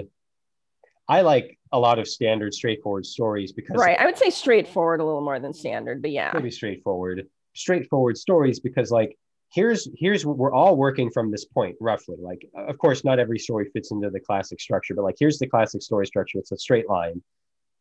I 1.07 1.21
like 1.21 1.59
a 1.73 1.79
lot 1.79 1.99
of 1.99 2.07
standard, 2.07 2.53
straightforward 2.53 3.05
stories 3.05 3.51
because 3.51 3.77
right. 3.77 3.99
I 3.99 4.05
would 4.05 4.17
say 4.17 4.29
straightforward 4.29 5.01
a 5.01 5.05
little 5.05 5.21
more 5.21 5.39
than 5.39 5.53
standard, 5.53 6.01
but 6.01 6.11
yeah, 6.11 6.31
maybe 6.33 6.51
straightforward, 6.51 7.27
straightforward 7.55 8.17
stories 8.17 8.59
because 8.59 8.91
like 8.91 9.17
here's 9.53 9.89
here's 9.97 10.25
what 10.25 10.37
we're 10.37 10.53
all 10.53 10.77
working 10.77 11.11
from 11.11 11.29
this 11.31 11.45
point 11.45 11.75
roughly. 11.81 12.17
Like 12.19 12.47
of 12.55 12.77
course, 12.77 13.03
not 13.03 13.19
every 13.19 13.39
story 13.39 13.69
fits 13.73 13.91
into 13.91 14.09
the 14.09 14.19
classic 14.19 14.61
structure, 14.61 14.95
but 14.95 15.03
like 15.03 15.15
here's 15.19 15.39
the 15.39 15.47
classic 15.47 15.81
story 15.81 16.07
structure. 16.07 16.39
It's 16.39 16.51
a 16.51 16.57
straight 16.57 16.87
line, 16.87 17.21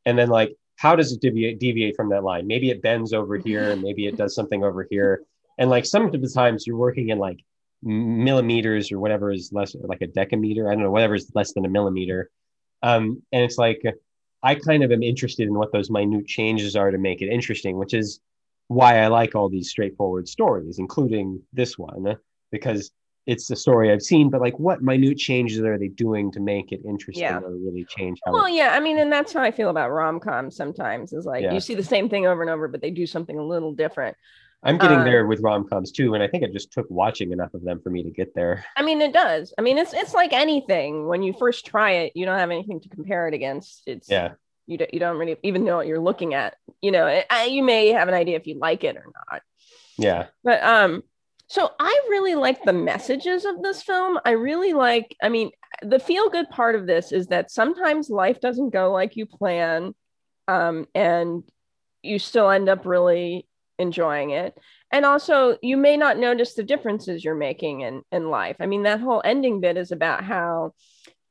and 0.05 0.19
then 0.19 0.29
like 0.29 0.57
how 0.81 0.97
does 0.97 1.13
it 1.13 1.21
deviate 1.21 1.61
deviate 1.61 1.95
from 1.95 2.09
that 2.09 2.25
line? 2.25 2.47
Maybe 2.47 2.71
it 2.71 2.81
bends 2.81 3.13
over 3.13 3.37
here, 3.37 3.71
and 3.71 3.83
maybe 3.83 4.07
it 4.07 4.17
does 4.17 4.35
something 4.35 4.65
over 4.65 4.87
here. 4.91 5.25
And 5.59 5.69
like 5.69 5.85
some 5.85 6.07
of 6.07 6.13
the 6.13 6.27
times 6.27 6.67
you're 6.67 6.75
working 6.75 7.11
in 7.11 7.19
like 7.19 7.45
millimeters 7.83 8.91
or 8.91 8.99
whatever 8.99 9.31
is 9.31 9.53
less 9.53 9.77
like 9.79 10.01
a 10.01 10.07
decameter. 10.07 10.71
I 10.71 10.75
don't 10.75 10.83
know, 10.83 10.91
whatever 10.91 11.15
is 11.15 11.31
less 11.35 11.53
than 11.53 11.67
a 11.67 11.69
millimeter. 11.69 12.31
Um, 12.83 13.23
and 13.31 13.45
it's 13.45 13.59
like 13.59 13.83
I 14.43 14.55
kind 14.55 14.83
of 14.83 14.91
am 14.91 15.03
interested 15.03 15.47
in 15.47 15.53
what 15.53 15.71
those 15.71 15.91
minute 15.91 16.27
changes 16.27 16.75
are 16.77 16.91
to 16.91 16.97
make 16.97 17.21
it 17.21 17.29
interesting, 17.29 17.77
which 17.77 17.93
is 17.93 18.21
why 18.69 19.01
I 19.01 19.09
like 19.09 19.35
all 19.35 19.51
these 19.51 19.69
straightforward 19.69 20.29
stories, 20.29 20.79
including 20.79 21.43
this 21.53 21.77
one, 21.77 22.17
because 22.51 22.91
it's 23.27 23.47
the 23.47 23.57
story 23.57 23.93
I've 23.93 24.03
seen, 24.03 24.31
but 24.31 24.41
like 24.41 24.59
what 24.59 24.83
minute 24.83 25.19
changes 25.19 25.61
are 25.61 25.79
they 25.79 25.89
doing 25.89 26.33
to 26.33 26.41
make 26.41 26.73
it 26.73 26.81
interesting 26.85 27.25
yeah. 27.25 27.39
or 27.39 27.51
really 27.51 27.85
change 27.89 28.19
how 28.25 28.33
Well, 28.33 28.49
yeah, 28.49 28.71
I 28.73 28.81
mean, 28.81 28.99
and 28.99 29.13
that's 29.13 29.33
how 29.33 29.43
I 29.43 29.51
feel 29.51 29.71
about 29.71 29.91
rom-coms 29.91 30.57
sometimes 30.57 31.13
is 31.13 31.27
like 31.27 31.43
yeah. 31.43 31.53
you 31.53 31.61
see 31.61 31.75
the 31.75 31.83
same 31.83 32.09
thing 32.09 32.27
over 32.27 32.43
and 32.43 32.51
over, 32.51 32.69
but 32.69 32.81
they 32.81 32.91
do 32.91 33.07
something 33.07 33.39
a 33.39 33.45
little 33.45 33.73
different. 33.73 34.17
I'm 34.63 34.77
getting 34.77 34.99
um, 34.99 35.05
there 35.05 35.27
with 35.27 35.41
rom-coms 35.41 35.91
too, 35.91 36.15
and 36.15 36.23
I 36.23 36.29
think 36.29 36.45
it 36.45 36.53
just 36.53 36.71
took 36.71 36.87
watching 36.91 37.33
enough 37.33 37.55
of 37.55 37.65
them 37.65 37.81
for 37.81 37.89
me 37.89 38.03
to 38.03 38.11
get 38.11 38.35
there. 38.35 38.65
I 38.77 38.83
mean, 38.83 39.01
it 39.01 39.13
does. 39.13 39.55
I 39.57 39.63
mean, 39.63 39.79
it's 39.79 39.95
it's 39.95 40.13
like 40.13 40.33
anything. 40.33 41.07
When 41.07 41.23
you 41.23 41.33
first 41.39 41.65
try 41.65 41.93
it, 41.93 42.13
you 42.15 42.27
don't 42.27 42.39
have 42.39 42.51
anything 42.51 42.81
to 42.81 42.89
compare 42.89 43.27
it 43.27 43.35
against. 43.35 43.83
It's 43.87 44.11
yeah. 44.11 44.33
You 44.67 44.79
don't, 44.79 44.95
you 44.95 45.01
don't 45.01 45.17
really 45.17 45.37
even 45.43 45.65
know 45.65 45.77
what 45.77 45.87
you're 45.87 45.99
looking 45.99 46.35
at. 46.35 46.55
You 46.81 46.93
know, 46.93 47.07
it, 47.07 47.27
you 47.51 47.63
may 47.63 47.89
have 47.89 48.09
an 48.09 48.15
idea 48.15 48.37
if 48.37 48.47
you 48.47 48.59
like 48.59 48.85
it 48.85 48.97
or 48.97 49.07
not. 49.31 49.43
Yeah. 49.99 50.27
But 50.45 50.63
um, 50.63 51.03
so 51.51 51.69
I 51.81 52.01
really 52.09 52.37
like 52.37 52.63
the 52.63 52.73
messages 52.73 53.45
of 53.45 53.61
this 53.61 53.83
film. 53.83 54.21
I 54.25 54.31
really 54.31 54.73
like, 54.73 55.17
I 55.21 55.29
mean, 55.29 55.51
the 55.83 55.99
feel 55.99 56.31
good 56.31 56.49
part 56.49 56.77
of 56.77 56.87
this 56.87 57.11
is 57.11 57.27
that 57.27 57.51
sometimes 57.51 58.09
life 58.09 58.41
doesn't 58.41 58.71
go 58.71 58.93
like 58.93 59.17
you 59.17 59.27
plan, 59.27 59.93
um, 60.47 60.87
and 60.95 61.43
you 62.03 62.21
still 62.21 62.49
end 62.49 62.69
up 62.69 62.87
really 62.87 63.49
enjoying 63.81 64.31
it. 64.31 64.57
And 64.93 65.05
also, 65.05 65.59
you 65.61 65.77
may 65.77 65.97
not 65.97 66.19
notice 66.19 66.55
the 66.55 66.63
differences 66.63 67.25
you're 67.25 67.35
making 67.35 67.81
in, 67.81 68.03
in 68.13 68.31
life. 68.31 68.55
I 68.61 68.67
mean, 68.67 68.85
that 68.85 69.01
whole 69.01 69.21
ending 69.25 69.61
bit 69.61 69.77
is 69.77 69.91
about 69.91 70.23
how, 70.23 70.75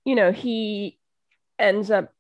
you 0.04 0.16
know, 0.16 0.34
he 0.34 1.00
ends 1.58 1.90
up 1.90 2.12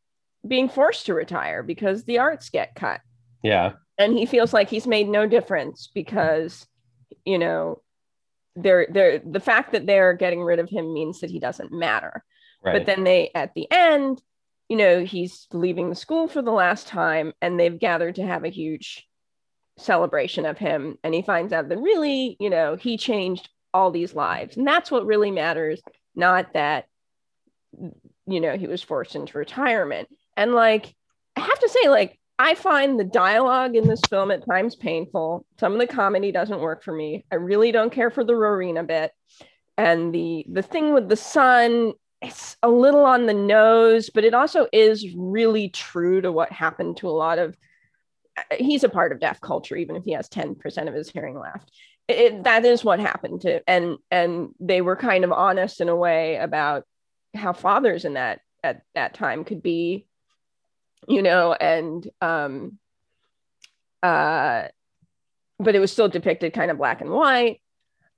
being 0.47 0.69
forced 0.69 1.07
to 1.07 1.13
retire 1.13 1.63
because 1.63 2.05
the 2.05 2.19
arts 2.19 2.49
get 2.49 2.75
cut. 2.75 3.01
Yeah. 3.43 3.73
And 3.97 4.17
he 4.17 4.25
feels 4.25 4.53
like 4.53 4.69
he's 4.69 4.87
made 4.87 5.09
no 5.09 5.27
difference 5.27 5.89
because, 5.93 6.65
you 7.25 7.37
know, 7.37 7.81
they're 8.55 8.87
they're 8.89 9.19
the 9.19 9.39
fact 9.39 9.71
that 9.71 9.85
they're 9.85 10.13
getting 10.13 10.41
rid 10.41 10.59
of 10.59 10.69
him 10.69 10.93
means 10.93 11.19
that 11.19 11.29
he 11.29 11.39
doesn't 11.39 11.71
matter. 11.71 12.23
Right. 12.63 12.73
But 12.73 12.85
then 12.85 13.03
they 13.03 13.31
at 13.33 13.53
the 13.53 13.67
end, 13.71 14.21
you 14.67 14.77
know, 14.77 15.03
he's 15.03 15.47
leaving 15.53 15.89
the 15.89 15.95
school 15.95 16.27
for 16.27 16.41
the 16.41 16.51
last 16.51 16.87
time 16.87 17.33
and 17.41 17.59
they've 17.59 17.79
gathered 17.79 18.15
to 18.15 18.25
have 18.25 18.43
a 18.43 18.49
huge 18.49 19.07
celebration 19.77 20.45
of 20.45 20.57
him 20.57 20.97
and 21.03 21.13
he 21.13 21.21
finds 21.21 21.53
out 21.53 21.69
that 21.69 21.77
really, 21.77 22.35
you 22.39 22.49
know, 22.49 22.75
he 22.75 22.97
changed 22.97 23.49
all 23.73 23.91
these 23.91 24.13
lives. 24.13 24.57
And 24.57 24.67
that's 24.67 24.91
what 24.91 25.05
really 25.05 25.31
matters, 25.31 25.81
not 26.15 26.53
that 26.53 26.85
you 28.29 28.39
know, 28.39 28.57
he 28.57 28.67
was 28.67 28.83
forced 28.83 29.15
into 29.15 29.37
retirement. 29.37 30.07
And 30.37 30.53
like 30.53 30.93
I 31.35 31.41
have 31.41 31.59
to 31.59 31.69
say 31.69 31.89
like 31.89 32.19
I 32.41 32.55
find 32.55 32.97
the 32.97 33.03
dialogue 33.03 33.75
in 33.75 33.85
this 33.85 33.99
film 34.09 34.31
at 34.31 34.45
times 34.45 34.73
painful. 34.73 35.45
Some 35.59 35.73
of 35.73 35.79
the 35.79 35.87
comedy 35.87 36.31
doesn't 36.31 36.61
work 36.61 36.83
for 36.83 36.93
me. 36.93 37.25
I 37.29 37.35
really 37.35 37.73
don't 37.73 37.91
care 37.91 38.09
for 38.09 38.23
the 38.23 38.35
Rowena 38.35 38.83
bit. 38.83 39.11
And 39.77 40.15
the 40.15 40.45
the 40.49 40.61
thing 40.61 40.93
with 40.93 41.09
the 41.09 41.17
son, 41.17 41.93
it's 42.21 42.55
a 42.63 42.69
little 42.69 43.03
on 43.03 43.25
the 43.25 43.33
nose, 43.33 44.09
but 44.09 44.23
it 44.23 44.33
also 44.33 44.67
is 44.71 45.13
really 45.15 45.67
true 45.67 46.21
to 46.21 46.31
what 46.31 46.51
happened 46.51 46.97
to 46.97 47.09
a 47.09 47.11
lot 47.11 47.39
of 47.39 47.57
he's 48.57 48.85
a 48.85 48.89
part 48.89 49.11
of 49.11 49.19
deaf 49.19 49.41
culture, 49.41 49.75
even 49.75 49.97
if 49.97 50.05
he 50.05 50.13
has 50.13 50.29
10% 50.29 50.87
of 50.87 50.93
his 50.93 51.09
hearing 51.09 51.37
left. 51.37 51.71
It, 52.07 52.45
that 52.45 52.63
is 52.63 52.85
what 52.85 52.99
happened 52.99 53.41
to 53.41 53.61
and 53.69 53.97
and 54.09 54.49
they 54.59 54.81
were 54.81 54.95
kind 54.95 55.23
of 55.25 55.31
honest 55.31 55.81
in 55.81 55.89
a 55.89 55.95
way 55.95 56.37
about 56.37 56.85
how 57.35 57.53
fathers 57.53 58.05
in 58.05 58.13
that 58.13 58.39
at 58.63 58.81
that 58.95 59.13
time 59.13 59.43
could 59.43 59.61
be 59.61 60.07
you 61.07 61.21
know, 61.21 61.53
and 61.53 62.07
um, 62.21 62.77
uh, 64.03 64.67
but 65.59 65.75
it 65.75 65.79
was 65.79 65.91
still 65.91 66.07
depicted 66.07 66.53
kind 66.53 66.71
of 66.71 66.77
black 66.77 67.01
and 67.01 67.09
white. 67.09 67.61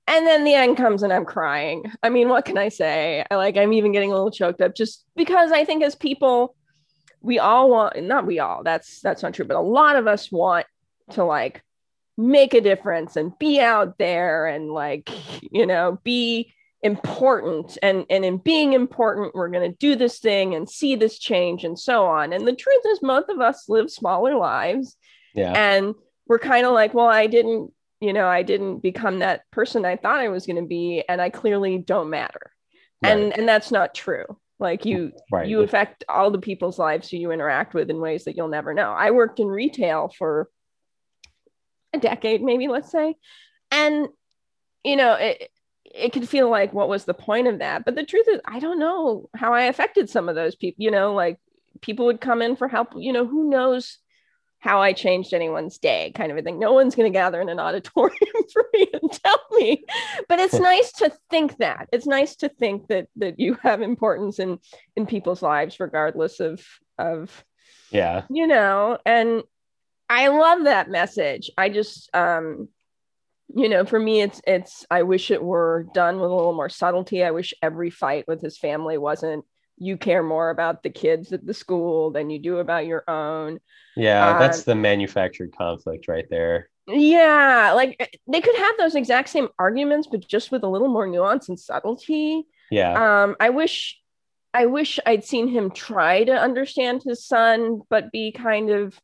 And 0.06 0.26
then 0.26 0.44
the 0.44 0.54
end 0.54 0.76
comes 0.76 1.02
and 1.02 1.12
I'm 1.12 1.24
crying. 1.24 1.84
I 2.02 2.08
mean, 2.08 2.28
what 2.28 2.44
can 2.44 2.58
I 2.58 2.68
say? 2.68 3.24
I 3.30 3.36
like 3.36 3.56
I'm 3.56 3.72
even 3.72 3.92
getting 3.92 4.10
a 4.10 4.14
little 4.14 4.30
choked 4.30 4.60
up 4.60 4.74
just 4.74 5.04
because 5.16 5.52
I 5.52 5.64
think 5.64 5.82
as 5.82 5.94
people, 5.94 6.56
we 7.20 7.38
all 7.38 7.70
want 7.70 8.02
not 8.02 8.26
we 8.26 8.40
all, 8.40 8.62
that's 8.64 9.00
that's 9.00 9.22
not 9.22 9.34
true, 9.34 9.44
but 9.44 9.56
a 9.56 9.60
lot 9.60 9.96
of 9.96 10.06
us 10.06 10.30
want 10.32 10.66
to 11.10 11.24
like 11.24 11.62
make 12.18 12.52
a 12.52 12.60
difference 12.60 13.16
and 13.16 13.38
be 13.38 13.60
out 13.60 13.96
there 13.98 14.46
and 14.46 14.70
like, 14.70 15.10
you 15.52 15.66
know, 15.66 15.98
be 16.02 16.52
important 16.82 17.78
and 17.80 18.04
and 18.10 18.24
in 18.24 18.38
being 18.38 18.72
important 18.72 19.34
we're 19.36 19.48
going 19.48 19.70
to 19.70 19.76
do 19.76 19.94
this 19.94 20.18
thing 20.18 20.54
and 20.54 20.68
see 20.68 20.96
this 20.96 21.18
change 21.18 21.64
and 21.64 21.78
so 21.78 22.06
on. 22.06 22.32
And 22.32 22.46
the 22.46 22.54
truth 22.54 22.82
is 22.88 23.02
most 23.02 23.28
of 23.28 23.40
us 23.40 23.68
live 23.68 23.90
smaller 23.90 24.36
lives. 24.36 24.96
Yeah. 25.34 25.52
And 25.52 25.94
we're 26.26 26.38
kind 26.38 26.66
of 26.66 26.72
like 26.72 26.94
well 26.94 27.06
i 27.08 27.26
didn't 27.26 27.72
you 28.00 28.12
know 28.12 28.26
i 28.26 28.42
didn't 28.42 28.78
become 28.78 29.18
that 29.18 29.42
person 29.50 29.84
i 29.84 29.96
thought 29.96 30.20
i 30.20 30.28
was 30.28 30.46
going 30.46 30.56
to 30.56 30.66
be 30.66 31.02
and 31.08 31.20
i 31.20 31.30
clearly 31.30 31.78
don't 31.78 32.10
matter. 32.10 32.50
Right. 33.02 33.10
and 33.10 33.38
and 33.38 33.48
that's 33.48 33.70
not 33.70 33.94
true. 33.94 34.24
Like 34.58 34.84
you 34.84 35.12
right. 35.30 35.48
you 35.48 35.60
affect 35.62 36.04
all 36.08 36.30
the 36.30 36.38
people's 36.38 36.78
lives 36.78 37.08
who 37.08 37.16
you 37.16 37.32
interact 37.32 37.74
with 37.74 37.90
in 37.90 38.00
ways 38.00 38.24
that 38.24 38.36
you'll 38.36 38.48
never 38.48 38.74
know. 38.74 38.92
I 38.92 39.10
worked 39.10 39.40
in 39.40 39.48
retail 39.48 40.12
for 40.16 40.48
a 41.92 41.98
decade 41.98 42.42
maybe 42.42 42.68
let's 42.68 42.90
say. 42.90 43.16
And 43.70 44.08
you 44.84 44.96
know 44.96 45.14
it 45.14 45.50
it 45.94 46.12
could 46.12 46.28
feel 46.28 46.48
like 46.48 46.72
what 46.72 46.88
was 46.88 47.04
the 47.04 47.14
point 47.14 47.46
of 47.46 47.58
that 47.58 47.84
but 47.84 47.94
the 47.94 48.04
truth 48.04 48.26
is 48.28 48.40
i 48.46 48.58
don't 48.58 48.78
know 48.78 49.28
how 49.34 49.52
i 49.52 49.64
affected 49.64 50.08
some 50.08 50.28
of 50.28 50.34
those 50.34 50.54
people 50.54 50.82
you 50.82 50.90
know 50.90 51.14
like 51.14 51.38
people 51.80 52.06
would 52.06 52.20
come 52.20 52.42
in 52.42 52.56
for 52.56 52.68
help 52.68 52.94
you 52.96 53.12
know 53.12 53.26
who 53.26 53.48
knows 53.48 53.98
how 54.62 54.80
I 54.80 54.92
changed 54.92 55.34
anyone's 55.34 55.78
day, 55.78 56.12
kind 56.14 56.30
of 56.30 56.38
a 56.38 56.42
thing. 56.42 56.60
No 56.60 56.72
one's 56.72 56.94
going 56.94 57.12
to 57.12 57.18
gather 57.18 57.40
in 57.40 57.48
an 57.48 57.58
auditorium 57.58 58.16
for 58.52 58.64
me 58.72 58.86
and 58.92 59.12
tell 59.12 59.40
me, 59.50 59.84
but 60.28 60.38
it's 60.38 60.54
nice 60.60 60.92
to 60.92 61.12
think 61.30 61.58
that. 61.58 61.88
It's 61.92 62.06
nice 62.06 62.36
to 62.36 62.48
think 62.48 62.86
that 62.86 63.08
that 63.16 63.40
you 63.40 63.58
have 63.62 63.82
importance 63.82 64.38
in 64.38 64.60
in 64.94 65.06
people's 65.06 65.42
lives, 65.42 65.80
regardless 65.80 66.38
of 66.38 66.64
of 66.96 67.44
yeah, 67.90 68.22
you 68.30 68.46
know. 68.46 68.98
And 69.04 69.42
I 70.08 70.28
love 70.28 70.64
that 70.64 70.88
message. 70.88 71.50
I 71.58 71.68
just 71.68 72.08
um, 72.14 72.68
you 73.54 73.68
know, 73.68 73.84
for 73.84 73.98
me, 73.98 74.22
it's 74.22 74.40
it's. 74.46 74.86
I 74.90 75.02
wish 75.02 75.30
it 75.30 75.42
were 75.42 75.86
done 75.94 76.20
with 76.20 76.30
a 76.30 76.34
little 76.34 76.54
more 76.54 76.68
subtlety. 76.68 77.24
I 77.24 77.30
wish 77.30 77.54
every 77.62 77.90
fight 77.90 78.26
with 78.26 78.40
his 78.40 78.58
family 78.58 78.98
wasn't 78.98 79.44
you 79.78 79.96
care 79.96 80.22
more 80.22 80.50
about 80.50 80.82
the 80.82 80.90
kids 80.90 81.32
at 81.32 81.44
the 81.44 81.54
school 81.54 82.10
than 82.10 82.30
you 82.30 82.38
do 82.38 82.58
about 82.58 82.86
your 82.86 83.02
own. 83.08 83.58
Yeah, 83.96 84.38
that's 84.38 84.58
um, 84.58 84.64
the 84.66 84.74
manufactured 84.76 85.54
conflict 85.56 86.08
right 86.08 86.26
there. 86.30 86.68
Yeah, 86.86 87.72
like 87.74 87.96
eh, 87.98 88.06
they 88.28 88.40
could 88.40 88.56
have 88.56 88.76
those 88.78 88.94
exact 88.94 89.28
same 89.28 89.48
arguments, 89.58 90.08
but 90.10 90.26
just 90.26 90.50
with 90.50 90.62
a 90.62 90.68
little 90.68 90.88
more 90.88 91.06
nuance 91.06 91.48
and 91.48 91.58
subtlety. 91.58 92.46
Yeah. 92.70 93.22
Um, 93.24 93.36
I 93.40 93.50
wish 93.50 93.98
I 94.54 94.66
wish 94.66 94.98
I'd 95.06 95.24
seen 95.24 95.48
him 95.48 95.70
try 95.70 96.24
to 96.24 96.32
understand 96.32 97.02
his 97.04 97.26
son, 97.26 97.80
but 97.88 98.12
be 98.12 98.32
kind 98.32 98.70
of 98.70 98.98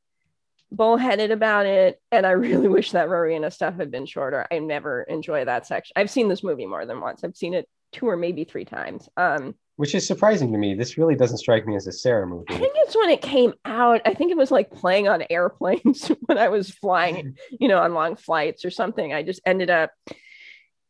bullheaded 0.70 1.30
about 1.30 1.66
it. 1.66 2.00
And 2.12 2.26
I 2.26 2.32
really 2.32 2.68
wish 2.76 2.92
that 2.92 3.08
Rowena 3.08 3.50
stuff 3.50 3.76
had 3.76 3.90
been 3.90 4.06
shorter. 4.06 4.46
I 4.50 4.58
never 4.58 5.02
enjoy 5.02 5.44
that 5.44 5.66
section. 5.66 5.92
I've 5.96 6.10
seen 6.10 6.28
this 6.28 6.42
movie 6.42 6.66
more 6.66 6.86
than 6.86 7.00
once. 7.00 7.24
I've 7.24 7.36
seen 7.36 7.54
it 7.54 7.68
two 7.92 8.06
or 8.06 8.16
maybe 8.16 8.44
three 8.44 8.64
times. 8.64 9.08
Um, 9.16 9.54
which 9.76 9.94
is 9.94 10.04
surprising 10.04 10.50
to 10.50 10.58
me. 10.58 10.74
This 10.74 10.98
really 10.98 11.14
doesn't 11.14 11.38
strike 11.38 11.64
me 11.64 11.76
as 11.76 11.86
a 11.86 11.92
Sarah 11.92 12.26
movie. 12.26 12.46
I 12.48 12.58
think 12.58 12.74
it's 12.78 12.96
when 12.96 13.10
it 13.10 13.22
came 13.22 13.54
out. 13.64 14.00
I 14.04 14.12
think 14.12 14.32
it 14.32 14.36
was 14.36 14.50
like 14.50 14.72
playing 14.72 15.06
on 15.06 15.22
airplanes 15.30 16.08
when 16.26 16.36
I 16.36 16.48
was 16.48 16.70
flying, 16.70 17.36
you 17.60 17.68
know, 17.68 17.78
on 17.78 17.94
long 17.94 18.16
flights 18.16 18.64
or 18.64 18.70
something. 18.70 19.12
I 19.14 19.22
just 19.22 19.40
ended 19.46 19.70
up. 19.70 19.92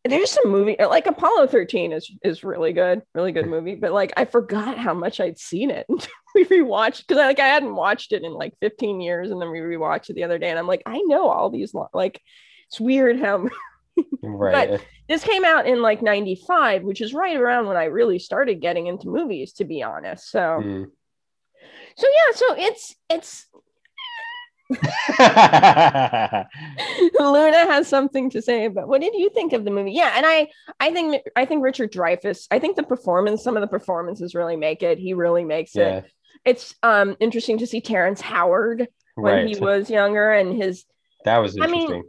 There's 0.08 0.30
some 0.30 0.50
movie 0.50 0.76
like 0.78 1.06
Apollo 1.06 1.48
13 1.48 1.92
is 1.92 2.10
is 2.22 2.44
really 2.44 2.72
good, 2.72 3.02
really 3.14 3.32
good 3.32 3.46
movie. 3.46 3.74
But 3.74 3.92
like 3.92 4.12
I 4.16 4.24
forgot 4.24 4.78
how 4.78 4.94
much 4.94 5.20
I'd 5.20 5.38
seen 5.38 5.70
it. 5.70 5.86
we 6.34 6.44
rewatched 6.44 7.06
because 7.06 7.18
I 7.18 7.26
like 7.26 7.40
I 7.40 7.48
hadn't 7.48 7.74
watched 7.74 8.12
it 8.12 8.24
in 8.24 8.32
like 8.32 8.54
15 8.60 9.00
years, 9.00 9.30
and 9.30 9.40
then 9.40 9.50
we 9.50 9.58
rewatched 9.58 10.10
it 10.10 10.14
the 10.14 10.24
other 10.24 10.38
day, 10.38 10.50
and 10.50 10.58
I'm 10.58 10.66
like, 10.66 10.82
I 10.86 10.98
know 11.06 11.28
all 11.28 11.50
these 11.50 11.74
like 11.92 12.20
it's 12.68 12.80
weird 12.80 13.18
how 13.18 13.48
right. 14.22 14.70
But 14.70 14.84
this 15.08 15.24
came 15.24 15.44
out 15.44 15.66
in 15.66 15.82
like 15.82 16.02
95, 16.02 16.82
which 16.82 17.00
is 17.00 17.14
right 17.14 17.36
around 17.36 17.66
when 17.66 17.76
I 17.76 17.84
really 17.84 18.18
started 18.18 18.60
getting 18.60 18.86
into 18.86 19.08
movies, 19.08 19.54
to 19.54 19.64
be 19.64 19.82
honest. 19.82 20.30
So, 20.30 20.38
mm. 20.38 20.86
so 21.96 22.06
yeah, 22.06 22.34
so 22.34 22.54
it's, 22.56 22.96
it's, 23.08 23.46
Luna 27.18 27.64
has 27.66 27.88
something 27.88 28.28
to 28.28 28.42
say 28.42 28.68
but 28.68 28.86
what 28.86 29.00
did 29.00 29.14
you 29.14 29.30
think 29.30 29.54
of 29.54 29.64
the 29.64 29.70
movie? 29.70 29.92
Yeah, 29.92 30.12
and 30.14 30.26
I 30.26 30.48
I 30.78 30.92
think 30.92 31.22
I 31.36 31.46
think 31.46 31.62
Richard 31.64 31.90
Dreyfuss, 31.92 32.46
I 32.50 32.58
think 32.58 32.76
the 32.76 32.82
performance, 32.82 33.42
some 33.42 33.56
of 33.56 33.62
the 33.62 33.66
performances 33.66 34.34
really 34.34 34.56
make 34.56 34.82
it. 34.82 34.98
He 34.98 35.14
really 35.14 35.44
makes 35.44 35.74
yeah. 35.74 35.98
it. 35.98 36.12
It's 36.44 36.74
um 36.82 37.16
interesting 37.18 37.58
to 37.58 37.66
see 37.66 37.80
Terrence 37.80 38.20
Howard 38.20 38.88
when 39.14 39.34
right. 39.34 39.48
he 39.48 39.58
was 39.58 39.88
younger 39.88 40.32
and 40.32 40.54
his 40.54 40.84
that 41.24 41.38
was 41.38 41.56
interesting. 41.56 41.80
I 41.80 41.88
mean, 41.88 42.04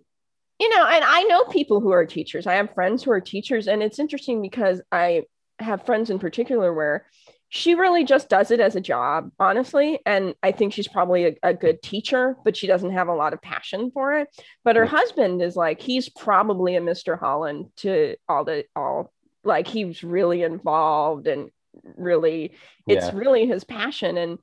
you 0.60 0.70
know, 0.76 0.86
and 0.86 1.04
I 1.04 1.24
know 1.24 1.46
people 1.46 1.80
who 1.80 1.92
are 1.92 2.06
teachers. 2.06 2.46
I 2.46 2.56
have 2.56 2.74
friends 2.74 3.04
who 3.04 3.12
are 3.12 3.22
teachers, 3.22 3.68
and 3.68 3.82
it's 3.82 4.00
interesting 4.00 4.42
because 4.42 4.82
I 4.92 5.24
have 5.60 5.86
friends 5.86 6.10
in 6.10 6.20
particular 6.20 6.74
where 6.74 7.06
she 7.50 7.74
really 7.74 8.04
just 8.04 8.30
does 8.30 8.52
it 8.52 8.60
as 8.60 8.76
a 8.76 8.82
job, 8.82 9.32
honestly. 9.40 10.00
And 10.06 10.36
I 10.44 10.52
think 10.52 10.72
she's 10.72 10.88
probably 10.88 11.26
a, 11.26 11.36
a 11.42 11.54
good 11.54 11.82
teacher, 11.82 12.38
but 12.46 12.56
she 12.56 12.68
doesn't 12.68 12.92
have 12.92 13.08
a 13.08 13.16
lot 13.16 13.34
of 13.34 13.42
passion 13.42 13.90
for 13.92 14.20
it. 14.20 14.28
But 14.64 14.76
her 14.76 14.86
husband 14.86 15.42
is 15.42 15.56
like, 15.56 15.82
he's 15.82 16.10
probably 16.10 16.76
a 16.76 16.82
Mr. 16.82 17.20
Holland 17.20 17.72
to 17.78 18.16
all 18.28 18.46
the 18.46 18.66
all 18.76 19.12
like 19.44 19.68
he's 19.68 20.04
really 20.04 20.44
involved 20.44 21.28
and 21.28 21.50
really 21.96 22.54
it's 22.88 23.08
yeah. 23.08 23.12
really 23.16 23.48
his 23.48 23.64
passion. 23.64 24.18
And 24.18 24.38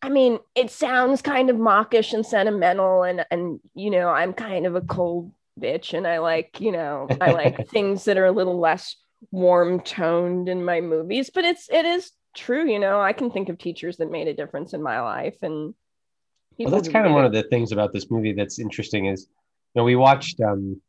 I 0.00 0.08
mean, 0.08 0.38
it 0.54 0.70
sounds 0.70 1.20
kind 1.20 1.50
of 1.50 1.56
mawkish 1.56 2.12
and 2.14 2.24
sentimental, 2.24 3.02
and 3.02 3.26
and 3.30 3.60
you 3.74 3.90
know, 3.90 4.08
I'm 4.08 4.32
kind 4.32 4.64
of 4.64 4.74
a 4.74 4.80
cold 4.80 5.32
bitch 5.60 5.92
and 5.92 6.06
I 6.06 6.18
like, 6.18 6.60
you 6.60 6.72
know, 6.72 7.08
I 7.20 7.32
like 7.32 7.68
things 7.70 8.04
that 8.04 8.16
are 8.16 8.26
a 8.26 8.32
little 8.32 8.58
less 8.58 8.96
warm 9.32 9.80
toned 9.80 10.48
in 10.48 10.64
my 10.64 10.80
movies, 10.80 11.30
but 11.34 11.44
it's 11.44 11.68
it 11.68 11.84
is 11.84 12.12
true, 12.38 12.70
you 12.70 12.78
know. 12.78 13.00
I 13.00 13.12
can 13.12 13.30
think 13.30 13.48
of 13.48 13.58
teachers 13.58 13.96
that 13.98 14.10
made 14.10 14.28
a 14.28 14.34
difference 14.34 14.72
in 14.72 14.82
my 14.82 15.00
life 15.00 15.36
and 15.42 15.74
well, 16.58 16.70
that's 16.70 16.88
kind 16.88 17.06
of 17.06 17.12
one 17.12 17.24
of 17.24 17.32
the 17.32 17.44
things 17.44 17.70
about 17.70 17.92
this 17.92 18.10
movie 18.10 18.32
that's 18.32 18.58
interesting 18.58 19.06
is 19.06 19.28
you 19.74 19.80
know 19.80 19.84
we 19.84 19.96
watched 19.96 20.40
um 20.40 20.80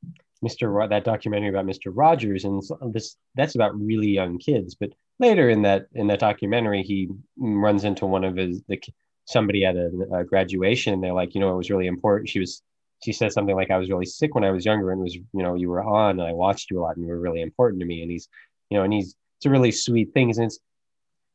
Mr. 0.44 0.74
Ro- 0.74 0.88
that 0.88 1.04
documentary 1.04 1.50
about 1.50 1.66
Mr. 1.66 1.92
Rogers 1.94 2.46
and 2.46 2.64
this 2.94 3.18
that's 3.36 3.56
about 3.56 3.80
really 3.80 4.08
young 4.08 4.38
kids, 4.38 4.76
but 4.76 4.92
later 5.20 5.50
in 5.50 5.62
that 5.64 5.88
in 5.94 6.08
that 6.08 6.20
documentary 6.20 6.82
he 6.82 7.10
runs 7.38 7.84
into 7.84 8.06
one 8.06 8.24
of 8.24 8.38
his 8.38 8.62
the 8.68 8.82
somebody 9.26 9.64
at 9.64 9.76
a, 9.76 9.92
a 10.14 10.24
graduation 10.24 10.94
and 10.94 11.04
they're 11.04 11.14
like, 11.14 11.36
you 11.36 11.42
know, 11.42 11.52
it 11.52 11.58
was 11.58 11.70
really 11.70 11.86
important. 11.86 12.30
She 12.30 12.40
was 12.40 12.64
she 13.04 13.14
said 13.14 13.32
something 13.32 13.56
like, 13.56 13.72
I 13.72 13.78
was 13.78 13.90
really 13.90 14.06
sick 14.06 14.36
when 14.36 14.44
I 14.44 14.52
was 14.52 14.66
younger 14.66 14.92
and 14.92 15.02
was, 15.02 15.16
you 15.16 15.26
know, 15.34 15.56
you 15.56 15.70
were 15.70 15.84
on 15.84 16.20
and 16.20 16.28
I 16.28 16.34
watched 16.34 16.70
you 16.70 16.80
a 16.80 16.82
lot 16.82 16.98
and 16.98 17.06
you 17.06 17.12
were 17.12 17.20
really 17.20 17.42
important 17.42 17.80
to 17.80 17.86
me. 17.86 18.02
And 18.02 18.12
he's, 18.12 18.28
you 18.70 18.78
know, 18.78 18.84
and 18.84 18.92
he's, 18.92 19.16
it's 19.38 19.46
a 19.46 19.50
really 19.50 19.72
sweet 19.72 20.14
thing. 20.14 20.30
And 20.32 20.46
it's 20.46 20.60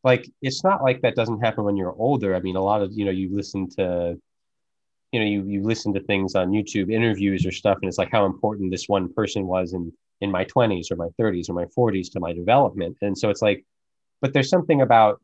like, 0.05 0.31
it's 0.43 0.63
not 0.63 0.83
like 0.83 1.01
that 1.03 1.17
doesn't 1.17 1.41
happen 1.41 1.65
when 1.65 1.77
you're 1.77 1.95
older. 1.95 2.35
I 2.35 2.41
mean, 2.41 2.57
a 2.57 2.63
lot 2.63 2.83
of, 2.83 2.93
you 2.93 3.05
know, 3.05 3.11
you 3.11 3.35
listen 3.35 3.69
to, 3.71 4.19
you 5.13 5.21
know, 5.21 5.27
you, 5.27 5.45
you 5.47 5.63
listen 5.63 5.95
to 5.95 6.01
things 6.01 6.35
on 6.35 6.51
YouTube 6.51 6.93
interviews 6.93 7.47
or 7.47 7.53
stuff. 7.53 7.79
And 7.81 7.89
it's 7.89 7.99
like 7.99 8.11
how 8.13 8.27
important 8.27 8.71
this 8.71 8.89
one 8.89 9.13
person 9.13 9.47
was 9.47 9.73
in, 9.73 9.93
in 10.21 10.31
my 10.31 10.45
20s 10.45 10.91
or 10.91 10.97
my 10.97 11.09
30s 11.21 11.49
or 11.49 11.55
my 11.55 11.67
40s 11.77 12.13
to 12.13 12.21
my 12.21 12.33
development. 12.33 12.99
And 13.01 13.17
so 13.17 13.31
it's 13.31 13.43
like, 13.43 13.65
but 14.21 14.33
there's 14.33 14.49
something 14.49 14.83
about, 14.83 15.21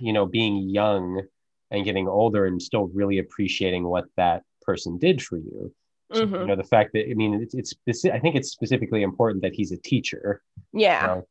you 0.00 0.12
know, 0.12 0.26
being 0.26 0.68
young 0.68 1.22
and 1.70 1.84
getting 1.84 2.06
older 2.06 2.46
and 2.46 2.60
still 2.60 2.88
really 2.88 3.18
appreciating 3.18 3.84
what 3.84 4.04
that 4.16 4.42
person 4.62 4.98
did 4.98 5.22
for 5.22 5.36
you. 5.36 5.72
So, 6.12 6.26
mm-hmm. 6.26 6.34
You 6.34 6.46
know, 6.46 6.56
the 6.56 6.64
fact 6.64 6.90
that 6.92 7.10
I 7.10 7.14
mean, 7.14 7.48
it's, 7.52 7.74
it's 7.86 8.04
I 8.04 8.18
think 8.18 8.36
it's 8.36 8.50
specifically 8.50 9.02
important 9.02 9.42
that 9.42 9.54
he's 9.54 9.72
a 9.72 9.78
teacher. 9.78 10.42
Yeah. 10.72 11.22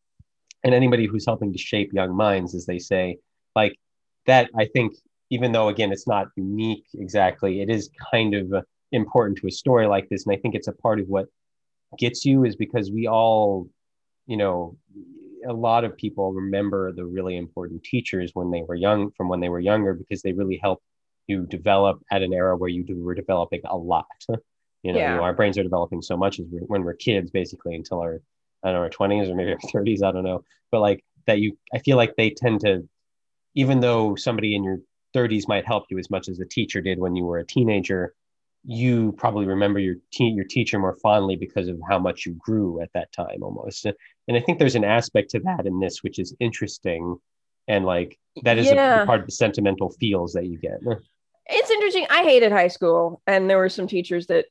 And 0.64 0.74
anybody 0.74 1.06
who's 1.06 1.26
helping 1.26 1.52
to 1.52 1.60
shape 1.60 1.94
young 1.94 2.16
minds, 2.16 2.56
as 2.56 2.66
they 2.66 2.80
say, 2.80 3.18
like 3.56 3.76
that. 4.26 4.50
I 4.56 4.66
think 4.66 4.94
even 5.30 5.52
though 5.52 5.70
again 5.70 5.92
it's 5.92 6.08
not 6.08 6.28
unique 6.36 6.86
exactly, 6.94 7.62
it 7.62 7.70
is 7.70 7.90
kind 8.12 8.34
of 8.34 8.54
uh, 8.54 8.62
important 8.92 9.38
to 9.40 9.48
a 9.48 9.52
story 9.52 9.88
like 9.88 10.10
this, 10.10 10.26
and 10.26 10.36
I 10.36 10.40
think 10.40 10.56
it's 10.56 10.68
a 10.68 10.74
part 10.74 11.00
of 11.00 11.08
what 11.08 11.28
gets 11.98 12.26
you 12.26 12.46
is 12.46 12.56
because 12.56 12.92
we 12.92 13.08
all, 13.08 13.70
you 14.28 14.38
know, 14.38 14.78
a 15.48 15.54
lot 15.54 15.84
of 15.84 15.98
people 15.98 16.32
remember 16.32 16.92
the 16.92 17.06
really 17.06 17.36
important 17.36 17.84
teachers 17.84 18.32
when 18.34 18.52
they 18.52 18.62
were 18.62 18.76
young 18.76 19.12
from 19.12 19.28
when 19.28 19.40
they 19.40 19.50
were 19.50 19.60
younger 19.60 19.94
because 19.94 20.22
they 20.22 20.34
really 20.34 20.58
helped 20.62 20.84
you 21.28 21.46
develop 21.48 22.02
at 22.12 22.22
an 22.22 22.34
era 22.34 22.56
where 22.56 22.70
you 22.70 22.86
were 23.04 23.16
developing 23.16 23.62
a 23.66 23.78
lot. 23.78 24.06
you 24.84 24.94
know, 24.94 25.00
yeah. 25.00 25.12
you 25.12 25.18
know, 25.18 25.24
our 25.24 25.34
brains 25.34 25.58
are 25.58 25.64
developing 25.64 26.02
so 26.02 26.18
much 26.18 26.40
as 26.40 26.46
we're, 26.50 26.62
when 26.62 26.84
we're 26.84 26.94
kids, 26.94 27.32
basically 27.32 27.76
until 27.76 28.02
our 28.02 28.22
I 28.64 28.68
don't 28.68 28.76
know 28.76 28.82
our 28.82 28.90
twenties 28.90 29.30
or 29.30 29.36
maybe 29.36 29.52
our 29.52 29.60
thirties. 29.72 30.04
I 30.04 30.12
don't 30.12 30.24
know, 30.24 30.44
but 30.72 30.82
like 30.82 31.04
that, 31.28 31.40
you 31.40 31.58
I 31.74 31.80
feel 31.80 31.98
like 31.98 32.16
they 32.16 32.30
tend 32.30 32.62
to, 32.62 32.88
even 33.56 33.80
though 33.80 34.16
somebody 34.16 34.56
in 34.56 34.64
your 34.64 34.80
30s 35.14 35.48
might 35.48 35.66
help 35.66 35.86
you 35.90 36.00
as 36.00 36.10
much 36.10 36.30
as 36.30 36.40
a 36.40 36.46
teacher 36.46 36.80
did 36.80 36.98
when 36.98 37.16
you 37.16 37.26
were 37.26 37.40
a 37.40 37.46
teenager 37.46 38.14
you 38.64 39.12
probably 39.18 39.46
remember 39.46 39.80
your 39.80 39.96
te- 40.14 40.30
your 40.30 40.46
teacher 40.46 40.78
more 40.78 40.96
fondly 41.02 41.36
because 41.36 41.68
of 41.68 41.78
how 41.90 41.98
much 41.98 42.28
you 42.28 42.34
grew 42.40 42.80
at 42.80 42.90
that 42.94 43.12
time 43.12 43.42
almost 43.42 43.86
and 43.86 44.38
i 44.38 44.40
think 44.40 44.58
there's 44.58 44.76
an 44.76 44.86
aspect 44.86 45.32
to 45.32 45.40
that 45.40 45.66
in 45.66 45.80
this 45.80 46.02
which 46.02 46.18
is 46.18 46.34
interesting 46.40 47.18
and 47.68 47.84
like 47.84 48.18
that 48.44 48.58
is 48.58 48.68
yeah. 48.68 49.02
a 49.02 49.06
part 49.06 49.20
of 49.20 49.26
the 49.26 49.32
sentimental 49.34 49.90
feels 50.00 50.32
that 50.32 50.46
you 50.46 50.58
get 50.58 50.80
it's 51.52 51.70
interesting. 51.70 52.08
I 52.10 52.24
hated 52.24 52.52
high 52.52 52.70
school, 52.70 53.22
and 53.28 53.50
there 53.50 53.58
were 53.58 53.70
some 53.70 53.88
teachers 53.88 54.28
that, 54.28 54.46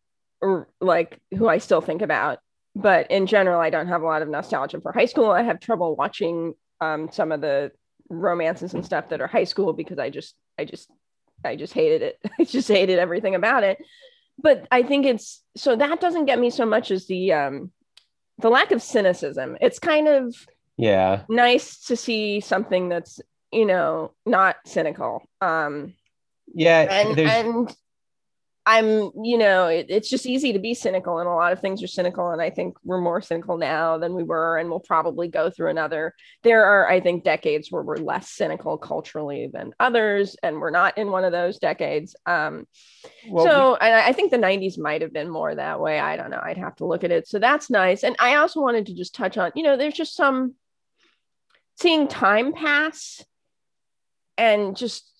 like, 0.81 1.19
who 1.37 1.49
I 1.49 1.59
still 1.59 1.81
think 1.81 2.03
about. 2.03 2.39
But 2.75 3.11
in 3.11 3.27
general, 3.27 3.61
I 3.61 3.71
don't 3.71 3.89
have 3.89 4.03
a 4.03 4.07
lot 4.07 4.23
of 4.23 4.29
nostalgia 4.29 4.81
for 4.81 4.93
high 4.93 5.07
school. 5.07 5.31
I 5.31 5.43
have 5.43 5.61
trouble 5.61 5.97
watching 5.97 6.55
um, 6.81 7.11
some 7.13 7.33
of 7.33 7.41
the 7.41 7.73
romances 8.09 8.75
and 8.75 8.85
stuff 8.85 9.09
that 9.09 9.21
are 9.21 9.27
high 9.27 9.45
school 9.45 9.73
because 9.73 9.99
I 9.99 10.11
just, 10.11 10.35
I 10.59 10.65
just, 10.65 10.91
I 11.45 11.57
just 11.57 11.73
hated 11.73 12.03
it. 12.03 12.19
I 12.39 12.45
just 12.45 12.69
hated 12.69 12.99
everything 12.99 13.35
about 13.35 13.65
it. 13.65 13.79
but 14.43 14.67
I 14.71 14.83
think 14.83 15.05
it's 15.07 15.43
so 15.57 15.77
that 15.77 16.01
doesn't 16.01 16.27
get 16.27 16.39
me 16.39 16.51
so 16.51 16.65
much 16.65 16.91
as 16.91 17.07
the 17.07 17.33
um 17.33 17.71
the 18.39 18.49
lack 18.49 18.71
of 18.73 18.83
cynicism. 18.83 19.57
It's 19.61 19.79
kind 19.79 20.09
of 20.09 20.35
yeah 20.77 21.23
nice 21.29 21.87
to 21.87 21.97
see 21.97 22.41
something 22.41 22.89
that's 22.89 23.21
you 23.53 23.67
know 23.67 24.13
not 24.25 24.57
cynical. 24.65 25.23
Um 25.41 25.95
yeah, 26.55 26.81
and 26.91 27.19
and 27.19 27.77
I'm, 28.67 29.11
you 29.23 29.39
know, 29.39 29.69
it, 29.69 29.87
it's 29.89 30.09
just 30.09 30.27
easy 30.27 30.53
to 30.53 30.59
be 30.59 30.75
cynical, 30.75 31.19
and 31.19 31.29
a 31.29 31.33
lot 31.33 31.53
of 31.53 31.61
things 31.61 31.83
are 31.83 31.87
cynical. 31.89 32.31
And 32.31 32.43
I 32.43 32.51
think 32.51 32.77
we're 32.85 33.01
more 33.01 33.21
cynical 33.21 33.57
now 33.57 33.99
than 33.99 34.15
we 34.15 34.23
were, 34.23 34.59
and 34.59 34.69
we'll 34.69 34.81
probably 34.81 35.29
go 35.29 35.51
through 35.51 35.71
another. 35.71 36.15
There 36.43 36.65
are, 36.65 36.89
I 36.89 37.01
think, 37.01 37.25
decades 37.25 37.73
where 37.73 37.83
we're 37.83 37.97
less 37.97 38.31
cynical 38.31 38.77
culturally 38.79 39.49
than 39.53 39.73
others, 39.81 40.37
and 40.43 40.61
we're 40.61 40.71
not 40.71 40.99
in 40.99 41.11
one 41.11 41.25
of 41.25 41.33
those 41.33 41.59
decades. 41.59 42.15
Um, 42.27 42.67
well, 43.29 43.47
so 43.47 43.71
we- 43.73 43.79
I, 43.89 44.09
I 44.09 44.13
think 44.13 44.31
the 44.31 44.37
90s 44.39 44.79
might 44.79 45.03
have 45.03 45.13
been 45.13 45.31
more 45.31 45.55
that 45.55 45.81
way. 45.81 45.99
I 45.99 46.17
don't 46.17 46.31
know. 46.31 46.41
I'd 46.43 46.59
have 46.59 46.77
to 46.77 46.87
look 46.87 47.03
at 47.03 47.11
it. 47.11 47.27
So 47.29 47.39
that's 47.39 47.71
nice. 47.71 48.05
And 48.05 48.15
I 48.19 48.37
also 48.37 48.61
wanted 48.61 48.87
to 48.87 48.95
just 48.95 49.15
touch 49.15 49.39
on, 49.39 49.53
you 49.55 49.63
know, 49.63 49.77
there's 49.77 49.95
just 49.95 50.15
some 50.15 50.55
seeing 51.79 52.09
time 52.09 52.53
pass 52.53 53.25
and 54.37 54.77
just, 54.77 55.11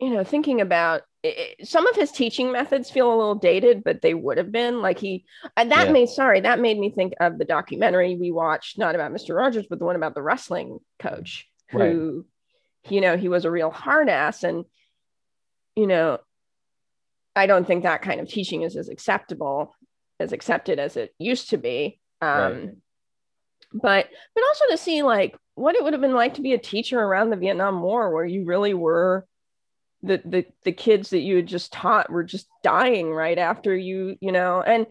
you 0.00 0.10
know, 0.10 0.24
thinking 0.24 0.60
about 0.60 1.02
it, 1.22 1.68
some 1.68 1.86
of 1.86 1.96
his 1.96 2.10
teaching 2.10 2.50
methods 2.50 2.90
feel 2.90 3.12
a 3.12 3.16
little 3.16 3.34
dated, 3.34 3.84
but 3.84 4.00
they 4.00 4.14
would 4.14 4.38
have 4.38 4.50
been 4.50 4.80
like 4.80 4.98
he, 4.98 5.24
and 5.56 5.70
that 5.70 5.86
yeah. 5.86 5.92
made, 5.92 6.08
sorry, 6.08 6.40
that 6.40 6.60
made 6.60 6.78
me 6.78 6.90
think 6.90 7.14
of 7.20 7.38
the 7.38 7.44
documentary 7.44 8.16
we 8.16 8.30
watched, 8.30 8.78
not 8.78 8.94
about 8.94 9.12
Mr. 9.12 9.36
Rogers, 9.36 9.66
but 9.68 9.78
the 9.78 9.84
one 9.84 9.96
about 9.96 10.14
the 10.14 10.22
wrestling 10.22 10.78
coach 10.98 11.46
who, 11.68 12.24
right. 12.86 12.92
you 12.92 13.00
know, 13.00 13.16
he 13.16 13.28
was 13.28 13.44
a 13.44 13.50
real 13.50 13.70
hard 13.70 14.08
ass. 14.08 14.44
And, 14.44 14.64
you 15.76 15.86
know, 15.86 16.18
I 17.36 17.46
don't 17.46 17.66
think 17.66 17.82
that 17.82 18.02
kind 18.02 18.20
of 18.20 18.28
teaching 18.28 18.62
is 18.62 18.76
as 18.76 18.88
acceptable, 18.88 19.76
as 20.18 20.32
accepted 20.32 20.78
as 20.78 20.96
it 20.96 21.14
used 21.18 21.50
to 21.50 21.58
be. 21.58 22.00
Um, 22.22 22.52
right. 22.52 22.70
But, 23.72 24.08
but 24.34 24.44
also 24.44 24.64
to 24.70 24.78
see 24.78 25.02
like 25.02 25.36
what 25.54 25.76
it 25.76 25.84
would 25.84 25.92
have 25.92 26.02
been 26.02 26.14
like 26.14 26.34
to 26.34 26.42
be 26.42 26.54
a 26.54 26.58
teacher 26.58 26.98
around 26.98 27.30
the 27.30 27.36
Vietnam 27.36 27.82
War, 27.82 28.12
where 28.12 28.24
you 28.24 28.44
really 28.44 28.74
were 28.74 29.26
the 30.02 30.22
the 30.24 30.46
the 30.64 30.72
kids 30.72 31.10
that 31.10 31.20
you 31.20 31.36
had 31.36 31.46
just 31.46 31.72
taught 31.72 32.10
were 32.10 32.24
just 32.24 32.48
dying 32.62 33.10
right 33.10 33.38
after 33.38 33.76
you 33.76 34.16
you 34.20 34.32
know 34.32 34.62
and 34.62 34.86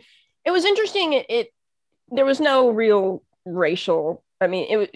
it 0.45 0.52
was 0.52 0.65
interesting 0.65 1.14
it, 1.14 1.26
it 1.30 1.53
there 2.10 2.26
was 2.26 2.40
no 2.40 2.69
real 2.69 3.23
racial 3.45 4.23
i 4.40 4.48
mean 4.48 4.68
it 4.69 4.77
was 4.77 4.88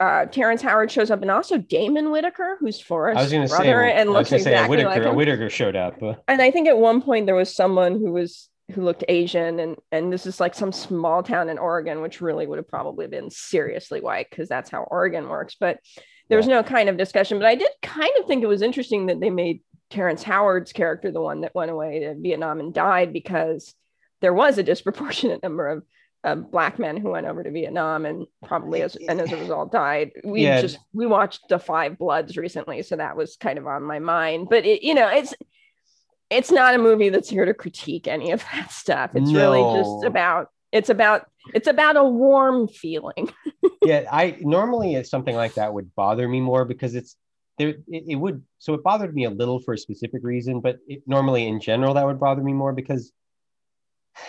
uh, 0.00 0.24
Terrence 0.24 0.62
Howard 0.62 0.90
shows 0.90 1.10
up, 1.10 1.20
and 1.20 1.30
also 1.30 1.58
Damon 1.58 2.10
Whitaker, 2.10 2.56
who's 2.58 2.80
Forest 2.80 3.18
I 3.18 3.22
was 3.22 3.30
going 3.30 3.46
to 3.46 3.54
say, 3.54 3.92
and 3.92 4.08
looks 4.08 4.32
exactly 4.32 4.62
say, 4.62 4.68
Whitaker, 4.68 4.88
like 4.88 5.02
him. 5.02 5.14
Whitaker 5.14 5.50
showed 5.50 5.76
up. 5.76 6.00
And 6.26 6.40
I 6.40 6.50
think 6.50 6.68
at 6.68 6.78
one 6.78 7.02
point 7.02 7.26
there 7.26 7.34
was 7.34 7.54
someone 7.54 8.00
who 8.00 8.10
was 8.10 8.48
who 8.72 8.82
looked 8.82 9.04
Asian, 9.08 9.60
and 9.60 9.76
and 9.92 10.10
this 10.10 10.24
is 10.24 10.40
like 10.40 10.54
some 10.54 10.72
small 10.72 11.22
town 11.22 11.50
in 11.50 11.58
Oregon, 11.58 12.00
which 12.00 12.22
really 12.22 12.46
would 12.46 12.56
have 12.56 12.68
probably 12.68 13.08
been 13.08 13.30
seriously 13.30 14.00
white 14.00 14.28
because 14.30 14.48
that's 14.48 14.70
how 14.70 14.84
Oregon 14.84 15.28
works. 15.28 15.56
But 15.60 15.80
there 16.30 16.38
was 16.38 16.46
no 16.46 16.62
kind 16.62 16.88
of 16.88 16.96
discussion, 16.96 17.38
but 17.38 17.48
I 17.48 17.56
did 17.56 17.70
kind 17.82 18.12
of 18.18 18.26
think 18.26 18.42
it 18.42 18.46
was 18.46 18.62
interesting 18.62 19.06
that 19.06 19.18
they 19.18 19.30
made 19.30 19.62
Terrence 19.90 20.22
Howard's 20.22 20.72
character 20.72 21.10
the 21.10 21.20
one 21.20 21.40
that 21.40 21.56
went 21.56 21.72
away 21.72 21.98
to 21.98 22.14
Vietnam 22.14 22.60
and 22.60 22.72
died 22.72 23.12
because 23.12 23.74
there 24.20 24.32
was 24.32 24.56
a 24.56 24.62
disproportionate 24.62 25.42
number 25.42 25.66
of 25.66 25.82
uh, 26.22 26.36
black 26.36 26.78
men 26.78 26.96
who 26.96 27.10
went 27.10 27.26
over 27.26 27.42
to 27.42 27.50
Vietnam 27.50 28.06
and 28.06 28.26
probably 28.44 28.82
as 28.82 28.94
and 28.94 29.20
as 29.20 29.32
a 29.32 29.36
result 29.36 29.72
died. 29.72 30.12
We 30.22 30.44
yeah. 30.44 30.60
just 30.60 30.78
we 30.92 31.06
watched 31.06 31.48
the 31.48 31.58
Five 31.58 31.98
Bloods 31.98 32.36
recently, 32.36 32.82
so 32.82 32.96
that 32.96 33.16
was 33.16 33.36
kind 33.36 33.58
of 33.58 33.66
on 33.66 33.82
my 33.82 33.98
mind. 33.98 34.48
But 34.48 34.64
it, 34.64 34.82
you 34.84 34.94
know, 34.94 35.08
it's 35.08 35.34
it's 36.30 36.52
not 36.52 36.76
a 36.76 36.78
movie 36.78 37.08
that's 37.08 37.28
here 37.28 37.44
to 37.44 37.54
critique 37.54 38.06
any 38.06 38.30
of 38.30 38.44
that 38.52 38.70
stuff. 38.70 39.12
It's 39.14 39.30
no. 39.30 39.40
really 39.40 39.82
just 39.82 40.04
about 40.04 40.48
it's 40.72 40.88
about 40.88 41.26
it's 41.54 41.68
about 41.68 41.96
a 41.96 42.04
warm 42.04 42.68
feeling. 42.68 43.32
Yeah 43.82 44.04
i 44.12 44.36
normally 44.40 45.02
something 45.04 45.34
like 45.34 45.54
that 45.54 45.72
would 45.72 45.94
bother 45.94 46.28
me 46.28 46.40
more 46.40 46.66
because 46.66 46.94
it's 46.94 47.16
there 47.56 47.70
it, 47.88 48.04
it, 48.08 48.16
would 48.16 48.42
so 48.58 48.74
it 48.74 48.82
bothered 48.82 49.14
me 49.14 49.24
a 49.24 49.30
little 49.30 49.58
for 49.58 49.72
a 49.72 49.78
specific 49.78 50.20
reason 50.22 50.60
but 50.60 50.76
it, 50.86 51.02
normally 51.06 51.48
in 51.48 51.60
general 51.60 51.94
that 51.94 52.04
would 52.04 52.20
bother 52.20 52.42
me 52.42 52.52
more 52.52 52.74
because 52.74 53.10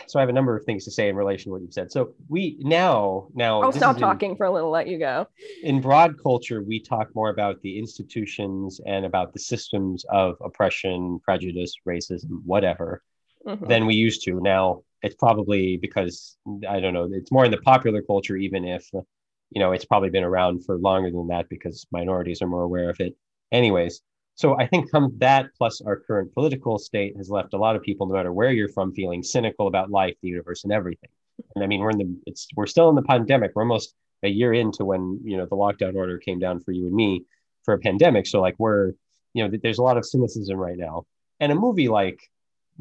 so 0.07 0.19
i 0.19 0.21
have 0.21 0.29
a 0.29 0.33
number 0.33 0.55
of 0.55 0.63
things 0.63 0.85
to 0.85 0.91
say 0.91 1.09
in 1.09 1.17
relation 1.17 1.45
to 1.45 1.51
what 1.51 1.61
you've 1.61 1.73
said. 1.73 1.91
So 1.91 2.13
we 2.29 2.57
now 2.61 3.27
now 3.33 3.61
i'll 3.61 3.73
stop 3.73 3.97
talking 3.97 4.31
in, 4.31 4.37
for 4.37 4.45
a 4.45 4.51
little 4.51 4.71
let 4.71 4.87
you 4.87 4.97
go. 4.97 5.27
In 5.63 5.81
broad 5.81 6.15
culture 6.21 6.63
we 6.63 6.79
talk 6.79 7.13
more 7.13 7.29
about 7.29 7.61
the 7.61 7.77
institutions 7.77 8.79
and 8.85 9.05
about 9.05 9.33
the 9.33 9.39
systems 9.39 10.05
of 10.09 10.37
oppression 10.41 11.19
prejudice 11.23 11.75
racism 11.85 12.41
whatever 12.45 13.03
mm-hmm. 13.45 13.65
than 13.67 13.85
we 13.85 13.95
used 13.95 14.23
to. 14.25 14.39
Now 14.39 14.83
it's 15.01 15.15
probably 15.15 15.77
because 15.77 16.37
I 16.67 16.79
don't 16.79 16.93
know. 16.93 17.09
It's 17.11 17.31
more 17.31 17.45
in 17.45 17.51
the 17.51 17.57
popular 17.57 18.01
culture, 18.01 18.35
even 18.35 18.65
if 18.65 18.87
you 18.93 19.59
know 19.59 19.71
it's 19.71 19.85
probably 19.85 20.09
been 20.09 20.23
around 20.23 20.65
for 20.65 20.77
longer 20.77 21.11
than 21.11 21.27
that 21.27 21.49
because 21.49 21.85
minorities 21.91 22.41
are 22.41 22.47
more 22.47 22.63
aware 22.63 22.89
of 22.89 22.99
it. 22.99 23.15
Anyways, 23.51 24.01
so 24.35 24.57
I 24.57 24.67
think 24.67 24.89
that 25.19 25.49
plus 25.57 25.81
our 25.81 25.99
current 25.99 26.33
political 26.33 26.77
state 26.77 27.15
has 27.17 27.29
left 27.29 27.53
a 27.53 27.57
lot 27.57 27.75
of 27.75 27.81
people, 27.81 28.07
no 28.07 28.15
matter 28.15 28.31
where 28.33 28.51
you're 28.51 28.69
from, 28.69 28.93
feeling 28.93 29.23
cynical 29.23 29.67
about 29.67 29.91
life, 29.91 30.15
the 30.21 30.29
universe, 30.29 30.63
and 30.63 30.73
everything. 30.73 31.09
And 31.55 31.63
I 31.63 31.67
mean, 31.67 31.81
we're 31.81 31.91
in 31.91 31.97
the 31.97 32.17
it's 32.25 32.47
we're 32.55 32.67
still 32.67 32.89
in 32.89 32.95
the 32.95 33.01
pandemic. 33.01 33.51
We're 33.55 33.63
almost 33.63 33.93
a 34.23 34.29
year 34.29 34.53
into 34.53 34.85
when 34.85 35.19
you 35.23 35.37
know 35.37 35.45
the 35.45 35.55
lockdown 35.55 35.95
order 35.95 36.17
came 36.17 36.39
down 36.39 36.59
for 36.59 36.71
you 36.71 36.87
and 36.87 36.95
me 36.95 37.25
for 37.63 37.73
a 37.73 37.79
pandemic. 37.79 38.27
So 38.27 38.39
like 38.39 38.55
we're 38.59 38.93
you 39.33 39.43
know 39.47 39.57
there's 39.61 39.79
a 39.79 39.83
lot 39.83 39.97
of 39.97 40.05
cynicism 40.05 40.57
right 40.57 40.77
now. 40.77 41.05
And 41.39 41.51
a 41.51 41.55
movie 41.55 41.87
like 41.87 42.19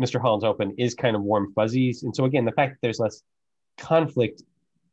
Mr. 0.00 0.20
Holland's 0.20 0.44
Opus 0.44 0.72
is 0.78 0.94
kind 0.94 1.14
of 1.14 1.22
warm 1.22 1.52
fuzzies. 1.52 2.02
And 2.02 2.14
so 2.14 2.24
again, 2.24 2.44
the 2.44 2.52
fact 2.52 2.72
that 2.72 2.78
there's 2.82 2.98
less 2.98 3.22
conflict, 3.78 4.42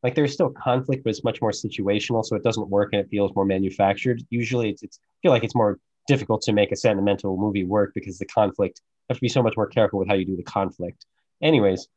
like 0.03 0.15
there's 0.15 0.33
still 0.33 0.49
conflict, 0.49 1.03
but 1.03 1.11
it's 1.11 1.23
much 1.23 1.41
more 1.41 1.51
situational, 1.51 2.25
so 2.25 2.35
it 2.35 2.43
doesn't 2.43 2.69
work 2.69 2.89
and 2.93 2.99
it 2.99 3.09
feels 3.09 3.33
more 3.35 3.45
manufactured. 3.45 4.21
Usually, 4.29 4.69
it's, 4.69 4.83
it's 4.83 4.99
I 5.01 5.17
feel 5.21 5.31
like 5.31 5.43
it's 5.43 5.55
more 5.55 5.79
difficult 6.07 6.41
to 6.43 6.53
make 6.53 6.71
a 6.71 6.75
sentimental 6.75 7.37
movie 7.37 7.63
work 7.65 7.91
because 7.93 8.17
the 8.17 8.25
conflict 8.25 8.81
you 9.07 9.13
have 9.13 9.17
to 9.17 9.21
be 9.21 9.29
so 9.29 9.43
much 9.43 9.55
more 9.55 9.67
careful 9.67 9.99
with 9.99 10.07
how 10.07 10.15
you 10.15 10.25
do 10.25 10.35
the 10.35 10.43
conflict. 10.43 11.05
Anyways, 11.41 11.87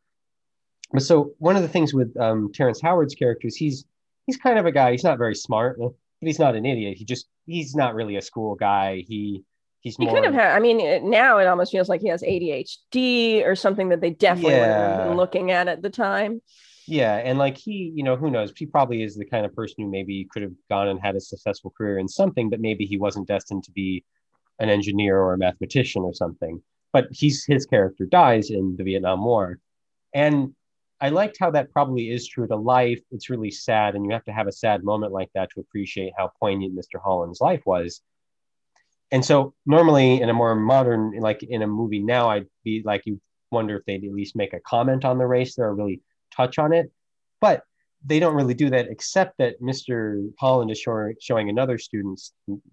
but 0.93 1.03
so 1.03 1.33
one 1.39 1.57
of 1.57 1.63
the 1.63 1.69
things 1.69 1.93
with 1.93 2.17
um, 2.19 2.51
Terrence 2.53 2.81
Howard's 2.81 3.15
characters, 3.15 3.57
he's 3.57 3.85
he's 4.27 4.37
kind 4.37 4.59
of 4.59 4.67
a 4.67 4.73
guy. 4.73 4.93
He's 4.93 5.05
not 5.05 5.19
very 5.19 5.35
smart, 5.35 5.79
but 5.79 5.93
he's 6.21 6.39
not 6.39 6.55
an 6.55 6.67
idiot. 6.67 6.97
He 6.97 7.05
just 7.05 7.27
he's 7.47 7.75
not 7.75 7.95
really 7.95 8.17
a 8.17 8.23
school 8.23 8.55
guy. 8.55 9.05
He 9.07 9.45
he's 9.81 9.97
he 9.97 10.05
more, 10.05 10.15
could 10.15 10.25
have 10.25 10.35
had 10.35 10.55
i 10.55 10.61
mean 10.61 11.11
now 11.11 11.39
it 11.39 11.47
almost 11.47 11.73
feels 11.73 11.89
like 11.89 12.01
he 12.01 12.09
has 12.09 12.23
adhd 12.23 13.45
or 13.45 13.57
something 13.57 13.89
that 13.89 14.01
they 14.01 14.11
definitely 14.11 14.53
yeah. 14.53 15.05
been 15.05 15.17
looking 15.17 15.51
at 15.51 15.69
at 15.69 15.83
the 15.83 15.91
time. 15.91 16.41
Yeah 16.87 17.17
and 17.17 17.39
like 17.39 17.57
he 17.57 17.93
you 17.95 18.03
know 18.03 18.17
who 18.17 18.31
knows? 18.31 18.53
He 18.57 18.67
probably 18.67 19.03
is 19.03 19.17
the 19.17 19.25
kind 19.25 19.47
of 19.47 19.55
person 19.55 19.85
who 19.85 19.91
maybe 19.91 20.27
could 20.33 20.43
have 20.43 20.53
gone 20.69 20.89
and 20.89 21.01
had 21.01 21.15
a 21.15 21.21
successful 21.21 21.73
career 21.77 21.99
in 21.99 22.09
something 22.09 22.51
but 22.51 22.61
maybe 22.61 22.85
he 22.85 22.99
wasn't 22.99 23.29
destined 23.29 23.65
to 23.65 23.73
be 23.73 24.05
an 24.59 24.69
engineer 24.69 25.19
or 25.19 25.35
a 25.35 25.39
mathematician 25.39 26.03
or 26.03 26.13
something. 26.15 26.61
But 26.93 27.07
he's 27.13 27.45
his 27.45 27.65
character 27.67 28.07
dies 28.07 28.51
in 28.51 28.77
the 28.77 28.85
vietnam 28.85 29.25
war. 29.25 29.59
And 30.15 30.55
i 31.01 31.09
liked 31.11 31.37
how 31.39 31.51
that 31.53 31.71
probably 31.71 32.11
is 32.11 32.27
true 32.27 32.49
to 32.49 32.57
life. 32.57 33.01
It's 33.13 33.31
really 33.31 33.53
sad 33.53 33.95
and 33.95 34.05
you 34.05 34.11
have 34.13 34.25
to 34.25 34.33
have 34.33 34.49
a 34.49 34.53
sad 34.53 34.83
moment 34.83 35.13
like 35.13 35.31
that 35.35 35.51
to 35.55 35.61
appreciate 35.61 36.13
how 36.19 36.33
poignant 36.41 36.75
mr 36.75 37.01
holland's 37.03 37.41
life 37.41 37.63
was 37.65 38.03
and 39.11 39.25
so 39.25 39.55
normally 39.67 40.21
in 40.21 40.29
a 40.29 40.33
more 40.33 40.55
modern 40.55 41.13
like 41.21 41.43
in 41.43 41.63
a 41.63 41.67
movie 41.67 41.99
now 42.01 42.29
i'd 42.31 42.47
be 42.65 42.83
like 42.85 43.03
you 43.05 43.21
wonder 43.51 43.77
if 43.77 43.85
they'd 43.85 44.05
at 44.05 44.13
least 44.13 44.37
make 44.37 44.53
a 44.53 44.61
comment 44.61 45.05
on 45.05 45.19
the 45.19 45.27
race 45.27 45.57
there 45.57 45.67
or 45.67 45.75
really 45.75 46.01
touch 46.35 46.59
on 46.59 46.73
it 46.73 46.91
but 47.41 47.65
they 48.05 48.19
don't 48.19 48.35
really 48.35 48.55
do 48.55 48.71
that 48.71 48.87
except 48.89 49.37
that 49.39 49.61
mr 49.61 50.31
holland 50.39 50.71
is 50.71 50.79
showing, 50.79 51.15
showing 51.21 51.49
another 51.49 51.79
student 51.79 52.21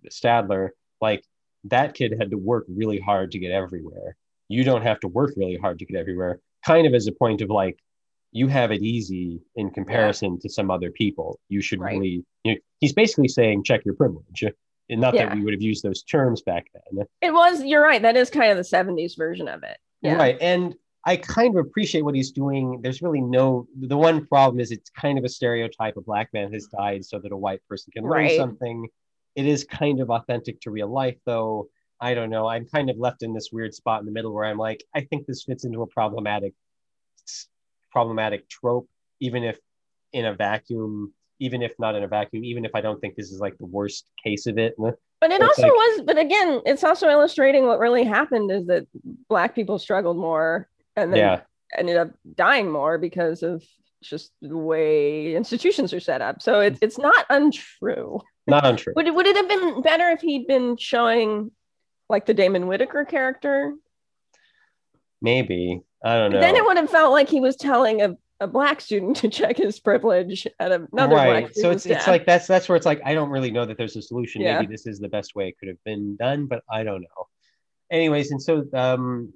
stadler 0.10 0.70
like 1.02 1.24
that 1.64 1.94
kid 1.94 2.14
had 2.20 2.32
to 2.32 2.38
work 2.38 2.66
really 2.70 3.00
hard 3.00 3.32
to 3.32 3.40
get 3.40 3.52
everywhere 3.52 4.16
you 4.48 4.64
don't 4.64 4.84
have 4.84 5.00
to 5.00 5.08
work 5.08 5.34
really 5.36 5.58
hard 5.58 5.80
to 5.80 5.86
get 5.86 6.00
everywhere 6.00 6.40
kind 6.66 6.88
of 6.88 6.94
as 6.94 7.08
a 7.08 7.12
point 7.12 7.42
of 7.42 7.50
like 7.50 7.78
you 8.32 8.48
have 8.48 8.72
it 8.72 8.84
easy 8.84 9.42
in 9.56 9.72
comparison 9.72 10.34
yeah. 10.34 10.40
to 10.42 10.50
some 10.50 10.70
other 10.70 10.92
people 10.92 11.40
you 11.50 11.62
should 11.62 11.80
right. 11.80 11.94
really 11.94 12.24
you 12.44 12.54
know, 12.54 12.58
he's 12.80 12.94
basically 12.94 13.28
saying 13.28 13.64
check 13.64 13.84
your 13.84 13.96
privilege 13.96 14.44
and 14.90 15.02
not 15.02 15.14
yeah. 15.14 15.28
that 15.28 15.36
we 15.36 15.44
would 15.44 15.54
have 15.54 15.62
used 15.62 15.84
those 15.84 16.04
terms 16.04 16.42
back 16.42 16.68
then. 16.74 17.06
It 17.22 17.34
was, 17.34 17.64
you're 17.64 17.84
right. 17.84 18.02
That 18.02 18.16
is 18.16 18.30
kind 18.30 18.52
of 18.52 18.58
the 18.58 18.64
70s 18.64 19.18
version 19.18 19.48
of 19.48 19.64
it. 19.64 19.78
Yeah. 20.02 20.16
Right. 20.16 20.38
And 20.40 20.76
I 21.06 21.18
kind 21.18 21.58
of 21.58 21.66
appreciate 21.66 22.02
what 22.02 22.16
he's 22.16 22.32
doing. 22.32 22.82
There's 22.82 23.02
really 23.02 23.22
no, 23.22 23.68
the 23.80 23.98
one 23.98 24.26
problem 24.26 24.60
is 24.60 24.72
it's 24.72 24.90
kind 24.90 25.18
of 25.18 25.24
a 25.24 25.30
stereotype. 25.30 25.98
A 25.98 26.02
black 26.02 26.30
man 26.34 26.52
has 26.54 26.68
died 26.68 27.06
so 27.06 27.20
that 27.20 27.32
a 27.32 27.38
white 27.38 27.62
person 27.68 27.92
can 27.94 28.04
learn 28.04 28.26
right. 28.26 28.38
something. 28.38 28.88
It 29.36 29.46
is 29.46 29.64
kind 29.64 30.00
of 30.00 30.10
authentic 30.10 30.60
to 30.62 30.72
real 30.72 30.88
life, 30.88 31.18
though. 31.26 31.70
I 32.00 32.14
don't 32.14 32.30
know. 32.30 32.48
I'm 32.48 32.66
kind 32.66 32.90
of 32.90 32.98
left 32.98 33.24
in 33.24 33.34
this 33.34 33.50
weird 33.52 33.74
spot 33.74 34.02
in 34.02 34.06
the 34.06 34.12
middle 34.12 34.34
where 34.34 34.46
I'm 34.46 34.58
like, 34.58 34.84
I 34.94 35.02
think 35.02 35.26
this 35.26 35.44
fits 35.44 35.64
into 35.64 35.82
a 35.82 35.88
problematic, 35.88 36.54
problematic 37.92 38.48
trope, 38.50 38.88
even 39.20 39.44
if 39.44 39.58
in 40.14 40.26
a 40.26 40.34
vacuum 40.34 41.14
even 41.40 41.62
if 41.62 41.74
not 41.80 41.96
in 41.96 42.04
a 42.04 42.08
vacuum, 42.08 42.44
even 42.44 42.66
if 42.66 42.72
I 42.74 42.82
don't 42.82 43.00
think 43.00 43.16
this 43.16 43.32
is 43.32 43.40
like 43.40 43.58
the 43.58 43.66
worst 43.66 44.10
case 44.24 44.48
of 44.48 44.58
it. 44.58 44.76
But 44.78 45.32
it 45.32 45.42
also 45.42 45.64
like, 45.64 45.72
was, 45.72 46.02
but 46.06 46.18
again, 46.18 46.62
it's 46.66 46.84
also 46.84 47.10
illustrating 47.10 47.66
what 47.66 47.80
really 47.80 48.04
happened 48.04 48.52
is 48.52 48.68
that 48.68 48.86
black 49.30 49.56
people 49.56 49.80
struggled 49.80 50.18
more 50.18 50.68
and 50.96 51.12
then 51.12 51.20
yeah. 51.20 51.42
ended 51.78 51.98
up 51.98 52.12
dying 52.36 52.72
more 52.72 52.98
because 52.98 53.44
of 53.44 53.64
just 54.04 54.32
the 54.42 54.58
way 54.58 55.36
institutions 55.36 55.94
are 55.94 56.00
set 56.00 56.22
up. 56.22 56.42
So 56.42 56.60
it's 56.60 56.80
it's 56.82 56.98
not 56.98 57.26
untrue. 57.30 58.22
Not 58.50 58.66
untrue. 58.66 58.94
would 58.96 59.08
it 59.08 59.14
would 59.14 59.28
it 59.28 59.36
have 59.36 59.50
been 59.50 59.82
better 59.82 60.08
if 60.10 60.22
he'd 60.22 60.48
been 60.48 60.78
showing 60.78 61.52
like 62.08 62.26
the 62.26 62.34
Damon 62.34 62.68
Whitaker 62.68 63.04
character? 63.04 63.74
Maybe. 65.22 65.82
I 66.02 66.16
don't 66.16 66.32
know. 66.32 66.40
Then 66.40 66.56
it 66.56 66.64
would 66.64 66.78
have 66.78 66.90
felt 66.90 67.12
like 67.12 67.28
he 67.28 67.42
was 67.42 67.58
telling 67.58 68.02
a, 68.02 68.16
a 68.40 68.48
black 68.48 68.82
student 68.82 69.18
to 69.18 69.30
check 69.30 69.58
his 69.58 69.80
privilege 69.80 70.48
at 70.60 70.72
another 70.72 71.16
right. 71.16 71.44
black 71.44 71.54
So 71.54 71.72
it's 71.72 71.86
it's 71.86 72.08
like 72.08 72.26
that's 72.26 72.48
that's 72.48 72.70
where 72.70 72.76
it's 72.76 72.86
like 72.86 73.02
I 73.06 73.14
don't 73.14 73.30
really 73.30 73.52
know 73.52 73.66
that 73.66 73.78
there's 73.78 73.96
a 73.96 74.02
solution. 74.02 74.42
Yeah. 74.42 74.60
Maybe 74.60 74.72
this 74.72 74.86
is 74.86 75.00
the 75.00 75.10
best 75.10 75.36
way 75.36 75.48
it 75.48 75.58
could 75.60 75.70
have 75.70 75.84
been 75.84 76.16
done, 76.16 76.46
but 76.46 76.64
I 76.70 76.84
don't 76.84 77.02
know. 77.02 77.28
Anyways, 77.90 78.32
and 78.32 78.42
so 78.42 78.66
um, 78.74 79.32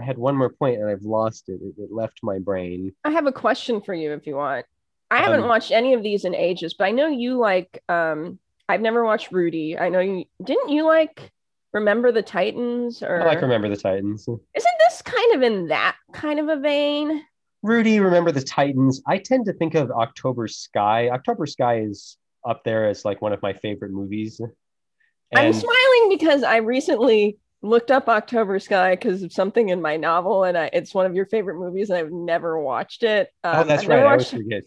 I 0.00 0.04
had 0.04 0.16
one 0.16 0.36
more 0.36 0.48
point 0.48 0.80
and 0.80 0.88
I've 0.88 1.02
lost 1.02 1.48
it. 1.48 1.60
It, 1.62 1.74
it 1.82 1.92
left 1.92 2.20
my 2.22 2.38
brain. 2.38 2.94
I 3.04 3.10
have 3.10 3.26
a 3.26 3.32
question 3.32 3.82
for 3.82 3.92
you 3.92 4.12
if 4.12 4.26
you 4.26 4.36
want. 4.36 4.64
I 5.10 5.18
haven't 5.18 5.42
um, 5.42 5.48
watched 5.48 5.72
any 5.72 5.92
of 5.92 6.02
these 6.02 6.24
in 6.24 6.34
ages, 6.34 6.74
but 6.74 6.84
I 6.84 6.90
know 6.90 7.08
you 7.08 7.36
like. 7.36 7.82
Um, 7.88 8.38
I've 8.68 8.80
never 8.80 9.04
watched 9.04 9.30
Rudy. 9.30 9.78
I 9.78 9.90
know 9.90 10.00
you 10.00 10.24
didn't. 10.42 10.70
You 10.70 10.86
like 10.86 11.30
Remember 11.74 12.12
the 12.12 12.22
Titans 12.22 13.02
or 13.02 13.20
I 13.20 13.26
like 13.26 13.42
Remember 13.42 13.68
the 13.68 13.76
Titans. 13.76 14.22
Isn't 14.22 14.78
this 14.78 15.02
kind 15.02 15.34
of 15.34 15.42
in 15.42 15.68
that 15.68 15.96
kind 16.12 16.40
of 16.40 16.48
a 16.48 16.56
vein? 16.56 17.22
Rudy, 17.62 18.00
Remember 18.00 18.32
the 18.32 18.42
Titans. 18.42 19.02
I 19.06 19.18
tend 19.18 19.46
to 19.46 19.52
think 19.52 19.74
of 19.74 19.90
October 19.90 20.48
Sky. 20.48 21.10
October 21.10 21.46
Sky 21.46 21.80
is 21.80 22.16
up 22.44 22.64
there 22.64 22.88
as 22.88 23.04
like 23.04 23.22
one 23.22 23.32
of 23.32 23.40
my 23.42 23.52
favorite 23.52 23.92
movies. 23.92 24.40
And... 24.40 24.50
I'm 25.32 25.52
smiling 25.52 26.08
because 26.08 26.42
I 26.42 26.56
recently 26.56 27.38
looked 27.62 27.92
up 27.92 28.08
October 28.08 28.58
Sky 28.58 28.96
because 28.96 29.22
of 29.22 29.32
something 29.32 29.68
in 29.68 29.80
my 29.80 29.96
novel, 29.96 30.44
and 30.44 30.58
I, 30.58 30.70
it's 30.72 30.92
one 30.92 31.06
of 31.06 31.14
your 31.14 31.26
favorite 31.26 31.58
movies, 31.58 31.90
and 31.90 31.98
I've 31.98 32.10
never 32.10 32.60
watched 32.60 33.04
it. 33.04 33.30
Oh, 33.44 33.50
um, 33.50 33.58
oh, 33.60 33.64
that's 33.64 33.84
I've 33.84 33.88
right. 33.88 34.04
Watched, 34.04 34.34
I 34.34 34.36
always 34.36 34.44
forget. 34.44 34.62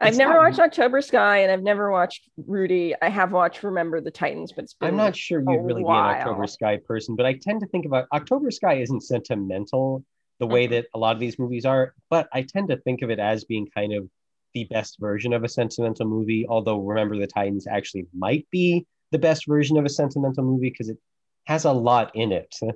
I've 0.00 0.16
never 0.16 0.34
not... 0.34 0.40
watched 0.40 0.58
October 0.60 1.00
Sky 1.02 1.38
and 1.38 1.50
I've 1.50 1.62
never 1.62 1.90
watched 1.90 2.28
Rudy. 2.46 2.94
I 3.02 3.08
have 3.08 3.32
watched 3.32 3.62
Remember 3.62 4.00
the 4.00 4.10
Titans, 4.10 4.52
but 4.52 4.64
it's 4.64 4.76
I'm 4.80 4.96
not 4.96 5.16
sure 5.16 5.40
you'd 5.40 5.64
really 5.64 5.82
while. 5.82 6.14
be 6.14 6.20
an 6.20 6.20
October 6.20 6.46
Sky 6.46 6.78
person, 6.86 7.16
but 7.16 7.26
I 7.26 7.34
tend 7.34 7.60
to 7.60 7.66
think 7.66 7.86
about 7.86 8.06
October 8.12 8.50
Sky 8.50 8.74
isn't 8.74 9.02
sentimental 9.02 10.04
the 10.40 10.46
way 10.46 10.64
mm-hmm. 10.64 10.74
that 10.74 10.86
a 10.94 10.98
lot 10.98 11.14
of 11.14 11.20
these 11.20 11.38
movies 11.38 11.64
are, 11.64 11.94
but 12.08 12.28
I 12.32 12.42
tend 12.42 12.68
to 12.70 12.76
think 12.78 13.02
of 13.02 13.10
it 13.10 13.20
as 13.20 13.44
being 13.44 13.68
kind 13.72 13.92
of 13.92 14.08
the 14.54 14.64
best 14.64 14.98
version 14.98 15.32
of 15.32 15.44
a 15.44 15.48
sentimental 15.48 16.06
movie. 16.06 16.46
Although 16.48 16.80
Remember 16.80 17.16
the 17.16 17.28
Titans 17.28 17.66
actually 17.68 18.06
might 18.16 18.48
be 18.50 18.86
the 19.12 19.18
best 19.18 19.46
version 19.46 19.76
of 19.76 19.84
a 19.84 19.90
sentimental 19.90 20.42
movie 20.42 20.70
because 20.70 20.88
it 20.88 20.98
has 21.44 21.64
a 21.64 21.72
lot 21.72 22.10
in 22.14 22.32
it 22.32 22.54
and 22.62 22.72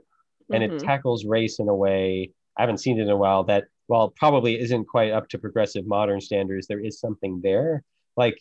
mm-hmm. 0.50 0.76
it 0.76 0.80
tackles 0.80 1.24
race 1.24 1.58
in 1.58 1.68
a 1.68 1.74
way 1.74 2.30
I 2.56 2.62
haven't 2.62 2.78
seen 2.78 2.98
it 2.98 3.02
in 3.02 3.10
a 3.10 3.16
while 3.16 3.44
that 3.44 3.64
while 3.86 4.10
probably 4.10 4.58
isn't 4.58 4.86
quite 4.86 5.12
up 5.12 5.28
to 5.30 5.38
progressive 5.38 5.86
modern 5.86 6.20
standards, 6.20 6.66
there 6.66 6.80
is 6.80 7.00
something 7.00 7.40
there. 7.42 7.82
Like, 8.16 8.40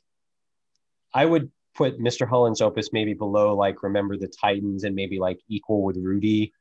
I 1.14 1.26
would 1.26 1.52
put 1.76 2.00
Mr. 2.00 2.28
Holland's 2.28 2.62
opus 2.62 2.90
maybe 2.94 3.14
below 3.14 3.56
like 3.56 3.84
Remember 3.84 4.18
the 4.18 4.28
Titans 4.28 4.84
and 4.84 4.96
maybe 4.96 5.20
like 5.20 5.40
equal 5.50 5.84
with 5.84 5.98
Rudy, 5.98 6.54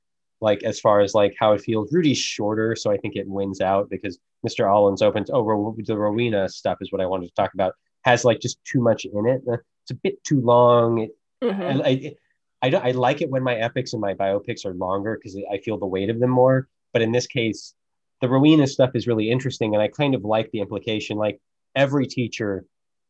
like 0.43 0.63
as 0.65 0.81
far 0.81 1.01
as 1.01 1.15
like 1.15 1.35
how 1.39 1.53
it 1.53 1.63
feels. 1.63 1.93
Rudy's 1.93 2.19
shorter, 2.19 2.77
so 2.77 2.91
I 2.91 2.99
think 2.99 3.17
it 3.17 3.29
wins 3.29 3.61
out 3.61 3.89
because 3.89 4.19
Mr. 4.47 4.67
Holland's 4.67 5.01
opus. 5.01 5.31
Oh, 5.33 5.75
the 5.79 5.97
Rowena 5.97 6.49
stuff 6.49 6.79
is 6.81 6.91
what 6.91 7.01
I 7.01 7.07
wanted 7.07 7.29
to 7.29 7.35
talk 7.35 7.55
about. 7.55 7.75
Has 8.05 8.25
like 8.25 8.41
just 8.41 8.59
too 8.65 8.81
much 8.81 9.05
in 9.05 9.27
it. 9.27 9.43
It's 9.47 9.93
a 9.93 9.95
bit 9.95 10.23
too 10.25 10.41
long. 10.41 11.09
Mm-hmm. 11.43 11.81
I, 11.83 12.15
I, 12.63 12.77
I, 12.77 12.89
I 12.89 12.91
like 12.91 13.23
it 13.23 13.31
when 13.31 13.43
my 13.43 13.55
epics 13.55 13.93
and 13.93 14.03
my 14.03 14.15
biopics 14.15 14.67
are 14.67 14.75
longer 14.75 15.17
because 15.17 15.39
I 15.51 15.59
feel 15.59 15.79
the 15.79 15.87
weight 15.87 16.11
of 16.11 16.19
them 16.19 16.31
more. 16.31 16.69
But 16.93 17.03
in 17.03 17.13
this 17.13 17.27
case, 17.27 17.75
the 18.21 18.29
Rowena 18.29 18.67
stuff 18.67 18.91
is 18.95 19.07
really 19.07 19.31
interesting. 19.31 19.75
And 19.75 19.83
I 19.83 19.89
kind 19.89 20.15
of 20.15 20.25
like 20.25 20.51
the 20.51 20.61
implication 20.61 21.17
like 21.17 21.41
every 21.75 22.07
teacher 22.07 22.65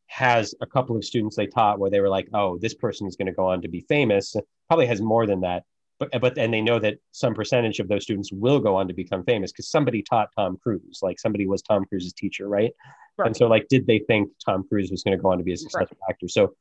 has 0.07 0.55
a 0.61 0.67
couple 0.67 0.97
of 0.97 1.05
students 1.05 1.37
they 1.37 1.47
taught 1.47 1.79
where 1.79 1.91
they 1.91 2.01
were 2.01 2.09
like, 2.09 2.29
oh, 2.35 2.59
this 2.59 2.75
person 2.75 3.07
is 3.07 3.17
going 3.17 3.27
to 3.27 3.33
go 3.33 3.47
on 3.47 3.63
to 3.63 3.69
be 3.69 3.81
famous. 3.89 4.37
Probably 4.69 4.87
has 4.87 5.01
more 5.01 5.27
than 5.27 5.41
that. 5.41 5.65
But, 6.03 6.17
uh, 6.17 6.19
but 6.19 6.37
and 6.37 6.53
they 6.53 6.61
know 6.61 6.81
that 6.81 6.99
some 7.13 7.33
percentage 7.33 7.79
of 7.79 7.87
those 7.87 8.03
students 8.03 8.33
will 8.33 8.59
go 8.59 8.75
on 8.75 8.89
to 8.89 8.95
become 8.95 9.23
famous 9.23 9.53
because 9.53 9.69
somebody 9.69 10.03
taught 10.03 10.31
Tom 10.37 10.59
Cruise, 10.61 10.99
like 11.01 11.21
somebody 11.21 11.47
was 11.47 11.63
Tom 11.63 11.85
Cruise's 11.85 12.13
teacher, 12.13 12.49
right? 12.49 12.73
right. 13.17 13.27
And 13.27 13.37
so, 13.37 13.47
like, 13.47 13.69
did 13.69 13.87
they 13.87 14.01
think 14.01 14.31
Tom 14.45 14.67
Cruise 14.69 14.91
was 14.91 15.05
going 15.05 15.17
to 15.17 15.23
go 15.23 15.31
on 15.31 15.39
to 15.39 15.45
be 15.45 15.53
a 15.53 15.57
successful 15.57 15.97
right. 16.03 16.15
actor? 16.15 16.27
So, 16.27 16.55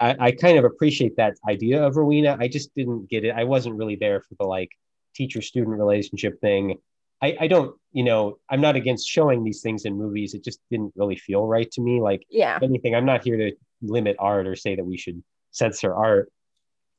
I, 0.00 0.16
I 0.18 0.30
kind 0.30 0.56
of 0.56 0.64
appreciate 0.64 1.16
that 1.16 1.34
idea 1.46 1.84
of 1.84 1.98
Rowena. 1.98 2.38
I 2.40 2.48
just 2.48 2.74
didn't 2.74 3.10
get 3.10 3.26
it. 3.26 3.34
I 3.36 3.44
wasn't 3.44 3.76
really 3.76 3.96
there 3.96 4.22
for 4.22 4.34
the 4.40 4.46
like 4.46 4.70
teacher 5.14 5.42
student 5.42 5.78
relationship 5.78 6.40
thing. 6.40 6.78
I, 7.20 7.36
I 7.40 7.46
don't, 7.46 7.76
you 7.92 8.04
know, 8.04 8.38
I'm 8.48 8.62
not 8.62 8.76
against 8.76 9.06
showing 9.06 9.44
these 9.44 9.60
things 9.60 9.84
in 9.84 9.98
movies. 9.98 10.32
It 10.32 10.44
just 10.44 10.60
didn't 10.70 10.94
really 10.96 11.16
feel 11.16 11.46
right 11.46 11.70
to 11.72 11.82
me. 11.82 12.00
Like, 12.00 12.22
yeah, 12.30 12.58
anything. 12.62 12.94
I'm 12.94 13.04
not 13.04 13.22
here 13.22 13.36
to 13.36 13.52
limit 13.82 14.16
art 14.18 14.46
or 14.46 14.56
say 14.56 14.76
that 14.76 14.84
we 14.84 14.96
should 14.96 15.22
censor 15.50 15.94
art. 15.94 16.32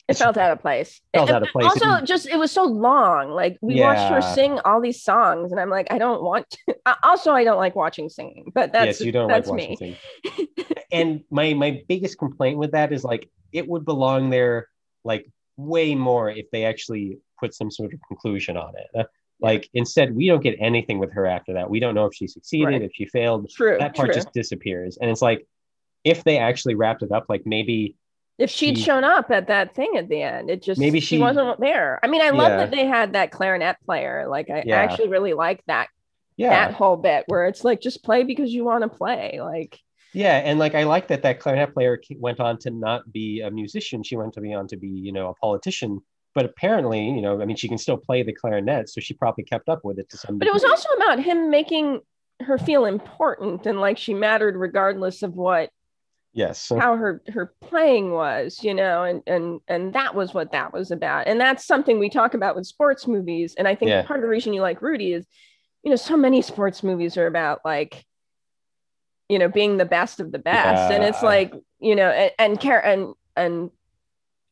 It 0.10 0.18
felt 0.18 0.38
out 0.38 0.52
of 0.52 0.60
place. 0.60 1.00
Felt 1.14 1.30
out 1.30 1.44
of 1.44 1.50
place. 1.50 1.68
Also, 1.68 2.04
just 2.04 2.28
it 2.28 2.38
was 2.38 2.52
so 2.52 2.64
long. 2.64 3.30
Like 3.30 3.60
we 3.62 3.76
yeah. 3.76 3.94
watched 3.94 4.12
her 4.12 4.34
sing 4.34 4.60
all 4.66 4.82
these 4.82 5.04
songs, 5.04 5.52
and 5.52 5.62
I'm 5.62 5.70
like, 5.70 5.88
I 5.92 6.00
don't 6.00 6.24
want. 6.24 6.50
To. 6.50 6.76
Also, 7.04 7.32
I 7.32 7.44
don't 7.44 7.58
like 7.58 7.76
watching 7.76 8.10
singing. 8.10 8.52
But 8.56 8.74
that's 8.74 9.00
yes, 9.00 9.02
you 9.02 9.12
don't 9.12 9.30
like 9.30 9.46
watching 9.46 9.70
me. 9.70 9.76
singing. 9.76 10.48
and 10.92 11.24
my 11.30 11.54
my 11.54 11.84
biggest 11.88 12.18
complaint 12.18 12.58
with 12.58 12.72
that 12.72 12.92
is 12.92 13.04
like 13.04 13.30
it 13.52 13.68
would 13.68 13.86
belong 13.86 14.32
there 14.32 14.68
like 15.04 15.30
way 15.56 15.94
more 15.94 16.32
if 16.32 16.50
they 16.52 16.66
actually 16.66 17.20
put 17.40 17.54
some 17.54 17.70
sort 17.70 17.94
of 17.94 18.00
conclusion 18.08 18.58
on 18.58 18.74
it. 18.76 18.88
Uh, 19.00 19.04
like 19.40 19.70
instead, 19.76 20.16
we 20.16 20.28
don't 20.28 20.42
get 20.42 20.56
anything 20.60 20.98
with 20.98 21.12
her 21.14 21.28
after 21.28 21.54
that. 21.54 21.70
We 21.70 21.80
don't 21.80 21.94
know 21.94 22.06
if 22.06 22.16
she 22.16 22.28
succeeded, 22.28 22.66
right. 22.66 22.82
if 22.82 22.92
she 22.96 23.06
failed. 23.06 23.50
True. 23.52 23.78
That 23.80 23.96
part 23.96 24.08
true. 24.08 24.16
just 24.16 24.34
disappears. 24.34 24.98
And 25.00 25.12
it's 25.12 25.22
like 25.22 25.46
if 26.04 26.24
they 26.24 26.40
actually 26.40 26.74
wrapped 26.74 27.04
it 27.04 27.12
up, 27.12 27.26
like 27.30 27.44
maybe 27.46 27.96
if 28.40 28.50
she'd 28.50 28.78
she, 28.78 28.84
shown 28.84 29.04
up 29.04 29.30
at 29.32 29.48
that 29.48 29.76
thing 29.76 29.96
at 29.98 30.10
the 30.10 30.22
end, 30.22 30.50
it 30.50 30.64
just 30.64 30.80
maybe 30.80 31.00
she, 31.00 31.18
she 31.18 31.20
wasn't 31.20 31.60
there. 31.60 32.00
I 32.02 32.08
mean, 32.08 32.22
I 32.22 32.30
love 32.32 32.52
yeah. 32.52 32.58
that 32.58 32.72
they 32.72 32.86
had 32.86 33.14
that 33.14 33.32
clarinet 33.32 33.78
player. 33.86 34.26
Like 34.28 34.50
I 34.50 34.64
yeah. 34.66 34.78
actually 34.78 35.10
really 35.10 35.34
like 35.34 35.64
that 35.68 35.90
yeah. 36.38 36.50
that 36.50 36.74
whole 36.74 36.98
bit 36.98 37.26
where 37.28 37.46
it's 37.46 37.64
like 37.64 37.82
just 37.82 38.04
play 38.04 38.24
because 38.24 38.52
you 38.52 38.64
want 38.64 38.84
to 38.84 38.90
play. 38.90 39.40
Like 39.42 39.78
yeah, 40.14 40.38
and 40.38 40.58
like 40.58 40.74
I 40.74 40.84
like 40.84 41.10
that 41.10 41.22
that 41.24 41.40
clarinet 41.40 41.74
player 41.74 42.02
went 42.18 42.40
on 42.40 42.58
to 42.60 42.72
not 42.72 43.12
be 43.12 43.42
a 43.42 43.52
musician. 43.52 44.02
She 44.04 44.16
went 44.16 44.34
to 44.34 44.42
be 44.42 44.54
on 44.54 44.68
to 44.70 44.78
be 44.78 44.88
you 44.88 45.12
know 45.12 45.30
a 45.30 45.36
politician 45.36 46.02
but 46.36 46.46
apparently, 46.46 47.04
you 47.04 47.22
know, 47.22 47.42
I 47.42 47.46
mean, 47.46 47.58
she 47.58 47.68
can 47.68 47.78
still 47.78 47.98
play 47.98 48.24
the 48.24 48.34
clarinet, 48.34 48.88
so 48.90 49.02
she 49.02 49.14
probably 49.14 49.44
kept 49.44 49.68
up 49.68 49.84
with 49.84 49.98
it 50.00 50.10
to 50.10 50.18
some. 50.18 50.38
But 50.38 50.46
degree. 50.46 50.52
it 50.52 50.54
was 50.54 50.64
also 50.64 50.90
about 50.92 51.20
him 51.20 51.50
making 51.50 52.02
her 52.42 52.58
feel 52.58 52.86
important 52.86 53.66
and 53.66 53.82
like 53.82 53.98
she 53.98 54.14
mattered 54.14 54.56
regardless 54.56 55.24
of 55.24 55.34
what. 55.34 55.70
Yes. 56.40 56.70
How 56.70 56.96
her 56.96 57.22
her 57.34 57.54
playing 57.60 58.14
was, 58.14 58.64
you 58.64 58.74
know, 58.74 59.04
and 59.04 59.22
and 59.28 59.60
and 59.68 59.92
that 59.92 60.16
was 60.16 60.34
what 60.34 60.54
that 60.54 60.72
was 60.72 60.90
about, 60.90 61.28
and 61.28 61.38
that's 61.38 61.66
something 61.66 62.00
we 62.00 62.10
talk 62.10 62.34
about 62.34 62.56
with 62.56 62.66
sports 62.66 63.08
movies. 63.08 63.56
And 63.58 63.68
I 63.68 63.76
think 63.76 63.90
yeah. 63.90 64.04
part 64.04 64.20
of 64.20 64.24
the 64.24 64.30
reason 64.30 64.54
you 64.54 64.62
like 64.62 64.82
Rudy 64.82 65.12
is, 65.12 65.28
you 65.84 65.90
know, 65.90 65.98
so 65.98 66.16
many 66.16 66.42
sports 66.42 66.82
movies 66.82 67.18
are 67.18 67.28
about 67.28 67.60
like 67.66 68.06
you 69.28 69.38
know 69.38 69.50
being 69.50 69.76
the 69.76 69.86
best 69.86 70.22
of 70.22 70.32
the 70.32 70.40
best 70.40 70.90
yeah. 70.90 70.96
and 70.96 71.04
it's 71.04 71.22
like 71.22 71.54
you 71.80 71.96
know 71.96 72.10
and 72.10 72.32
and 72.40 72.60
care 72.60 72.84
and 72.84 73.14
and 73.36 73.70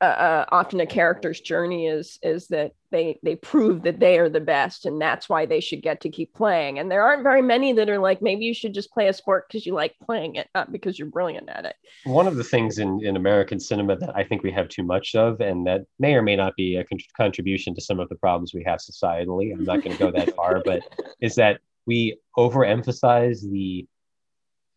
uh, 0.02 0.04
uh, 0.04 0.46
often 0.50 0.82
a 0.82 0.86
character's 0.86 1.40
journey 1.40 1.88
is 1.88 2.20
is 2.22 2.48
that 2.50 2.74
they 2.92 3.20
they 3.24 3.36
prove 3.36 3.84
that 3.84 4.00
they 4.00 4.18
are 4.18 4.30
the 4.30 4.40
best 4.40 4.86
and 4.86 5.02
that's 5.02 5.28
why 5.28 5.46
they 5.46 5.60
should 5.60 5.82
get 5.82 6.02
to 6.02 6.10
keep 6.10 6.34
playing 6.34 6.80
and 6.80 6.90
there 6.90 7.04
aren't 7.04 7.24
very 7.24 7.42
many 7.42 7.74
that 7.74 7.90
are 7.90 8.00
like 8.00 8.22
maybe 8.22 8.46
you 8.46 8.54
should 8.54 8.74
just 8.74 8.92
play 8.92 9.08
a 9.08 9.14
sport 9.14 9.46
because 9.48 9.66
you 9.66 9.74
like 9.74 9.96
playing 10.04 10.36
it 10.36 10.48
not 10.56 10.72
because 10.72 10.98
you're 10.98 11.10
brilliant 11.10 11.50
at 11.50 11.66
it 11.66 11.76
one 12.06 12.28
of 12.28 12.36
the 12.36 12.44
things 12.44 12.78
in, 12.78 13.00
in 13.04 13.16
american 13.16 13.60
cinema 13.60 13.96
that 13.98 14.16
i 14.16 14.24
think 14.24 14.44
we 14.44 14.52
have 14.52 14.70
too 14.70 14.84
much 14.84 15.16
of 15.16 15.40
and 15.42 15.66
that 15.68 15.82
may 16.00 16.14
or 16.14 16.22
may 16.22 16.36
not 16.36 16.56
be 16.56 16.78
a 16.78 16.84
con- 16.84 17.00
contribution 17.16 17.76
to 17.76 17.82
some 17.82 18.00
of 18.00 18.08
the 18.10 18.16
problems 18.16 18.54
we 18.54 18.64
have 18.66 18.80
societally 18.80 19.54
i'm 19.54 19.64
not 19.64 19.84
going 19.84 19.96
to 19.96 20.00
go 20.00 20.12
that 20.12 20.36
far 20.36 20.62
but 20.64 20.82
is 21.22 21.36
that 21.36 21.60
we 21.86 22.18
overemphasize 22.38 23.42
the 23.52 23.86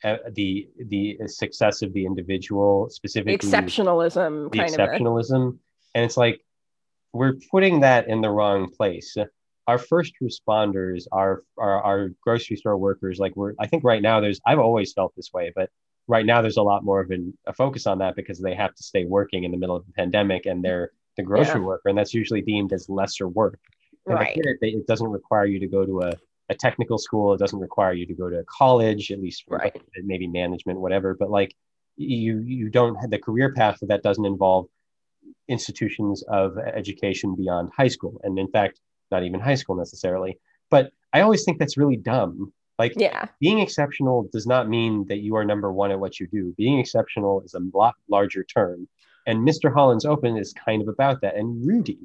uh, 0.03 0.16
the 0.32 0.69
the 0.87 1.19
success 1.27 1.82
of 1.82 1.93
the 1.93 2.07
individual 2.07 2.89
specifically 2.91 3.37
exceptionalism 3.37 4.51
the 4.51 4.59
exceptionalism 4.59 5.49
of. 5.49 5.59
and 5.95 6.05
it's 6.05 6.16
like 6.16 6.41
we're 7.12 7.35
putting 7.51 7.81
that 7.81 8.09
in 8.09 8.20
the 8.20 8.31
wrong 8.31 8.70
place 8.70 9.16
our 9.66 9.78
first 9.78 10.15
responders 10.23 11.05
our, 11.12 11.43
our 11.59 11.82
our 11.82 12.11
grocery 12.23 12.57
store 12.57 12.77
workers 12.77 13.19
like 13.19 13.35
we're 13.37 13.55
i 13.59 13.66
think 13.66 13.85
right 13.85 14.03
now 14.03 14.20
there's 14.20 14.41
i've 14.47 14.59
always 14.59 14.93
felt 14.93 15.12
this 15.16 15.32
way 15.32 15.53
but 15.55 15.70
right 16.09 16.27
now 16.27 16.43
there's 16.43 16.57
a 16.57 16.62
lot 16.62 16.85
more 16.85 17.01
of 17.01 17.11
an, 17.11 17.37
a 17.47 17.53
focus 17.53 17.87
on 17.87 17.99
that 17.99 18.16
because 18.16 18.41
they 18.41 18.55
have 18.55 18.74
to 18.74 18.82
stay 18.82 19.05
working 19.05 19.45
in 19.45 19.51
the 19.51 19.57
middle 19.57 19.77
of 19.77 19.87
the 19.87 19.93
pandemic 19.93 20.47
and 20.47 20.65
they're 20.65 20.91
the 21.16 21.23
grocery 21.23 21.61
yeah. 21.61 21.66
worker 21.66 21.89
and 21.89 21.99
that's 21.99 22.15
usually 22.15 22.41
deemed 22.41 22.73
as 22.73 22.89
lesser 22.89 23.28
work 23.28 23.59
and 24.07 24.15
right. 24.15 24.37
it, 24.37 24.59
it 24.62 24.87
doesn't 24.87 25.09
require 25.09 25.45
you 25.45 25.61
to 25.61 25.66
go 25.66 25.85
to 25.85 26.01
a 26.01 26.12
a 26.51 26.55
technical 26.55 26.99
school. 26.99 27.32
It 27.32 27.39
doesn't 27.39 27.59
require 27.59 27.93
you 27.93 28.05
to 28.07 28.15
go 28.15 28.28
to 28.28 28.45
college, 28.47 29.11
at 29.11 29.20
least 29.20 29.45
right. 29.49 29.74
maybe 30.03 30.27
management, 30.27 30.81
whatever. 30.81 31.15
But 31.15 31.31
like 31.31 31.55
you, 31.97 32.41
you 32.41 32.69
don't 32.69 32.97
have 32.97 33.11
the 33.11 33.19
career 33.19 33.55
path 33.55 33.78
that 33.82 34.03
doesn't 34.03 34.27
involve 34.27 34.66
institutions 35.49 36.23
of 36.29 36.57
education 36.59 37.35
beyond 37.35 37.71
high 37.77 37.89
school, 37.89 38.21
and 38.25 38.39
in 38.39 38.49
fact, 38.49 38.81
not 39.11 39.25
even 39.25 39.41
high 39.41 39.55
school 39.55 39.77
necessarily. 39.77 40.39
But 40.71 40.93
I 41.13 41.21
always 41.21 41.45
think 41.45 41.59
that's 41.59 41.77
really 41.77 41.97
dumb. 41.97 42.53
Like, 42.79 42.95
yeah, 42.97 43.27
being 43.41 43.59
exceptional 43.59 44.29
does 44.33 44.47
not 44.47 44.69
mean 44.69 45.07
that 45.09 45.19
you 45.19 45.37
are 45.37 45.45
number 45.45 45.73
one 45.73 45.91
at 45.91 46.01
what 46.01 46.19
you 46.19 46.27
do. 46.27 46.55
Being 46.57 46.79
exceptional 46.79 47.43
is 47.43 47.55
a 47.55 47.61
lot 47.75 47.95
larger 48.09 48.45
term. 48.45 48.89
And 49.27 49.47
Mr. 49.47 49.73
Holland's 49.73 50.07
Opus 50.07 50.39
is 50.41 50.55
kind 50.55 50.81
of 50.81 50.89
about 50.89 51.21
that. 51.21 51.37
And 51.37 51.67
Rudy, 51.67 51.99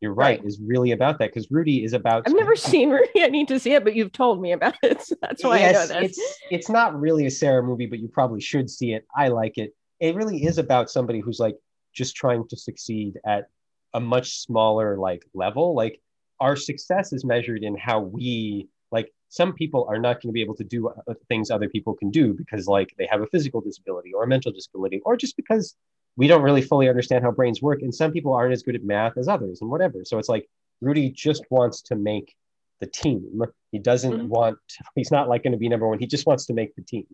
you're 0.00 0.14
right, 0.14 0.40
right. 0.40 0.46
is 0.46 0.58
really 0.60 0.90
about 0.90 1.18
that 1.18 1.30
because 1.32 1.50
Rudy 1.50 1.84
is 1.84 1.92
about. 1.92 2.24
I've 2.26 2.34
never 2.34 2.56
seen 2.56 2.90
Rudy. 2.90 3.22
I 3.22 3.28
need 3.28 3.46
to 3.48 3.60
see 3.60 3.72
it, 3.72 3.84
but 3.84 3.94
you've 3.94 4.12
told 4.12 4.40
me 4.40 4.52
about 4.52 4.74
it. 4.82 5.00
So 5.02 5.14
that's 5.22 5.44
why 5.44 5.60
yes, 5.60 5.90
I 5.90 5.94
know 5.94 6.00
this. 6.00 6.18
It's, 6.18 6.38
it's 6.50 6.68
not 6.68 6.98
really 6.98 7.26
a 7.26 7.30
Sarah 7.30 7.62
movie, 7.62 7.86
but 7.86 8.00
you 8.00 8.08
probably 8.08 8.40
should 8.40 8.68
see 8.68 8.94
it. 8.94 9.06
I 9.16 9.28
like 9.28 9.58
it. 9.58 9.74
It 10.00 10.16
really 10.16 10.44
is 10.44 10.58
about 10.58 10.90
somebody 10.90 11.20
who's 11.20 11.38
like 11.38 11.56
just 11.92 12.16
trying 12.16 12.46
to 12.48 12.56
succeed 12.56 13.18
at 13.26 13.48
a 13.94 14.00
much 14.00 14.38
smaller 14.38 14.98
like 14.98 15.24
level. 15.34 15.74
Like 15.74 16.00
our 16.40 16.56
success 16.56 17.12
is 17.12 17.24
measured 17.24 17.62
in 17.62 17.76
how 17.76 18.00
we 18.00 18.68
like 18.90 19.12
some 19.28 19.52
people 19.54 19.86
are 19.88 19.98
not 19.98 20.20
going 20.20 20.28
to 20.28 20.32
be 20.32 20.42
able 20.42 20.54
to 20.56 20.64
do 20.64 20.88
uh, 20.88 21.14
things 21.28 21.50
other 21.50 21.68
people 21.68 21.94
can 21.94 22.10
do 22.10 22.34
because 22.34 22.66
like 22.66 22.94
they 22.98 23.06
have 23.10 23.22
a 23.22 23.26
physical 23.26 23.60
disability 23.60 24.12
or 24.12 24.24
a 24.24 24.26
mental 24.26 24.52
disability 24.52 25.00
or 25.04 25.16
just 25.16 25.36
because 25.36 25.74
we 26.16 26.26
don't 26.26 26.42
really 26.42 26.60
fully 26.60 26.88
understand 26.88 27.24
how 27.24 27.30
brains 27.30 27.62
work 27.62 27.80
and 27.80 27.94
some 27.94 28.12
people 28.12 28.34
aren't 28.34 28.52
as 28.52 28.62
good 28.62 28.74
at 28.74 28.84
math 28.84 29.16
as 29.16 29.28
others 29.28 29.60
and 29.62 29.70
whatever 29.70 30.04
so 30.04 30.18
it's 30.18 30.28
like 30.28 30.46
rudy 30.80 31.10
just 31.10 31.44
wants 31.50 31.80
to 31.80 31.96
make 31.96 32.34
the 32.80 32.86
team 32.86 33.40
he 33.70 33.78
doesn't 33.78 34.12
mm-hmm. 34.12 34.28
want 34.28 34.58
he's 34.94 35.10
not 35.10 35.28
like 35.28 35.42
going 35.42 35.52
to 35.52 35.58
be 35.58 35.68
number 35.68 35.88
one 35.88 35.98
he 35.98 36.06
just 36.06 36.26
wants 36.26 36.46
to 36.46 36.52
make 36.52 36.74
the 36.76 36.82
team 36.82 37.06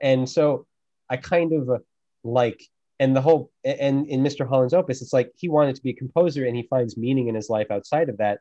and 0.00 0.28
so 0.28 0.66
i 1.10 1.16
kind 1.16 1.52
of 1.52 1.68
uh, 1.68 1.78
like 2.22 2.62
and 2.98 3.14
the 3.14 3.20
whole 3.20 3.50
and 3.64 4.06
in 4.06 4.22
mr 4.22 4.48
holland's 4.48 4.74
opus 4.74 5.02
it's 5.02 5.12
like 5.12 5.30
he 5.36 5.48
wanted 5.48 5.76
to 5.76 5.82
be 5.82 5.90
a 5.90 5.94
composer 5.94 6.46
and 6.46 6.56
he 6.56 6.62
finds 6.62 6.96
meaning 6.96 7.28
in 7.28 7.34
his 7.34 7.50
life 7.50 7.70
outside 7.70 8.08
of 8.08 8.18
that 8.18 8.40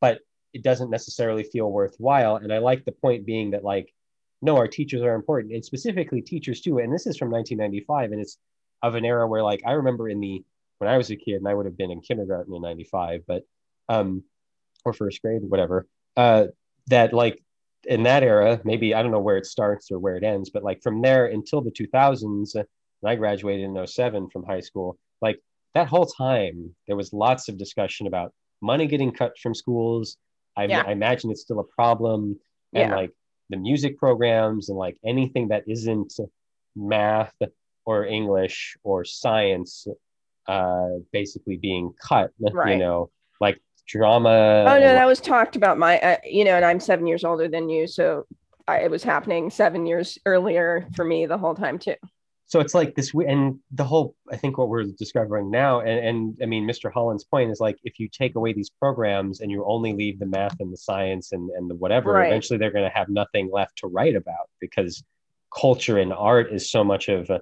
but 0.00 0.20
it 0.56 0.62
doesn't 0.62 0.90
necessarily 0.90 1.42
feel 1.42 1.70
worthwhile. 1.70 2.36
And 2.36 2.52
i 2.52 2.58
like 2.58 2.84
the 2.84 2.92
point 2.92 3.26
being 3.26 3.50
that 3.50 3.62
like 3.62 3.92
no 4.42 4.56
our 4.56 4.68
teachers 4.68 5.02
are 5.02 5.14
important. 5.14 5.52
And 5.52 5.64
specifically 5.64 6.22
teachers 6.22 6.60
too. 6.60 6.78
And 6.78 6.92
this 6.92 7.06
is 7.06 7.16
from 7.16 7.30
1995 7.30 8.12
and 8.12 8.20
it's 8.20 8.38
of 8.82 8.94
an 8.94 9.04
era 9.04 9.26
where 9.26 9.42
like 9.42 9.62
I 9.66 9.72
remember 9.72 10.08
in 10.08 10.20
the 10.20 10.44
when 10.78 10.90
I 10.90 10.96
was 10.96 11.10
a 11.10 11.16
kid 11.16 11.36
and 11.36 11.48
I 11.48 11.54
would 11.54 11.66
have 11.66 11.76
been 11.76 11.90
in 11.90 12.00
kindergarten 12.00 12.54
in 12.54 12.62
95, 12.62 13.22
but 13.26 13.42
um 13.88 14.24
or 14.84 14.92
first 14.92 15.20
grade, 15.20 15.42
whatever, 15.42 15.86
uh 16.16 16.46
that 16.88 17.12
like 17.12 17.42
in 17.84 18.04
that 18.04 18.22
era, 18.22 18.60
maybe 18.64 18.94
I 18.94 19.02
don't 19.02 19.12
know 19.12 19.20
where 19.20 19.36
it 19.36 19.46
starts 19.46 19.90
or 19.90 19.98
where 19.98 20.16
it 20.16 20.24
ends, 20.24 20.50
but 20.50 20.64
like 20.64 20.82
from 20.82 21.02
there 21.02 21.26
until 21.26 21.60
the 21.60 21.70
2000s, 21.70 22.56
and 23.02 23.10
I 23.10 23.16
graduated 23.16 23.64
in 23.64 23.86
07 23.86 24.30
from 24.30 24.44
high 24.44 24.60
school, 24.60 24.98
like 25.20 25.40
that 25.74 25.88
whole 25.88 26.06
time 26.06 26.74
there 26.86 26.96
was 26.96 27.12
lots 27.12 27.48
of 27.48 27.58
discussion 27.58 28.06
about 28.06 28.32
money 28.62 28.86
getting 28.86 29.12
cut 29.12 29.38
from 29.38 29.54
schools. 29.54 30.16
I, 30.56 30.64
yeah. 30.64 30.84
I 30.86 30.92
imagine 30.92 31.30
it's 31.30 31.42
still 31.42 31.60
a 31.60 31.64
problem. 31.64 32.38
And 32.72 32.90
yeah. 32.90 32.96
like 32.96 33.12
the 33.50 33.56
music 33.56 33.98
programs 33.98 34.68
and 34.68 34.78
like 34.78 34.96
anything 35.04 35.48
that 35.48 35.64
isn't 35.68 36.14
math 36.74 37.34
or 37.84 38.04
English 38.04 38.76
or 38.82 39.04
science 39.04 39.86
uh, 40.48 40.88
basically 41.12 41.56
being 41.56 41.92
cut, 42.00 42.30
right. 42.52 42.72
you 42.72 42.78
know, 42.78 43.10
like 43.40 43.60
drama. 43.86 44.64
Oh, 44.66 44.78
no, 44.78 44.94
that 44.94 45.06
was 45.06 45.20
talked 45.20 45.56
about 45.56 45.78
my, 45.78 45.98
uh, 46.00 46.16
you 46.24 46.44
know, 46.44 46.56
and 46.56 46.64
I'm 46.64 46.80
seven 46.80 47.06
years 47.06 47.24
older 47.24 47.48
than 47.48 47.68
you. 47.68 47.86
So 47.86 48.26
I, 48.68 48.80
it 48.80 48.90
was 48.90 49.02
happening 49.02 49.50
seven 49.50 49.86
years 49.86 50.18
earlier 50.26 50.88
for 50.94 51.04
me 51.04 51.26
the 51.26 51.38
whole 51.38 51.54
time, 51.54 51.78
too. 51.78 51.94
So 52.48 52.60
it's 52.60 52.74
like 52.74 52.94
this, 52.94 53.12
and 53.12 53.58
the 53.72 53.82
whole, 53.82 54.14
I 54.30 54.36
think 54.36 54.56
what 54.56 54.68
we're 54.68 54.84
discovering 54.84 55.50
now, 55.50 55.80
and, 55.80 56.06
and 56.06 56.38
I 56.40 56.46
mean, 56.46 56.64
Mr. 56.64 56.92
Holland's 56.92 57.24
point 57.24 57.50
is 57.50 57.58
like, 57.58 57.76
if 57.82 57.98
you 57.98 58.08
take 58.08 58.36
away 58.36 58.52
these 58.52 58.70
programs 58.70 59.40
and 59.40 59.50
you 59.50 59.64
only 59.66 59.92
leave 59.92 60.20
the 60.20 60.26
math 60.26 60.60
and 60.60 60.72
the 60.72 60.76
science 60.76 61.32
and, 61.32 61.50
and 61.50 61.68
the 61.68 61.74
whatever, 61.74 62.12
right. 62.12 62.28
eventually 62.28 62.56
they're 62.58 62.70
going 62.70 62.88
to 62.88 62.96
have 62.96 63.08
nothing 63.08 63.50
left 63.52 63.78
to 63.78 63.88
write 63.88 64.14
about 64.14 64.48
because 64.60 65.02
culture 65.56 65.98
and 65.98 66.12
art 66.12 66.52
is 66.52 66.70
so 66.70 66.84
much 66.84 67.08
of 67.08 67.28
a, 67.30 67.40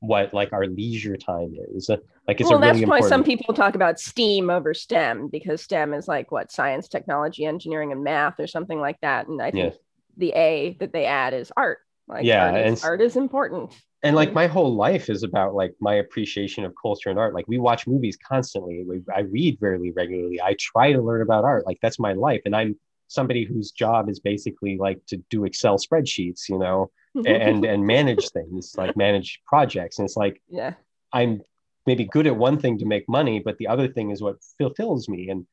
what 0.00 0.34
like 0.34 0.52
our 0.52 0.66
leisure 0.66 1.16
time 1.16 1.54
is. 1.74 1.88
Like 1.88 2.40
it's 2.40 2.50
well, 2.50 2.58
really 2.58 2.80
that's 2.80 2.90
why 2.90 3.00
some 3.00 3.22
people 3.22 3.54
talk 3.54 3.74
about 3.76 4.00
STEAM 4.00 4.50
over 4.50 4.74
STEM 4.74 5.28
because 5.28 5.62
STEM 5.62 5.94
is 5.94 6.08
like 6.08 6.32
what 6.32 6.50
science, 6.50 6.88
technology, 6.88 7.46
engineering, 7.46 7.92
and 7.92 8.02
math 8.02 8.40
or 8.40 8.48
something 8.48 8.80
like 8.80 9.00
that. 9.00 9.28
And 9.28 9.40
I 9.40 9.52
think 9.52 9.74
yeah. 9.74 9.78
the 10.16 10.32
A 10.34 10.76
that 10.80 10.92
they 10.92 11.06
add 11.06 11.34
is 11.34 11.52
art. 11.56 11.78
Like 12.12 12.24
yeah, 12.24 12.50
art 12.50 12.66
is, 12.66 12.82
and 12.82 12.88
art 12.88 13.00
is 13.00 13.16
important. 13.16 13.72
And 14.02 14.16
like 14.16 14.30
mm. 14.30 14.34
my 14.34 14.46
whole 14.46 14.74
life 14.74 15.08
is 15.08 15.22
about 15.22 15.54
like 15.54 15.74
my 15.80 15.94
appreciation 15.94 16.64
of 16.64 16.74
culture 16.80 17.10
and 17.10 17.18
art. 17.18 17.34
Like 17.34 17.46
we 17.48 17.58
watch 17.58 17.86
movies 17.86 18.18
constantly. 18.26 18.84
We, 18.86 19.02
I 19.14 19.20
read 19.20 19.58
very 19.60 19.92
regularly. 19.92 20.40
I 20.40 20.56
try 20.58 20.92
to 20.92 21.00
learn 21.00 21.22
about 21.22 21.44
art. 21.44 21.66
Like 21.66 21.78
that's 21.82 21.98
my 21.98 22.12
life. 22.12 22.42
And 22.44 22.54
I'm 22.54 22.76
somebody 23.08 23.44
whose 23.44 23.70
job 23.70 24.08
is 24.08 24.20
basically 24.20 24.76
like 24.78 25.04
to 25.06 25.18
do 25.30 25.44
Excel 25.44 25.78
spreadsheets, 25.78 26.48
you 26.48 26.58
know, 26.58 26.90
and 27.14 27.64
and 27.72 27.86
manage 27.86 28.28
things 28.30 28.74
like 28.76 28.96
manage 28.96 29.40
projects 29.46 29.98
and 29.98 30.06
it's 30.06 30.16
like 30.16 30.40
yeah 30.48 30.74
i'm 31.12 31.40
maybe 31.86 32.04
good 32.04 32.26
at 32.26 32.36
one 32.36 32.58
thing 32.58 32.78
to 32.78 32.86
make 32.86 33.08
money 33.08 33.40
but 33.40 33.58
the 33.58 33.66
other 33.66 33.88
thing 33.88 34.10
is 34.10 34.22
what 34.22 34.36
fulfills 34.58 35.08
me 35.08 35.28
and 35.28 35.46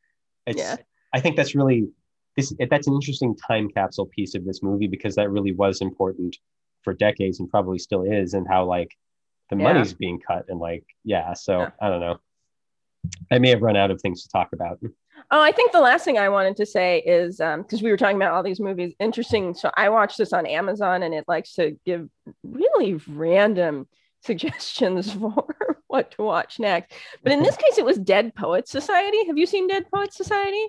it's 0.45 0.57
yeah. 0.57 0.75
i 1.13 1.19
think 1.19 1.35
that's 1.35 1.55
really 1.55 1.89
this 2.39 2.53
that's 2.69 2.87
an 2.87 2.93
interesting 2.93 3.35
time 3.35 3.69
capsule 3.69 4.05
piece 4.05 4.35
of 4.35 4.45
this 4.45 4.63
movie 4.63 4.87
because 4.87 5.15
that 5.15 5.29
really 5.29 5.51
was 5.51 5.81
important 5.81 6.37
for 6.83 6.93
decades 6.93 7.39
and 7.39 7.49
probably 7.49 7.79
still 7.79 8.03
is 8.03 8.33
and 8.33 8.47
how 8.47 8.65
like 8.65 8.91
the 9.49 9.57
yeah. 9.57 9.63
money's 9.63 9.93
being 9.93 10.19
cut 10.19 10.45
and 10.49 10.59
like 10.59 10.83
yeah 11.03 11.33
so 11.33 11.59
yeah. 11.59 11.69
i 11.81 11.89
don't 11.89 11.99
know 11.99 12.17
i 13.31 13.39
may 13.39 13.49
have 13.49 13.61
run 13.61 13.75
out 13.75 13.91
of 13.91 14.01
things 14.01 14.23
to 14.23 14.29
talk 14.29 14.49
about 14.53 14.79
Oh, 15.31 15.41
I 15.41 15.51
think 15.51 15.71
the 15.71 15.81
last 15.81 16.05
thing 16.05 16.17
I 16.17 16.29
wanted 16.29 16.55
to 16.57 16.65
say 16.65 16.99
is 16.99 17.37
because 17.37 17.79
um, 17.79 17.83
we 17.83 17.91
were 17.91 17.97
talking 17.97 18.15
about 18.15 18.33
all 18.33 18.43
these 18.43 18.59
movies. 18.59 18.93
Interesting. 18.99 19.53
So 19.53 19.69
I 19.75 19.89
watched 19.89 20.17
this 20.17 20.33
on 20.33 20.45
Amazon, 20.45 21.03
and 21.03 21.13
it 21.13 21.25
likes 21.27 21.53
to 21.55 21.77
give 21.85 22.09
really 22.43 22.99
random 23.07 23.87
suggestions 24.21 25.13
for 25.13 25.45
what 25.87 26.11
to 26.11 26.23
watch 26.23 26.59
next. 26.59 26.93
But 27.23 27.31
in 27.31 27.43
this 27.43 27.55
case, 27.57 27.77
it 27.77 27.85
was 27.85 27.97
Dead 27.97 28.33
Poets 28.35 28.71
Society. 28.71 29.25
Have 29.27 29.37
you 29.37 29.45
seen 29.45 29.67
Dead 29.67 29.85
Poets 29.93 30.17
Society? 30.17 30.67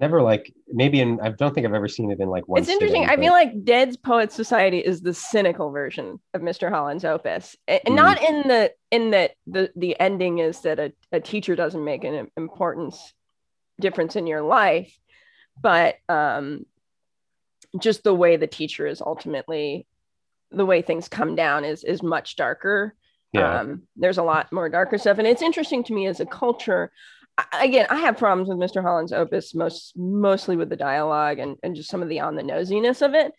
Never 0.00 0.22
like 0.22 0.52
maybe 0.68 1.00
in 1.00 1.20
I 1.20 1.30
don't 1.30 1.54
think 1.54 1.66
I've 1.66 1.74
ever 1.74 1.88
seen 1.88 2.10
it 2.12 2.20
in 2.20 2.28
like 2.28 2.46
one. 2.46 2.60
It's 2.60 2.68
interesting. 2.68 3.02
Sitting, 3.02 3.18
I 3.18 3.20
feel 3.20 3.32
like 3.32 3.64
Dead's 3.64 3.96
Poets 3.96 4.34
Society 4.34 4.78
is 4.78 5.00
the 5.00 5.12
cynical 5.12 5.70
version 5.70 6.20
of 6.34 6.40
Mr. 6.40 6.70
Holland's 6.70 7.04
opus, 7.04 7.56
and 7.66 7.80
mm. 7.84 7.94
not 7.94 8.22
in 8.22 8.46
the 8.46 8.72
in 8.92 9.10
that 9.10 9.32
the 9.46 9.72
the 9.74 9.98
ending 9.98 10.38
is 10.38 10.60
that 10.60 10.78
a, 10.78 10.92
a 11.10 11.20
teacher 11.20 11.56
doesn't 11.56 11.84
make 11.84 12.04
an 12.04 12.28
importance 12.36 13.12
difference 13.80 14.16
in 14.16 14.26
your 14.26 14.42
life 14.42 14.92
but 15.60 15.96
um, 16.08 16.64
just 17.78 18.04
the 18.04 18.14
way 18.14 18.36
the 18.36 18.46
teacher 18.46 18.86
is 18.86 19.00
ultimately 19.00 19.86
the 20.50 20.66
way 20.66 20.82
things 20.82 21.08
come 21.08 21.34
down 21.34 21.64
is 21.64 21.84
is 21.84 22.02
much 22.02 22.36
darker 22.36 22.94
yeah. 23.34 23.60
Um, 23.60 23.82
there's 23.94 24.16
a 24.16 24.22
lot 24.22 24.50
more 24.54 24.70
darker 24.70 24.96
stuff 24.96 25.18
and 25.18 25.26
it's 25.26 25.42
interesting 25.42 25.84
to 25.84 25.92
me 25.92 26.06
as 26.06 26.18
a 26.18 26.24
culture 26.24 26.90
again 27.52 27.86
i 27.90 27.96
have 27.96 28.16
problems 28.16 28.48
with 28.48 28.58
mr 28.58 28.82
holland's 28.82 29.12
opus 29.12 29.54
most 29.54 29.96
mostly 29.96 30.56
with 30.56 30.68
the 30.68 30.76
dialogue 30.76 31.38
and, 31.38 31.56
and 31.62 31.76
just 31.76 31.88
some 31.88 32.02
of 32.02 32.08
the 32.08 32.20
on 32.20 32.34
the 32.34 32.42
nosiness 32.42 33.02
of 33.02 33.14
it 33.14 33.32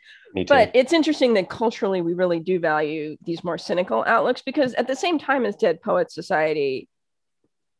but 0.48 0.72
it's 0.74 0.94
interesting 0.94 1.34
that 1.34 1.50
culturally 1.50 2.02
we 2.02 2.14
really 2.14 2.40
do 2.40 2.60
value 2.60 3.18
these 3.26 3.44
more 3.44 3.58
cynical 3.58 4.04
outlooks 4.06 4.42
because 4.42 4.74
at 4.76 4.88
the 4.88 4.96
same 4.96 5.20
time 5.20 5.46
as 5.46 5.56
dead 5.56 5.82
poets 5.82 6.14
society 6.14 6.88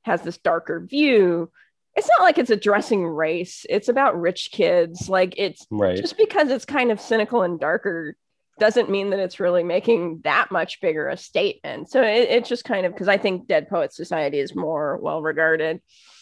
has 0.04 0.22
this 0.22 0.38
darker 0.38 0.86
view 0.86 1.50
it's 1.96 2.10
not 2.18 2.24
like 2.24 2.38
it's 2.38 2.50
addressing 2.50 3.06
race. 3.06 3.66
It's 3.70 3.90
about 3.90 4.20
rich 4.20 4.52
kids. 4.52 5.10
Like 5.10 5.34
it's 5.38 5.66
right. 5.70 5.98
just 5.98 6.18
because 6.18 6.50
it's 6.50 6.64
kind 6.64 6.92
of 6.92 7.02
cynical 7.02 7.42
and 7.42 7.60
darker 7.60 8.16
doesn't 8.60 8.90
mean 8.90 9.10
that 9.12 9.20
it's 9.20 9.40
really 9.40 9.64
making 9.64 10.22
that 10.24 10.52
much 10.52 10.82
bigger 10.82 11.08
a 11.08 11.18
statement. 11.18 11.90
So 11.90 12.02
it, 12.02 12.30
it's 12.30 12.50
just 12.50 12.66
kind 12.66 12.86
of 12.86 12.94
because 12.94 13.08
I 13.08 13.18
think 13.18 13.48
Dead 13.48 13.70
Poets 13.70 13.96
Society 13.96 14.40
is 14.40 14.56
more 14.56 14.98
well 15.02 15.22
regarded. 15.22 15.82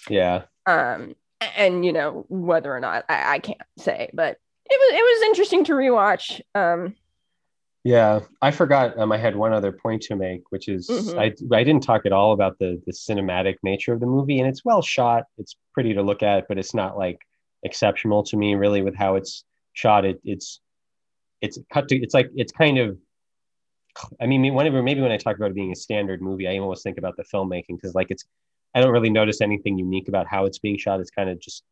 Yeah. 0.09 0.43
Um, 0.65 1.15
and 1.55 1.85
you 1.85 1.93
know 1.93 2.25
whether 2.29 2.73
or 2.73 2.79
not 2.79 3.05
I, 3.09 3.35
I 3.35 3.39
can't 3.39 3.61
say, 3.77 4.09
but 4.13 4.37
it 4.69 4.79
was 4.79 4.93
it 4.93 5.03
was 5.03 5.29
interesting 5.29 5.63
to 5.65 5.73
rewatch. 5.73 6.41
Um, 6.55 6.95
yeah, 7.83 8.19
I 8.41 8.51
forgot. 8.51 8.97
Um, 8.99 9.11
I 9.11 9.17
had 9.17 9.35
one 9.35 9.53
other 9.53 9.71
point 9.71 10.01
to 10.03 10.15
make, 10.15 10.41
which 10.49 10.67
is 10.67 10.89
mm-hmm. 10.89 11.17
I 11.17 11.33
I 11.55 11.63
didn't 11.63 11.83
talk 11.83 12.05
at 12.05 12.11
all 12.11 12.33
about 12.33 12.59
the 12.59 12.81
the 12.85 12.91
cinematic 12.91 13.55
nature 13.63 13.93
of 13.93 13.99
the 13.99 14.05
movie, 14.05 14.39
and 14.39 14.47
it's 14.47 14.65
well 14.65 14.81
shot. 14.81 15.23
It's 15.37 15.55
pretty 15.73 15.93
to 15.93 16.01
look 16.01 16.23
at, 16.23 16.47
but 16.47 16.57
it's 16.57 16.73
not 16.73 16.97
like 16.97 17.19
exceptional 17.63 18.23
to 18.23 18.37
me 18.37 18.55
really 18.55 18.81
with 18.81 18.95
how 18.95 19.15
it's 19.15 19.43
shot. 19.73 20.05
It 20.05 20.19
it's 20.23 20.59
it's 21.41 21.59
cut 21.71 21.87
to 21.89 21.95
it's 21.95 22.13
like 22.13 22.29
it's 22.35 22.51
kind 22.51 22.77
of. 22.77 22.97
I 24.21 24.27
mean, 24.27 24.53
whenever 24.53 24.83
maybe 24.83 25.01
when 25.01 25.11
I 25.11 25.17
talk 25.17 25.37
about 25.37 25.49
it 25.49 25.55
being 25.55 25.71
a 25.71 25.75
standard 25.75 26.21
movie, 26.21 26.47
I 26.47 26.59
almost 26.59 26.83
think 26.83 26.99
about 26.99 27.17
the 27.17 27.23
filmmaking 27.23 27.77
because 27.77 27.95
like 27.95 28.11
it's 28.11 28.25
I 28.75 28.81
don't 28.81 28.91
really 28.91 29.09
notice 29.09 29.41
anything 29.41 29.77
unique 29.77 30.07
about 30.07 30.27
how 30.27 30.45
it's 30.45 30.59
being 30.59 30.77
shot. 30.77 30.99
It's 30.99 31.09
kind 31.09 31.29
of 31.29 31.39
just 31.39 31.63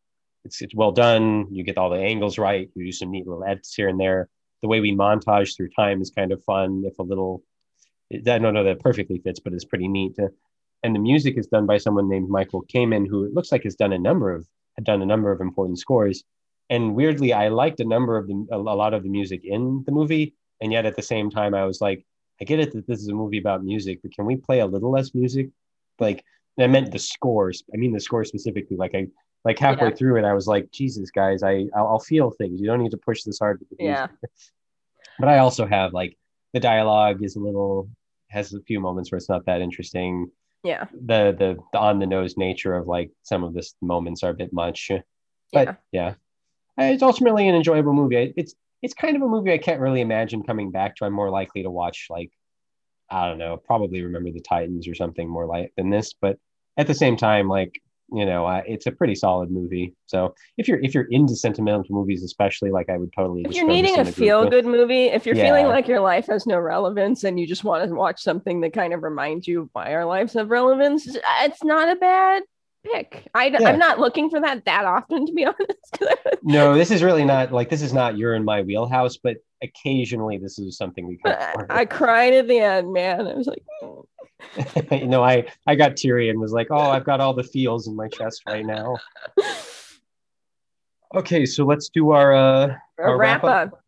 it's 0.44 0.60
it's 0.60 0.74
well 0.74 0.90
done. 0.90 1.46
You 1.52 1.62
get 1.62 1.78
all 1.78 1.90
the 1.90 2.00
angles 2.00 2.36
right. 2.36 2.68
You 2.74 2.84
do 2.84 2.92
some 2.92 3.12
neat 3.12 3.26
little 3.26 3.44
edits 3.44 3.74
here 3.74 3.88
and 3.88 4.00
there 4.00 4.28
the 4.62 4.68
way 4.68 4.80
we 4.80 4.92
montage 4.92 5.56
through 5.56 5.70
time 5.70 6.00
is 6.00 6.10
kind 6.10 6.32
of 6.32 6.42
fun. 6.44 6.82
If 6.86 6.98
a 6.98 7.02
little, 7.02 7.42
I 8.12 8.38
don't 8.38 8.54
know 8.54 8.64
that 8.64 8.80
perfectly 8.80 9.18
fits, 9.18 9.40
but 9.40 9.52
it's 9.52 9.64
pretty 9.64 9.88
neat. 9.88 10.16
And 10.82 10.94
the 10.94 10.98
music 10.98 11.36
is 11.36 11.46
done 11.46 11.66
by 11.66 11.78
someone 11.78 12.08
named 12.08 12.28
Michael 12.28 12.64
Kamen, 12.64 13.06
who 13.08 13.24
it 13.24 13.34
looks 13.34 13.52
like 13.52 13.64
has 13.64 13.76
done 13.76 13.92
a 13.92 13.98
number 13.98 14.32
of 14.32 14.46
had 14.76 14.84
done 14.84 15.02
a 15.02 15.06
number 15.06 15.32
of 15.32 15.40
important 15.40 15.78
scores. 15.78 16.24
And 16.68 16.94
weirdly, 16.94 17.32
I 17.32 17.48
liked 17.48 17.80
a 17.80 17.84
number 17.84 18.16
of 18.16 18.26
the 18.26 18.46
a 18.50 18.58
lot 18.58 18.94
of 18.94 19.02
the 19.02 19.08
music 19.08 19.42
in 19.44 19.82
the 19.86 19.92
movie, 19.92 20.34
and 20.60 20.72
yet 20.72 20.86
at 20.86 20.96
the 20.96 21.02
same 21.02 21.30
time, 21.30 21.54
I 21.54 21.64
was 21.64 21.80
like, 21.80 22.04
I 22.40 22.44
get 22.44 22.60
it 22.60 22.72
that 22.72 22.86
this 22.86 23.00
is 23.00 23.08
a 23.08 23.14
movie 23.14 23.38
about 23.38 23.64
music, 23.64 24.00
but 24.02 24.12
can 24.12 24.26
we 24.26 24.36
play 24.36 24.60
a 24.60 24.66
little 24.66 24.90
less 24.90 25.14
music? 25.14 25.48
Like, 25.98 26.24
I 26.58 26.66
meant 26.66 26.92
the 26.92 26.98
scores. 26.98 27.62
I 27.72 27.76
mean 27.76 27.92
the 27.92 28.00
score 28.00 28.24
specifically. 28.24 28.76
Like 28.76 28.94
I 28.94 29.06
like 29.44 29.58
halfway 29.58 29.88
yeah. 29.88 29.94
through 29.94 30.16
it, 30.16 30.24
I 30.24 30.32
was 30.32 30.46
like, 30.46 30.70
Jesus, 30.72 31.10
guys, 31.10 31.42
I 31.42 31.66
I'll, 31.76 31.86
I'll, 31.86 31.98
feel 31.98 32.30
things. 32.30 32.60
You 32.60 32.66
don't 32.66 32.82
need 32.82 32.90
to 32.90 32.96
push 32.96 33.22
this 33.22 33.38
hard 33.38 33.60
with 33.60 33.68
the 33.70 33.76
music. 33.78 34.10
Yeah. 34.22 34.28
but 35.18 35.28
I 35.28 35.38
also 35.38 35.66
have 35.66 35.92
like 35.92 36.16
the 36.52 36.60
dialogue 36.60 37.22
is 37.22 37.36
a 37.36 37.40
little 37.40 37.88
has 38.28 38.52
a 38.54 38.60
few 38.62 38.80
moments 38.80 39.12
where 39.12 39.18
it's 39.18 39.28
not 39.28 39.46
that 39.46 39.60
interesting. 39.60 40.30
Yeah. 40.64 40.86
The 40.92 41.34
the 41.38 41.56
the 41.72 41.78
on 41.78 41.98
the 41.98 42.06
nose 42.06 42.36
nature 42.36 42.74
of 42.74 42.86
like 42.88 43.10
some 43.22 43.44
of 43.44 43.54
this 43.54 43.74
moments 43.80 44.22
are 44.22 44.30
a 44.30 44.34
bit 44.34 44.52
much. 44.52 44.90
But 45.52 45.68
yeah. 45.68 45.74
yeah. 45.92 46.14
It's 46.78 47.02
ultimately 47.02 47.48
an 47.48 47.54
enjoyable 47.54 47.92
movie. 47.92 48.34
It's 48.36 48.54
it's 48.82 48.94
kind 48.94 49.16
of 49.16 49.22
a 49.22 49.28
movie 49.28 49.52
I 49.52 49.58
can't 49.58 49.80
really 49.80 50.00
imagine 50.00 50.42
coming 50.42 50.70
back 50.70 50.96
to. 50.96 51.04
I'm 51.04 51.12
more 51.12 51.30
likely 51.30 51.62
to 51.62 51.70
watch 51.70 52.06
like 52.10 52.30
I 53.08 53.28
don't 53.28 53.38
know, 53.38 53.56
probably 53.56 54.02
remember 54.02 54.30
the 54.32 54.40
Titans 54.40 54.88
or 54.88 54.94
something 54.94 55.28
more 55.28 55.46
like 55.46 55.72
than 55.76 55.90
this. 55.90 56.12
But 56.20 56.38
at 56.76 56.86
the 56.86 56.94
same 56.94 57.16
time, 57.16 57.48
like 57.48 57.80
you 58.12 58.24
know, 58.24 58.46
uh, 58.46 58.62
it's 58.66 58.86
a 58.86 58.92
pretty 58.92 59.16
solid 59.16 59.50
movie. 59.50 59.94
So 60.06 60.34
if 60.56 60.68
you're 60.68 60.78
if 60.80 60.94
you're 60.94 61.08
into 61.10 61.34
sentimental 61.34 61.84
movies, 61.88 62.22
especially, 62.22 62.70
like 62.70 62.88
I 62.88 62.96
would 62.96 63.12
totally. 63.12 63.42
If 63.42 63.54
you're 63.54 63.66
needing 63.66 63.98
a 63.98 64.04
feel 64.04 64.48
good 64.48 64.64
movie, 64.64 65.06
if 65.06 65.26
you're 65.26 65.34
yeah. 65.34 65.44
feeling 65.44 65.66
like 65.66 65.88
your 65.88 66.00
life 66.00 66.26
has 66.26 66.46
no 66.46 66.58
relevance 66.58 67.24
and 67.24 67.40
you 67.40 67.46
just 67.46 67.64
want 67.64 67.88
to 67.88 67.94
watch 67.94 68.22
something 68.22 68.60
that 68.60 68.72
kind 68.72 68.92
of 68.92 69.02
reminds 69.02 69.48
you 69.48 69.68
why 69.72 69.92
our 69.94 70.04
lives 70.04 70.34
have 70.34 70.50
relevance, 70.50 71.16
it's 71.40 71.64
not 71.64 71.88
a 71.88 71.96
bad 71.96 72.42
pick. 72.92 73.28
I, 73.34 73.46
yeah. 73.46 73.68
I'm 73.68 73.78
not 73.78 73.98
looking 73.98 74.30
for 74.30 74.40
that 74.40 74.64
that 74.64 74.84
often, 74.84 75.26
to 75.26 75.32
be 75.32 75.44
honest. 75.46 76.42
no, 76.42 76.74
this 76.74 76.90
is 76.90 77.02
really 77.02 77.24
not 77.24 77.52
like 77.52 77.68
this 77.68 77.82
is 77.82 77.92
not 77.92 78.16
you're 78.16 78.34
in 78.34 78.44
my 78.44 78.62
wheelhouse, 78.62 79.16
but 79.16 79.36
occasionally 79.62 80.38
this 80.38 80.58
is 80.58 80.76
something 80.76 81.06
we. 81.06 81.18
I, 81.24 81.64
I 81.70 81.84
cried 81.84 82.34
at 82.34 82.48
the 82.48 82.58
end, 82.58 82.92
man. 82.92 83.26
I 83.26 83.34
was 83.34 83.46
like. 83.46 83.62
you 84.92 85.06
know, 85.06 85.24
I 85.24 85.46
I 85.66 85.74
got 85.76 85.96
teary 85.96 86.28
and 86.28 86.38
was 86.38 86.52
like, 86.52 86.68
"Oh, 86.70 86.90
I've 86.90 87.04
got 87.04 87.20
all 87.20 87.32
the 87.32 87.42
feels 87.42 87.88
in 87.88 87.96
my 87.96 88.06
chest 88.08 88.42
right 88.46 88.66
now." 88.66 88.98
Okay, 91.14 91.46
so 91.46 91.64
let's 91.64 91.88
do 91.88 92.10
our 92.10 92.34
uh, 92.34 92.76
our 92.98 93.16
wrap 93.16 93.44
up. 93.44 93.72
up. 93.72 93.82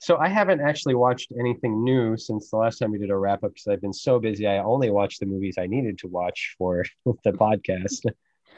So 0.00 0.16
I 0.16 0.28
haven't 0.28 0.60
actually 0.60 0.94
watched 0.94 1.32
anything 1.38 1.82
new 1.82 2.16
since 2.16 2.50
the 2.50 2.56
last 2.56 2.78
time 2.78 2.92
we 2.92 2.98
did 2.98 3.10
a 3.10 3.16
wrap 3.16 3.42
up 3.42 3.54
because 3.54 3.66
I've 3.66 3.80
been 3.80 3.92
so 3.92 4.20
busy. 4.20 4.46
I 4.46 4.58
only 4.58 4.90
watched 4.90 5.20
the 5.20 5.26
movies 5.26 5.56
I 5.58 5.66
needed 5.66 5.98
to 5.98 6.08
watch 6.08 6.54
for 6.58 6.84
the 7.24 7.32
podcast. 7.32 8.04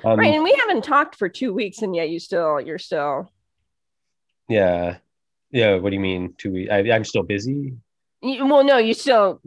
Um, 0.05 0.18
right, 0.18 0.35
and 0.35 0.44
we 0.44 0.52
haven't 0.52 0.85
talked 0.85 1.16
for 1.16 1.28
two 1.28 1.52
weeks, 1.52 1.82
and 1.82 1.94
yet 1.94 2.10
you 2.10 2.18
still 2.18 2.60
you're 2.60 2.78
still. 2.78 3.31
Yeah, 4.48 4.97
yeah. 5.51 5.77
What 5.77 5.90
do 5.90 5.94
you 5.94 6.01
mean 6.01 6.35
two 6.39 6.52
weeks? 6.52 6.70
I, 6.72 6.78
I'm 6.90 7.05
still 7.05 7.22
busy. 7.22 7.74
You, 8.22 8.47
well, 8.47 8.64
no, 8.64 8.78
you 8.78 8.94
still 8.94 9.40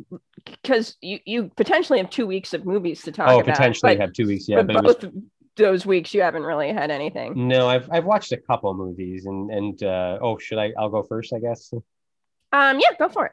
because 0.45 0.95
you 1.01 1.19
you 1.25 1.51
potentially 1.55 1.99
have 1.99 2.09
two 2.09 2.27
weeks 2.27 2.53
of 2.53 2.65
movies 2.65 3.01
to 3.03 3.11
talk 3.11 3.27
about. 3.27 3.35
oh, 3.35 3.39
about. 3.39 3.55
potentially 3.55 3.97
have 3.97 4.13
two 4.13 4.27
weeks. 4.27 4.47
Yeah, 4.47 4.63
but, 4.63 4.73
but 4.73 4.83
both 4.83 5.03
was... 5.03 5.13
those 5.55 5.85
weeks 5.85 6.13
you 6.13 6.21
haven't 6.21 6.43
really 6.43 6.71
had 6.71 6.91
anything. 6.91 7.47
No, 7.47 7.67
I've 7.67 7.89
I've 7.91 8.05
watched 8.05 8.31
a 8.31 8.37
couple 8.37 8.73
movies, 8.73 9.25
and 9.25 9.51
and 9.51 9.83
uh, 9.83 10.19
oh, 10.21 10.37
should 10.37 10.57
I? 10.57 10.73
I'll 10.77 10.89
go 10.89 11.03
first, 11.03 11.33
I 11.33 11.39
guess. 11.39 11.73
Um, 12.51 12.79
yeah, 12.79 12.89
go 12.99 13.09
for 13.09 13.25
it. 13.25 13.31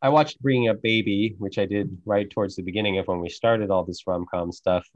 I 0.00 0.10
watched 0.10 0.40
Bringing 0.40 0.68
Up 0.68 0.80
Baby, 0.80 1.34
which 1.38 1.58
I 1.58 1.66
did 1.66 1.98
right 2.04 2.28
towards 2.30 2.54
the 2.54 2.62
beginning 2.62 2.98
of 2.98 3.08
when 3.08 3.20
we 3.20 3.28
started 3.28 3.70
all 3.70 3.84
this 3.84 4.06
rom 4.06 4.26
com 4.30 4.52
stuff, 4.52 4.86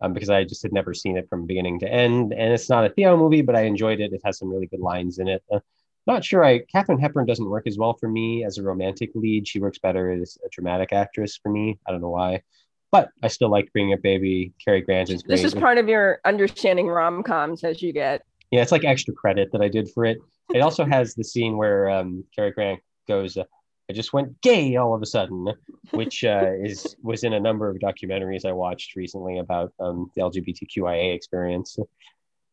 um, 0.00 0.12
because 0.12 0.30
I 0.30 0.44
just 0.44 0.62
had 0.62 0.72
never 0.72 0.94
seen 0.94 1.16
it 1.16 1.28
from 1.28 1.46
beginning 1.46 1.78
to 1.80 1.88
end. 1.88 2.32
And 2.32 2.52
it's 2.52 2.68
not 2.68 2.84
a 2.84 2.90
Theo 2.90 3.16
movie, 3.16 3.42
but 3.42 3.56
I 3.56 3.62
enjoyed 3.62 4.00
it. 4.00 4.12
It 4.12 4.22
has 4.24 4.38
some 4.38 4.50
really 4.50 4.66
good 4.66 4.80
lines 4.80 5.18
in 5.18 5.28
it. 5.28 5.42
Uh, 5.52 5.60
not 6.06 6.24
sure. 6.24 6.44
I 6.44 6.58
Katharine 6.58 6.98
Hepburn 6.98 7.26
doesn't 7.26 7.48
work 7.48 7.66
as 7.66 7.78
well 7.78 7.94
for 7.94 8.08
me 8.08 8.44
as 8.44 8.58
a 8.58 8.62
romantic 8.62 9.10
lead. 9.14 9.48
She 9.48 9.60
works 9.60 9.78
better 9.78 10.10
as 10.10 10.36
a 10.44 10.48
dramatic 10.50 10.92
actress 10.92 11.38
for 11.42 11.50
me. 11.50 11.78
I 11.86 11.92
don't 11.92 12.02
know 12.02 12.10
why, 12.10 12.42
but 12.90 13.08
I 13.22 13.28
still 13.28 13.50
like 13.50 13.72
Bringing 13.72 13.94
Up 13.94 14.02
Baby. 14.02 14.52
Cary 14.62 14.82
Grant 14.82 15.10
is 15.10 15.22
great. 15.22 15.36
This 15.36 15.44
is 15.44 15.54
part 15.54 15.78
of 15.78 15.88
your 15.88 16.20
understanding 16.24 16.88
rom 16.88 17.22
coms 17.22 17.64
as 17.64 17.80
you 17.80 17.92
get. 17.92 18.22
Yeah, 18.50 18.60
it's 18.60 18.72
like 18.72 18.84
extra 18.84 19.14
credit 19.14 19.50
that 19.52 19.62
I 19.62 19.68
did 19.68 19.90
for 19.90 20.04
it. 20.04 20.18
It 20.52 20.60
also 20.60 20.84
has 20.84 21.14
the 21.14 21.24
scene 21.24 21.56
where 21.56 21.88
um, 21.88 22.24
Cary 22.36 22.50
Grant 22.50 22.80
goes, 23.08 23.36
uh, 23.36 23.44
"I 23.90 23.92
just 23.92 24.12
went 24.12 24.40
gay 24.40 24.76
all 24.76 24.94
of 24.94 25.02
a 25.02 25.06
sudden," 25.06 25.52
which 25.90 26.24
uh, 26.24 26.50
is 26.62 26.96
was 27.02 27.24
in 27.24 27.32
a 27.32 27.40
number 27.40 27.68
of 27.68 27.76
documentaries 27.78 28.44
I 28.44 28.52
watched 28.52 28.96
recently 28.96 29.38
about 29.38 29.72
um, 29.80 30.10
the 30.14 30.22
LGBTQIA 30.22 31.14
experience 31.14 31.78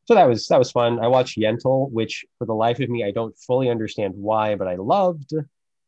so 0.06 0.16
that 0.16 0.28
was 0.28 0.48
that 0.48 0.60
was 0.60 0.72
fun. 0.72 1.00
I 1.00 1.08
watched 1.08 1.38
Yentl, 1.38 1.90
which 1.92 2.26
for 2.38 2.46
the 2.46 2.54
life 2.54 2.80
of 2.80 2.90
me 2.90 3.04
I 3.04 3.12
don't 3.12 3.38
fully 3.38 3.70
understand 3.70 4.14
why, 4.16 4.56
but 4.56 4.68
I 4.68 4.76
loved. 4.76 5.34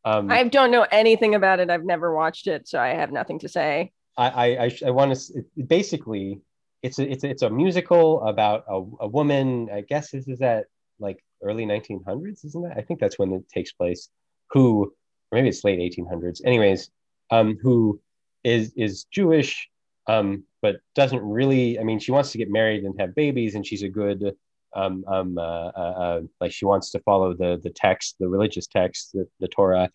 Um, 0.05 0.31
I 0.31 0.43
don't 0.43 0.71
know 0.71 0.85
anything 0.91 1.35
about 1.35 1.59
it. 1.59 1.69
I've 1.69 1.83
never 1.83 2.15
watched 2.15 2.47
it, 2.47 2.67
so 2.67 2.79
I 2.79 2.89
have 2.89 3.11
nothing 3.11 3.39
to 3.39 3.49
say. 3.49 3.91
I 4.17 4.29
I, 4.29 4.65
I, 4.65 4.77
I 4.87 4.89
want 4.91 5.15
to 5.15 5.45
basically 5.65 6.39
it's 6.81 6.99
a, 6.99 7.09
it's 7.09 7.23
a, 7.23 7.29
it's 7.29 7.41
a 7.41 7.49
musical 7.49 8.21
about 8.23 8.65
a, 8.69 8.75
a 9.01 9.07
woman. 9.07 9.69
I 9.73 9.81
guess 9.81 10.11
this 10.11 10.27
is 10.27 10.41
at 10.41 10.65
like 10.99 11.23
early 11.41 11.65
1900s, 11.65 12.45
isn't 12.45 12.65
it? 12.65 12.77
I 12.77 12.81
think 12.81 12.99
that's 12.99 13.17
when 13.17 13.33
it 13.33 13.49
takes 13.49 13.71
place. 13.71 14.09
Who 14.51 14.93
maybe 15.33 15.49
it's 15.49 15.63
late 15.63 15.79
1800s. 15.79 16.41
Anyways, 16.45 16.89
um, 17.31 17.57
who 17.61 17.99
is 18.43 18.73
is 18.75 19.05
Jewish 19.05 19.69
um, 20.07 20.43
but 20.61 20.77
doesn't 20.95 21.21
really. 21.21 21.79
I 21.79 21.83
mean, 21.83 21.99
she 21.99 22.11
wants 22.11 22.31
to 22.31 22.37
get 22.37 22.49
married 22.49 22.83
and 22.83 22.99
have 22.99 23.15
babies, 23.15 23.55
and 23.55 23.65
she's 23.65 23.83
a 23.83 23.89
good, 23.89 24.35
um, 24.75 25.03
um, 25.07 25.37
uh, 25.37 25.41
uh, 25.41 25.93
uh, 25.97 26.21
like 26.41 26.51
she 26.51 26.65
wants 26.65 26.91
to 26.91 26.99
follow 26.99 27.33
the 27.33 27.59
the 27.63 27.69
text, 27.69 28.15
the 28.19 28.27
religious 28.27 28.67
text, 28.67 29.11
the, 29.13 29.27
the 29.39 29.47
Torah, 29.47 29.89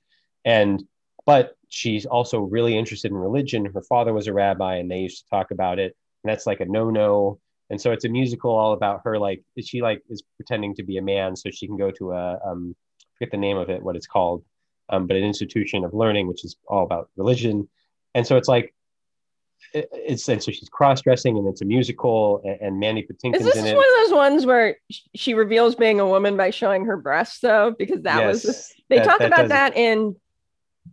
and 0.44 0.82
but 1.27 1.56
she's 1.69 2.06
also 2.06 2.40
really 2.40 2.77
interested 2.77 3.10
in 3.10 3.16
religion. 3.16 3.66
Her 3.66 3.82
father 3.82 4.12
was 4.12 4.27
a 4.27 4.32
rabbi, 4.32 4.77
and 4.77 4.90
they 4.90 5.01
used 5.01 5.24
to 5.24 5.31
talk 5.31 5.51
about 5.51 5.78
it, 5.78 5.97
and 6.24 6.31
that's 6.31 6.47
like 6.47 6.60
a 6.60 6.66
no 6.66 6.90
no. 6.90 7.40
And 7.70 7.78
so 7.78 7.93
it's 7.93 8.06
a 8.06 8.09
musical 8.09 8.51
all 8.51 8.73
about 8.73 9.02
her. 9.05 9.19
Like 9.19 9.43
she 9.60 9.82
like 9.82 10.02
is 10.09 10.23
pretending 10.36 10.74
to 10.77 10.82
be 10.82 10.97
a 10.97 11.02
man 11.02 11.36
so 11.36 11.51
she 11.51 11.66
can 11.66 11.77
go 11.77 11.90
to 11.93 12.12
a 12.12 12.39
um, 12.44 12.74
forget 13.19 13.31
the 13.31 13.36
name 13.36 13.59
of 13.59 13.69
it, 13.69 13.82
what 13.82 13.97
it's 13.97 14.06
called, 14.06 14.43
um, 14.90 15.06
but 15.06 15.16
an 15.16 15.24
institution 15.24 15.85
of 15.85 15.94
learning, 15.94 16.27
which 16.27 16.44
is 16.44 16.56
all 16.66 16.85
about 16.85 17.10
religion. 17.16 17.69
And 18.15 18.27
so 18.27 18.36
it's 18.36 18.48
like 18.48 18.74
it's 19.74 20.28
and 20.28 20.43
so 20.43 20.51
she's 20.51 20.69
cross 20.69 21.02
dressing 21.02 21.36
and 21.36 21.47
it's 21.48 21.60
a 21.60 21.65
musical 21.65 22.40
and, 22.44 22.60
and 22.60 22.81
Mandy 22.81 23.02
Patinkin's 23.02 23.40
is 23.40 23.52
this 23.52 23.56
in 23.56 23.77
one 23.77 23.85
of 23.85 24.06
those 24.06 24.15
ones 24.15 24.47
where 24.47 24.77
she 25.15 25.35
reveals 25.35 25.74
being 25.74 26.01
a 26.01 26.06
woman 26.06 26.36
by 26.36 26.51
showing 26.51 26.86
her 26.86 26.97
breasts 26.97 27.40
though 27.40 27.74
because 27.77 28.02
that 28.02 28.20
yes, 28.20 28.47
was 28.47 28.73
they 28.89 28.97
that, 28.97 29.05
talk 29.05 29.19
that 29.19 29.27
about 29.27 29.48
that 29.48 29.77
in 29.77 30.16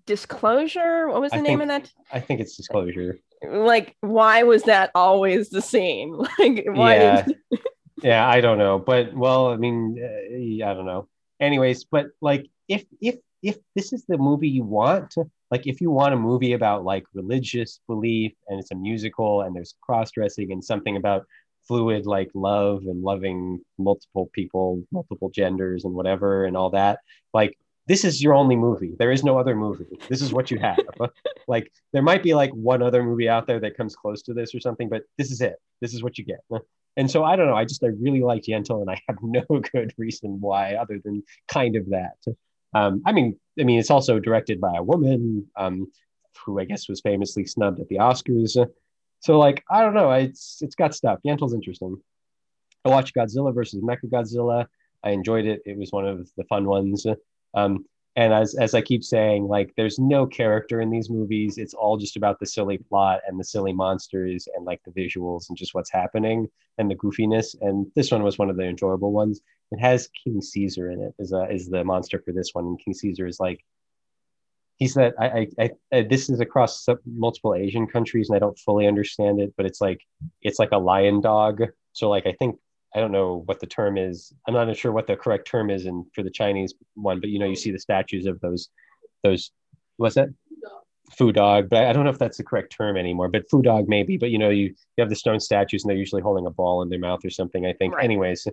Disclosure. 0.06 1.08
What 1.08 1.22
was 1.22 1.32
the 1.32 1.38
I 1.38 1.42
name 1.42 1.60
think, 1.60 1.72
of 1.72 1.84
that? 1.84 1.92
I 2.12 2.20
think 2.20 2.40
it's 2.42 2.58
Disclosure. 2.58 3.20
Like, 3.48 3.96
why 4.02 4.44
was 4.44 4.64
that 4.64 4.92
always 4.96 5.50
the 5.50 5.62
scene? 5.62 6.18
Like, 6.40 6.66
why? 6.68 6.96
Yeah, 6.96 7.22
did... 7.22 7.38
yeah, 8.04 8.28
I 8.28 8.42
don't 8.42 8.58
know, 8.58 8.78
but 8.78 9.14
well, 9.14 9.48
I 9.48 9.58
mean, 9.58 9.98
uh, 10.02 10.66
I 10.66 10.74
don't 10.74 10.86
know. 10.86 11.08
Anyways, 11.40 11.86
but 11.86 12.08
like, 12.22 12.50
if 12.68 12.86
if 13.02 13.16
if 13.46 13.58
this 13.76 13.94
is 13.94 14.04
the 14.08 14.18
movie 14.18 14.50
you 14.50 14.64
want, 14.64 15.14
like 15.52 15.68
if 15.68 15.80
you 15.80 15.92
want 15.92 16.16
a 16.16 16.18
movie 16.18 16.54
about 16.54 16.84
like 16.84 17.06
religious 17.14 17.80
belief 17.88 18.34
and 18.48 18.60
it's 18.60 18.72
a 18.72 18.76
musical 18.76 19.42
and 19.42 19.56
there's 19.56 19.76
cross 19.82 20.10
dressing 20.10 20.52
and 20.52 20.64
something 20.64 20.98
about 20.98 21.28
fluid 21.68 22.08
like 22.08 22.32
love 22.34 22.82
and 22.88 23.04
loving 23.04 23.60
multiple 23.78 24.32
people, 24.34 24.84
multiple 24.92 25.30
genders 25.30 25.86
and 25.86 25.94
whatever 25.94 26.46
and 26.46 26.58
all 26.58 26.72
that, 26.72 27.00
like 27.36 27.56
this 27.88 28.04
is 28.04 28.24
your 28.24 28.34
only 28.34 28.56
movie. 28.56 28.96
There 28.98 29.12
is 29.12 29.24
no 29.24 29.38
other 29.38 29.56
movie. 29.56 30.00
This 30.10 30.24
is 30.24 30.34
what 30.34 30.50
you 30.50 30.58
have. 30.58 30.80
like 31.48 31.72
there 31.94 32.02
might 32.02 32.24
be 32.24 32.34
like 32.34 32.50
one 32.50 32.82
other 32.82 33.04
movie 33.04 33.30
out 33.30 33.46
there 33.46 33.60
that 33.60 33.78
comes 33.78 33.96
close 33.96 34.24
to 34.24 34.34
this 34.34 34.56
or 34.56 34.60
something, 34.60 34.90
but 34.90 35.04
this 35.20 35.30
is 35.30 35.42
it. 35.42 35.58
This 35.82 35.94
is 35.94 36.02
what 36.02 36.18
you 36.18 36.26
get. 36.26 36.40
And 36.98 37.12
so 37.12 37.26
I 37.26 37.36
don't 37.36 37.48
know. 37.48 37.56
I 37.56 37.66
just 37.66 37.84
I 37.84 37.88
really 37.88 38.22
liked 38.22 38.48
Yentl, 38.48 38.80
and 38.80 38.90
I 38.90 38.98
have 39.10 39.18
no 39.22 39.44
good 39.74 39.94
reason 39.98 40.40
why 40.40 40.76
other 40.76 40.98
than 41.04 41.24
kind 41.50 41.76
of 41.76 41.90
that. 41.90 42.16
Um, 42.74 43.02
I 43.06 43.12
mean, 43.12 43.40
I 43.60 43.64
mean, 43.64 43.80
it's 43.80 43.92
also 43.92 44.20
directed 44.20 44.60
by 44.60 44.76
a 44.76 44.84
woman 44.84 45.48
um, 45.56 45.92
who 46.46 46.60
I 46.60 46.66
guess 46.66 46.90
was 46.90 47.02
famously 47.02 47.46
snubbed 47.46 47.80
at 47.80 47.88
the 47.88 47.98
Oscars. 47.98 48.58
So, 49.20 49.40
like, 49.40 49.64
I 49.70 49.82
don't 49.82 49.94
know. 49.94 50.12
It's 50.12 50.62
it's 50.62 50.76
got 50.76 50.94
stuff. 50.94 51.20
Yentl's 51.26 51.54
interesting. 51.54 51.98
I 52.84 52.90
watched 52.90 53.16
Godzilla 53.16 53.54
versus 53.54 53.82
Mechagodzilla. 53.82 54.68
I 55.04 55.12
enjoyed 55.12 55.46
it. 55.46 55.62
It 55.66 55.78
was 55.78 55.92
one 55.92 56.08
of 56.08 56.30
the 56.38 56.44
fun 56.46 56.66
ones. 56.66 57.06
Um, 57.54 57.86
and 58.16 58.34
as 58.34 58.56
as 58.56 58.74
I 58.74 58.82
keep 58.82 59.04
saying, 59.04 59.48
like 59.48 59.74
there's 59.76 60.00
no 60.00 60.26
character 60.26 60.80
in 60.80 60.90
these 60.90 61.10
movies. 61.10 61.58
It's 61.58 61.74
all 61.74 61.98
just 61.98 62.16
about 62.16 62.40
the 62.40 62.46
silly 62.46 62.78
plot 62.78 63.20
and 63.28 63.38
the 63.38 63.44
silly 63.44 63.74
monsters 63.74 64.48
and 64.56 64.66
like 64.66 64.82
the 64.86 64.92
visuals 64.92 65.50
and 65.50 65.58
just 65.58 65.74
what's 65.74 65.92
happening 65.92 66.48
and 66.78 66.90
the 66.90 66.96
goofiness. 66.96 67.56
And 67.60 67.88
this 67.96 68.12
one 68.12 68.24
was 68.24 68.38
one 68.38 68.50
of 68.50 68.56
the 68.56 68.64
enjoyable 68.64 69.12
ones. 69.12 69.42
It 69.72 69.80
has 69.80 70.10
King 70.24 70.42
Caesar 70.42 70.92
in 70.92 71.02
it 71.02 71.14
is 71.20 71.34
a, 71.34 71.50
is 71.52 71.68
the 71.68 71.84
monster 71.84 72.22
for 72.24 72.32
this 72.32 72.52
one. 72.54 72.66
And 72.66 72.80
King 72.80 72.94
Caesar 72.94 73.28
is 73.28 73.40
like 73.40 73.60
he 74.78 74.88
said 74.88 75.14
I, 75.20 75.48
I, 75.60 75.70
I 75.92 76.02
this 76.04 76.30
is 76.30 76.40
across 76.40 76.88
multiple 77.06 77.54
Asian 77.54 77.86
countries 77.86 78.30
and 78.30 78.38
I 78.38 78.40
don't 78.40 78.60
fully 78.60 78.88
understand 78.88 79.42
it, 79.42 79.54
but 79.58 79.66
it's 79.66 79.82
like 79.82 80.00
it's 80.42 80.60
like 80.60 80.72
a 80.72 80.78
lion 80.78 81.20
dog. 81.20 81.64
So 81.92 82.10
like 82.10 82.26
I 82.26 82.34
think 82.40 82.60
I 82.96 83.00
don't 83.02 83.12
know 83.12 83.44
what 83.46 83.60
the 83.60 83.68
term 83.68 83.98
is. 83.98 84.34
I'm 84.48 84.54
not 84.54 84.76
sure 84.78 84.92
what 84.94 85.06
the 85.06 85.18
correct 85.18 85.48
term 85.48 85.70
is 85.70 85.86
in 85.86 86.06
for 86.14 86.24
the 86.24 86.30
Chinese 86.30 86.74
one, 86.94 87.20
but 87.20 87.30
you 87.30 87.40
know, 87.40 87.46
you 87.46 87.56
see 87.56 87.72
the 87.72 87.80
statues 87.80 88.26
of 88.26 88.40
those 88.40 88.70
those 89.22 89.52
what's 89.98 90.16
that? 90.16 90.30
Fu 91.12 91.32
dog, 91.32 91.70
but 91.70 91.86
I 91.86 91.94
don't 91.94 92.04
know 92.04 92.10
if 92.10 92.18
that's 92.18 92.38
the 92.38 92.44
correct 92.44 92.76
term 92.76 92.98
anymore. 92.98 93.28
But 93.28 93.50
fu 93.52 93.62
dog 93.62 93.88
maybe. 93.88 94.18
But 94.18 94.32
you 94.32 94.40
know, 94.40 94.50
you 94.50 94.68
you 94.68 95.02
have 95.02 95.10
the 95.10 95.16
stone 95.16 95.40
statues, 95.42 95.84
and 95.84 95.90
they're 95.90 95.98
usually 95.98 96.22
holding 96.22 96.48
a 96.48 96.52
ball 96.52 96.82
in 96.82 96.90
their 96.90 97.00
mouth 97.00 97.24
or 97.26 97.30
something. 97.30 97.66
I 97.66 97.74
think. 97.74 97.96
Right. 97.96 98.06
Anyways, 98.06 98.48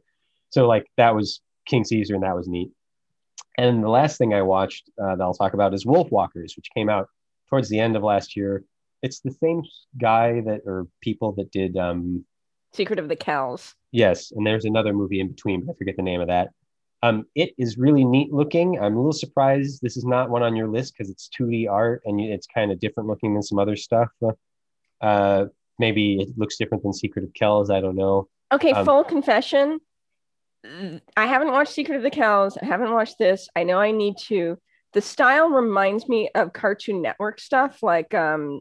so 0.51 0.67
like 0.67 0.87
that 0.97 1.15
was 1.15 1.41
King 1.67 1.85
Caesar, 1.85 2.15
and 2.15 2.25
that 2.25 2.35
was 2.37 2.49
neat. 2.49 2.71
And 3.59 3.83
the 3.83 3.89
last 3.89 4.19
thing 4.19 4.35
I 4.35 4.43
watched 4.43 4.91
uh, 5.03 5.17
that 5.17 5.23
I'll 5.23 5.35
talk 5.35 5.55
about 5.55 5.73
is 5.73 5.85
Wolfwalkers, 5.85 6.57
which 6.57 6.71
came 6.75 6.89
out 6.89 7.09
towards 7.49 7.69
the 7.69 7.79
end 7.79 7.97
of 7.97 8.03
last 8.03 8.37
year. 8.37 8.65
It's 9.03 9.21
the 9.21 9.33
same 9.33 9.63
guy 10.01 10.41
that 10.41 10.63
or 10.67 10.89
people 11.01 11.33
that 11.33 11.51
did 11.53 11.77
um, 11.77 12.25
Secret 12.73 12.99
of 12.99 13.09
the 13.09 13.17
Kells. 13.17 13.75
Yes, 13.91 14.33
and 14.33 14.47
there's 14.47 14.65
another 14.65 14.93
movie 14.93 15.21
in 15.21 15.29
between, 15.29 15.65
but 15.65 15.73
I 15.73 15.77
forget 15.77 15.97
the 15.97 16.03
name 16.03 16.21
of 16.21 16.29
that. 16.29 16.51
Um, 17.03 17.27
it 17.35 17.53
is 17.59 17.77
really 17.77 18.05
neat 18.05 18.33
looking. 18.33 18.79
I'm 18.79 18.95
a 18.95 18.97
little 18.97 19.13
surprised 19.13 19.83
this 19.83 19.97
is 19.97 20.05
not 20.05 20.31
one 20.31 20.43
on 20.43 20.55
your 20.55 20.69
list 20.69 20.95
because 20.95 21.11
it's 21.11 21.29
2D 21.37 21.69
art 21.69 22.03
and 22.05 22.21
it's 22.21 22.47
kind 22.47 22.71
of 22.71 22.79
different 22.79 23.09
looking 23.09 23.35
than 23.35 23.43
some 23.43 23.59
other 23.59 23.77
stuff. 23.77 24.09
Uh, 25.01 25.47
maybe 25.81 26.21
it 26.21 26.29
looks 26.37 26.57
different 26.57 26.85
than 26.85 26.93
Secret 26.93 27.25
of 27.25 27.35
Kells. 27.35 27.71
I 27.71 27.81
don't 27.81 27.97
know. 27.97 28.29
Okay, 28.53 28.71
um, 28.73 28.85
full 28.85 29.03
confession. 29.03 29.81
I 30.65 31.27
haven't 31.27 31.51
watched 31.51 31.73
Secret 31.73 31.97
of 31.97 32.03
the 32.03 32.11
Kells. 32.11 32.57
I 32.57 32.67
haven't 32.67 32.93
watched 32.93 33.19
this. 33.19 33.49
I 33.57 33.65
know 33.65 33.81
I 33.81 33.91
need 33.91 34.17
to. 34.29 34.59
The 34.93 35.01
style 35.01 35.49
reminds 35.49 36.09
me 36.09 36.31
of 36.37 36.53
Cartoon 36.53 37.03
Network 37.03 37.41
stuff, 37.41 37.83
like 37.83 38.15
um, 38.15 38.61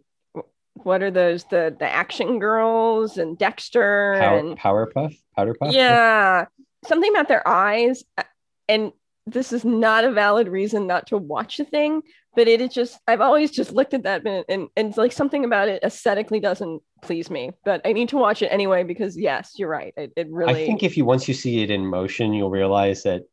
what 0.76 1.02
are 1.04 1.12
those 1.12 1.44
the 1.46 1.76
the 1.78 1.90
Action 1.90 2.40
Girls 2.40 3.18
and 3.18 3.38
Dexter 3.38 4.16
Power, 4.20 4.38
and 4.38 4.58
Powerpuff, 4.58 5.16
Powderpuff. 5.38 5.74
Yeah, 5.74 6.46
something 6.86 7.12
about 7.12 7.28
their 7.28 7.48
eyes, 7.48 8.04
uh, 8.18 8.24
and 8.68 8.92
this 9.26 9.54
is 9.54 9.64
not 9.64 10.04
a 10.04 10.12
valid 10.12 10.48
reason 10.48 10.88
not 10.88 11.08
to 11.08 11.18
watch 11.18 11.60
a 11.60 11.66
thing, 11.66 12.02
but 12.36 12.48
it 12.48 12.62
is 12.62 12.74
just 12.74 13.00
I've 13.08 13.22
always 13.22 13.52
just 13.52 13.72
looked 13.72 13.94
at 13.94 14.04
that 14.04 14.26
and, 14.26 14.46
and, 14.50 14.68
and 14.76 14.98
like 14.98 15.12
something 15.12 15.46
about 15.46 15.70
it 15.70 15.84
aesthetically 15.84 16.40
doesn't 16.40 16.82
please 17.02 17.30
me, 17.30 17.52
but 17.64 17.82
I 17.86 17.94
need 17.94 18.10
to 18.10 18.18
watch 18.18 18.42
it 18.42 18.48
anyway 18.48 18.84
because 18.84 19.18
yes, 19.18 19.54
you're 19.58 19.70
right. 19.70 19.94
It, 19.98 20.14
it 20.16 20.28
really. 20.30 20.64
I 20.64 20.66
think 20.66 20.84
if 20.84 20.98
you 20.98 21.06
once 21.06 21.28
you 21.28 21.34
see 21.34 21.62
it 21.64 21.72
in 21.72 21.86
motion, 21.86 22.34
you'll 22.34 22.50
realize 22.50 23.04
that 23.04 23.24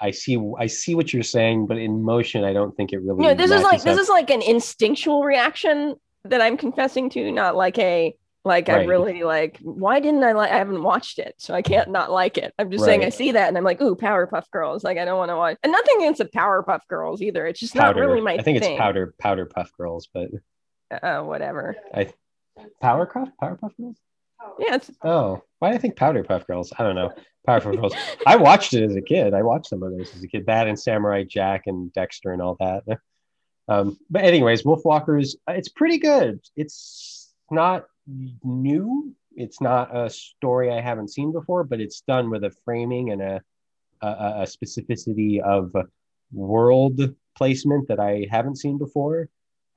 I 0.00 0.10
see 0.10 0.38
I 0.58 0.66
see 0.66 0.94
what 0.94 1.12
you're 1.12 1.22
saying, 1.22 1.66
but 1.66 1.78
in 1.78 2.02
motion, 2.02 2.44
I 2.44 2.52
don't 2.52 2.76
think 2.76 2.92
it 2.92 2.98
really. 2.98 3.22
No, 3.22 3.34
this 3.34 3.50
is 3.50 3.62
like 3.62 3.80
up. 3.80 3.84
this 3.84 3.98
is 3.98 4.08
like 4.08 4.30
an 4.30 4.42
instinctual 4.42 5.24
reaction 5.24 5.96
that 6.24 6.40
I'm 6.40 6.56
confessing 6.56 7.10
to, 7.10 7.32
not 7.32 7.56
like 7.56 7.78
a 7.78 8.14
like 8.44 8.68
right. 8.68 8.80
I 8.80 8.84
really 8.84 9.22
like. 9.24 9.58
Why 9.62 10.00
didn't 10.00 10.24
I 10.24 10.32
like? 10.32 10.50
I 10.50 10.58
haven't 10.58 10.82
watched 10.82 11.18
it, 11.18 11.34
so 11.38 11.54
I 11.54 11.62
can't 11.62 11.90
not 11.90 12.10
like 12.10 12.38
it. 12.38 12.54
I'm 12.58 12.70
just 12.70 12.82
right. 12.82 12.86
saying 12.86 13.04
I 13.04 13.08
see 13.10 13.32
that 13.32 13.48
and 13.48 13.56
I'm 13.58 13.64
like, 13.64 13.80
ooh, 13.80 13.96
Powerpuff 13.96 14.50
Girls. 14.50 14.84
Like 14.84 14.98
I 14.98 15.04
don't 15.04 15.18
want 15.18 15.30
to 15.30 15.36
watch, 15.36 15.58
and 15.62 15.72
nothing 15.72 15.98
against 15.98 16.18
the 16.18 16.24
Powerpuff 16.26 16.80
Girls 16.88 17.20
either. 17.20 17.46
It's 17.46 17.60
just 17.60 17.74
powder. 17.74 18.00
not 18.00 18.08
really 18.08 18.20
my. 18.20 18.34
I 18.34 18.42
think 18.42 18.60
thing. 18.60 18.72
it's 18.72 18.80
powder 18.80 19.14
powder 19.18 19.46
puff 19.46 19.70
girls, 19.76 20.08
but 20.12 20.30
uh, 21.02 21.22
whatever. 21.22 21.76
I 21.94 22.12
Powerpuff 22.82 23.32
Powerpuff 23.42 23.76
Girls. 23.78 23.98
Yeah. 24.58 24.76
It's... 24.76 24.90
Oh, 25.02 25.42
why 25.58 25.70
do 25.70 25.76
I 25.76 25.78
think 25.78 25.96
Powder 25.96 26.24
Puff 26.24 26.46
Girls? 26.46 26.72
I 26.78 26.82
don't 26.82 26.94
know. 26.94 27.12
Powerpuff 27.46 27.80
Girls. 27.80 27.94
I 28.26 28.36
watched 28.36 28.74
it 28.74 28.84
as 28.84 28.96
a 28.96 29.00
kid. 29.00 29.34
I 29.34 29.42
watched 29.42 29.68
some 29.68 29.82
of 29.82 29.96
those 29.96 30.14
as 30.14 30.22
a 30.22 30.28
kid. 30.28 30.46
That 30.46 30.68
and 30.68 30.78
Samurai 30.78 31.24
Jack 31.24 31.62
and 31.66 31.92
Dexter 31.92 32.32
and 32.32 32.42
all 32.42 32.56
that. 32.60 32.84
Um, 33.68 33.98
but 34.08 34.24
anyways, 34.24 34.62
Wolfwalkers, 34.62 35.36
uh, 35.48 35.52
it's 35.52 35.68
pretty 35.68 35.98
good. 35.98 36.40
It's 36.56 37.32
not 37.50 37.84
new. 38.42 39.14
It's 39.36 39.60
not 39.60 39.94
a 39.94 40.10
story 40.10 40.72
I 40.72 40.80
haven't 40.80 41.08
seen 41.10 41.32
before, 41.32 41.64
but 41.64 41.80
it's 41.80 42.00
done 42.00 42.30
with 42.30 42.44
a 42.44 42.50
framing 42.64 43.10
and 43.10 43.22
a, 43.22 43.42
a, 44.00 44.06
a 44.06 44.46
specificity 44.46 45.40
of 45.40 45.72
world 46.32 47.00
placement 47.36 47.88
that 47.88 48.00
I 48.00 48.26
haven't 48.30 48.56
seen 48.56 48.78
before. 48.78 49.28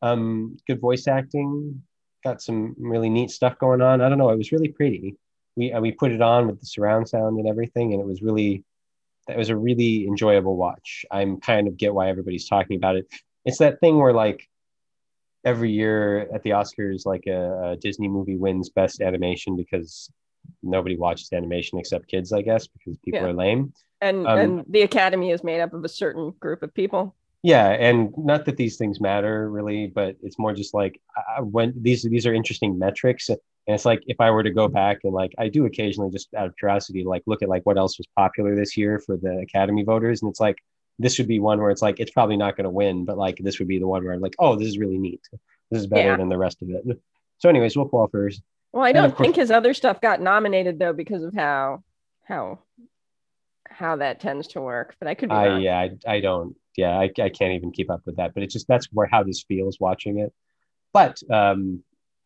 Um, 0.02 0.58
good 0.68 0.80
voice 0.80 1.08
acting, 1.08 1.84
got 2.24 2.42
some 2.42 2.76
really 2.80 3.10
neat 3.10 3.30
stuff 3.30 3.60
going 3.60 3.82
on. 3.82 4.02
I 4.02 4.10
don't 4.10 4.18
know. 4.18 4.30
It 4.30 4.38
was 4.38 4.52
really 4.52 4.70
pretty. 4.70 5.16
We 5.56 5.74
uh, 5.74 5.82
we 5.82 5.92
put 5.92 6.12
it 6.12 6.22
on 6.22 6.48
with 6.48 6.60
the 6.60 6.66
surround 6.66 7.10
sound 7.10 7.38
and 7.38 7.48
everything, 7.48 7.94
and 7.94 8.02
it 8.02 8.08
was 8.08 8.22
really 8.22 8.64
it 9.28 9.38
was 9.38 9.50
a 9.50 9.56
really 9.56 10.08
enjoyable 10.08 10.56
watch. 10.56 11.06
I'm 11.12 11.40
kind 11.40 11.68
of 11.68 11.78
get 11.78 11.94
why 11.94 12.10
everybody's 12.10 12.48
talking 12.48 12.78
about 12.78 12.96
it 12.96 13.08
it's 13.46 13.58
that 13.60 13.80
thing 13.80 13.98
where 13.98 14.14
like 14.14 14.48
every 15.44 15.72
year 15.72 16.30
at 16.34 16.44
the 16.44 16.52
Oscars, 16.52 17.06
like 17.06 17.26
a, 17.28 17.72
a, 17.72 17.78
Disney 17.78 18.08
movie 18.08 18.38
wins 18.38 18.70
best 18.70 19.02
animation 19.02 19.56
because 19.56 20.10
nobody 20.62 20.98
watches 20.98 21.30
animation 21.34 21.80
except 21.80 22.08
kids, 22.08 22.32
I 22.32 22.42
guess, 22.42 22.68
because 22.68 22.98
people 23.04 23.22
yeah. 23.22 23.28
are 23.28 23.34
lame. 23.34 23.74
And 24.02 24.28
um, 24.28 24.38
and 24.40 24.66
the 24.68 24.82
Academy 24.82 25.32
is 25.32 25.44
made 25.44 25.62
up 25.62 25.74
of 25.74 25.84
a 25.84 25.90
certain 25.90 26.34
group 26.40 26.64
of 26.64 26.74
people. 26.74 27.16
Yeah, 27.44 27.70
and 27.70 28.14
not 28.18 28.46
that 28.46 28.58
these 28.58 28.78
things 28.78 29.02
matter 29.02 29.50
really, 29.50 29.88
but 29.88 30.16
it's 30.22 30.38
more 30.38 30.54
just 30.54 30.74
like 30.74 31.00
I, 31.18 31.42
when 31.42 31.74
these 31.76 32.04
these 32.04 32.26
are 32.26 32.34
interesting 32.34 32.78
metrics, 32.78 33.30
and 33.30 33.40
it's 33.68 33.86
like 33.86 34.02
if 34.08 34.20
I 34.20 34.30
were 34.32 34.44
to 34.44 34.52
go 34.52 34.68
back 34.68 35.00
and 35.04 35.14
like 35.14 35.34
I 35.40 35.50
do 35.50 35.66
occasionally 35.66 36.12
just 36.12 36.34
out 36.36 36.48
of 36.48 36.56
curiosity, 36.58 37.04
like 37.04 37.24
look 37.26 37.42
at 37.42 37.50
like 37.50 37.64
what 37.66 37.78
else 37.78 37.98
was 37.98 38.08
popular 38.16 38.56
this 38.56 38.78
year 38.78 39.00
for 39.00 39.18
the 39.18 39.40
Academy 39.40 39.84
voters, 39.84 40.22
and 40.22 40.30
it's 40.30 40.40
like 40.40 40.58
this 41.00 41.18
would 41.18 41.28
be 41.28 41.40
one 41.40 41.60
where 41.60 41.72
it's 41.72 41.82
like 41.82 42.00
it's 42.00 42.12
probably 42.12 42.38
not 42.38 42.56
going 42.56 42.66
to 42.66 42.70
win, 42.70 43.06
but 43.06 43.18
like 43.18 43.38
this 43.38 43.60
would 43.60 43.68
be 43.68 43.80
the 43.80 43.88
one 43.88 44.04
where 44.04 44.14
I'm 44.14 44.22
like, 44.22 44.36
oh, 44.40 44.56
this 44.56 44.68
is 44.68 44.78
really 44.78 44.98
neat. 44.98 45.22
This 45.70 45.82
is 45.82 45.88
better 45.88 46.10
yeah. 46.10 46.18
than 46.18 46.30
the 46.30 46.38
rest 46.38 46.62
of 46.62 46.70
it. 46.70 47.00
So, 47.40 47.50
anyways, 47.50 47.74
Wolfwalkers. 47.74 48.36
Well, 48.72 48.84
I 48.84 48.92
don't 48.92 49.18
think 49.18 49.36
his 49.36 49.50
other 49.50 49.74
stuff 49.74 50.00
got 50.00 50.22
nominated 50.22 50.78
though 50.78 50.94
because 50.94 51.24
of 51.24 51.34
how 51.34 51.84
how 52.24 52.60
how 53.68 53.96
that 53.96 54.20
tends 54.20 54.50
to 54.50 54.62
work. 54.62 54.96
But 55.00 55.08
I 55.08 55.16
could. 55.16 55.30
Be 55.30 55.36
I 55.36 55.58
yeah, 55.58 55.80
I, 55.80 55.90
I 56.08 56.20
don't. 56.20 56.56
Yeah, 56.78 56.92
I, 57.00 57.06
I 57.20 57.30
can't 57.30 57.54
even 57.54 57.72
keep 57.72 57.90
up 57.90 58.02
with 58.06 58.18
that. 58.18 58.36
But 58.36 58.44
it's 58.44 58.54
just 58.54 58.68
that's 58.68 58.86
where 58.94 59.08
how 59.08 59.24
this 59.24 59.44
feels 59.48 59.80
watching 59.80 60.20
it. 60.20 60.32
But 60.94 61.20
um, 61.32 61.84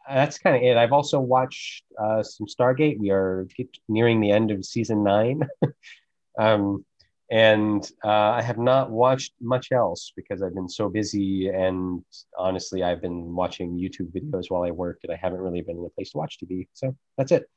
that's 0.08 0.38
kind 0.38 0.56
of 0.56 0.64
it. 0.64 0.78
I've 0.78 0.92
also 0.92 1.20
watched 1.20 1.84
uh, 1.98 2.24
some 2.24 2.48
Stargate. 2.48 3.00
We 3.00 3.12
are 3.12 3.48
nearing 3.88 4.20
the 4.20 4.32
end 4.32 4.52
of 4.52 4.66
season 4.66 5.04
nine. 5.04 5.48
um, 6.40 6.86
and 7.32 7.90
uh, 8.04 8.10
I 8.10 8.42
have 8.42 8.58
not 8.58 8.92
watched 8.92 9.34
much 9.42 9.72
else 9.72 10.12
because 10.16 10.42
I've 10.44 10.54
been 10.54 10.70
so 10.70 10.90
busy. 10.90 11.50
And 11.50 12.04
honestly, 12.38 12.84
I've 12.84 13.02
been 13.02 13.34
watching 13.34 13.78
YouTube 13.78 14.14
videos 14.14 14.46
while 14.50 14.64
I 14.64 14.72
work, 14.72 15.00
and 15.04 15.12
I 15.12 15.16
haven't 15.16 15.40
really 15.40 15.62
been 15.62 15.78
in 15.78 15.86
a 15.86 15.90
place 15.90 16.12
to 16.12 16.18
watch 16.18 16.38
TV. 16.38 16.68
So 16.74 16.96
that's 17.18 17.32
it. 17.32 17.50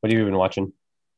What 0.00 0.12
have 0.12 0.18
you 0.18 0.24
been 0.24 0.36
watching? 0.36 0.72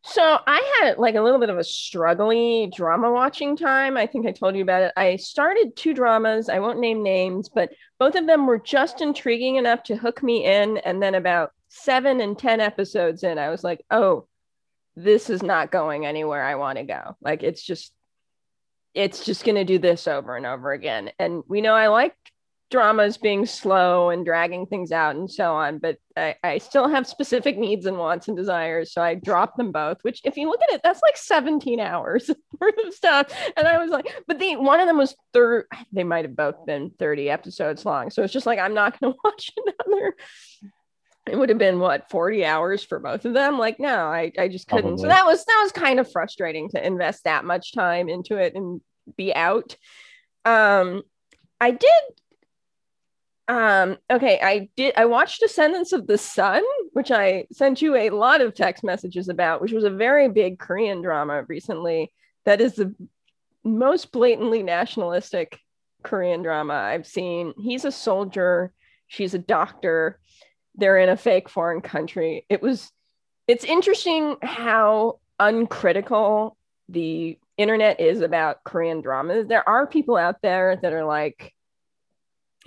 So 0.04 0.38
I 0.46 0.80
had 0.80 0.98
like 0.98 1.16
a 1.16 1.20
little 1.20 1.40
bit 1.40 1.50
of 1.50 1.58
a 1.58 1.62
struggly 1.62 2.72
drama 2.72 3.10
watching 3.10 3.56
time. 3.56 3.96
I 3.96 4.06
think 4.06 4.26
I 4.26 4.32
told 4.32 4.54
you 4.54 4.62
about 4.62 4.82
it. 4.82 4.92
I 4.96 5.16
started 5.16 5.76
two 5.76 5.92
dramas. 5.92 6.48
I 6.48 6.60
won't 6.60 6.78
name 6.78 7.02
names, 7.02 7.48
but 7.48 7.70
both 7.98 8.14
of 8.14 8.26
them 8.26 8.46
were 8.46 8.58
just 8.58 9.00
intriguing 9.00 9.56
enough 9.56 9.82
to 9.84 9.96
hook 9.96 10.22
me 10.22 10.44
in. 10.44 10.78
And 10.78 11.02
then 11.02 11.16
about 11.16 11.50
seven 11.68 12.20
and 12.20 12.38
10 12.38 12.60
episodes 12.60 13.24
in, 13.24 13.38
I 13.38 13.50
was 13.50 13.64
like, 13.64 13.84
oh, 13.90 14.28
this 14.98 15.30
is 15.30 15.42
not 15.42 15.70
going 15.70 16.06
anywhere 16.06 16.44
I 16.44 16.56
want 16.56 16.78
to 16.78 16.84
go. 16.84 17.16
Like 17.20 17.42
it's 17.42 17.62
just 17.62 17.92
it's 18.94 19.24
just 19.24 19.44
going 19.44 19.54
to 19.54 19.64
do 19.64 19.78
this 19.78 20.08
over 20.08 20.36
and 20.36 20.44
over 20.44 20.72
again. 20.72 21.10
And 21.18 21.42
we 21.46 21.60
know 21.60 21.74
I 21.74 21.86
like 21.88 22.14
dramas 22.70 23.16
being 23.16 23.46
slow 23.46 24.10
and 24.10 24.24
dragging 24.24 24.66
things 24.66 24.92
out 24.92 25.14
and 25.14 25.30
so 25.30 25.54
on, 25.54 25.78
but 25.78 25.96
I, 26.16 26.34
I 26.42 26.58
still 26.58 26.88
have 26.88 27.06
specific 27.06 27.56
needs 27.56 27.86
and 27.86 27.96
wants 27.96 28.28
and 28.28 28.36
desires. 28.36 28.92
So 28.92 29.00
I 29.00 29.14
dropped 29.14 29.56
them 29.56 29.72
both, 29.72 29.98
which 30.02 30.20
if 30.24 30.36
you 30.36 30.48
look 30.48 30.60
at 30.62 30.74
it, 30.74 30.80
that's 30.82 31.00
like 31.00 31.16
17 31.16 31.80
hours 31.80 32.28
worth 32.60 32.86
of 32.86 32.92
stuff. 32.92 33.32
And 33.56 33.66
I 33.66 33.78
was 33.78 33.90
like, 33.90 34.12
but 34.26 34.38
the 34.38 34.56
one 34.56 34.80
of 34.80 34.86
them 34.86 34.98
was 34.98 35.14
third, 35.32 35.66
they 35.92 36.04
might 36.04 36.24
have 36.24 36.36
both 36.36 36.66
been 36.66 36.90
30 36.98 37.30
episodes 37.30 37.86
long. 37.86 38.10
So 38.10 38.22
it's 38.22 38.32
just 38.32 38.46
like, 38.46 38.58
I'm 38.58 38.74
not 38.74 38.98
to 39.00 39.14
watch 39.24 39.52
another 39.56 40.14
it 41.28 41.38
would 41.38 41.48
have 41.48 41.59
been 41.59 41.78
what 41.78 42.10
40 42.10 42.44
hours 42.44 42.84
for 42.84 42.98
both 42.98 43.24
of 43.24 43.34
them? 43.34 43.59
Like 43.59 43.78
no 43.78 44.06
i, 44.06 44.32
I 44.38 44.48
just 44.48 44.68
couldn't. 44.68 44.82
Probably. 44.82 45.02
so 45.02 45.09
that 45.09 45.26
was 45.26 45.44
that 45.44 45.60
was 45.62 45.72
kind 45.72 46.00
of 46.00 46.10
frustrating 46.10 46.68
to 46.70 46.86
invest 46.86 47.24
that 47.24 47.44
much 47.44 47.72
time 47.72 48.09
into 48.09 48.36
it 48.36 48.55
and 48.55 48.80
be 49.16 49.34
out. 49.34 49.76
Um 50.44 51.02
i 51.60 51.70
did 51.72 52.02
um 53.48 53.96
okay 54.10 54.38
i 54.42 54.68
did 54.76 54.94
i 54.96 55.06
watched 55.06 55.40
descendants 55.40 55.92
of 55.92 56.06
the 56.06 56.18
sun 56.18 56.62
which 56.92 57.10
i 57.10 57.46
sent 57.50 57.80
you 57.80 57.96
a 57.96 58.10
lot 58.10 58.40
of 58.42 58.55
text 58.55 58.84
messages 58.84 59.28
about 59.28 59.60
which 59.62 59.72
was 59.72 59.84
a 59.84 59.90
very 59.90 60.28
big 60.28 60.59
korean 60.59 61.00
drama 61.00 61.42
recently 61.48 62.12
that 62.44 62.60
is 62.60 62.74
the 62.74 62.94
most 63.64 64.12
blatantly 64.12 64.62
nationalistic 64.62 65.59
korean 66.02 66.42
drama 66.42 66.74
i've 66.74 67.06
seen. 67.06 67.55
He's 67.59 67.84
a 67.84 67.92
soldier. 67.92 68.72
She's 69.09 69.34
a 69.34 69.38
doctor 69.38 70.20
they're 70.78 70.98
in 70.98 71.09
a 71.09 71.16
fake 71.16 71.48
foreign 71.48 71.80
country. 71.80 72.46
It 72.48 72.62
was 72.62 72.90
it's 73.46 73.64
interesting 73.64 74.36
how 74.42 75.20
uncritical 75.38 76.56
the 76.88 77.38
internet 77.56 78.00
is 78.00 78.20
about 78.20 78.64
Korean 78.64 79.00
dramas. 79.00 79.46
There 79.46 79.68
are 79.68 79.86
people 79.86 80.16
out 80.16 80.40
there 80.42 80.76
that 80.76 80.92
are 80.92 81.05
like 81.05 81.55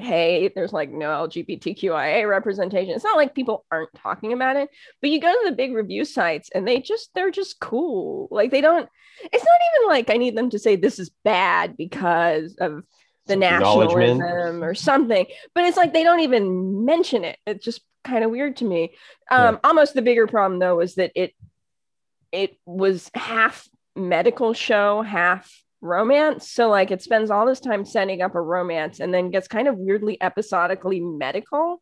hey, 0.01 0.51
there's 0.53 0.73
like 0.73 0.89
no 0.91 1.07
LGBTQIA 1.27 2.27
representation. 2.27 2.93
It's 2.93 3.03
not 3.03 3.17
like 3.17 3.35
people 3.35 3.65
aren't 3.71 3.93
talking 3.93 4.33
about 4.33 4.55
it, 4.55 4.69
but 4.99 5.09
you 5.09 5.19
go 5.21 5.31
to 5.31 5.49
the 5.49 5.55
big 5.55 5.73
review 5.73 6.05
sites 6.05 6.49
and 6.53 6.67
they 6.67 6.79
just, 6.79 7.11
they're 7.13 7.31
just 7.31 7.59
cool. 7.59 8.27
Like 8.31 8.51
they 8.51 8.61
don't, 8.61 8.89
it's 9.21 9.43
not 9.43 9.59
even 9.75 9.89
like 9.89 10.09
I 10.09 10.17
need 10.17 10.35
them 10.35 10.49
to 10.49 10.59
say 10.59 10.75
this 10.75 10.99
is 10.99 11.11
bad 11.23 11.77
because 11.77 12.55
of 12.59 12.83
the 13.27 13.35
nationalism 13.35 14.63
or 14.63 14.73
something, 14.73 15.25
but 15.53 15.65
it's 15.65 15.77
like 15.77 15.93
they 15.93 16.03
don't 16.03 16.21
even 16.21 16.85
mention 16.85 17.23
it. 17.23 17.37
It's 17.45 17.63
just 17.63 17.81
kind 18.03 18.23
of 18.23 18.31
weird 18.31 18.57
to 18.57 18.65
me. 18.65 18.95
Um, 19.29 19.55
yeah. 19.55 19.59
Almost 19.63 19.93
the 19.93 20.01
bigger 20.01 20.27
problem 20.27 20.59
though 20.59 20.77
was 20.77 20.95
that 20.95 21.11
it, 21.15 21.33
it 22.31 22.57
was 22.65 23.09
half 23.13 23.67
medical 23.95 24.53
show, 24.53 25.01
half 25.01 25.51
romance. 25.81 26.49
So 26.49 26.69
like 26.69 26.91
it 26.91 27.01
spends 27.01 27.31
all 27.31 27.45
this 27.45 27.59
time 27.59 27.85
setting 27.85 28.21
up 28.21 28.35
a 28.35 28.41
romance 28.41 28.99
and 28.99 29.13
then 29.13 29.31
gets 29.31 29.47
kind 29.47 29.67
of 29.67 29.77
weirdly 29.77 30.19
episodically 30.21 30.99
medical. 30.99 31.81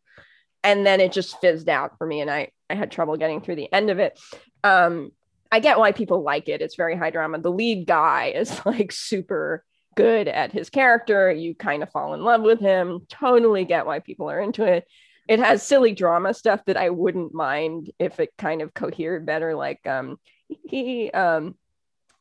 And 0.62 0.84
then 0.84 1.00
it 1.00 1.12
just 1.12 1.40
fizzed 1.40 1.68
out 1.68 1.96
for 1.98 2.06
me. 2.06 2.20
And 2.20 2.30
I, 2.30 2.50
I 2.68 2.74
had 2.74 2.90
trouble 2.90 3.16
getting 3.16 3.40
through 3.40 3.56
the 3.56 3.72
end 3.72 3.90
of 3.90 3.98
it. 3.98 4.18
Um, 4.64 5.12
I 5.52 5.60
get 5.60 5.78
why 5.78 5.92
people 5.92 6.22
like 6.22 6.48
it. 6.48 6.62
It's 6.62 6.76
very 6.76 6.96
high 6.96 7.10
drama. 7.10 7.40
The 7.40 7.50
lead 7.50 7.86
guy 7.86 8.26
is 8.34 8.64
like 8.64 8.92
super 8.92 9.64
good 9.96 10.28
at 10.28 10.52
his 10.52 10.70
character. 10.70 11.30
You 11.30 11.54
kind 11.54 11.82
of 11.82 11.90
fall 11.90 12.14
in 12.14 12.22
love 12.22 12.42
with 12.42 12.60
him. 12.60 13.06
Totally 13.08 13.64
get 13.64 13.86
why 13.86 13.98
people 13.98 14.30
are 14.30 14.40
into 14.40 14.64
it. 14.64 14.86
It 15.28 15.38
has 15.38 15.62
silly 15.62 15.92
drama 15.92 16.34
stuff 16.34 16.64
that 16.66 16.76
I 16.76 16.90
wouldn't 16.90 17.34
mind 17.34 17.90
if 17.98 18.18
it 18.20 18.32
kind 18.36 18.62
of 18.62 18.74
cohered 18.74 19.26
better. 19.26 19.54
Like 19.54 19.86
um, 19.86 20.18
he 20.64 21.10
um, 21.10 21.54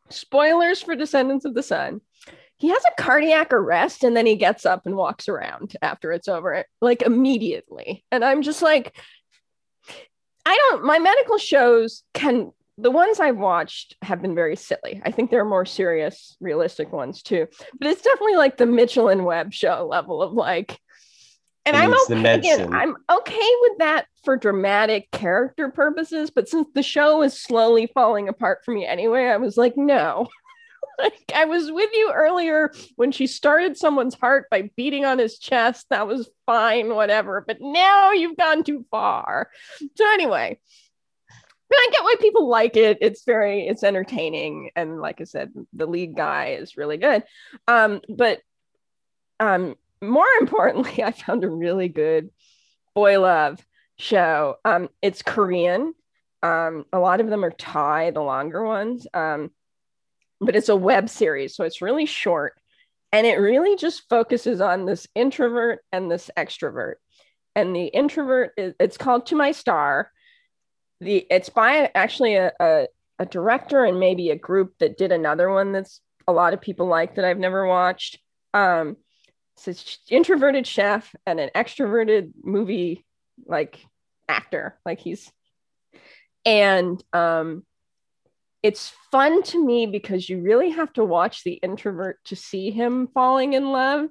spoilers 0.09 0.81
for 0.81 0.95
Descendants 0.95 1.45
of 1.45 1.53
the 1.53 1.63
Sun. 1.63 2.01
He 2.57 2.69
has 2.69 2.84
a 2.85 3.01
cardiac 3.01 3.53
arrest 3.53 4.03
and 4.03 4.17
then 4.17 4.26
he 4.26 4.35
gets 4.35 4.65
up 4.65 4.85
and 4.85 4.95
walks 4.95 5.30
around 5.30 5.77
after 5.81 6.11
it's 6.11 6.27
over, 6.27 6.65
like 6.81 7.01
immediately. 7.03 8.03
And 8.11 8.23
I'm 8.23 8.41
just 8.41 8.61
like, 8.61 8.97
I 10.45 10.57
don't, 10.57 10.84
my 10.84 10.99
medical 10.99 11.38
shows 11.38 12.03
can, 12.13 12.51
the 12.77 12.91
ones 12.91 13.19
I've 13.19 13.38
watched 13.38 13.95
have 14.01 14.21
been 14.21 14.35
very 14.35 14.57
silly. 14.57 15.01
I 15.05 15.11
think 15.11 15.31
there 15.31 15.41
are 15.41 15.45
more 15.45 15.65
serious, 15.65 16.35
realistic 16.41 16.91
ones 16.91 17.23
too. 17.23 17.47
But 17.77 17.88
it's 17.88 18.01
definitely 18.01 18.35
like 18.35 18.57
the 18.57 18.65
Mitchell 18.65 19.07
and 19.07 19.23
Webb 19.26 19.53
show 19.53 19.88
level 19.89 20.21
of 20.21 20.34
like, 20.34 20.80
and 21.70 21.78
I'm 21.78 21.94
okay, 21.94 22.34
again, 22.34 22.74
I'm 22.74 22.96
okay 23.10 23.52
with 23.62 23.78
that 23.80 24.08
for 24.24 24.38
dramatic 24.38 25.12
character 25.12 25.70
purposes, 25.70 26.30
but 26.30 26.50
since 26.50 26.68
the 26.74 26.84
show 26.84 27.22
is 27.22 27.40
slowly 27.40 27.88
falling 27.94 28.28
apart 28.28 28.60
for 28.66 28.74
me 28.74 28.86
anyway, 28.86 29.26
I 29.26 29.38
was 29.38 29.58
like, 29.58 29.78
no. 29.78 30.28
like 31.00 31.32
I 31.34 31.46
was 31.46 31.72
with 31.72 31.90
you 31.94 32.12
earlier 32.14 32.74
when 32.96 33.12
she 33.12 33.28
started 33.28 33.78
someone's 33.78 34.16
heart 34.16 34.50
by 34.50 34.70
beating 34.76 35.06
on 35.06 35.18
his 35.18 35.40
chest. 35.40 35.88
That 35.90 36.08
was 36.08 36.30
fine, 36.46 36.94
whatever. 36.94 37.44
But 37.46 37.58
now 37.62 38.12
you've 38.12 38.38
gone 38.38 38.64
too 38.64 38.86
far. 38.91 39.50
So 39.96 40.06
anyway, 40.14 40.60
but 41.70 41.78
I 41.78 41.88
get 41.91 42.04
why 42.04 42.16
people 42.20 42.48
like 42.48 42.76
it. 42.76 42.98
It's 43.02 43.24
very, 43.24 43.68
it's 43.68 43.84
entertaining, 43.84 44.72
and 44.76 45.00
like 45.00 45.22
I 45.22 45.26
said, 45.26 45.52
the 45.74 45.86
lead 45.86 46.16
guy 46.16 46.58
is 46.60 46.78
really 46.78 46.98
good. 46.98 47.24
Um, 47.68 48.02
but 48.10 48.40
um, 49.40 49.76
more 50.01 50.27
importantly, 50.39 51.03
I 51.03 51.11
found 51.11 51.43
a 51.43 51.49
really 51.49 51.89
good 51.89 52.30
boy 52.95 53.19
love 53.19 53.63
show. 53.97 54.55
Um, 54.65 54.89
it's 55.01 55.21
Korean. 55.21 55.93
Um, 56.41 56.85
a 56.93 56.99
lot 56.99 57.19
of 57.19 57.30
them 57.30 57.43
are 57.43 57.51
Thai, 57.51 58.11
the 58.11 58.21
longer 58.21 58.63
ones. 58.63 59.05
Um, 59.13 59.51
but 60.41 60.55
it's 60.55 60.69
a 60.69 60.76
web 60.76 61.09
series, 61.09 61.55
so 61.55 61.63
it's 61.65 61.81
really 61.81 62.05
short, 62.05 62.53
and 63.11 63.27
it 63.27 63.35
really 63.39 63.76
just 63.76 64.07
focuses 64.09 64.61
on 64.61 64.85
this 64.85 65.07
introvert 65.15 65.84
and 65.91 66.09
this 66.09 66.31
extrovert. 66.38 66.95
And 67.55 67.76
the 67.76 67.85
introvert 67.85 68.53
is 68.55 68.73
it's 68.80 68.97
called 68.97 69.26
To 69.27 69.35
My 69.35 69.51
Star. 69.51 70.11
The 71.01 71.26
it's 71.30 71.49
by 71.49 71.91
actually 71.93 72.35
a, 72.35 72.53
a, 72.59 72.88
a 73.19 73.26
director 73.26 73.84
and 73.84 73.99
maybe 73.99 74.30
a 74.30 74.38
group 74.38 74.76
that 74.80 74.97
did 74.97 75.11
another 75.11 75.49
one 75.49 75.71
that's 75.71 75.99
a 76.27 76.31
lot 76.31 76.53
of 76.53 76.61
people 76.61 76.88
like 76.88 77.15
that 77.15 77.26
I've 77.26 77.38
never 77.38 77.65
watched. 77.65 78.19
Um, 78.53 78.95
it's 79.68 79.99
an 80.10 80.15
introverted 80.15 80.65
chef 80.65 81.14
and 81.26 81.40
an 81.40 81.49
extroverted 81.56 82.31
movie 82.44 83.06
like 83.45 83.86
actor. 84.27 84.77
Like 84.86 84.99
he's 84.99 85.31
and 86.45 87.03
um 87.14 87.64
it's 88.61 88.91
fun 89.11 89.41
to 89.44 89.65
me 89.65 89.86
because 89.86 90.30
you 90.30 90.41
really 90.41 90.72
have 90.72 90.91
to 90.94 91.06
watch 91.06 91.44
the 91.44 91.53
introvert 91.53 92.19
to 92.26 92.36
see 92.36 92.72
him 92.72 93.07
falling 93.14 93.53
in 93.53 93.72
love. 93.72 94.10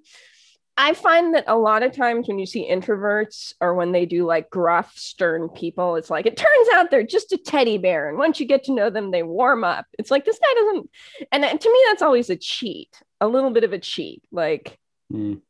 I 0.80 0.94
find 0.94 1.34
that 1.34 1.44
a 1.48 1.56
lot 1.56 1.82
of 1.82 1.92
times 1.92 2.28
when 2.28 2.38
you 2.38 2.46
see 2.46 2.70
introverts 2.70 3.52
or 3.60 3.74
when 3.74 3.90
they 3.92 4.06
do 4.06 4.24
like 4.24 4.48
gruff 4.48 4.96
stern 4.96 5.48
people 5.48 5.96
it's 5.96 6.08
like 6.08 6.24
it 6.24 6.36
turns 6.36 6.68
out 6.74 6.90
they're 6.90 7.02
just 7.02 7.32
a 7.32 7.36
teddy 7.36 7.78
bear 7.78 8.08
and 8.08 8.16
once 8.16 8.38
you 8.38 8.46
get 8.46 8.64
to 8.64 8.72
know 8.72 8.88
them 8.88 9.10
they 9.10 9.22
warm 9.22 9.64
up. 9.64 9.86
It's 9.98 10.10
like 10.10 10.24
this 10.24 10.38
guy 10.38 10.54
doesn't 10.54 10.90
and 11.32 11.60
to 11.60 11.72
me 11.72 11.84
that's 11.88 12.02
always 12.02 12.30
a 12.30 12.36
cheat 12.36 13.02
a 13.20 13.28
little 13.28 13.50
bit 13.50 13.64
of 13.64 13.72
a 13.72 13.78
cheat. 13.78 14.22
Like 14.30 14.78
Mm. 15.12 15.40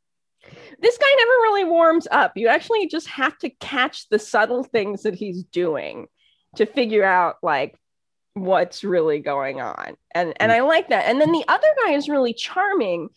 This 0.80 0.98
guy 0.98 1.06
never 1.18 1.30
really 1.42 1.64
warms 1.64 2.06
up. 2.10 2.32
You 2.36 2.48
actually 2.48 2.86
just 2.86 3.08
have 3.08 3.36
to 3.38 3.50
catch 3.50 4.08
the 4.08 4.18
subtle 4.18 4.64
things 4.64 5.02
that 5.02 5.14
he's 5.14 5.44
doing 5.44 6.06
to 6.56 6.66
figure 6.66 7.04
out 7.04 7.36
like 7.42 7.76
what's 8.34 8.84
really 8.84 9.18
going 9.18 9.60
on. 9.60 9.96
And 10.14 10.34
and 10.40 10.52
I 10.52 10.60
like 10.60 10.88
that. 10.88 11.06
And 11.06 11.20
then 11.20 11.32
the 11.32 11.44
other 11.48 11.68
guy 11.84 11.92
is 11.92 12.08
really 12.08 12.32
charming. 12.32 13.08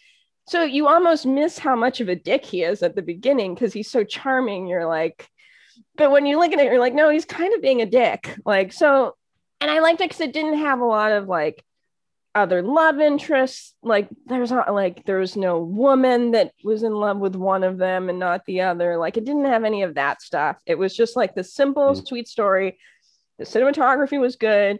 So 0.48 0.64
you 0.64 0.88
almost 0.88 1.26
miss 1.26 1.58
how 1.58 1.76
much 1.76 2.02
of 2.02 2.10
a 2.10 2.16
dick 2.16 2.44
he 2.44 2.64
is 2.64 2.82
at 2.84 2.96
the 2.96 3.02
beginning 3.02 3.54
because 3.54 3.74
he's 3.74 3.90
so 3.90 4.04
charming. 4.04 4.68
You're 4.68 4.88
like, 4.88 5.28
but 5.96 6.12
when 6.12 6.26
you 6.26 6.40
look 6.40 6.52
at 6.52 6.60
it, 6.60 6.66
you're 6.66 6.80
like, 6.80 6.96
no, 6.96 7.10
he's 7.10 7.26
kind 7.26 7.54
of 7.54 7.62
being 7.62 7.82
a 7.82 7.86
dick. 7.86 8.36
Like, 8.46 8.74
so, 8.74 9.16
and 9.62 9.70
I 9.70 9.80
liked 9.80 10.02
it 10.02 10.10
because 10.10 10.22
it 10.22 10.34
didn't 10.34 10.58
have 10.58 10.80
a 10.80 10.86
lot 10.86 11.12
of 11.12 11.28
like 11.28 11.64
other 12.34 12.62
love 12.62 12.99
interests. 12.99 13.76
Like 13.84 14.10
there's 14.26 14.52
not 14.52 14.74
like 14.74 15.06
there 15.06 15.20
was 15.20 15.36
no 15.36 15.60
woman 15.60 16.32
that 16.32 16.53
was 16.64 16.84
in 16.84 16.94
love 16.94 17.18
with 17.18 17.36
one 17.36 17.64
of 17.64 17.78
them 17.78 18.10
and 18.10 18.20
not 18.20 18.45
the 18.45 18.62
other. 18.62 18.98
Like 18.98 19.18
it 19.18 19.26
didn't 19.26 19.45
have 19.45 19.64
any 19.64 19.84
of 19.84 19.95
that 19.95 20.22
stuff. 20.22 20.58
It 20.66 20.78
was 20.78 20.95
just 20.95 21.16
like 21.16 21.36
the 21.36 21.44
simple 21.44 21.91
mm. 21.91 22.08
sweet 22.08 22.28
story. 22.28 22.80
The 23.38 23.45
cinematography 23.45 24.20
was 24.20 24.36
good. 24.36 24.80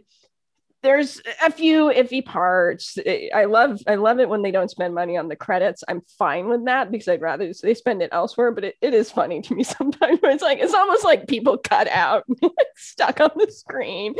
There's 0.82 1.20
a 1.44 1.52
few 1.52 1.92
iffy 1.92 2.24
parts. 2.24 2.98
I 3.32 3.44
love 3.44 3.80
i 3.86 3.94
love 3.94 4.18
it 4.18 4.28
when 4.28 4.42
they 4.42 4.50
don't 4.50 4.70
spend 4.70 4.94
money 4.94 5.16
on 5.16 5.28
the 5.28 5.36
credits. 5.36 5.84
I'm 5.86 6.02
fine 6.18 6.48
with 6.48 6.64
that 6.64 6.90
because 6.90 7.06
i'd 7.06 7.20
rather 7.20 7.52
they 7.62 7.74
spend 7.74 8.02
it 8.02 8.08
elsewhere 8.12 8.50
but 8.50 8.64
it, 8.64 8.76
it 8.80 8.92
is 8.92 9.12
funny 9.12 9.42
to 9.42 9.54
me 9.54 9.62
sometimes. 9.62 10.18
It's 10.22 10.42
like 10.42 10.58
it's 10.58 10.74
almost 10.74 11.04
like 11.04 11.28
people 11.28 11.58
cut 11.58 11.86
out 11.88 12.24
stuck 12.76 13.20
on 13.20 13.30
the 13.36 13.52
screen 13.52 14.14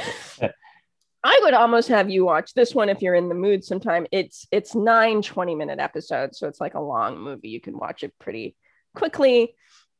I 1.24 1.38
would 1.42 1.54
almost 1.54 1.88
have 1.88 2.10
you 2.10 2.24
watch 2.24 2.52
this 2.54 2.74
one 2.74 2.88
if 2.88 3.00
you're 3.00 3.14
in 3.14 3.28
the 3.28 3.34
mood 3.34 3.64
sometime. 3.64 4.06
It's 4.10 4.46
it's 4.50 4.74
nine 4.74 5.22
20 5.22 5.54
minute 5.54 5.78
episodes, 5.78 6.38
so 6.38 6.48
it's 6.48 6.60
like 6.60 6.74
a 6.74 6.80
long 6.80 7.18
movie. 7.18 7.48
You 7.48 7.60
can 7.60 7.78
watch 7.78 8.02
it 8.02 8.12
pretty 8.18 8.56
quickly. 8.94 9.54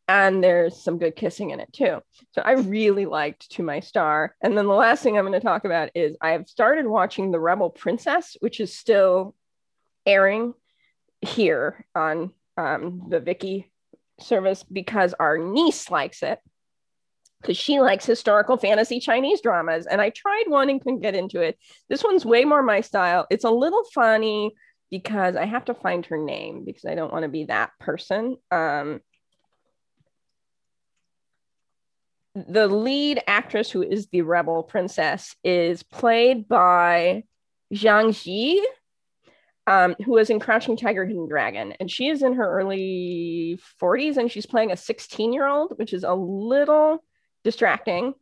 And 0.09 0.43
there's 0.43 0.83
some 0.83 0.99
good 0.99 1.15
kissing 1.15 1.51
in 1.51 1.61
it 1.61 1.73
too. 1.73 2.01
So 2.33 2.43
I 2.45 2.53
really 2.53 3.07
liked 3.07 3.53
To 3.53 3.63
My 3.63 3.81
Star. 3.81 4.35
And 4.43 4.59
then 4.59 4.67
the 4.67 4.75
last 4.75 5.03
thing 5.03 5.17
I'm 5.17 5.25
going 5.25 5.41
to 5.41 5.41
talk 5.41 5.65
about 5.65 5.91
is 5.95 6.17
I 6.21 6.31
have 6.31 6.49
started 6.49 6.87
watching 6.87 7.31
The 7.31 7.39
Rebel 7.39 7.71
Princess, 7.71 8.37
which 8.41 8.59
is 8.59 8.77
still 8.77 9.35
airing 10.05 10.55
here 11.21 11.87
on 11.95 12.33
um, 12.57 13.07
the 13.09 13.21
Viki 13.21 13.67
service 14.21 14.65
because 14.65 15.15
our 15.15 15.39
niece 15.39 15.89
likes 15.89 16.23
it 16.23 16.41
because 17.43 17.57
she 17.57 17.81
likes 17.81 18.07
historical 18.07 18.57
fantasy 18.57 19.01
Chinese 19.01 19.41
dramas. 19.41 19.87
And 19.87 20.01
I 20.01 20.11
tried 20.11 20.45
one 20.47 20.71
and 20.71 20.81
couldn't 20.81 21.01
get 21.01 21.17
into 21.17 21.41
it. 21.41 21.59
This 21.89 22.05
one's 22.05 22.25
way 22.25 22.45
more 22.45 22.63
my 22.63 22.81
style. 22.81 23.27
It's 23.31 23.45
a 23.45 23.51
little 23.51 23.85
funny 23.93 24.53
because 24.91 25.37
I 25.37 25.45
have 25.45 25.65
to 25.67 25.75
find 25.75 26.07
her 26.07 26.19
name 26.19 26.65
because 26.65 26.85
I 26.85 26.95
don't 26.95 27.13
want 27.13 27.25
to 27.25 27.29
be 27.29 27.45
that 27.47 27.73
person. 27.81 28.37
Um, 28.51 29.01
the 32.35 32.69
lead 32.69 33.21
actress 33.27 33.71
who 33.71 33.83
is 33.83 34.07
the 34.07 34.23
rebel 34.23 34.63
princess 34.63 35.35
is 35.43 35.83
played 35.83 36.49
by 36.49 37.25
Zhang 37.75 38.15
Ji, 38.23 38.65
um, 39.67 39.97
who 40.05 40.17
is 40.19 40.31
in 40.31 40.41
Crouching 40.41 40.77
Tiger, 40.77 41.05
Hidden 41.05 41.29
Dragon. 41.29 41.73
And 41.81 41.91
she 41.91 42.09
is 42.09 42.23
in 42.23 42.35
her 42.35 42.61
early 42.61 43.59
40s 43.83 44.17
and 44.17 44.31
she's 44.31 44.47
playing 44.47 44.73
a 44.73 44.77
16 44.77 45.33
year 45.33 45.47
old, 45.47 45.79
which 45.79 45.93
is 45.93 46.05
a 46.05 46.15
little 46.15 47.03
distracting. 47.45 48.15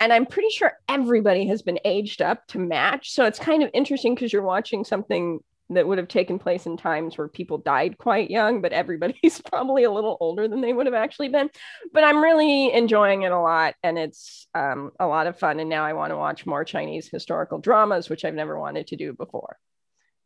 And 0.00 0.12
I'm 0.12 0.26
pretty 0.26 0.50
sure 0.50 0.72
everybody 0.88 1.46
has 1.46 1.62
been 1.62 1.78
aged 1.84 2.20
up 2.20 2.46
to 2.48 2.58
match. 2.58 3.12
So 3.12 3.24
it's 3.24 3.38
kind 3.38 3.62
of 3.62 3.70
interesting 3.72 4.14
because 4.14 4.32
you're 4.32 4.42
watching 4.42 4.84
something 4.84 5.40
that 5.70 5.86
would 5.86 5.98
have 5.98 6.08
taken 6.08 6.38
place 6.38 6.66
in 6.66 6.76
times 6.76 7.16
where 7.16 7.28
people 7.28 7.56
died 7.58 7.96
quite 7.96 8.30
young, 8.30 8.60
but 8.60 8.72
everybody's 8.72 9.40
probably 9.50 9.84
a 9.84 9.90
little 9.90 10.16
older 10.20 10.46
than 10.46 10.60
they 10.60 10.72
would 10.72 10.86
have 10.86 10.94
actually 10.94 11.28
been. 11.28 11.48
But 11.92 12.04
I'm 12.04 12.22
really 12.22 12.72
enjoying 12.72 13.22
it 13.22 13.32
a 13.32 13.40
lot, 13.40 13.74
and 13.82 13.98
it's 13.98 14.46
um, 14.54 14.90
a 15.00 15.06
lot 15.06 15.26
of 15.26 15.38
fun. 15.38 15.60
And 15.60 15.70
now 15.70 15.84
I 15.84 15.94
want 15.94 16.10
to 16.10 16.16
watch 16.16 16.44
more 16.44 16.64
Chinese 16.64 17.08
historical 17.08 17.58
dramas, 17.58 18.10
which 18.10 18.24
I've 18.24 18.34
never 18.34 18.58
wanted 18.58 18.88
to 18.88 18.96
do 18.96 19.12
before. 19.14 19.56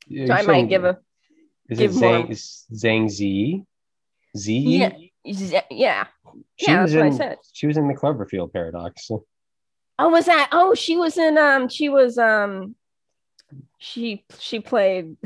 Yeah, 0.08 0.26
so 0.26 0.32
I 0.32 0.42
might 0.42 0.68
give 0.68 0.84
a 0.84 0.98
is 1.68 1.78
give 1.78 1.90
it 1.92 1.96
Zhang. 1.96 2.30
Zhang 2.72 3.08
Zi? 3.08 3.64
Z. 4.36 4.58
Yeah, 4.58 4.92
Z- 5.32 5.60
yeah. 5.70 6.06
She 6.56 6.70
yeah, 6.70 6.82
was 6.82 6.92
that's 6.92 6.98
what 6.98 7.04
I 7.04 7.06
in. 7.08 7.16
said. 7.16 7.38
She 7.52 7.66
was 7.66 7.76
in 7.76 7.88
the 7.88 7.94
Cloverfield 7.94 8.52
paradox. 8.52 9.10
Oh, 10.00 10.08
was 10.08 10.26
that? 10.26 10.50
Oh, 10.52 10.74
she 10.74 10.96
was 10.96 11.18
in. 11.18 11.38
Um, 11.38 11.68
she 11.68 11.88
was. 11.88 12.18
Um, 12.18 12.74
she 13.78 14.24
she 14.38 14.60
played 14.60 15.16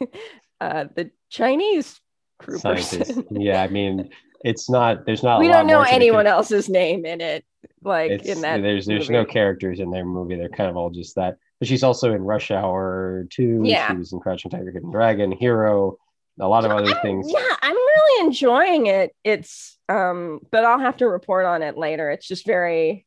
uh 0.60 0.84
the 0.94 1.10
Chinese 1.30 2.00
crew 2.38 2.58
Scientist. 2.58 2.98
person. 2.98 3.26
yeah, 3.30 3.62
I 3.62 3.68
mean, 3.68 4.10
it's 4.44 4.68
not. 4.68 5.06
There's 5.06 5.22
not. 5.22 5.40
we 5.40 5.48
lot 5.48 5.58
don't 5.58 5.66
know 5.66 5.82
the 5.82 5.92
anyone 5.92 6.26
else's 6.26 6.68
name 6.68 7.04
in 7.04 7.20
it. 7.20 7.44
Like 7.82 8.24
in 8.24 8.40
that. 8.42 8.62
there's 8.62 8.86
there's 8.86 9.08
movie. 9.08 9.12
no 9.12 9.24
characters 9.24 9.80
in 9.80 9.90
their 9.90 10.04
movie. 10.04 10.36
They're 10.36 10.48
kind 10.48 10.70
of 10.70 10.76
all 10.76 10.90
just 10.90 11.16
that. 11.16 11.38
But 11.58 11.68
she's 11.68 11.82
also 11.82 12.14
in 12.14 12.22
Rush 12.22 12.50
Hour 12.50 13.26
2. 13.30 13.62
Yeah. 13.64 13.88
She 13.88 13.96
was 13.98 14.12
in 14.14 14.20
Crouching 14.20 14.50
Tiger, 14.50 14.70
Hidden 14.70 14.90
Dragon, 14.90 15.30
Hero, 15.30 15.98
a 16.40 16.48
lot 16.48 16.64
of 16.64 16.70
other 16.70 16.90
I'm- 16.92 17.02
things. 17.02 17.30
Yeah, 17.30 17.54
I'm 17.62 17.74
really 17.76 18.26
enjoying 18.26 18.86
it. 18.86 19.14
It's 19.24 19.78
um, 19.88 20.40
but 20.50 20.64
I'll 20.64 20.78
have 20.78 20.96
to 20.98 21.08
report 21.08 21.44
on 21.46 21.62
it 21.62 21.76
later. 21.76 22.10
It's 22.10 22.26
just 22.26 22.46
very 22.46 23.06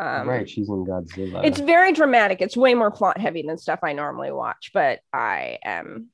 um 0.00 0.28
right, 0.28 0.48
she's 0.48 0.68
in 0.68 0.84
Godzilla. 0.86 1.44
it's 1.44 1.58
very 1.60 1.92
dramatic. 1.92 2.40
It's 2.40 2.56
way 2.56 2.74
more 2.74 2.90
plot 2.90 3.18
heavy 3.18 3.42
than 3.42 3.58
stuff 3.58 3.80
I 3.82 3.92
normally 3.92 4.30
watch, 4.30 4.70
but 4.72 5.00
I 5.12 5.58
am 5.64 6.08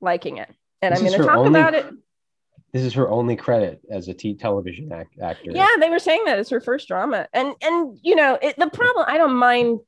liking 0.00 0.36
it. 0.38 0.50
And 0.82 0.92
This 0.92 1.00
I'm 1.00 1.06
going 1.06 1.18
to 1.20 1.26
talk 1.26 1.36
only- 1.38 1.58
about 1.60 1.74
it. 1.74 1.86
this 2.74 2.82
is 2.82 2.92
her 2.94 3.08
only 3.08 3.34
credit 3.36 3.80
as 3.90 4.08
a 4.08 4.14
t- 4.14 4.34
television 4.34 4.92
act- 4.92 5.18
actor. 5.22 5.50
Yeah, 5.52 5.68
they 5.80 5.88
were 5.88 5.98
saying 5.98 6.24
that 6.26 6.38
it's 6.38 6.50
her 6.50 6.60
first 6.60 6.86
drama. 6.88 7.26
And 7.32 7.54
and 7.62 7.98
you 8.02 8.14
know, 8.14 8.38
it, 8.42 8.58
the 8.58 8.68
problem 8.68 9.06
I 9.08 9.16
don't 9.16 9.34
mind 9.36 9.80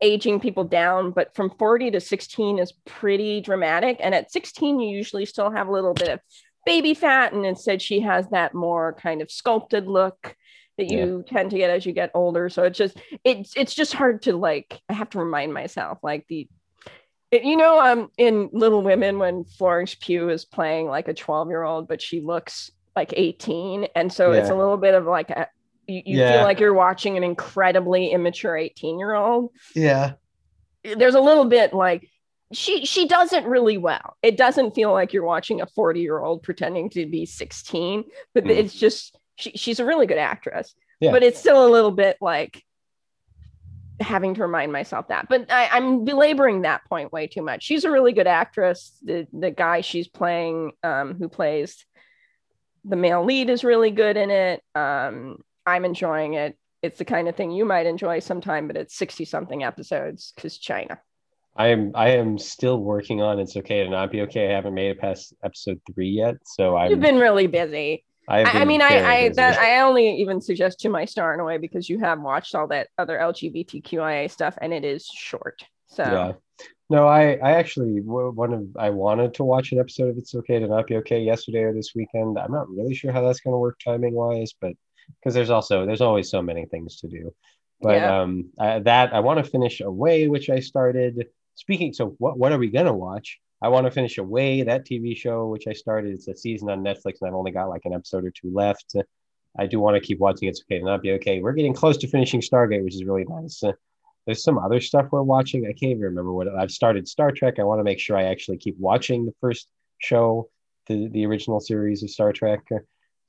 aging 0.00 0.40
people 0.40 0.64
down, 0.64 1.10
but 1.10 1.34
from 1.34 1.50
40 1.58 1.90
to 1.92 2.00
16 2.00 2.58
is 2.58 2.72
pretty 2.86 3.40
dramatic. 3.40 3.98
And 4.00 4.14
at 4.14 4.32
16 4.32 4.80
you 4.80 4.96
usually 4.96 5.26
still 5.26 5.50
have 5.50 5.68
a 5.68 5.72
little 5.72 5.94
bit 5.94 6.08
of 6.08 6.20
baby 6.66 6.94
fat 6.94 7.32
and 7.32 7.44
instead 7.46 7.80
she 7.80 8.00
has 8.00 8.28
that 8.30 8.54
more 8.54 8.92
kind 8.94 9.22
of 9.22 9.30
sculpted 9.30 9.86
look 9.86 10.36
that 10.78 10.90
you 10.90 11.24
tend 11.26 11.50
to 11.50 11.58
get 11.58 11.70
as 11.70 11.84
you 11.84 11.92
get 11.92 12.10
older. 12.14 12.48
So 12.48 12.62
it's 12.64 12.78
just 12.78 12.96
it's 13.24 13.52
it's 13.56 13.74
just 13.74 13.92
hard 13.92 14.22
to 14.22 14.36
like 14.36 14.80
I 14.88 14.94
have 14.94 15.10
to 15.10 15.18
remind 15.18 15.52
myself 15.52 15.98
like 16.02 16.26
the 16.28 16.48
it- 17.30 17.44
you 17.44 17.56
know 17.56 17.78
um 17.80 18.10
in 18.16 18.48
Little 18.52 18.82
Women 18.82 19.18
when 19.18 19.44
Florence 19.44 19.94
Pugh 19.94 20.30
is 20.30 20.44
playing 20.44 20.86
like 20.86 21.08
a 21.08 21.14
12 21.14 21.48
year 21.48 21.62
old 21.62 21.88
but 21.88 22.00
she 22.00 22.20
looks 22.20 22.70
like 22.96 23.12
18 23.16 23.88
and 23.94 24.12
so 24.12 24.32
it's 24.32 24.48
a 24.50 24.56
little 24.56 24.76
bit 24.76 24.94
of 24.94 25.04
like 25.06 25.30
a 25.30 25.46
you, 25.90 26.02
you 26.06 26.18
Yeah. 26.20 26.32
feel 26.32 26.42
like 26.44 26.60
you're 26.60 26.74
watching 26.74 27.16
an 27.16 27.24
incredibly 27.24 28.08
immature 28.12 28.56
18 28.56 28.98
year 28.98 29.14
old 29.14 29.50
yeah, 29.74 30.12
there's 30.84 31.14
a 31.14 31.20
little 31.20 31.44
bit 31.44 31.72
like 31.74 32.08
she 32.52 32.84
she 32.84 33.06
does 33.06 33.32
it 33.32 33.44
really 33.44 33.78
well. 33.78 34.16
It 34.22 34.36
doesn't 34.36 34.74
feel 34.74 34.92
like 34.92 35.12
you're 35.12 35.24
watching 35.24 35.60
a 35.60 35.66
40 35.66 36.00
year 36.00 36.18
old 36.18 36.42
pretending 36.42 36.90
to 36.90 37.06
be 37.06 37.24
16 37.26 38.04
but 38.34 38.44
Mm. 38.44 38.50
it's 38.50 38.74
just 38.74 39.16
she, 39.36 39.50
she's 39.52 39.78
a 39.80 39.84
really 39.84 40.06
good 40.06 40.18
actress. 40.18 40.74
Yeah. 41.00 41.12
but 41.12 41.22
it's 41.22 41.38
still 41.38 41.66
a 41.66 41.70
little 41.70 41.92
bit 41.92 42.16
like 42.20 42.62
having 44.00 44.34
to 44.34 44.42
remind 44.42 44.72
myself 44.72 45.08
that. 45.08 45.28
But 45.28 45.50
I, 45.52 45.68
i'm 45.72 46.04
belaboring 46.04 46.62
that 46.62 46.84
point 46.88 47.12
way 47.12 47.26
too 47.26 47.42
much. 47.42 47.62
She's 47.62 47.84
a 47.84 47.90
really 47.90 48.12
good 48.12 48.26
actress. 48.26 48.96
The 49.02 49.26
the 49.32 49.50
guy 49.50 49.82
she's 49.82 50.08
playing 50.08 50.72
um 50.82 51.14
who 51.18 51.28
plays 51.28 51.84
the 52.84 52.96
male 52.96 53.24
lead 53.24 53.50
is 53.50 53.62
really 53.62 53.90
good 53.90 54.16
in 54.16 54.30
it. 54.30 54.62
Um 54.74 55.38
i'm 55.66 55.84
enjoying 55.84 56.34
it 56.34 56.56
it's 56.82 56.98
the 56.98 57.04
kind 57.04 57.28
of 57.28 57.36
thing 57.36 57.50
you 57.50 57.64
might 57.64 57.86
enjoy 57.86 58.18
sometime 58.18 58.66
but 58.66 58.76
it's 58.76 58.96
60 58.96 59.24
something 59.24 59.62
episodes 59.62 60.32
because 60.34 60.58
china 60.58 61.00
I 61.56 61.66
am. 61.66 61.90
I 61.96 62.10
am 62.10 62.38
still 62.38 62.78
working 62.78 63.20
on. 63.22 63.40
It's 63.40 63.56
okay 63.56 63.82
to 63.82 63.90
not 63.90 64.12
be 64.12 64.20
okay. 64.22 64.48
I 64.48 64.54
haven't 64.54 64.72
made 64.72 64.92
it 64.92 65.00
past 65.00 65.34
episode 65.42 65.80
three 65.92 66.08
yet, 66.08 66.36
so 66.44 66.80
you've 66.84 67.00
been 67.00 67.18
really 67.18 67.48
busy 67.48 68.04
I've 68.30 68.46
I, 68.46 68.60
I 68.60 68.64
mean, 68.64 68.80
I, 68.80 69.04
I 69.04 69.28
that 69.30 69.58
I 69.58 69.80
only 69.80 70.08
even 70.20 70.40
suggest 70.40 70.78
to 70.80 70.88
my 70.88 71.04
star 71.04 71.34
in 71.34 71.40
a 71.40 71.44
way 71.44 71.58
because 71.58 71.88
you 71.88 71.98
have 71.98 72.20
watched 72.20 72.54
all 72.54 72.68
that 72.68 72.88
other 72.96 73.18
LGBTQIA 73.18 74.30
stuff, 74.30 74.56
and 74.60 74.72
it 74.72 74.84
is 74.84 75.04
short. 75.06 75.64
So 75.88 76.04
yeah. 76.04 76.32
No, 76.88 77.08
I. 77.08 77.38
I 77.42 77.52
actually 77.52 78.00
one 78.00 78.52
of. 78.52 78.68
I 78.78 78.90
wanted 78.90 79.34
to 79.34 79.44
watch 79.44 79.72
an 79.72 79.80
episode 79.80 80.10
of 80.10 80.18
It's 80.18 80.34
Okay 80.34 80.60
to 80.60 80.68
Not 80.68 80.86
Be 80.86 80.96
Okay 80.96 81.20
yesterday 81.20 81.62
or 81.62 81.72
this 81.72 81.92
weekend. 81.94 82.38
I'm 82.38 82.52
not 82.52 82.70
really 82.70 82.94
sure 82.94 83.10
how 83.10 83.22
that's 83.22 83.40
going 83.40 83.54
to 83.54 83.58
work 83.58 83.80
timing 83.84 84.14
wise, 84.14 84.52
but 84.60 84.74
because 85.18 85.34
there's 85.34 85.50
also 85.50 85.86
there's 85.86 86.00
always 86.00 86.30
so 86.30 86.42
many 86.42 86.66
things 86.66 87.00
to 87.00 87.08
do. 87.08 87.34
But 87.80 87.96
Yeah. 87.96 88.22
um, 88.22 88.50
I, 88.58 88.78
that 88.80 89.14
I 89.14 89.20
want 89.20 89.42
to 89.44 89.50
finish 89.50 89.80
Away, 89.80 90.28
which 90.28 90.50
I 90.50 90.60
started. 90.60 91.26
Speaking, 91.54 91.92
so 91.92 92.14
what 92.18 92.38
what 92.38 92.52
are 92.52 92.58
we 92.58 92.70
gonna 92.70 92.94
watch? 92.94 93.38
I 93.62 93.68
want 93.68 93.86
to 93.86 93.90
finish 93.90 94.18
Away, 94.18 94.62
that 94.62 94.86
TV 94.86 95.16
show 95.16 95.48
which 95.48 95.66
I 95.66 95.72
started. 95.72 96.14
It's 96.14 96.28
a 96.28 96.36
season 96.36 96.70
on 96.70 96.82
Netflix, 96.82 97.20
and 97.20 97.28
I've 97.28 97.34
only 97.34 97.50
got 97.52 97.68
like 97.68 97.82
an 97.84 97.92
episode 97.92 98.24
or 98.24 98.30
two 98.30 98.50
left. 98.52 98.94
I 99.58 99.66
do 99.66 99.80
want 99.80 99.96
to 99.96 100.00
keep 100.00 100.18
watching. 100.20 100.48
It's 100.48 100.62
okay 100.62 100.78
to 100.78 100.84
not 100.84 101.02
be 101.02 101.12
okay. 101.12 101.40
We're 101.40 101.52
getting 101.52 101.74
close 101.74 101.96
to 101.98 102.08
finishing 102.08 102.40
Stargate, 102.40 102.84
which 102.84 102.94
is 102.94 103.04
really 103.04 103.24
nice. 103.24 103.62
There's 104.26 104.44
some 104.44 104.58
other 104.58 104.80
stuff 104.80 105.08
we're 105.10 105.22
watching. 105.22 105.64
I 105.64 105.72
can't 105.72 105.90
even 105.92 106.02
remember 106.02 106.32
what 106.32 106.46
I've 106.48 106.70
started. 106.70 107.08
Star 107.08 107.32
Trek. 107.32 107.58
I 107.58 107.64
want 107.64 107.80
to 107.80 107.84
make 107.84 107.98
sure 107.98 108.16
I 108.16 108.24
actually 108.24 108.58
keep 108.58 108.76
watching 108.78 109.26
the 109.26 109.34
first 109.40 109.68
show, 109.98 110.48
the 110.86 111.08
the 111.08 111.26
original 111.26 111.58
series 111.60 112.02
of 112.02 112.10
Star 112.10 112.32
Trek. 112.32 112.60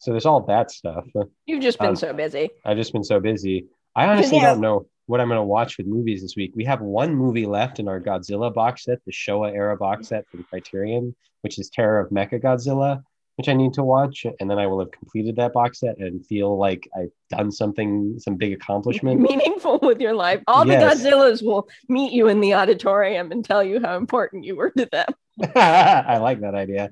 So 0.02 0.10
there's 0.12 0.26
all 0.26 0.42
that 0.48 0.72
stuff. 0.72 1.06
you've 1.46 1.62
just 1.62 1.78
been 1.78 1.90
Um, 1.90 1.96
so 1.96 2.12
busy. 2.12 2.50
I've 2.66 2.76
just 2.78 2.92
been 2.92 3.04
so 3.04 3.20
busy. 3.20 3.68
I 3.96 4.08
honestly 4.08 4.38
Yeah. 4.38 4.48
don't 4.54 4.62
know 4.62 4.88
what 5.06 5.22
I'm 5.22 5.28
going 5.28 5.38
to 5.38 5.44
watch 5.44 5.78
with 5.78 5.86
movies 5.86 6.24
this 6.24 6.36
week. 6.36 6.54
We 6.56 6.66
have 6.66 6.82
one 6.82 7.14
movie 7.16 7.46
left 7.46 7.80
in 7.80 7.88
our 7.88 8.00
Godzilla 8.02 8.52
box 8.52 8.86
set, 8.86 8.98
the 9.06 9.12
Showa 9.12 9.54
era 9.54 9.78
box 9.78 10.08
set 10.08 10.26
from 10.32 10.44
Criterion, 10.50 11.16
which 11.42 11.60
is 11.60 11.70
Terror 11.70 12.00
of 12.00 12.10
Mecha 12.10 12.42
Godzilla, 12.42 13.04
which 13.36 13.48
I 13.48 13.54
need 13.54 13.74
to 13.74 13.84
watch, 13.84 14.26
and 14.40 14.50
then 14.50 14.58
I 14.58 14.66
will 14.66 14.80
have 14.80 14.90
completed 14.92 15.36
that 15.36 15.54
box 15.54 15.82
set 15.82 15.98
and 16.00 16.26
feel 16.26 16.58
like 16.58 16.88
I've 16.98 17.12
done 17.30 17.52
something, 17.52 18.16
some 18.18 18.38
big 18.38 18.54
accomplishment. 18.54 19.20
Meaningful 19.30 19.78
with 19.84 20.00
your 20.02 20.14
life. 20.16 20.42
All 20.48 20.66
Yes. 20.66 21.04
the 21.04 21.10
Godzillas 21.10 21.46
will 21.46 21.68
meet 21.90 22.12
you 22.12 22.28
in 22.28 22.40
the 22.42 22.56
auditorium 22.56 23.32
and 23.32 23.46
tell 23.46 23.64
you 23.64 23.80
how 23.80 23.98
important 23.98 24.46
you 24.46 24.56
were 24.56 24.72
to 24.72 24.88
them. 24.92 25.08
I 25.56 26.18
like 26.18 26.40
that 26.42 26.56
idea. 26.56 26.90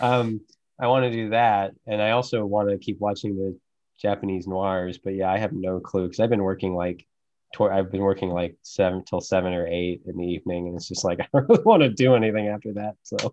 Um, 0.00 0.42
I 0.82 0.88
want 0.88 1.04
to 1.04 1.12
do 1.12 1.30
that, 1.30 1.74
and 1.86 2.02
I 2.02 2.10
also 2.10 2.44
want 2.44 2.68
to 2.68 2.76
keep 2.76 2.98
watching 2.98 3.36
the 3.36 3.56
Japanese 4.00 4.48
noirs. 4.48 4.98
But 4.98 5.14
yeah, 5.14 5.30
I 5.30 5.38
have 5.38 5.52
no 5.52 5.78
clue 5.78 6.08
because 6.08 6.18
I've 6.18 6.28
been 6.28 6.42
working 6.42 6.74
like, 6.74 7.06
tw- 7.54 7.70
I've 7.70 7.92
been 7.92 8.00
working 8.00 8.30
like 8.30 8.56
seven 8.62 9.04
till 9.04 9.20
seven 9.20 9.54
or 9.54 9.64
eight 9.68 10.02
in 10.06 10.16
the 10.16 10.26
evening, 10.26 10.66
and 10.66 10.76
it's 10.76 10.88
just 10.88 11.04
like 11.04 11.20
I 11.22 11.28
don't 11.32 11.48
really 11.48 11.62
want 11.62 11.82
to 11.84 11.88
do 11.88 12.16
anything 12.16 12.48
after 12.48 12.72
that. 12.72 12.96
So 13.04 13.32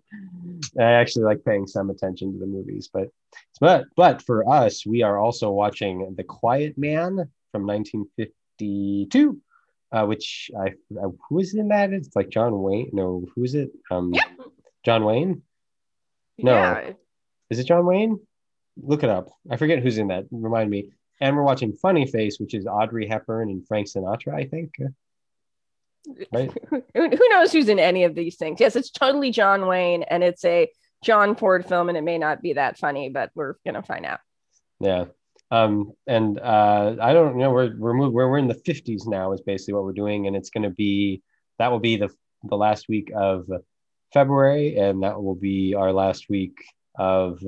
I 0.78 0.92
actually 0.92 1.24
like 1.24 1.44
paying 1.44 1.66
some 1.66 1.90
attention 1.90 2.32
to 2.32 2.38
the 2.38 2.46
movies. 2.46 2.88
But 2.92 3.08
but 3.60 3.86
but 3.96 4.22
for 4.22 4.48
us, 4.48 4.86
we 4.86 5.02
are 5.02 5.18
also 5.18 5.50
watching 5.50 6.14
The 6.16 6.24
Quiet 6.24 6.78
Man 6.78 7.28
from 7.50 7.66
1952. 7.66 9.40
Uh, 9.92 10.06
which 10.06 10.52
I, 10.56 10.68
I 10.68 11.06
who 11.28 11.40
is 11.40 11.54
in 11.54 11.66
that? 11.68 11.92
It's 11.92 12.14
like 12.14 12.28
John 12.28 12.62
Wayne. 12.62 12.90
No, 12.92 13.26
who 13.34 13.42
is 13.42 13.56
it? 13.56 13.72
Um. 13.90 14.14
John 14.84 15.04
Wayne. 15.04 15.42
No. 16.38 16.52
Yeah. 16.52 16.92
Is 17.50 17.58
it 17.58 17.66
John 17.66 17.84
Wayne? 17.86 18.18
Look 18.80 19.02
it 19.02 19.10
up. 19.10 19.28
I 19.50 19.56
forget 19.56 19.82
who's 19.82 19.98
in 19.98 20.08
that. 20.08 20.24
Remind 20.30 20.70
me. 20.70 20.90
And 21.20 21.36
we're 21.36 21.42
watching 21.42 21.72
Funny 21.74 22.06
Face, 22.06 22.38
which 22.40 22.54
is 22.54 22.66
Audrey 22.66 23.06
Hepburn 23.06 23.50
and 23.50 23.66
Frank 23.66 23.88
Sinatra, 23.88 24.34
I 24.34 24.46
think. 24.46 24.74
Right? 26.32 26.50
Who 26.94 27.28
knows 27.28 27.52
who's 27.52 27.68
in 27.68 27.78
any 27.78 28.04
of 28.04 28.14
these 28.14 28.36
things? 28.36 28.58
Yes, 28.58 28.74
it's 28.74 28.90
totally 28.90 29.30
John 29.30 29.66
Wayne 29.66 30.02
and 30.04 30.24
it's 30.24 30.42
a 30.46 30.70
John 31.04 31.36
Ford 31.36 31.66
film, 31.66 31.90
and 31.90 31.98
it 31.98 32.02
may 32.02 32.16
not 32.16 32.40
be 32.40 32.54
that 32.54 32.78
funny, 32.78 33.10
but 33.10 33.30
we're 33.34 33.56
gonna 33.66 33.82
find 33.82 34.06
out. 34.06 34.20
Yeah. 34.80 35.04
Um, 35.50 35.92
and 36.06 36.38
uh, 36.38 36.96
I 37.00 37.12
don't 37.12 37.36
know. 37.36 37.50
We're 37.50 37.76
we're 37.76 37.94
move, 37.94 38.12
we're 38.12 38.28
we're 38.28 38.38
in 38.38 38.48
the 38.48 38.54
fifties 38.54 39.06
now. 39.06 39.32
Is 39.32 39.40
basically 39.40 39.74
what 39.74 39.84
we're 39.84 39.92
doing, 39.92 40.26
and 40.26 40.36
it's 40.36 40.50
going 40.50 40.62
to 40.62 40.70
be 40.70 41.22
that 41.58 41.70
will 41.70 41.80
be 41.80 41.96
the 41.96 42.08
the 42.44 42.56
last 42.56 42.88
week 42.88 43.10
of 43.14 43.46
February, 44.12 44.76
and 44.76 45.02
that 45.02 45.22
will 45.22 45.34
be 45.34 45.74
our 45.74 45.92
last 45.92 46.28
week 46.28 46.54
of 47.00 47.42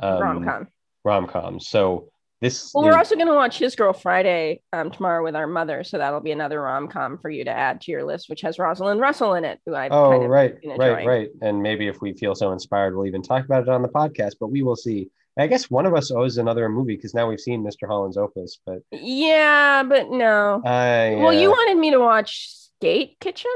um, 0.00 0.20
Rom 0.22 0.44
com. 0.44 0.66
rom 1.04 1.26
coms. 1.26 1.68
So 1.68 2.08
this 2.40 2.72
Well, 2.74 2.84
is- 2.84 2.90
we're 2.92 2.98
also 2.98 3.14
going 3.14 3.28
to 3.28 3.34
watch 3.34 3.58
His 3.58 3.74
Girl 3.76 3.92
Friday 3.94 4.60
um, 4.72 4.90
tomorrow 4.90 5.22
with 5.24 5.34
our 5.36 5.46
mother, 5.46 5.84
so 5.84 5.96
that'll 5.98 6.20
be 6.20 6.32
another 6.32 6.60
rom 6.60 6.88
com 6.88 7.16
for 7.18 7.30
you 7.30 7.44
to 7.44 7.50
add 7.50 7.80
to 7.82 7.92
your 7.92 8.04
list, 8.04 8.28
which 8.28 8.42
has 8.42 8.58
Rosalind 8.58 9.00
Russell 9.00 9.34
in 9.34 9.44
it, 9.44 9.58
who 9.64 9.74
I've 9.74 9.92
Oh, 9.92 10.10
kind 10.10 10.24
of 10.24 10.28
right, 10.30 10.54
right, 10.76 11.06
right. 11.06 11.28
And 11.40 11.62
maybe 11.62 11.86
if 11.88 12.00
we 12.02 12.12
feel 12.12 12.34
so 12.34 12.52
inspired, 12.52 12.94
we'll 12.96 13.06
even 13.06 13.22
talk 13.22 13.44
about 13.44 13.62
it 13.62 13.68
on 13.70 13.80
the 13.82 13.88
podcast, 13.88 14.32
but 14.40 14.48
we 14.48 14.62
will 14.62 14.76
see. 14.76 15.08
I 15.38 15.46
guess 15.46 15.70
one 15.70 15.84
of 15.84 15.94
us 15.94 16.10
owes 16.10 16.38
another 16.38 16.66
movie 16.68 16.96
because 16.96 17.12
now 17.14 17.28
we've 17.28 17.38
seen 17.40 17.62
Mr. 17.62 17.86
Holland's 17.86 18.16
Opus, 18.16 18.58
but 18.66 18.78
Yeah, 18.90 19.82
but 19.82 20.10
no. 20.10 20.62
I, 20.64 21.14
Well, 21.18 21.32
you 21.32 21.48
uh, 21.48 21.52
wanted 21.52 21.76
me 21.78 21.90
to 21.90 21.98
watch 22.00 22.48
Skate 22.78 23.16
Kitchen. 23.20 23.50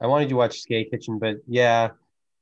I 0.00 0.06
wanted 0.06 0.24
you 0.24 0.30
to 0.30 0.36
watch 0.36 0.60
Skate 0.60 0.90
Kitchen, 0.90 1.18
but 1.18 1.36
yeah, 1.46 1.90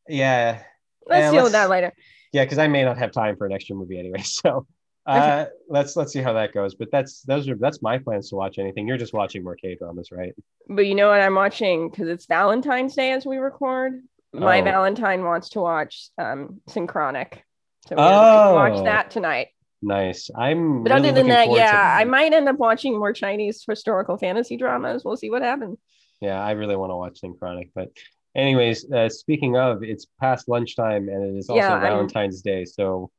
yeah, 0.09 0.63
Let's 1.07 1.33
deal 1.33 1.45
with 1.45 1.53
that 1.53 1.71
later. 1.71 1.93
yeah, 2.33 2.45
because 2.45 2.59
I 2.59 2.67
may 2.69 2.85
not 2.85 2.99
have 2.99 3.13
time 3.13 3.37
for 3.37 3.47
an 3.47 3.53
extra 3.53 3.77
movie 3.77 3.99
anyway. 3.99 4.23
So 4.25 4.67
uh, 5.07 5.47
let's 5.69 5.97
let's 5.97 6.13
see 6.13 6.23
how 6.23 6.33
that 6.33 6.55
goes. 6.55 6.75
But 6.75 6.91
that's 6.91 7.21
those 7.23 7.47
are 7.49 7.57
that's 7.57 7.83
my 7.83 7.99
plans 7.99 8.31
to 8.31 8.37
watch 8.37 8.59
anything. 8.59 8.89
You're 8.89 8.97
just 8.97 9.13
watching 9.13 9.45
more 9.45 9.55
K 9.55 9.75
dramas, 9.75 10.11
right? 10.11 10.35
But 10.69 10.87
you 10.87 10.95
know 10.95 11.09
what 11.09 11.21
I'm 11.21 11.35
watching 11.35 11.91
because 11.91 12.09
it's 12.09 12.27
Valentine's 12.27 12.95
Day 12.95 13.13
as 13.13 13.27
we 13.27 13.37
record. 13.37 14.03
My 14.33 14.61
Oh. 14.61 14.65
Valentine 14.65 15.23
wants 15.23 15.51
to 15.51 15.61
watch 15.61 16.09
um, 16.19 16.61
Synchronic. 16.69 17.43
So 17.87 17.97
we're 17.97 18.03
oh. 18.03 18.55
watch 18.55 18.83
that 18.85 19.11
tonight. 19.11 19.49
Nice. 19.83 20.31
I'm. 20.35 20.83
But 20.83 20.93
really 20.93 21.11
other 21.11 21.21
than 21.21 21.29
that, 21.29 21.51
yeah, 21.51 21.97
I 22.01 22.05
might 22.17 22.33
end 22.33 22.49
up 22.49 22.57
watching 22.57 22.99
more 22.99 23.13
Chinese 23.13 23.63
historical 23.69 24.17
fantasy 24.17 24.57
dramas. 24.57 25.05
We'll 25.05 25.19
see 25.19 25.31
what 25.31 25.43
happens. 25.43 25.79
Yeah, 26.21 26.43
I 26.43 26.53
really 26.53 26.77
want 26.77 26.91
to 26.91 26.97
watch 26.97 27.21
Synchronic, 27.21 27.71
but 27.75 27.91
anyways, 28.35 28.91
uh, 28.91 29.09
speaking 29.09 29.57
of, 29.57 29.83
it's 29.83 30.07
past 30.21 30.49
lunchtime 30.49 31.09
and 31.09 31.25
it 31.25 31.39
is 31.39 31.49
also 31.49 31.61
yeah, 31.61 31.81
Valentine's 31.81 32.43
I'm... 32.45 32.53
Day, 32.53 32.65
so 32.65 33.11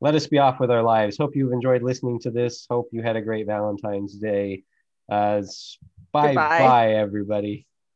let 0.00 0.14
us 0.14 0.26
be 0.26 0.38
off 0.38 0.60
with 0.60 0.70
our 0.70 0.82
lives. 0.82 1.16
Hope 1.16 1.34
you've 1.34 1.52
enjoyed 1.52 1.82
listening 1.82 2.20
to 2.20 2.30
this. 2.30 2.66
Hope 2.68 2.88
you 2.92 3.02
had 3.02 3.16
a 3.16 3.22
great 3.22 3.46
Valentine's 3.46 4.14
Day. 4.14 4.64
Uh, 5.10 5.42
bye, 6.12 6.34
bye, 6.34 6.94
everybody. 6.94 7.66